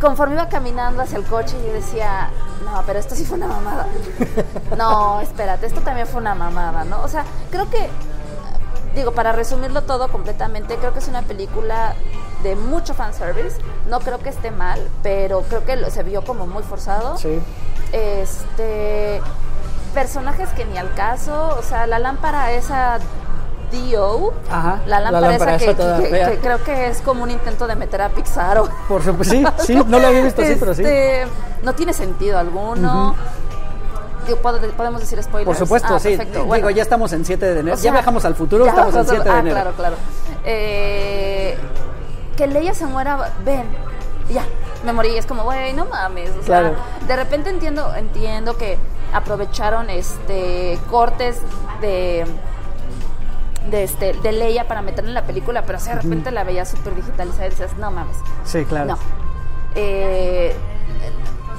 conforme 0.00 0.34
iba 0.34 0.48
caminando 0.48 1.02
hacia 1.02 1.18
el 1.18 1.24
coche, 1.24 1.56
yo 1.66 1.72
decía, 1.72 2.30
no, 2.64 2.80
pero 2.86 3.00
esto 3.00 3.16
sí 3.16 3.24
fue 3.24 3.38
una 3.38 3.48
mamada. 3.48 3.86
no, 4.78 5.20
espérate, 5.20 5.66
esto 5.66 5.80
también 5.80 6.06
fue 6.06 6.20
una 6.20 6.36
mamada, 6.36 6.84
¿no? 6.84 7.02
O 7.02 7.08
sea, 7.08 7.24
creo 7.50 7.68
que 7.68 7.90
digo, 8.94 9.10
para 9.10 9.32
resumirlo 9.32 9.82
todo 9.82 10.06
completamente, 10.12 10.76
creo 10.76 10.92
que 10.92 11.00
es 11.00 11.08
una 11.08 11.22
película 11.22 11.94
de 12.44 12.54
mucho 12.54 12.94
fanservice. 12.94 13.56
No 13.88 13.98
creo 13.98 14.20
que 14.20 14.28
esté 14.28 14.52
mal, 14.52 14.78
pero 15.02 15.42
creo 15.42 15.64
que 15.64 15.74
lo- 15.74 15.90
se 15.90 16.04
vio 16.04 16.24
como 16.24 16.46
muy 16.46 16.62
forzado. 16.62 17.18
Sí. 17.18 17.40
Este 17.92 19.20
personajes 19.94 20.48
que 20.50 20.64
ni 20.64 20.78
al 20.78 20.92
caso, 20.94 21.56
o 21.58 21.62
sea, 21.62 21.86
la 21.86 21.98
lámpara 21.98 22.52
esa 22.52 22.98
Dio, 23.70 24.32
Ajá, 24.50 24.80
la 24.86 24.98
la 24.98 25.10
lámpara, 25.12 25.54
esa 25.54 25.70
esa 25.70 25.98
que, 25.98 26.38
creo 26.42 26.64
que 26.64 26.88
es 26.88 27.00
como 27.02 27.22
un 27.22 27.30
intento 27.30 27.68
de 27.68 27.76
meter 27.76 28.02
a 28.02 28.08
Pixar 28.08 28.58
o 28.58 28.68
Por 28.88 29.00
supuesto, 29.02 29.32
sí, 29.32 29.44
sí, 29.64 29.74
no 29.86 30.00
lo 30.00 30.08
había 30.08 30.22
visto 30.22 30.42
así, 30.42 30.56
pero 30.58 30.74
sí. 30.74 30.82
Este, 30.82 31.26
No 31.62 31.72
tiene 31.74 31.92
sentido 31.92 32.36
alguno. 32.38 33.14
Digo, 34.26 34.38
¿puedo- 34.38 34.58
¿Podemos 34.72 35.00
decir 35.00 35.22
spoilers? 35.22 35.46
Por 35.46 35.56
supuesto, 35.56 35.94
Ah, 35.94 36.00
sí. 36.00 36.16
perfecto. 36.16 36.52
Digo, 36.52 36.70
ya 36.70 36.82
estamos 36.82 37.12
en 37.12 37.24
7 37.24 37.46
de 37.46 37.60
enero. 37.60 37.74
o 37.74 37.76
ya 37.76 37.82
sea, 37.82 37.92
viajamos 37.92 38.24
al 38.24 38.34
futuro, 38.34 38.66
estamos 38.66 38.92
en 38.94 39.00
bajamos 39.06 39.08
7 39.10 39.20
al- 39.20 39.24
de 39.24 39.30
ah, 39.30 39.40
enero. 39.40 39.54
claro, 39.54 39.76
claro. 39.76 39.96
Eh, 40.44 41.56
que 42.36 42.46
Leia 42.48 42.74
se 42.74 42.86
muera, 42.86 43.30
ven, 43.44 43.64
ya, 44.30 44.44
me 44.84 44.92
morí. 44.92 45.16
Es 45.16 45.26
como, 45.26 45.44
güey, 45.44 45.72
no 45.74 45.84
mames. 45.86 46.30
O 46.30 46.34
sea, 46.42 46.60
Claro. 46.60 46.74
de 47.06 47.16
repente 47.16 47.50
entiendo, 47.50 47.94
entiendo 47.94 48.56
que 48.56 48.78
aprovecharon 49.12 49.90
este 49.90 50.78
cortes 50.90 51.40
de 51.80 52.24
de 53.70 53.84
este 53.84 54.14
de 54.14 54.32
Leia 54.32 54.66
para 54.66 54.82
meterla 54.82 55.10
en 55.10 55.14
la 55.14 55.24
película, 55.24 55.62
pero 55.64 55.78
sea, 55.78 55.96
de 55.96 56.02
repente 56.02 56.30
la 56.30 56.44
veía 56.44 56.64
súper 56.64 56.94
digitalizada 56.94 57.46
y 57.46 57.50
dices, 57.50 57.76
no 57.76 57.90
mames. 57.90 58.16
Sí, 58.44 58.64
claro. 58.64 58.86
No. 58.92 58.98
Eh, 59.74 60.54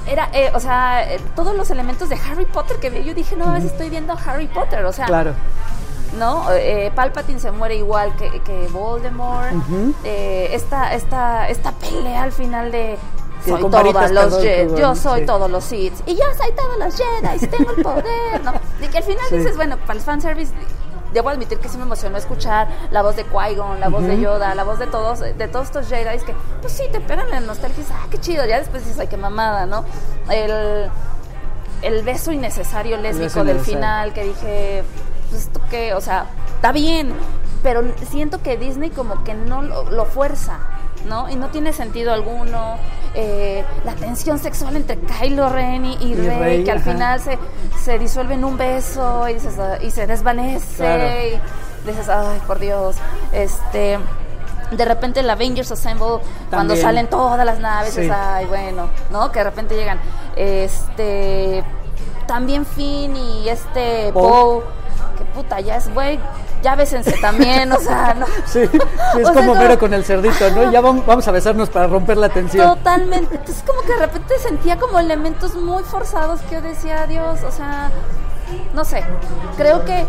era, 0.06 0.28
eh, 0.32 0.50
o 0.54 0.60
sea, 0.60 1.10
eh, 1.12 1.20
todos 1.36 1.54
los 1.54 1.70
elementos 1.70 2.08
de 2.08 2.16
Harry 2.16 2.44
Potter 2.44 2.78
que 2.78 2.90
vi, 2.90 3.04
yo 3.04 3.14
dije, 3.14 3.36
no, 3.36 3.46
mames, 3.46 3.64
estoy 3.64 3.88
viendo 3.88 4.14
Harry 4.26 4.48
Potter, 4.48 4.84
o 4.84 4.92
sea, 4.92 5.06
Claro. 5.06 5.32
¿no? 6.18 6.44
Eh, 6.52 6.90
Palpatine 6.94 7.38
se 7.38 7.52
muere 7.52 7.76
igual 7.76 8.14
que, 8.16 8.40
que 8.40 8.66
Voldemort. 8.68 9.52
Esta, 10.04 10.92
esta, 10.94 11.48
esta 11.48 11.72
pelea 11.72 12.24
al 12.24 12.32
final 12.32 12.72
de 12.72 12.98
soy 13.44 13.60
todos 13.70 14.10
los 14.12 14.40
Jedi, 14.42 14.80
yo 14.80 14.94
soy 14.94 15.20
sí. 15.20 15.26
todos 15.26 15.50
los 15.50 15.64
Sith 15.64 15.94
y 16.06 16.14
yo 16.14 16.24
soy 16.36 16.52
todos 16.52 16.78
los 16.78 16.96
Jedi, 16.96 17.46
tengo 17.46 17.70
el 17.76 17.82
poder, 17.82 18.44
¿no? 18.44 18.52
Y 18.80 18.88
que 18.88 18.98
al 18.98 19.04
final 19.04 19.24
Sí. 19.28 19.36
dices, 19.38 19.56
bueno, 19.56 19.76
para 19.78 19.94
el 19.98 20.00
fanservice 20.04 20.52
debo 21.12 21.28
admitir 21.28 21.58
que 21.58 21.68
sí 21.68 21.76
me 21.76 21.82
emocionó 21.82 22.16
escuchar 22.16 22.68
la 22.90 23.02
voz 23.02 23.16
de 23.16 23.26
Qui-Gon, 23.26 23.78
la 23.80 23.88
voz 23.90 24.02
de 24.04 24.18
Yoda, 24.18 24.54
la 24.54 24.64
voz 24.64 24.78
de 24.78 24.86
todos, 24.86 25.20
de 25.20 25.48
todos 25.48 25.66
estos 25.66 25.86
Jedi 25.88 26.18
que, 26.24 26.34
pues 26.62 26.72
sí, 26.72 26.84
te 26.90 27.00
pegan 27.00 27.26
en 27.26 27.32
la 27.32 27.40
nostalgia 27.40 27.76
y 27.76 27.80
dices, 27.82 27.96
ah, 27.98 28.06
qué 28.10 28.18
chido, 28.18 28.46
ya 28.46 28.58
después 28.58 28.82
dices, 28.84 28.98
ay, 28.98 29.08
qué 29.08 29.18
mamada, 29.18 29.66
¿no? 29.66 29.84
El, 30.30 30.90
el 31.82 32.02
beso 32.02 32.32
innecesario 32.32 32.96
lésbico 32.96 33.44
del 33.44 33.56
innecesario. 33.56 33.64
final 33.64 34.12
que 34.14 34.24
dije, 34.24 34.84
pues 35.30 35.42
esto 35.42 35.60
qué, 35.68 35.92
o 35.94 36.00
sea, 36.00 36.26
está 36.54 36.72
bien, 36.72 37.12
pero 37.62 37.82
siento 38.10 38.40
que 38.42 38.56
Disney 38.56 38.88
como 38.90 39.22
que 39.24 39.34
no 39.34 39.60
lo, 39.62 39.90
lo 39.90 40.06
fuerza, 40.06 40.60
¿no? 41.06 41.28
Y 41.30 41.36
no 41.36 41.48
tiene 41.48 41.72
sentido 41.72 42.12
alguno. 42.12 42.76
Eh, 43.14 43.64
la 43.84 43.92
tensión 43.94 44.38
sexual 44.38 44.74
entre 44.76 44.98
Kylo 44.98 45.48
Ren 45.50 45.84
y, 45.84 45.96
y 46.00 46.12
Y 46.12 46.14
Rey, 46.14 46.38
Rey, 46.38 46.64
que 46.64 46.70
al 46.72 46.78
ajá. 46.78 46.92
final 46.92 47.20
se, 47.20 47.38
se 47.82 47.98
disuelve 47.98 48.34
en 48.34 48.44
un 48.44 48.56
beso 48.56 49.28
y, 49.28 49.34
dices, 49.34 49.54
y 49.82 49.90
se 49.90 50.06
desvanece. 50.06 50.76
Claro. 50.76 51.04
Y 51.04 51.86
dices, 51.90 52.08
ay, 52.08 52.40
por 52.46 52.58
Dios. 52.58 52.96
Este. 53.32 53.98
De 54.70 54.84
repente 54.86 55.20
el 55.20 55.28
Avengers 55.28 55.70
Assemble, 55.70 56.20
cuando 56.48 56.74
salen 56.76 57.06
todas 57.08 57.44
las 57.44 57.58
naves, 57.58 57.92
Sí. 57.92 58.00
dices, 58.00 58.16
ay, 58.18 58.46
bueno, 58.46 58.88
¿no? 59.10 59.30
Que 59.30 59.40
de 59.40 59.44
repente 59.44 59.74
llegan. 59.76 59.98
Este. 60.36 61.62
También 62.26 62.64
Finn 62.64 63.14
y 63.16 63.48
este 63.48 64.10
Poe. 64.14 64.62
Puta, 65.34 65.60
ya 65.60 65.76
es, 65.76 65.92
güey, 65.92 66.18
ya 66.62 66.74
bésense 66.74 67.12
también, 67.20 67.72
o 67.72 67.78
sea, 67.80 68.14
no. 68.14 68.26
Sí, 68.46 68.66
sí, 68.66 68.78
es 69.20 69.28
O 69.28 69.32
como 69.32 69.54
no. 69.54 69.60
mero 69.60 69.78
con 69.78 69.92
el 69.94 70.04
cerdito, 70.04 70.50
¿no? 70.50 70.70
Ya 70.70 70.80
vamos, 70.80 71.06
vamos 71.06 71.26
a 71.26 71.32
besarnos 71.32 71.70
para 71.70 71.86
romper 71.86 72.16
la 72.18 72.28
tensión. 72.28 72.66
Totalmente. 72.76 73.34
Entonces 73.36 73.64
como 73.66 73.80
que 73.82 73.94
de 73.94 73.98
repente 73.98 74.38
sentía 74.38 74.78
como 74.78 74.98
elementos 74.98 75.54
muy 75.54 75.82
forzados 75.84 76.40
que 76.42 76.56
yo 76.56 76.62
decía, 76.62 77.06
Dios, 77.06 77.40
o 77.42 77.50
sea, 77.50 77.90
no 78.74 78.84
sé. 78.84 79.02
Creo 79.56 79.84
que 79.84 80.04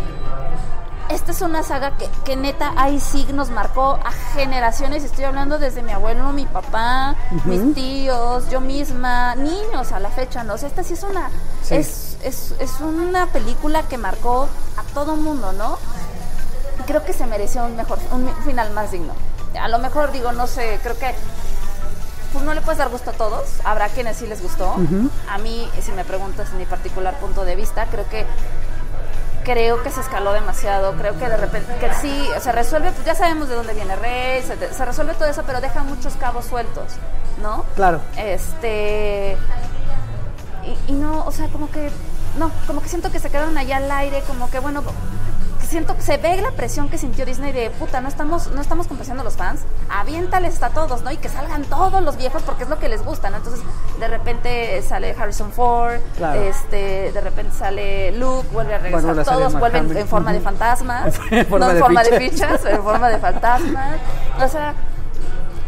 esta 1.09 1.31
es 1.31 1.41
una 1.41 1.63
saga 1.63 1.91
que, 1.97 2.09
que 2.23 2.35
neta 2.35 2.73
ahí 2.75 2.99
sí 2.99 3.27
nos 3.33 3.49
marcó 3.49 3.99
a 4.03 4.11
generaciones. 4.33 5.03
Estoy 5.03 5.25
hablando 5.25 5.59
desde 5.59 5.83
mi 5.83 5.91
abuelo, 5.91 6.31
mi 6.31 6.45
papá, 6.45 7.15
mis 7.45 7.73
tíos, 7.73 8.49
yo 8.49 8.59
misma, 8.61 9.35
niños 9.35 9.91
a 9.91 9.99
la 9.99 10.09
fecha, 10.09 10.43
¿no? 10.43 10.55
O 10.55 10.57
sea, 10.57 10.69
esta 10.69 10.83
sí 10.83 10.93
es 10.93 11.03
una, 11.03 11.29
Sí. 11.61 11.75
es, 11.75 12.02
es, 12.23 12.53
es 12.59 12.79
una 12.79 13.27
película 13.27 13.83
que 13.83 13.97
marcó 13.97 14.47
a 14.77 14.83
todo 14.93 15.15
mundo, 15.15 15.51
¿no? 15.53 15.77
Y 16.79 16.83
creo 16.83 17.03
que 17.03 17.13
se 17.13 17.25
mereció 17.25 17.65
un 17.65 17.75
mejor, 17.75 17.99
un 18.11 18.33
final 18.43 18.71
más 18.71 18.91
digno. 18.91 19.13
A 19.59 19.67
lo 19.67 19.79
mejor 19.79 20.11
digo, 20.11 20.31
no 20.31 20.47
sé, 20.47 20.79
creo 20.81 20.97
que 20.97 21.13
pues 22.31 22.43
no 22.43 22.53
le 22.55 22.61
puedes 22.61 22.79
dar 22.79 22.89
gusto 22.89 23.11
a 23.11 23.13
todos. 23.13 23.43
Habrá 23.63 23.89
quienes 23.89 24.17
sí 24.17 24.25
les 24.25 24.41
gustó. 24.41 24.75
A 25.29 25.37
mí, 25.37 25.69
si 25.81 25.91
me 25.91 26.03
preguntas 26.03 26.49
en 26.51 26.57
mi 26.57 26.65
particular 26.65 27.19
punto 27.19 27.45
de 27.45 27.55
vista, 27.55 27.85
creo 27.85 28.09
que 28.09 28.25
creo 29.43 29.83
que 29.83 29.91
se 29.91 30.01
escaló 30.01 30.33
demasiado. 30.33 30.93
Creo 30.93 31.17
que 31.19 31.29
de 31.29 31.37
repente 31.37 31.75
que 31.79 31.93
sí 31.93 32.27
se 32.41 32.51
resuelve. 32.51 32.91
Pues 32.91 33.05
ya 33.05 33.13
sabemos 33.13 33.49
de 33.49 33.55
dónde 33.55 33.75
viene 33.75 33.95
Rey. 33.95 34.41
Se, 34.41 34.73
se 34.73 34.85
resuelve 34.85 35.13
todo 35.13 35.25
eso, 35.25 35.43
pero 35.45 35.61
deja 35.61 35.83
muchos 35.83 36.15
cabos 36.15 36.45
sueltos, 36.45 36.93
¿no? 37.43 37.65
Claro. 37.75 38.01
Este 38.17 39.37
y, 40.65 40.91
y 40.91 40.93
no, 40.93 41.25
o 41.25 41.31
sea, 41.31 41.47
como 41.49 41.69
que 41.69 41.91
no, 42.37 42.51
como 42.67 42.81
que 42.81 42.89
siento 42.89 43.11
que 43.11 43.19
se 43.19 43.29
quedaron 43.29 43.57
allá 43.57 43.77
al 43.77 43.91
aire, 43.91 44.21
como 44.27 44.49
que 44.49 44.59
bueno, 44.59 44.81
que 45.59 45.67
siento 45.67 45.95
que 45.95 46.01
se 46.01 46.17
ve 46.17 46.39
la 46.41 46.51
presión 46.51 46.89
que 46.89 46.97
sintió 46.97 47.25
Disney 47.25 47.51
de 47.51 47.69
puta, 47.71 48.01
no 48.01 48.07
estamos, 48.09 48.47
no 48.51 48.61
estamos 48.61 48.87
complaciendo 48.87 49.21
a 49.21 49.23
los 49.23 49.35
fans, 49.35 49.61
aviéntales 49.89 50.61
a 50.61 50.69
todos, 50.69 51.01
¿no? 51.03 51.11
Y 51.11 51.17
que 51.17 51.29
salgan 51.29 51.63
todos 51.63 52.01
los 52.03 52.17
viejos 52.17 52.41
porque 52.43 52.63
es 52.63 52.69
lo 52.69 52.79
que 52.79 52.89
les 52.89 53.03
gusta, 53.03 53.29
¿no? 53.29 53.37
Entonces, 53.37 53.61
de 53.99 54.07
repente 54.07 54.81
sale 54.83 55.15
Harrison 55.17 55.51
Ford, 55.51 55.99
Claro. 56.17 56.41
este, 56.41 57.11
de 57.11 57.21
repente 57.21 57.55
sale 57.57 58.11
Luke, 58.13 58.47
vuelve 58.51 58.75
a 58.75 58.77
regresar, 58.79 59.15
Bueno, 59.15 59.23
todos 59.23 59.53
vuelven 59.59 59.95
en 59.97 60.07
forma 60.07 60.33
de 60.33 60.41
fantasmas, 60.41 61.15
En 61.31 61.45
forma 61.45 61.65
no 61.65 61.71
en 61.71 61.77
de 61.77 61.81
forma 61.81 62.03
de 62.03 62.17
fichas. 62.19 62.33
fichas, 62.33 62.59
pero 62.63 62.75
en 62.77 62.83
forma 62.83 63.09
de 63.09 63.17
fantasmas. 63.19 63.99
O 64.43 64.47
sea, 64.47 64.73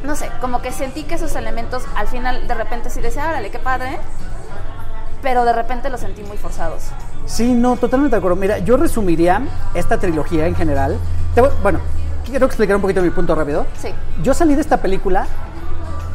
no 0.04 0.16
sé, 0.16 0.30
como 0.42 0.62
que 0.62 0.72
sentí 0.72 1.04
que 1.04 1.16
esos 1.16 1.36
elementos 1.36 1.84
al 1.96 2.08
final 2.08 2.48
de 2.48 2.54
repente 2.54 2.90
sí 2.92 3.02
decía, 3.02 3.28
órale, 3.30 3.50
qué 3.50 3.58
padre, 3.60 3.98
pero 5.26 5.44
de 5.44 5.54
repente 5.54 5.90
los 5.90 6.00
sentí 6.02 6.22
muy 6.22 6.38
forzados. 6.38 6.84
Sí, 7.26 7.52
no, 7.56 7.78
totalmente 7.78 8.16
de 8.16 8.20
acuerdo. 8.20 8.36
Mira, 8.36 8.60
yo 8.60 8.78
resumiría 8.78 9.42
esta 9.74 9.98
trilogía 9.98 10.46
en 10.46 10.54
general. 10.54 11.00
Te 11.34 11.42
voy- 11.42 11.50
bueno, 11.64 11.80
quiero 12.30 12.46
explicar 12.46 12.76
un 12.76 12.84
poquito 12.84 13.02
mi 13.02 13.10
punto 13.10 13.34
rápido. 13.34 13.66
Sí. 13.82 13.88
Yo 14.22 14.36
salí 14.36 14.54
de 14.54 14.62
esta 14.62 14.78
película 14.78 15.26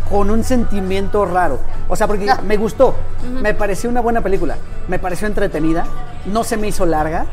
con 0.08 0.30
un 0.30 0.44
sentimiento 0.44 1.24
raro. 1.24 1.58
O 1.88 1.96
sea, 1.96 2.06
porque 2.06 2.32
me 2.46 2.56
gustó. 2.56 2.94
Me 3.42 3.52
pareció 3.52 3.90
una 3.90 4.00
buena 4.00 4.20
película. 4.20 4.54
Me 4.86 5.00
pareció 5.00 5.26
entretenida. 5.26 5.86
No 6.26 6.44
se 6.44 6.56
me 6.56 6.68
hizo 6.68 6.86
larga. 6.86 7.26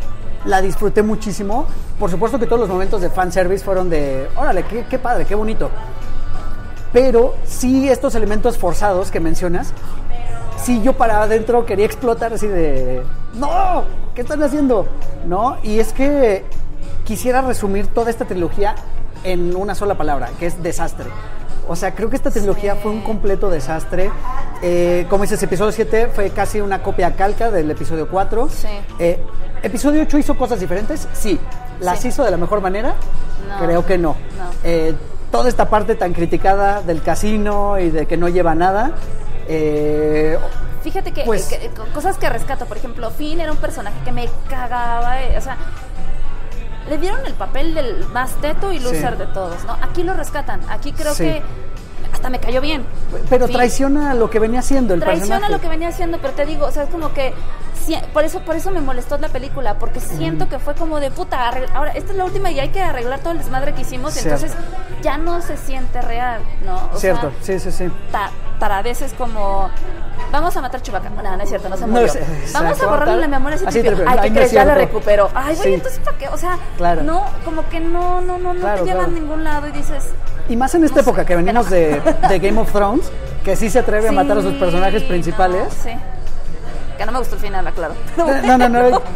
La 0.45 0.61
disfruté 0.63 1.03
muchísimo. 1.03 1.67
Por 1.99 2.09
supuesto 2.09 2.39
que 2.39 2.47
todos 2.47 2.61
los 2.61 2.69
momentos 2.69 3.01
de 3.01 3.11
fanservice 3.11 3.63
fueron 3.63 3.87
de, 3.91 4.27
órale, 4.35 4.63
qué, 4.63 4.85
qué 4.89 4.97
padre, 4.97 5.25
qué 5.25 5.35
bonito. 5.35 5.69
Pero 6.93 7.35
sí 7.45 7.87
estos 7.89 8.15
elementos 8.15 8.57
forzados 8.57 9.11
que 9.11 9.19
mencionas, 9.19 9.73
yo 10.83 10.93
para 10.93 11.21
adentro 11.23 11.65
quería 11.65 11.85
explotar 11.85 12.33
así 12.33 12.47
de, 12.47 13.01
no, 13.35 13.83
¿qué 14.15 14.21
están 14.21 14.41
haciendo? 14.43 14.87
¿No? 15.25 15.57
Y 15.63 15.79
es 15.79 15.93
que 15.93 16.43
quisiera 17.05 17.41
resumir 17.41 17.87
toda 17.87 18.09
esta 18.09 18.25
trilogía 18.25 18.75
en 19.23 19.55
una 19.55 19.75
sola 19.75 19.95
palabra, 19.95 20.29
que 20.39 20.45
es 20.45 20.61
desastre. 20.61 21.05
O 21.69 21.75
sea, 21.75 21.93
creo 21.95 22.09
que 22.09 22.15
esta 22.15 22.31
trilogía 22.31 22.73
Sí. 22.75 22.79
fue 22.83 22.91
un 22.91 23.01
completo 23.01 23.49
desastre. 23.49 24.09
Eh, 24.61 25.05
como 25.09 25.23
dices, 25.23 25.41
episodio 25.43 25.71
7 25.71 26.09
fue 26.13 26.29
casi 26.29 26.61
una 26.61 26.81
copia 26.81 27.13
calca 27.15 27.51
del 27.51 27.69
episodio 27.71 28.07
4. 28.09 28.47
Sí. 28.49 28.67
Eh, 28.99 29.19
episodio 29.63 30.01
8 30.03 30.17
hizo 30.17 30.37
cosas 30.37 30.59
diferentes, 30.61 31.07
sí. 31.13 31.37
¿Las 31.81 31.99
Sí. 31.99 32.07
hizo 32.09 32.23
de 32.23 32.31
la 32.31 32.37
mejor 32.37 32.61
manera? 32.61 32.93
No. 33.49 33.65
Creo 33.65 33.85
que 33.85 33.97
no. 33.97 34.09
No. 34.37 34.49
Eh, 34.63 34.95
toda 35.31 35.49
esta 35.49 35.69
parte 35.69 35.95
tan 35.95 36.13
criticada 36.13 36.81
del 36.81 37.01
casino 37.01 37.77
y 37.77 37.89
de 37.89 38.05
que 38.05 38.15
no 38.17 38.29
lleva 38.29 38.55
nada. 38.55 38.91
Eh, 39.47 40.37
Fíjate 40.83 41.11
que, 41.11 41.23
Pues- 41.23 41.47
que- 41.47 41.69
cosas 41.93 42.17
que 42.17 42.29
rescato, 42.29 42.65
por 42.65 42.77
ejemplo, 42.77 43.11
Finn 43.11 43.41
era 43.41 43.51
un 43.51 43.57
personaje 43.57 43.97
que 44.05 44.11
me 44.13 44.29
cagaba, 44.49 45.21
eh, 45.21 45.37
o 45.37 45.41
sea, 45.41 45.57
le 46.87 46.97
dieron 46.97 47.25
el 47.25 47.33
papel 47.33 47.73
del 47.73 48.05
más 48.13 48.31
teto 48.39 48.71
y 48.71 48.79
loser 48.79 49.13
Sí. 49.13 49.19
de 49.19 49.25
todos, 49.27 49.65
¿no? 49.65 49.73
Aquí 49.81 50.03
lo 50.03 50.13
rescatan, 50.13 50.61
aquí 50.69 50.93
creo 50.93 51.13
Sí. 51.13 51.23
que 51.25 51.41
hasta 52.13 52.29
me 52.29 52.39
cayó 52.39 52.61
bien. 52.61 52.85
pero 53.29 53.47
Finn. 53.47 53.55
traiciona 53.57 54.13
lo 54.13 54.29
que 54.29 54.39
venía 54.39 54.59
haciendo 54.59 54.93
el 54.93 55.01
traiciona 55.01 55.27
personaje. 55.39 55.51
lo 55.53 55.59
que 55.61 55.67
venía 55.67 55.89
haciendo, 55.89 56.19
pero 56.19 56.33
te 56.33 56.45
digo, 56.45 56.65
o 56.67 56.71
sea, 56.71 56.83
es 56.83 56.89
como 56.89 57.13
que 57.13 57.33
si- 57.85 57.97
por 58.13 58.23
eso 58.23 58.39
por 58.41 58.55
eso 58.55 58.71
me 58.71 58.79
molestó 58.79 59.17
la 59.17 59.27
película, 59.29 59.77
porque 59.79 59.99
siento 59.99 60.47
que 60.47 60.59
fue 60.59 60.73
como 60.75 60.99
de 61.01 61.11
puta, 61.11 61.51
arregl- 61.51 61.69
ahora 61.73 61.91
esta 61.91 62.11
es 62.11 62.17
la 62.17 62.23
última 62.25 62.49
y 62.51 62.59
hay 62.61 62.69
que 62.69 62.81
arreglar 62.81 63.19
todo 63.19 63.31
el 63.31 63.39
desmadre 63.39 63.73
que 63.73 63.81
hicimos, 63.81 64.13
Cierto. 64.13 64.45
entonces 64.45 64.57
ya 65.01 65.17
no 65.17 65.41
se 65.41 65.57
siente 65.57 66.01
real, 66.01 66.41
¿no? 66.65 66.89
O 66.93 66.97
Cierto, 66.97 67.31
sea, 67.41 67.59
sí, 67.59 67.59
sí, 67.59 67.71
sí. 67.71 67.91
ta- 68.11 68.31
taradeces 68.59 69.13
como 69.13 69.69
vamos 70.31 70.55
a 70.57 70.61
matar 70.61 70.79
a 70.79 70.83
Chubaca. 70.83 71.09
No, 71.09 71.37
no 71.37 71.43
es 71.43 71.49
cierto, 71.49 71.69
no 71.69 71.75
se 71.77 71.81
No 71.81 71.87
murió. 71.87 72.07
vamos 72.53 72.71
exacto. 72.71 72.83
a 72.83 72.87
borrarle 72.87 73.17
la 73.21 73.27
memoria 73.27 73.55
a 73.55 73.59
ese 73.59 73.67
Así 73.67 73.77
Ay, 73.79 73.83
¿qué 74.29 74.31
crees? 74.33 74.47
es 74.47 74.51
Ya 74.53 74.65
la 74.65 74.75
recuperó. 74.75 75.29
Ay, 75.35 75.55
güey, 75.55 75.67
Sí. 75.69 75.73
entonces 75.75 75.99
¿para 76.03 76.17
qué? 76.17 76.27
O 76.29 76.37
sea, 76.37 76.57
Claro. 76.77 77.03
no, 77.03 77.23
como 77.45 77.67
que 77.69 77.79
no, 77.79 78.21
no, 78.21 78.37
no, 78.37 78.53
no 78.53 78.59
Claro, 78.59 78.79
te 78.83 78.85
lleva 78.89 79.03
claro. 79.03 79.15
a 79.15 79.19
ningún 79.19 79.43
lado 79.43 79.67
y 79.67 79.71
dices, 79.71 80.05
Y 80.49 80.55
más 80.55 80.73
en 80.75 80.83
esta 80.85 80.97
No 80.97 81.03
sé, 81.03 81.09
época 81.09 81.25
que 81.25 81.35
venimos 81.35 81.69
de, 81.69 82.01
de 82.29 82.39
Game 82.39 82.59
of 82.59 82.71
Thrones, 82.71 83.11
que 83.43 83.55
sí 83.55 83.69
se 83.69 83.79
atreve 83.79 84.09
a 84.09 84.11
matar 84.11 84.37
a 84.37 84.41
sus 84.41 84.53
personajes 84.55 85.01
no, 85.03 85.07
principales. 85.07 85.73
sí. 85.83 85.91
Que 86.97 87.05
no 87.05 87.11
me 87.11 87.19
gustó 87.19 87.35
el 87.35 87.41
final, 87.41 87.67
aclaro. 87.67 87.93
No, 88.17 88.57
no, 88.57 88.67
no. 88.69 89.01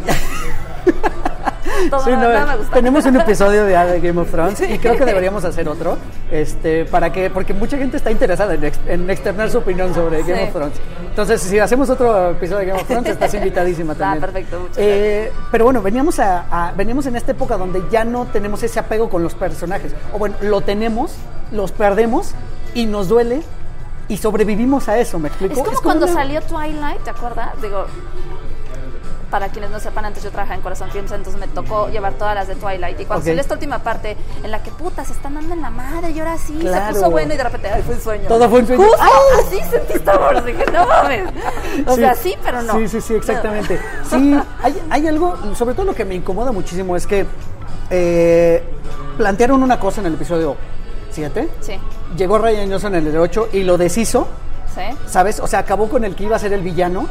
todo 1.90 2.04
Sí, 2.04 2.10
no, 2.10 2.16
nada 2.16 2.46
me 2.46 2.56
gusta. 2.56 2.74
tenemos 2.74 3.04
un 3.06 3.16
episodio 3.20 3.64
de, 3.64 3.76
de 3.76 4.00
Game 4.00 4.20
of 4.20 4.30
Thrones 4.30 4.60
y 4.68 4.78
creo 4.78 4.96
que 4.96 5.04
deberíamos 5.04 5.44
hacer 5.44 5.68
otro, 5.68 5.96
este, 6.30 6.84
para 6.84 7.12
que, 7.12 7.30
porque 7.30 7.54
mucha 7.54 7.76
gente 7.78 7.96
está 7.96 8.10
interesada 8.10 8.54
en, 8.54 8.64
ex- 8.64 8.80
en 8.86 9.08
externar 9.10 9.50
su 9.50 9.58
opinión 9.58 9.94
sobre 9.94 10.22
Game 10.22 10.36
Sí. 10.36 10.42
of 10.48 10.52
Thrones. 10.52 10.74
Entonces, 11.08 11.40
si 11.42 11.58
hacemos 11.58 11.90
otro 11.90 12.30
episodio 12.30 12.58
de 12.60 12.66
Game 12.66 12.80
of 12.80 12.86
Thrones, 12.88 13.10
estás 13.10 13.34
invitadísima 13.34 13.92
Ah, 13.92 13.96
también. 13.98 14.20
perfecto, 14.20 14.60
muchas 14.60 14.78
Eh, 14.78 15.32
pero 15.50 15.64
bueno, 15.64 15.82
veníamos 15.82 16.18
a, 16.18 16.46
a- 16.50 16.72
veníamos 16.72 17.06
en 17.06 17.16
esta 17.16 17.32
época 17.32 17.56
donde 17.56 17.82
ya 17.90 18.04
no 18.04 18.26
tenemos 18.26 18.62
ese 18.62 18.78
apego 18.80 19.08
con 19.10 19.22
los 19.22 19.34
personajes, 19.34 19.94
o 20.12 20.18
bueno, 20.18 20.36
lo 20.40 20.60
tenemos, 20.62 21.12
los 21.50 21.72
perdemos 21.72 22.34
y 22.74 22.86
nos 22.86 23.08
duele 23.08 23.42
y 24.08 24.16
sobrevivimos 24.16 24.88
a 24.88 24.98
eso, 24.98 25.18
¿me 25.18 25.28
explico? 25.28 25.54
Es 25.54 25.60
como 25.66 25.80
cuando 25.80 26.06
una- 26.06 26.14
salió 26.14 26.40
Twilight, 26.42 27.02
¿te 27.04 27.10
acuerdas? 27.10 27.50
Digo, 27.62 27.86
para 29.32 29.48
quienes 29.48 29.70
no 29.70 29.80
sepan, 29.80 30.04
antes 30.04 30.22
yo 30.22 30.30
trabajaba 30.30 30.56
en 30.56 30.60
Corazón 30.60 30.90
Films, 30.90 31.10
entonces 31.10 31.40
me 31.40 31.48
tocó 31.48 31.88
llevar 31.88 32.12
todas 32.12 32.34
las 32.34 32.46
de 32.48 32.54
Twilight. 32.54 33.00
Y 33.00 33.06
cuando 33.06 33.22
Ok. 33.22 33.28
salió 33.28 33.40
esta 33.40 33.54
última 33.54 33.78
parte, 33.78 34.14
en 34.44 34.50
la 34.50 34.62
que 34.62 34.70
puta, 34.70 35.04
se 35.06 35.14
están 35.14 35.34
dando 35.34 35.54
en 35.54 35.62
la 35.62 35.70
madre, 35.70 36.10
y 36.10 36.18
ahora 36.20 36.36
sí, 36.36 36.52
Claro. 36.60 36.86
se 36.88 36.92
puso 37.00 37.10
bueno 37.10 37.32
y 37.32 37.38
de 37.38 37.42
repente, 37.44 37.68
ay, 37.70 37.82
fue 37.82 37.94
un 37.94 38.00
sueño. 38.02 38.28
Todo 38.28 38.48
fue 38.50 38.60
un 38.60 38.66
sueño. 38.66 38.82
Justo, 38.84 38.98
¡Ah! 39.02 39.08
así 39.40 39.58
sentí 39.70 39.94
Star 39.94 40.20
Wars. 40.20 40.44
Dije, 40.44 40.64
no 40.70 40.86
mames. 40.86 41.24
O 41.86 41.96
sea, 41.96 42.14
sí, 42.14 42.36
pero 42.44 42.60
no. 42.62 42.74
Sí, 42.76 42.88
sí, 42.88 43.00
sí, 43.00 43.14
exactamente. 43.14 43.80
Sí, 44.10 44.38
hay, 44.62 44.82
hay 44.90 45.08
algo, 45.08 45.34
sobre 45.54 45.74
todo 45.74 45.86
lo 45.86 45.94
que 45.94 46.04
me 46.04 46.14
incomoda 46.14 46.52
muchísimo 46.52 46.94
es 46.94 47.06
que 47.06 47.24
eh, 47.88 48.62
plantearon 49.16 49.62
una 49.62 49.80
cosa 49.80 50.02
en 50.02 50.08
el 50.08 50.14
episodio 50.14 50.56
7, 51.10 51.48
Sí, 51.60 51.78
llegó 52.16 52.36
Ryan 52.38 52.70
Johnson 52.70 52.94
en 52.96 53.06
el 53.06 53.16
8 53.16 53.48
y 53.54 53.62
lo 53.64 53.78
deshizo, 53.78 54.26
sí. 54.74 54.82
¿sabes? 55.06 55.40
O 55.40 55.46
sea, 55.46 55.60
acabó 55.60 55.88
con 55.88 56.04
el 56.04 56.14
que 56.14 56.24
iba 56.24 56.36
a 56.36 56.38
ser 56.38 56.52
el 56.52 56.60
villano. 56.60 57.06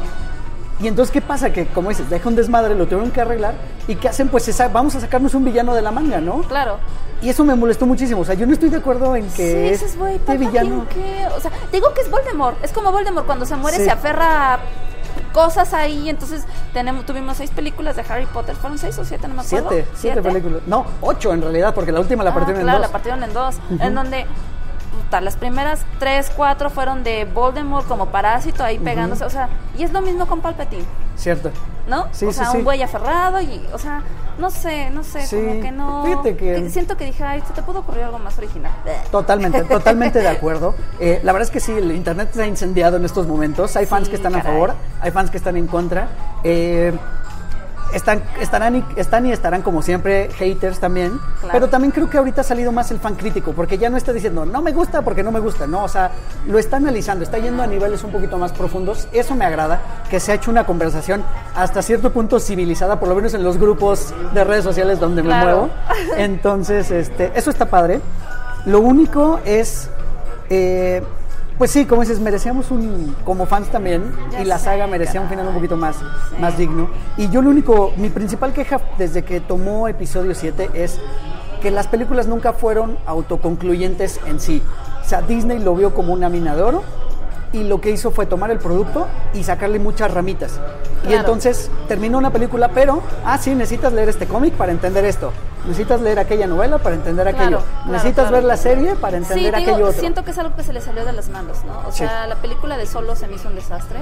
Y 0.81 0.87
entonces, 0.87 1.11
¿qué 1.13 1.21
pasa? 1.21 1.51
Que, 1.51 1.67
como 1.67 1.89
dices, 1.89 2.09
deja 2.09 2.27
un 2.27 2.35
desmadre, 2.35 2.73
lo 2.75 2.85
tuvieron 2.87 3.11
que 3.11 3.21
arreglar. 3.21 3.53
¿Y 3.87 3.95
qué 3.95 4.07
hacen? 4.09 4.29
Pues 4.29 4.49
vamos 4.73 4.95
a 4.95 4.99
sacarnos 5.01 5.33
un 5.35 5.45
villano 5.45 5.75
de 5.75 5.81
la 5.81 5.91
manga, 5.91 6.19
¿no? 6.19 6.41
Claro. 6.43 6.77
Y 7.21 7.29
eso 7.29 7.43
me 7.43 7.53
molestó 7.53 7.85
muchísimo. 7.85 8.21
O 8.21 8.25
sea, 8.25 8.33
yo 8.33 8.47
no 8.47 8.53
estoy 8.53 8.69
de 8.69 8.77
acuerdo 8.77 9.15
en 9.15 9.29
que 9.29 9.77
sí, 9.77 9.97
güey, 9.97 10.15
este 10.15 10.25
¿para 10.25 10.39
villano... 10.39 10.85
qué? 10.89 11.27
O 11.37 11.39
sea, 11.39 11.51
digo 11.71 11.93
que 11.93 12.01
es 12.01 12.09
Voldemort. 12.09 12.63
Es 12.63 12.71
como 12.71 12.91
Voldemort 12.91 13.27
cuando 13.27 13.45
se 13.45 13.55
muere 13.55 13.77
Sí. 13.77 13.83
se 13.85 13.91
aferra 13.91 14.55
a 14.55 14.59
cosas 15.33 15.73
ahí. 15.75 16.09
Entonces 16.09 16.45
tenemos, 16.73 17.05
tuvimos 17.05 17.37
seis 17.37 17.51
películas 17.51 17.95
de 17.95 18.03
Harry 18.09 18.25
Potter. 18.25 18.55
¿Fueron 18.55 18.79
seis 18.79 18.97
o 18.97 19.05
siete? 19.05 19.27
No 19.27 19.35
me 19.35 19.41
acuerdo. 19.41 19.69
Siete, 19.69 19.87
siete 19.93 20.21
películas. 20.23 20.61
No, 20.65 20.83
ocho 21.01 21.31
en 21.31 21.43
realidad, 21.43 21.75
porque 21.75 21.91
la 21.91 21.99
última 21.99 22.23
la 22.23 22.31
Ah, 22.31 22.33
partieron 22.33 22.63
claro, 22.63 22.77
en 22.77 22.81
dos. 22.81 22.89
la 22.89 22.91
partieron 22.91 23.23
en 23.23 23.33
dos. 23.33 23.55
En 23.79 23.93
donde, 23.93 24.25
las 25.21 25.35
primeras 25.35 25.85
tres, 25.99 26.31
cuatro 26.35 26.69
fueron 26.69 27.03
de 27.03 27.25
Voldemort 27.25 27.87
como 27.87 28.07
parásito 28.07 28.63
ahí 28.63 28.79
pegándose. 28.79 29.23
O 29.25 29.29
sea, 29.29 29.49
y 29.77 29.83
es 29.83 29.91
lo 29.91 30.01
mismo 30.01 30.25
con 30.27 30.41
Palpatine, 30.41 30.85
Cierto. 31.17 31.51
¿no? 31.87 32.07
Sí, 32.11 32.25
o 32.25 32.31
sí, 32.31 32.37
sea, 32.39 32.51
sí. 32.51 32.57
un 32.57 32.63
güey 32.63 32.81
aferrado 32.81 33.41
y, 33.41 33.61
o 33.73 33.77
sea, 33.77 34.01
no 34.37 34.49
sé, 34.49 34.89
no 34.89 35.03
sé, 35.03 35.25
como 35.29 35.61
que 35.61 35.71
no. 35.71 36.03
fíjate 36.05 36.37
que- 36.37 36.69
Siento 36.69 36.95
que 36.95 37.05
dije, 37.05 37.23
ay, 37.23 37.43
se 37.45 37.53
te 37.53 37.61
pudo 37.61 37.79
ocurrir 37.79 38.03
algo 38.03 38.19
más 38.19 38.37
original. 38.37 38.71
Totalmente, 39.11 39.63
totalmente 39.65 40.19
de 40.19 40.27
acuerdo. 40.29 40.73
Eh, 40.99 41.19
la 41.23 41.31
verdad 41.33 41.47
es 41.47 41.51
que 41.51 41.59
sí, 41.59 41.73
el 41.73 41.91
internet 41.91 42.29
está 42.31 42.45
incendiado 42.47 42.97
en 42.97 43.05
estos 43.05 43.27
momentos. 43.27 43.75
Hay 43.75 43.85
fans 43.85 44.07
que 44.09 44.15
están 44.15 44.35
a 44.35 44.41
favor, 44.41 44.73
hay 45.01 45.11
fans 45.11 45.29
que 45.29 45.37
están 45.37 45.57
en 45.57 45.67
contra. 45.67 46.07
Eh, 46.43 46.93
están, 47.93 48.23
estarán, 48.39 48.75
y, 48.77 48.85
están 48.95 49.25
y 49.25 49.31
estarán 49.31 49.61
como 49.61 49.81
siempre 49.81 50.29
haters 50.33 50.79
también. 50.79 51.19
Claro. 51.39 51.49
Pero 51.51 51.69
también 51.69 51.91
creo 51.91 52.09
que 52.09 52.17
ahorita 52.17 52.41
ha 52.41 52.43
salido 52.43 52.71
más 52.71 52.91
el 52.91 52.99
fan 52.99 53.15
crítico, 53.15 53.53
porque 53.53 53.77
ya 53.77 53.89
no 53.89 53.97
está 53.97 54.13
diciendo 54.13 54.45
no 54.45 54.61
me 54.61 54.71
gusta 54.71 55.01
porque 55.01 55.23
no 55.23 55.31
me 55.31 55.39
gusta. 55.39 55.67
No, 55.67 55.83
o 55.83 55.87
sea, 55.87 56.11
lo 56.47 56.57
está 56.57 56.77
analizando, 56.77 57.23
está 57.23 57.37
yendo 57.37 57.63
a 57.63 57.67
niveles 57.67 58.03
un 58.03 58.11
poquito 58.11 58.37
más 58.37 58.51
profundos. 58.51 59.07
Eso 59.11 59.35
me 59.35 59.45
agrada, 59.45 59.81
que 60.09 60.19
se 60.19 60.31
ha 60.31 60.35
hecho 60.35 60.51
una 60.51 60.65
conversación 60.65 61.23
hasta 61.55 61.81
cierto 61.81 62.11
punto 62.11 62.39
civilizada, 62.39 62.99
por 62.99 63.09
lo 63.09 63.15
menos 63.15 63.33
en 63.33 63.43
los 63.43 63.57
grupos 63.57 64.13
de 64.33 64.43
redes 64.43 64.63
sociales 64.63 64.99
donde 64.99 65.23
me 65.23 65.33
muevo. 65.33 65.69
Entonces, 66.17 66.91
este, 66.91 67.31
eso 67.35 67.49
está 67.49 67.65
padre. 67.65 68.01
Lo 68.65 68.79
único 68.79 69.39
es, 69.45 69.89
eh, 70.49 71.01
pues 71.61 71.69
sí, 71.69 71.85
como 71.85 72.01
dices, 72.01 72.19
merecíamos 72.19 72.71
un, 72.71 73.15
como 73.23 73.45
fans 73.45 73.67
también, 73.69 74.11
Ya 74.31 74.41
y 74.41 74.45
la 74.45 74.57
sé, 74.57 74.65
saga 74.65 74.87
merecía 74.87 75.21
un 75.21 75.29
final 75.29 75.45
un 75.47 75.53
poquito 75.53 75.77
más, 75.77 75.95
Sí. 75.97 76.35
más 76.39 76.57
digno. 76.57 76.89
Y 77.17 77.29
yo 77.29 77.43
lo 77.43 77.51
único, 77.51 77.93
mi 77.97 78.09
principal 78.09 78.51
queja 78.51 78.81
desde 78.97 79.23
que 79.23 79.41
tomó 79.41 79.87
episodio 79.87 80.33
7 80.33 80.71
es 80.73 80.97
que 81.61 81.69
las 81.69 81.85
películas 81.85 82.25
nunca 82.25 82.53
fueron 82.53 82.97
autoconcluyentes 83.05 84.19
en 84.25 84.39
sí. 84.39 84.63
O 85.05 85.07
sea, 85.07 85.21
Disney 85.21 85.59
lo 85.59 85.75
vio 85.75 85.93
como 85.93 86.13
una 86.13 86.29
mina 86.29 86.55
de 86.55 86.63
oro 86.63 86.83
y 87.53 87.63
lo 87.63 87.81
que 87.81 87.91
hizo 87.91 88.11
fue 88.11 88.25
tomar 88.25 88.49
el 88.51 88.59
producto 88.59 89.07
y 89.33 89.43
sacarle 89.43 89.79
muchas 89.79 90.13
ramitas. 90.13 90.59
Y 91.09 91.13
entonces 91.13 91.69
terminó 91.87 92.17
una 92.19 92.29
película, 92.31 92.69
pero, 92.69 93.01
ah, 93.25 93.37
sí, 93.37 93.55
necesitas 93.55 93.91
leer 93.91 94.09
este 94.09 94.27
cómic 94.27 94.53
para 94.53 94.71
entender 94.71 95.03
esto. 95.05 95.31
Necesitas 95.65 96.01
leer 96.01 96.17
aquella 96.19 96.47
novela 96.47 96.77
para 96.79 96.95
entender 96.95 97.27
aquello. 97.27 97.59
Claro, 97.59 97.63
necesitas 97.91 98.31
ver 98.31 98.43
la 98.43 98.57
serie 98.57 98.95
para 98.95 99.17
Sí, 99.17 99.23
entender 99.23 99.55
digo, 99.55 99.71
aquello 99.71 99.87
otro. 99.89 99.99
siento 99.99 100.23
que 100.23 100.31
es 100.31 100.37
algo 100.39 100.55
que 100.55 100.63
se 100.63 100.73
le 100.73 100.81
salió 100.81 101.03
de 101.05 101.13
las 101.13 101.29
manos, 101.29 101.57
¿no? 101.65 101.87
O 101.87 101.91
Sí. 101.91 101.99
sea, 101.99 102.25
la 102.27 102.35
película 102.35 102.77
de 102.77 102.85
Solo 102.85 103.15
se 103.15 103.27
me 103.27 103.35
hizo 103.35 103.47
un 103.49 103.55
desastre. 103.55 103.99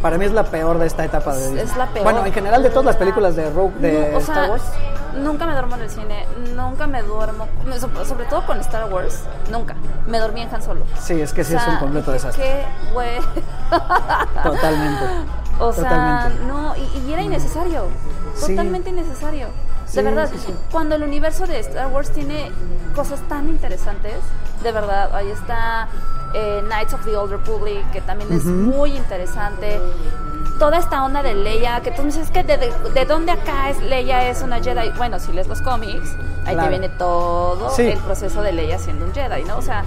Para 0.00 0.18
mí 0.18 0.24
es 0.24 0.32
la 0.32 0.44
peor 0.44 0.78
de 0.78 0.86
esta 0.86 1.04
etapa 1.04 1.34
de 1.36 1.62
Es- 1.62 1.76
la 1.76 1.86
peor. 1.86 2.04
Bueno, 2.04 2.26
en 2.26 2.32
general 2.32 2.62
de 2.62 2.70
todas 2.70 2.84
las 2.86 2.96
películas 2.96 3.36
de 3.36 3.50
Rogue, 3.50 3.72
de 3.78 4.10
No, 4.10 4.16
o 4.16 4.20
Star 4.20 4.50
Wars. 4.50 4.62
Nunca 5.16 5.46
me 5.46 5.52
duermo 5.52 5.76
en 5.76 5.82
el 5.82 5.90
cine, 5.90 6.26
nunca 6.54 6.86
me 6.86 7.02
duermo, 7.02 7.46
so- 7.78 8.04
sobre 8.04 8.24
todo 8.26 8.46
con 8.46 8.58
Star 8.60 8.92
Wars, 8.92 9.20
nunca. 9.50 9.74
Me 10.06 10.18
dormí 10.18 10.40
en 10.42 10.54
Han 10.54 10.62
Solo. 10.62 10.84
Sí, 11.00 11.20
es 11.20 11.32
que 11.32 11.44
sí 11.44 11.54
O 11.54 11.58
es 11.58 11.66
un 11.68 11.76
completo 11.76 12.12
desastre. 12.12 12.42
Qué 12.42 12.92
güey. 12.92 13.18
Totalmente. 14.42 15.04
O 15.58 15.72
sea, 15.72 15.82
Totalmente. 15.82 16.44
no, 16.46 16.74
y, 16.76 16.98
y 17.08 17.12
era 17.12 17.22
innecesario. 17.22 17.86
Sí. 18.34 18.52
Totalmente 18.56 18.90
innecesario. 18.90 19.48
Sí, 19.86 19.96
de 19.96 20.02
verdad, 20.04 20.30
sí, 20.34 20.54
cuando 20.70 20.94
el 20.94 21.02
universo 21.02 21.46
de 21.46 21.58
Star 21.60 21.88
Wars 21.88 22.10
tiene 22.10 22.50
cosas 22.94 23.20
tan 23.28 23.48
interesantes, 23.48 24.14
de 24.62 24.72
verdad, 24.72 25.14
ahí 25.14 25.30
está 25.30 25.88
eh, 26.34 26.62
Knights 26.64 26.94
of 26.94 27.04
the 27.04 27.14
Old 27.16 27.30
Republic, 27.32 27.90
que 27.92 28.00
también 28.00 28.32
es 28.32 28.44
muy 28.46 28.96
interesante. 28.96 29.78
Toda 30.58 30.78
esta 30.78 31.04
onda 31.04 31.22
de 31.22 31.34
Leia, 31.34 31.80
que 31.80 31.90
tú 31.90 32.02
dices 32.02 32.30
que 32.30 32.42
de, 32.44 32.56
de, 32.56 32.72
de 32.94 33.04
dónde 33.04 33.32
acá 33.32 33.70
es 33.70 33.80
Leia 33.82 34.28
es 34.28 34.42
una 34.42 34.60
Jedi. 34.60 34.90
Bueno, 34.96 35.18
si 35.18 35.32
lees 35.32 35.48
los 35.48 35.60
cómics, 35.62 36.16
ahí 36.44 36.54
Claro. 36.54 36.62
te 36.64 36.68
viene 36.68 36.88
todo 36.90 37.70
Sí. 37.70 37.82
el 37.88 37.98
proceso 37.98 38.42
de 38.42 38.52
Leia 38.52 38.78
siendo 38.78 39.04
un 39.06 39.12
Jedi, 39.12 39.44
¿no? 39.44 39.56
O 39.56 39.62
sea, 39.62 39.84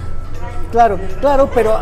Claro, 0.70 0.98
claro, 1.20 1.48
pero 1.54 1.78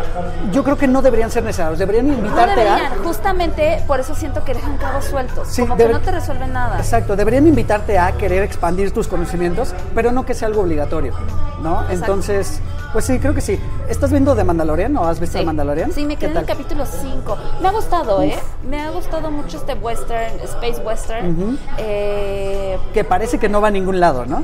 yo 0.51 0.63
creo 0.63 0.77
que 0.77 0.87
no 0.87 1.01
deberían 1.01 1.29
ser 1.31 1.43
necesarios. 1.43 1.79
Deberían 1.79 2.07
no 2.07 2.13
invitarte 2.13 2.51
deberían, 2.61 2.93
a. 2.93 3.03
justamente 3.03 3.83
por 3.87 3.99
eso 3.99 4.15
siento 4.15 4.43
que 4.43 4.53
dejan 4.53 4.77
cabos 4.77 5.05
sueltos, 5.05 5.47
Sí, 5.49 5.61
como 5.63 5.75
debe- 5.75 5.87
que 5.87 5.93
no 5.93 5.99
te 6.01 6.11
resuelven 6.11 6.53
nada. 6.53 6.77
Exacto, 6.77 7.15
deberían 7.15 7.47
invitarte 7.47 7.97
a 7.99 8.11
querer 8.13 8.43
expandir 8.43 8.91
tus 8.91 9.07
conocimientos, 9.07 9.73
pero 9.93 10.11
no 10.11 10.25
que 10.25 10.33
sea 10.33 10.47
algo 10.47 10.61
obligatorio, 10.61 11.13
¿no? 11.61 11.83
Entonces, 11.89 12.59
pues 12.93 13.05
sí, 13.05 13.19
creo 13.19 13.33
que 13.33 13.41
sí. 13.41 13.59
¿Estás 13.89 14.11
viendo 14.11 14.35
The 14.35 14.43
Mandalorian 14.43 14.95
o 14.97 15.05
has 15.07 15.19
visto 15.19 15.33
Sí. 15.37 15.39
The 15.39 15.45
Mandalorian? 15.45 15.91
Sí, 15.91 16.05
me 16.05 16.15
¿Qué 16.15 16.21
quedé 16.27 16.31
en 16.31 16.37
el 16.37 16.45
capítulo 16.45 16.85
5. 16.85 17.37
Me 17.61 17.67
ha 17.67 17.71
gustado, 17.71 18.21
¿eh? 18.21 18.37
Me 18.67 18.81
ha 18.81 18.91
gustado 18.91 19.29
mucho 19.31 19.57
este 19.57 19.73
western, 19.73 20.39
space 20.43 20.81
western. 20.81 21.57
Eh, 21.77 22.77
Que 22.93 23.03
parece 23.03 23.37
que 23.39 23.49
no 23.49 23.61
va 23.61 23.67
a 23.67 23.71
ningún 23.71 23.99
lado, 23.99 24.25
¿no? 24.25 24.43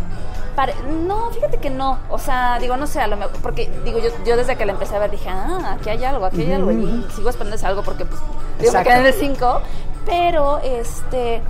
Pare- 0.55 0.75
no, 1.07 1.29
fíjate 1.31 1.57
que 1.57 1.69
no. 1.69 1.99
O 2.09 2.17
sea, 2.19 2.57
digo, 2.59 2.77
no 2.77 2.87
sé, 2.87 2.99
a 3.01 3.07
lo 3.07 3.17
mejor, 3.17 3.33
porque 3.41 3.71
digo, 3.83 3.99
yo, 3.99 4.09
yo 4.25 4.35
desde 4.37 4.55
que 4.55 4.65
la 4.65 4.73
empecé 4.73 4.95
a 4.95 4.99
ver 4.99 5.11
dije, 5.11 5.29
ah, 5.29 5.75
aquí 5.79 5.89
hay 5.89 6.03
algo, 6.03 6.25
aquí 6.25 6.41
hay 6.41 6.53
algo. 6.53 6.71
Y 6.71 7.05
sigo 7.15 7.29
esperando 7.29 7.57
algo 7.65 7.81
porque, 7.83 8.05
pues, 8.05 8.21
digo, 8.59 8.73
me 8.73 8.83
quedé 8.83 8.99
en 8.99 9.05
el 9.07 9.13
5. 9.13 9.61
Pero, 10.05 10.59
este. 10.59 11.41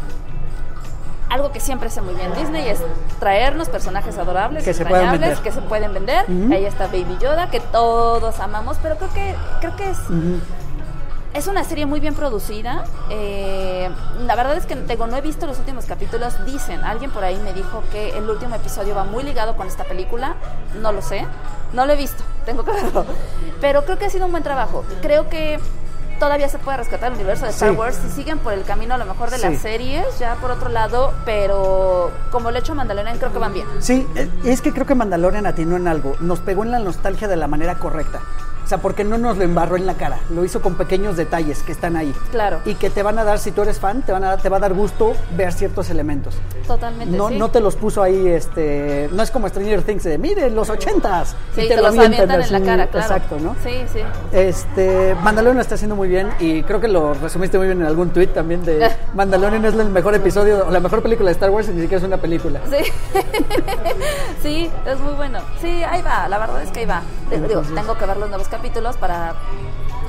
Algo 1.29 1.53
que 1.53 1.61
siempre 1.61 1.87
hace 1.87 2.01
muy 2.01 2.13
bien 2.13 2.33
Disney 2.33 2.67
es 2.67 2.81
traernos 3.19 3.69
personajes 3.69 4.17
adorables, 4.17 4.65
Que 4.65 4.73
se 4.73 4.83
extrañables, 4.83 5.21
vender. 5.21 5.37
que 5.43 5.51
se 5.53 5.61
pueden 5.61 5.93
vender. 5.93 6.25
Ahí 6.51 6.65
está 6.65 6.87
Baby 6.87 7.17
Yoda, 7.21 7.49
que 7.49 7.61
todos 7.61 8.37
amamos, 8.41 8.77
pero 8.83 8.97
creo 8.97 9.13
que 9.13 9.35
creo 9.61 9.75
que 9.77 9.89
es 9.91 9.97
es 11.33 11.47
una 11.47 11.63
serie 11.63 11.85
muy 11.85 11.99
bien 11.99 12.13
producida. 12.13 12.83
eh, 13.09 13.89
la 14.25 14.35
verdad 14.35 14.57
es 14.57 14.65
que 14.65 14.75
te 14.75 14.93
digo, 14.93 15.07
no 15.07 15.15
he 15.17 15.21
visto 15.21 15.45
los 15.47 15.57
últimos 15.59 15.85
capítulos. 15.85 16.43
Dicen, 16.45 16.83
alguien 16.83 17.11
por 17.11 17.23
ahí 17.23 17.37
me 17.43 17.53
dijo 17.53 17.83
que 17.91 18.17
el 18.17 18.29
último 18.29 18.55
episodio 18.55 18.93
va 18.95 19.03
muy 19.05 19.23
ligado 19.23 19.55
con 19.55 19.67
esta 19.67 19.83
película. 19.85 20.35
No 20.81 20.91
lo 20.91 21.01
sé, 21.01 21.25
no 21.73 21.85
lo 21.85 21.93
he 21.93 21.95
visto, 21.95 22.23
tengo 22.45 22.63
que 22.63 22.71
verlo. 22.71 23.05
Pero 23.61 23.83
creo 23.85 23.97
que 23.97 24.05
ha 24.05 24.09
sido 24.09 24.25
un 24.25 24.31
buen 24.31 24.43
trabajo. 24.43 24.83
Creo 25.01 25.29
que 25.29 25.59
todavía 26.19 26.47
se 26.49 26.59
puede 26.59 26.77
rescatar 26.77 27.07
el 27.11 27.15
universo 27.15 27.45
de 27.45 27.51
Star 27.51 27.71
Sí. 27.71 27.75
Wars 27.75 27.95
si 27.95 28.11
siguen 28.11 28.37
por 28.37 28.53
el 28.53 28.63
camino 28.63 28.93
a 28.93 28.97
lo 28.99 29.05
mejor 29.05 29.31
de 29.31 29.37
Sí. 29.37 29.43
las 29.49 29.57
series, 29.59 30.19
ya 30.19 30.35
por 30.35 30.51
otro 30.51 30.69
lado. 30.69 31.13
Pero 31.25 32.11
como 32.29 32.51
lo 32.51 32.57
he 32.57 32.59
hecho 32.59 32.75
Mandalorian, 32.75 33.17
creo 33.17 33.31
que 33.33 33.39
van 33.39 33.53
bien. 33.53 33.65
Sí, 33.79 34.05
es 34.43 34.61
que 34.61 34.71
creo 34.73 34.85
que 34.85 34.93
Mandalorian 34.95 35.45
atinó 35.47 35.77
en 35.77 35.87
algo. 35.87 36.15
Nos 36.19 36.39
pegó 36.39 36.63
en 36.63 36.71
la 36.71 36.79
nostalgia 36.79 37.27
de 37.27 37.37
la 37.37 37.47
manera 37.47 37.79
correcta. 37.79 38.19
Sea, 38.71 38.77
porque 38.79 39.03
no 39.03 39.17
nos 39.17 39.37
lo 39.37 39.43
embarró 39.43 39.75
en 39.75 39.85
la 39.85 39.95
cara, 39.95 40.19
lo 40.29 40.45
hizo 40.45 40.61
con 40.61 40.75
pequeños 40.75 41.17
detalles 41.17 41.61
que 41.61 41.71
están 41.71 41.95
ahí. 41.95 42.13
Claro. 42.31 42.61
Y 42.65 42.75
que 42.75 42.89
te 42.89 43.03
van 43.03 43.19
a 43.19 43.23
dar, 43.23 43.37
si 43.37 43.51
tú 43.51 43.61
eres 43.63 43.79
fan, 43.79 44.01
te, 44.01 44.13
van 44.13 44.23
a, 44.23 44.37
te 44.37 44.47
va 44.47 44.57
a 44.57 44.59
dar 44.61 44.73
gusto 44.73 45.13
ver 45.35 45.51
ciertos 45.51 45.89
elementos. 45.89 46.35
Totalmente. 46.65 47.17
No, 47.17 47.27
sí. 47.27 47.37
no 47.37 47.49
te 47.49 47.59
los 47.59 47.75
puso 47.75 48.01
ahí, 48.01 48.27
este, 48.27 49.09
no 49.11 49.21
es 49.23 49.29
como 49.29 49.49
Stranger 49.49 49.81
Things 49.81 50.03
de, 50.03 50.17
mire, 50.17 50.49
los 50.49 50.69
ochentas. 50.69 51.35
Sí, 51.53 51.61
y 51.61 51.67
te, 51.67 51.75
lo 51.75 51.83
los 51.83 51.97
avientan 51.97 52.41
en 52.41 52.51
la 52.51 52.61
cara, 52.61 52.87
claro. 52.87 53.15
Exacto, 53.15 53.39
¿no? 53.39 53.55
Sí, 53.61 53.83
sí. 53.91 53.99
Este, 54.31 55.15
Mandalorian 55.21 55.57
lo 55.57 55.61
está 55.61 55.75
haciendo 55.75 55.97
muy 55.97 56.07
bien 56.07 56.29
y 56.39 56.63
creo 56.63 56.79
que 56.79 56.87
lo 56.87 57.13
resumiste 57.13 57.57
muy 57.57 57.67
bien 57.67 57.81
en 57.81 57.87
algún 57.87 58.11
tweet 58.11 58.27
también 58.27 58.63
de 58.63 58.89
Mandalorian 59.13 59.65
es 59.65 59.73
el 59.73 59.89
mejor 59.89 60.15
episodio 60.15 60.65
o 60.65 60.71
la 60.71 60.79
mejor 60.79 61.01
película 61.03 61.27
de 61.27 61.33
Star 61.33 61.49
Wars 61.49 61.67
y 61.67 61.71
ni 61.71 61.81
siquiera 61.81 61.97
es 61.97 62.07
una 62.07 62.17
película. 62.17 62.61
Sí. 62.69 62.89
sí, 64.41 64.71
es 64.85 64.99
muy 64.99 65.13
bueno. 65.13 65.39
Sí, 65.59 65.83
ahí 65.83 66.01
va, 66.01 66.29
la 66.29 66.37
verdad 66.37 66.63
es 66.63 66.71
que 66.71 66.79
ahí 66.79 66.85
va. 66.85 67.01
Digo, 67.29 67.45
Entonces- 67.45 67.75
tengo 67.75 67.97
que 67.97 68.05
ver 68.05 68.17
los 68.17 68.29
nuevos 68.29 68.47
capítulos 68.47 68.60
para 68.99 69.33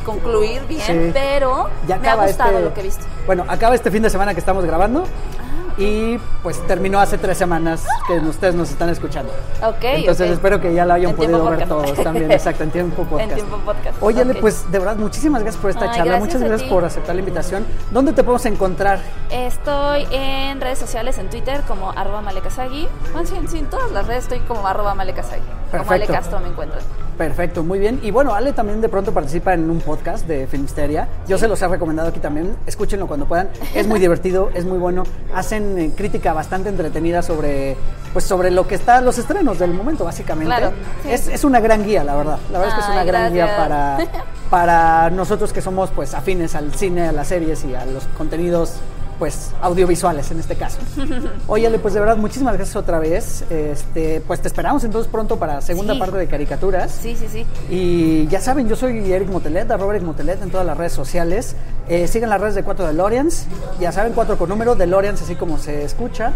concluir 0.04 0.62
bien, 0.66 0.82
Sí. 0.84 1.10
pero 1.12 1.68
Ya 1.86 1.96
me 1.98 2.08
ha 2.08 2.16
gustado 2.16 2.50
este- 2.50 2.62
lo 2.64 2.74
que 2.74 2.80
he 2.80 2.84
visto. 2.84 3.04
Bueno, 3.26 3.44
acaba 3.48 3.74
este 3.74 3.90
fin 3.90 4.02
de 4.02 4.10
semana 4.10 4.34
que 4.34 4.40
estamos 4.40 4.64
grabando 4.64 5.04
Ah, 5.04 5.74
y 5.78 6.18
pues 6.42 6.60
terminó 6.66 6.98
hace 7.00 7.18
tres 7.18 7.38
semanas 7.38 7.84
que 8.06 8.18
ustedes 8.18 8.54
nos 8.54 8.70
están 8.70 8.88
escuchando. 8.90 9.32
Ok, 9.64 9.76
Entonces 9.82 10.30
espero 10.32 10.60
que 10.60 10.74
ya 10.74 10.84
lo 10.84 10.94
hayan 10.94 11.10
En 11.10 11.16
podido 11.16 11.44
ver 11.48 11.66
todos 11.68 11.94
también, 12.02 12.30
exacto, 12.32 12.64
en 12.64 12.70
tiempo 12.72 13.04
podcast. 13.04 13.30
En 13.30 13.36
tiempo 13.36 13.56
podcast. 13.58 14.02
Óyele, 14.02 14.32
ok. 14.32 14.40
pues 14.40 14.70
de 14.72 14.78
verdad, 14.80 14.96
muchísimas 14.96 15.40
gracias 15.42 15.60
por 15.62 15.70
esta 15.70 15.84
Ay, 15.84 15.88
charla, 15.90 16.04
gracias 16.04 16.26
muchas 16.34 16.42
gracias 16.48 16.68
por 16.70 16.84
aceptar 16.84 17.14
la 17.14 17.20
invitación. 17.20 17.64
¿Dónde 17.90 18.12
te 18.12 18.22
podemos 18.24 18.44
encontrar? 18.46 18.98
Estoy 19.30 20.06
en 20.10 20.60
redes 20.60 20.78
sociales, 20.80 21.16
en 21.18 21.30
Twitter 21.30 21.62
como 21.68 21.90
arroba 21.92 22.20
malekasagi. 22.22 22.88
Bueno, 23.12 23.26
sí, 23.28 23.36
sí, 23.48 23.58
en 23.60 23.66
todas 23.66 23.90
las 23.92 24.06
redes 24.06 24.24
estoy 24.24 24.40
como 24.40 24.66
arroba 24.66 24.94
malekasagi. 24.94 25.42
Como 25.70 25.90
Ale. 25.90 26.06
Castro 26.06 26.40
me 26.40 26.48
encuentran. 26.48 26.82
Perfecto, 27.22 27.62
muy 27.62 27.78
bien. 27.78 28.00
Y 28.02 28.10
bueno, 28.10 28.34
Ale 28.34 28.52
también 28.52 28.80
de 28.80 28.88
pronto 28.88 29.14
participa 29.14 29.54
en 29.54 29.70
un 29.70 29.78
podcast 29.78 30.26
de 30.26 30.48
Filmsteria. 30.48 31.06
Yo 31.28 31.38
se 31.38 31.46
los 31.46 31.62
he 31.62 31.68
recomendado 31.68 32.08
aquí 32.08 32.18
también. 32.18 32.56
Escúchenlo 32.66 33.06
cuando 33.06 33.26
puedan. 33.26 33.48
Es 33.76 33.86
muy 33.86 34.00
divertido, 34.00 34.50
es 34.54 34.64
muy 34.64 34.78
bueno. 34.78 35.04
Hacen 35.32 35.78
eh, 35.78 35.92
crítica 35.96 36.32
bastante 36.32 36.68
entretenida 36.68 37.22
sobre 37.22 37.76
pues 38.12 38.24
sobre 38.24 38.50
lo 38.50 38.66
que 38.66 38.74
está 38.74 39.00
los 39.00 39.18
estrenos 39.18 39.60
del 39.60 39.72
momento, 39.72 40.04
básicamente. 40.04 40.52
Claro, 40.52 40.72
sí. 41.04 41.10
es, 41.12 41.28
es 41.28 41.44
una 41.44 41.60
gran 41.60 41.84
guía, 41.84 42.02
la 42.02 42.16
verdad. 42.16 42.38
La 42.50 42.58
verdad 42.58 42.76
es 42.76 42.84
que 42.84 42.90
es 42.90 42.96
una 42.96 43.04
gran 43.04 43.32
guía 43.32 43.56
para, 43.56 43.98
para 44.50 45.10
nosotros 45.10 45.52
que 45.52 45.62
somos 45.62 45.90
pues 45.90 46.14
afines 46.14 46.56
al 46.56 46.74
cine, 46.74 47.06
a 47.06 47.12
las 47.12 47.28
series 47.28 47.64
y 47.64 47.72
a 47.76 47.86
los 47.86 48.02
contenidos 48.18 48.80
pues 49.22 49.52
audiovisuales 49.62 50.28
en 50.32 50.40
este 50.40 50.56
caso. 50.56 50.78
Óyale, 51.46 51.78
pues 51.78 51.94
de 51.94 52.00
verdad, 52.00 52.16
muchísimas 52.16 52.54
gracias 52.56 52.74
otra 52.74 52.98
vez. 52.98 53.44
Este, 53.50 54.20
pues 54.26 54.40
te 54.40 54.48
esperamos 54.48 54.82
entonces 54.82 55.08
pronto 55.12 55.38
para 55.38 55.60
segunda 55.60 55.94
Sí. 55.94 56.00
parte 56.00 56.16
de 56.16 56.26
caricaturas. 56.26 56.90
Sí, 56.90 57.14
sí, 57.14 57.28
sí. 57.30 57.46
Y 57.70 58.26
ya 58.26 58.40
saben, 58.40 58.68
yo 58.68 58.74
soy 58.74 59.12
Eric 59.12 59.28
Motelet, 59.30 59.70
arroba 59.70 59.94
Eric 59.94 60.04
Motelet 60.04 60.42
en 60.42 60.50
todas 60.50 60.66
las 60.66 60.76
redes 60.76 60.92
sociales. 60.94 61.54
Eh, 61.88 62.08
sigan 62.08 62.30
las 62.30 62.40
redes 62.40 62.56
de 62.56 62.64
4 62.64 62.84
DeLoreans. 62.84 63.46
Ya 63.78 63.92
saben, 63.92 64.12
4 64.12 64.36
con 64.36 64.48
número, 64.48 64.74
DeLoreans 64.74 65.22
así 65.22 65.36
como 65.36 65.56
se 65.56 65.84
escucha. 65.84 66.32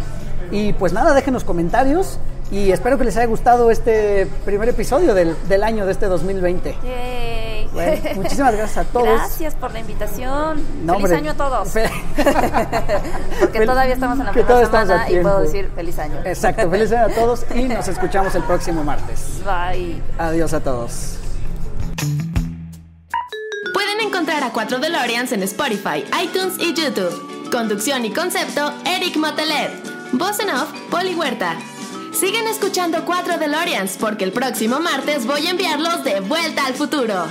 Y 0.51 0.73
pues 0.75 0.93
nada, 0.93 1.15
déjenos 1.15 1.45
comentarios. 1.45 2.19
Y 2.51 2.71
espero 2.71 2.97
que 2.97 3.03
les 3.05 3.17
haya 3.17 3.27
gustado 3.27 3.73
este 3.73 4.29
primer 4.45 4.69
episodio 4.69 5.15
del, 5.15 5.37
del 5.49 5.65
año 5.65 5.85
de 5.85 5.91
este 5.93 6.07
2020. 6.07 6.77
Yay. 6.85 7.69
Bueno, 7.73 8.01
muchísimas 8.15 8.55
gracias 8.55 8.87
a 8.87 8.89
todos. 8.89 9.05
Gracias 9.09 9.55
por 9.57 9.73
la 9.73 9.81
invitación. 9.81 10.63
No, 10.87 10.95
feliz 10.95 11.05
hombre. 11.07 11.17
año 11.17 11.31
a 11.33 11.35
todos. 11.35 11.69
Fe- 11.69 11.91
Porque 13.41 13.59
Fel- 13.61 13.67
todavía 13.67 13.95
estamos 13.95 14.19
en 14.21 14.27
la 14.27 14.33
que 14.33 14.45
primera 14.45 14.65
semana 14.67 15.11
y 15.11 15.19
puedo 15.21 15.41
decir 15.41 15.71
feliz 15.75 15.99
año. 15.99 16.21
Exacto, 16.25 16.71
feliz 16.71 16.93
año 16.93 17.07
a 17.07 17.09
todos 17.09 17.45
y 17.55 17.65
nos 17.65 17.89
escuchamos 17.89 18.35
el 18.37 18.45
próximo 18.45 18.85
martes. 18.85 19.41
Bye. 19.45 20.01
Adiós 20.17 20.53
a 20.55 20.61
todos. 20.61 21.17
Pueden 23.75 24.01
encontrar 24.07 24.43
a 24.45 24.53
4 24.53 24.79
DeLoreans 24.79 25.33
en 25.33 25.43
Spotify, 25.43 26.05
iTunes 26.23 26.55
y 26.59 26.73
YouTube. 26.75 27.51
Conducción 27.51 28.05
y 28.05 28.13
concepto, 28.13 28.73
Eric 28.85 29.17
Motelet. 29.17 29.96
Voz 30.13 30.39
en 30.41 30.51
off, 30.51 30.71
Poli 30.91 31.15
Huerta. 31.15 31.57
Siguen 32.13 32.47
escuchando 32.47 33.05
4 33.05 33.39
DeLoreans 33.39 33.97
porque 33.99 34.25
el 34.25 34.33
próximo 34.33 34.81
martes 34.81 35.27
voy 35.27 35.47
a 35.47 35.51
enviarlos 35.51 36.05
de 36.05 36.21
vuelta 36.21 36.67
al 36.67 36.75
futuro. 36.75 37.27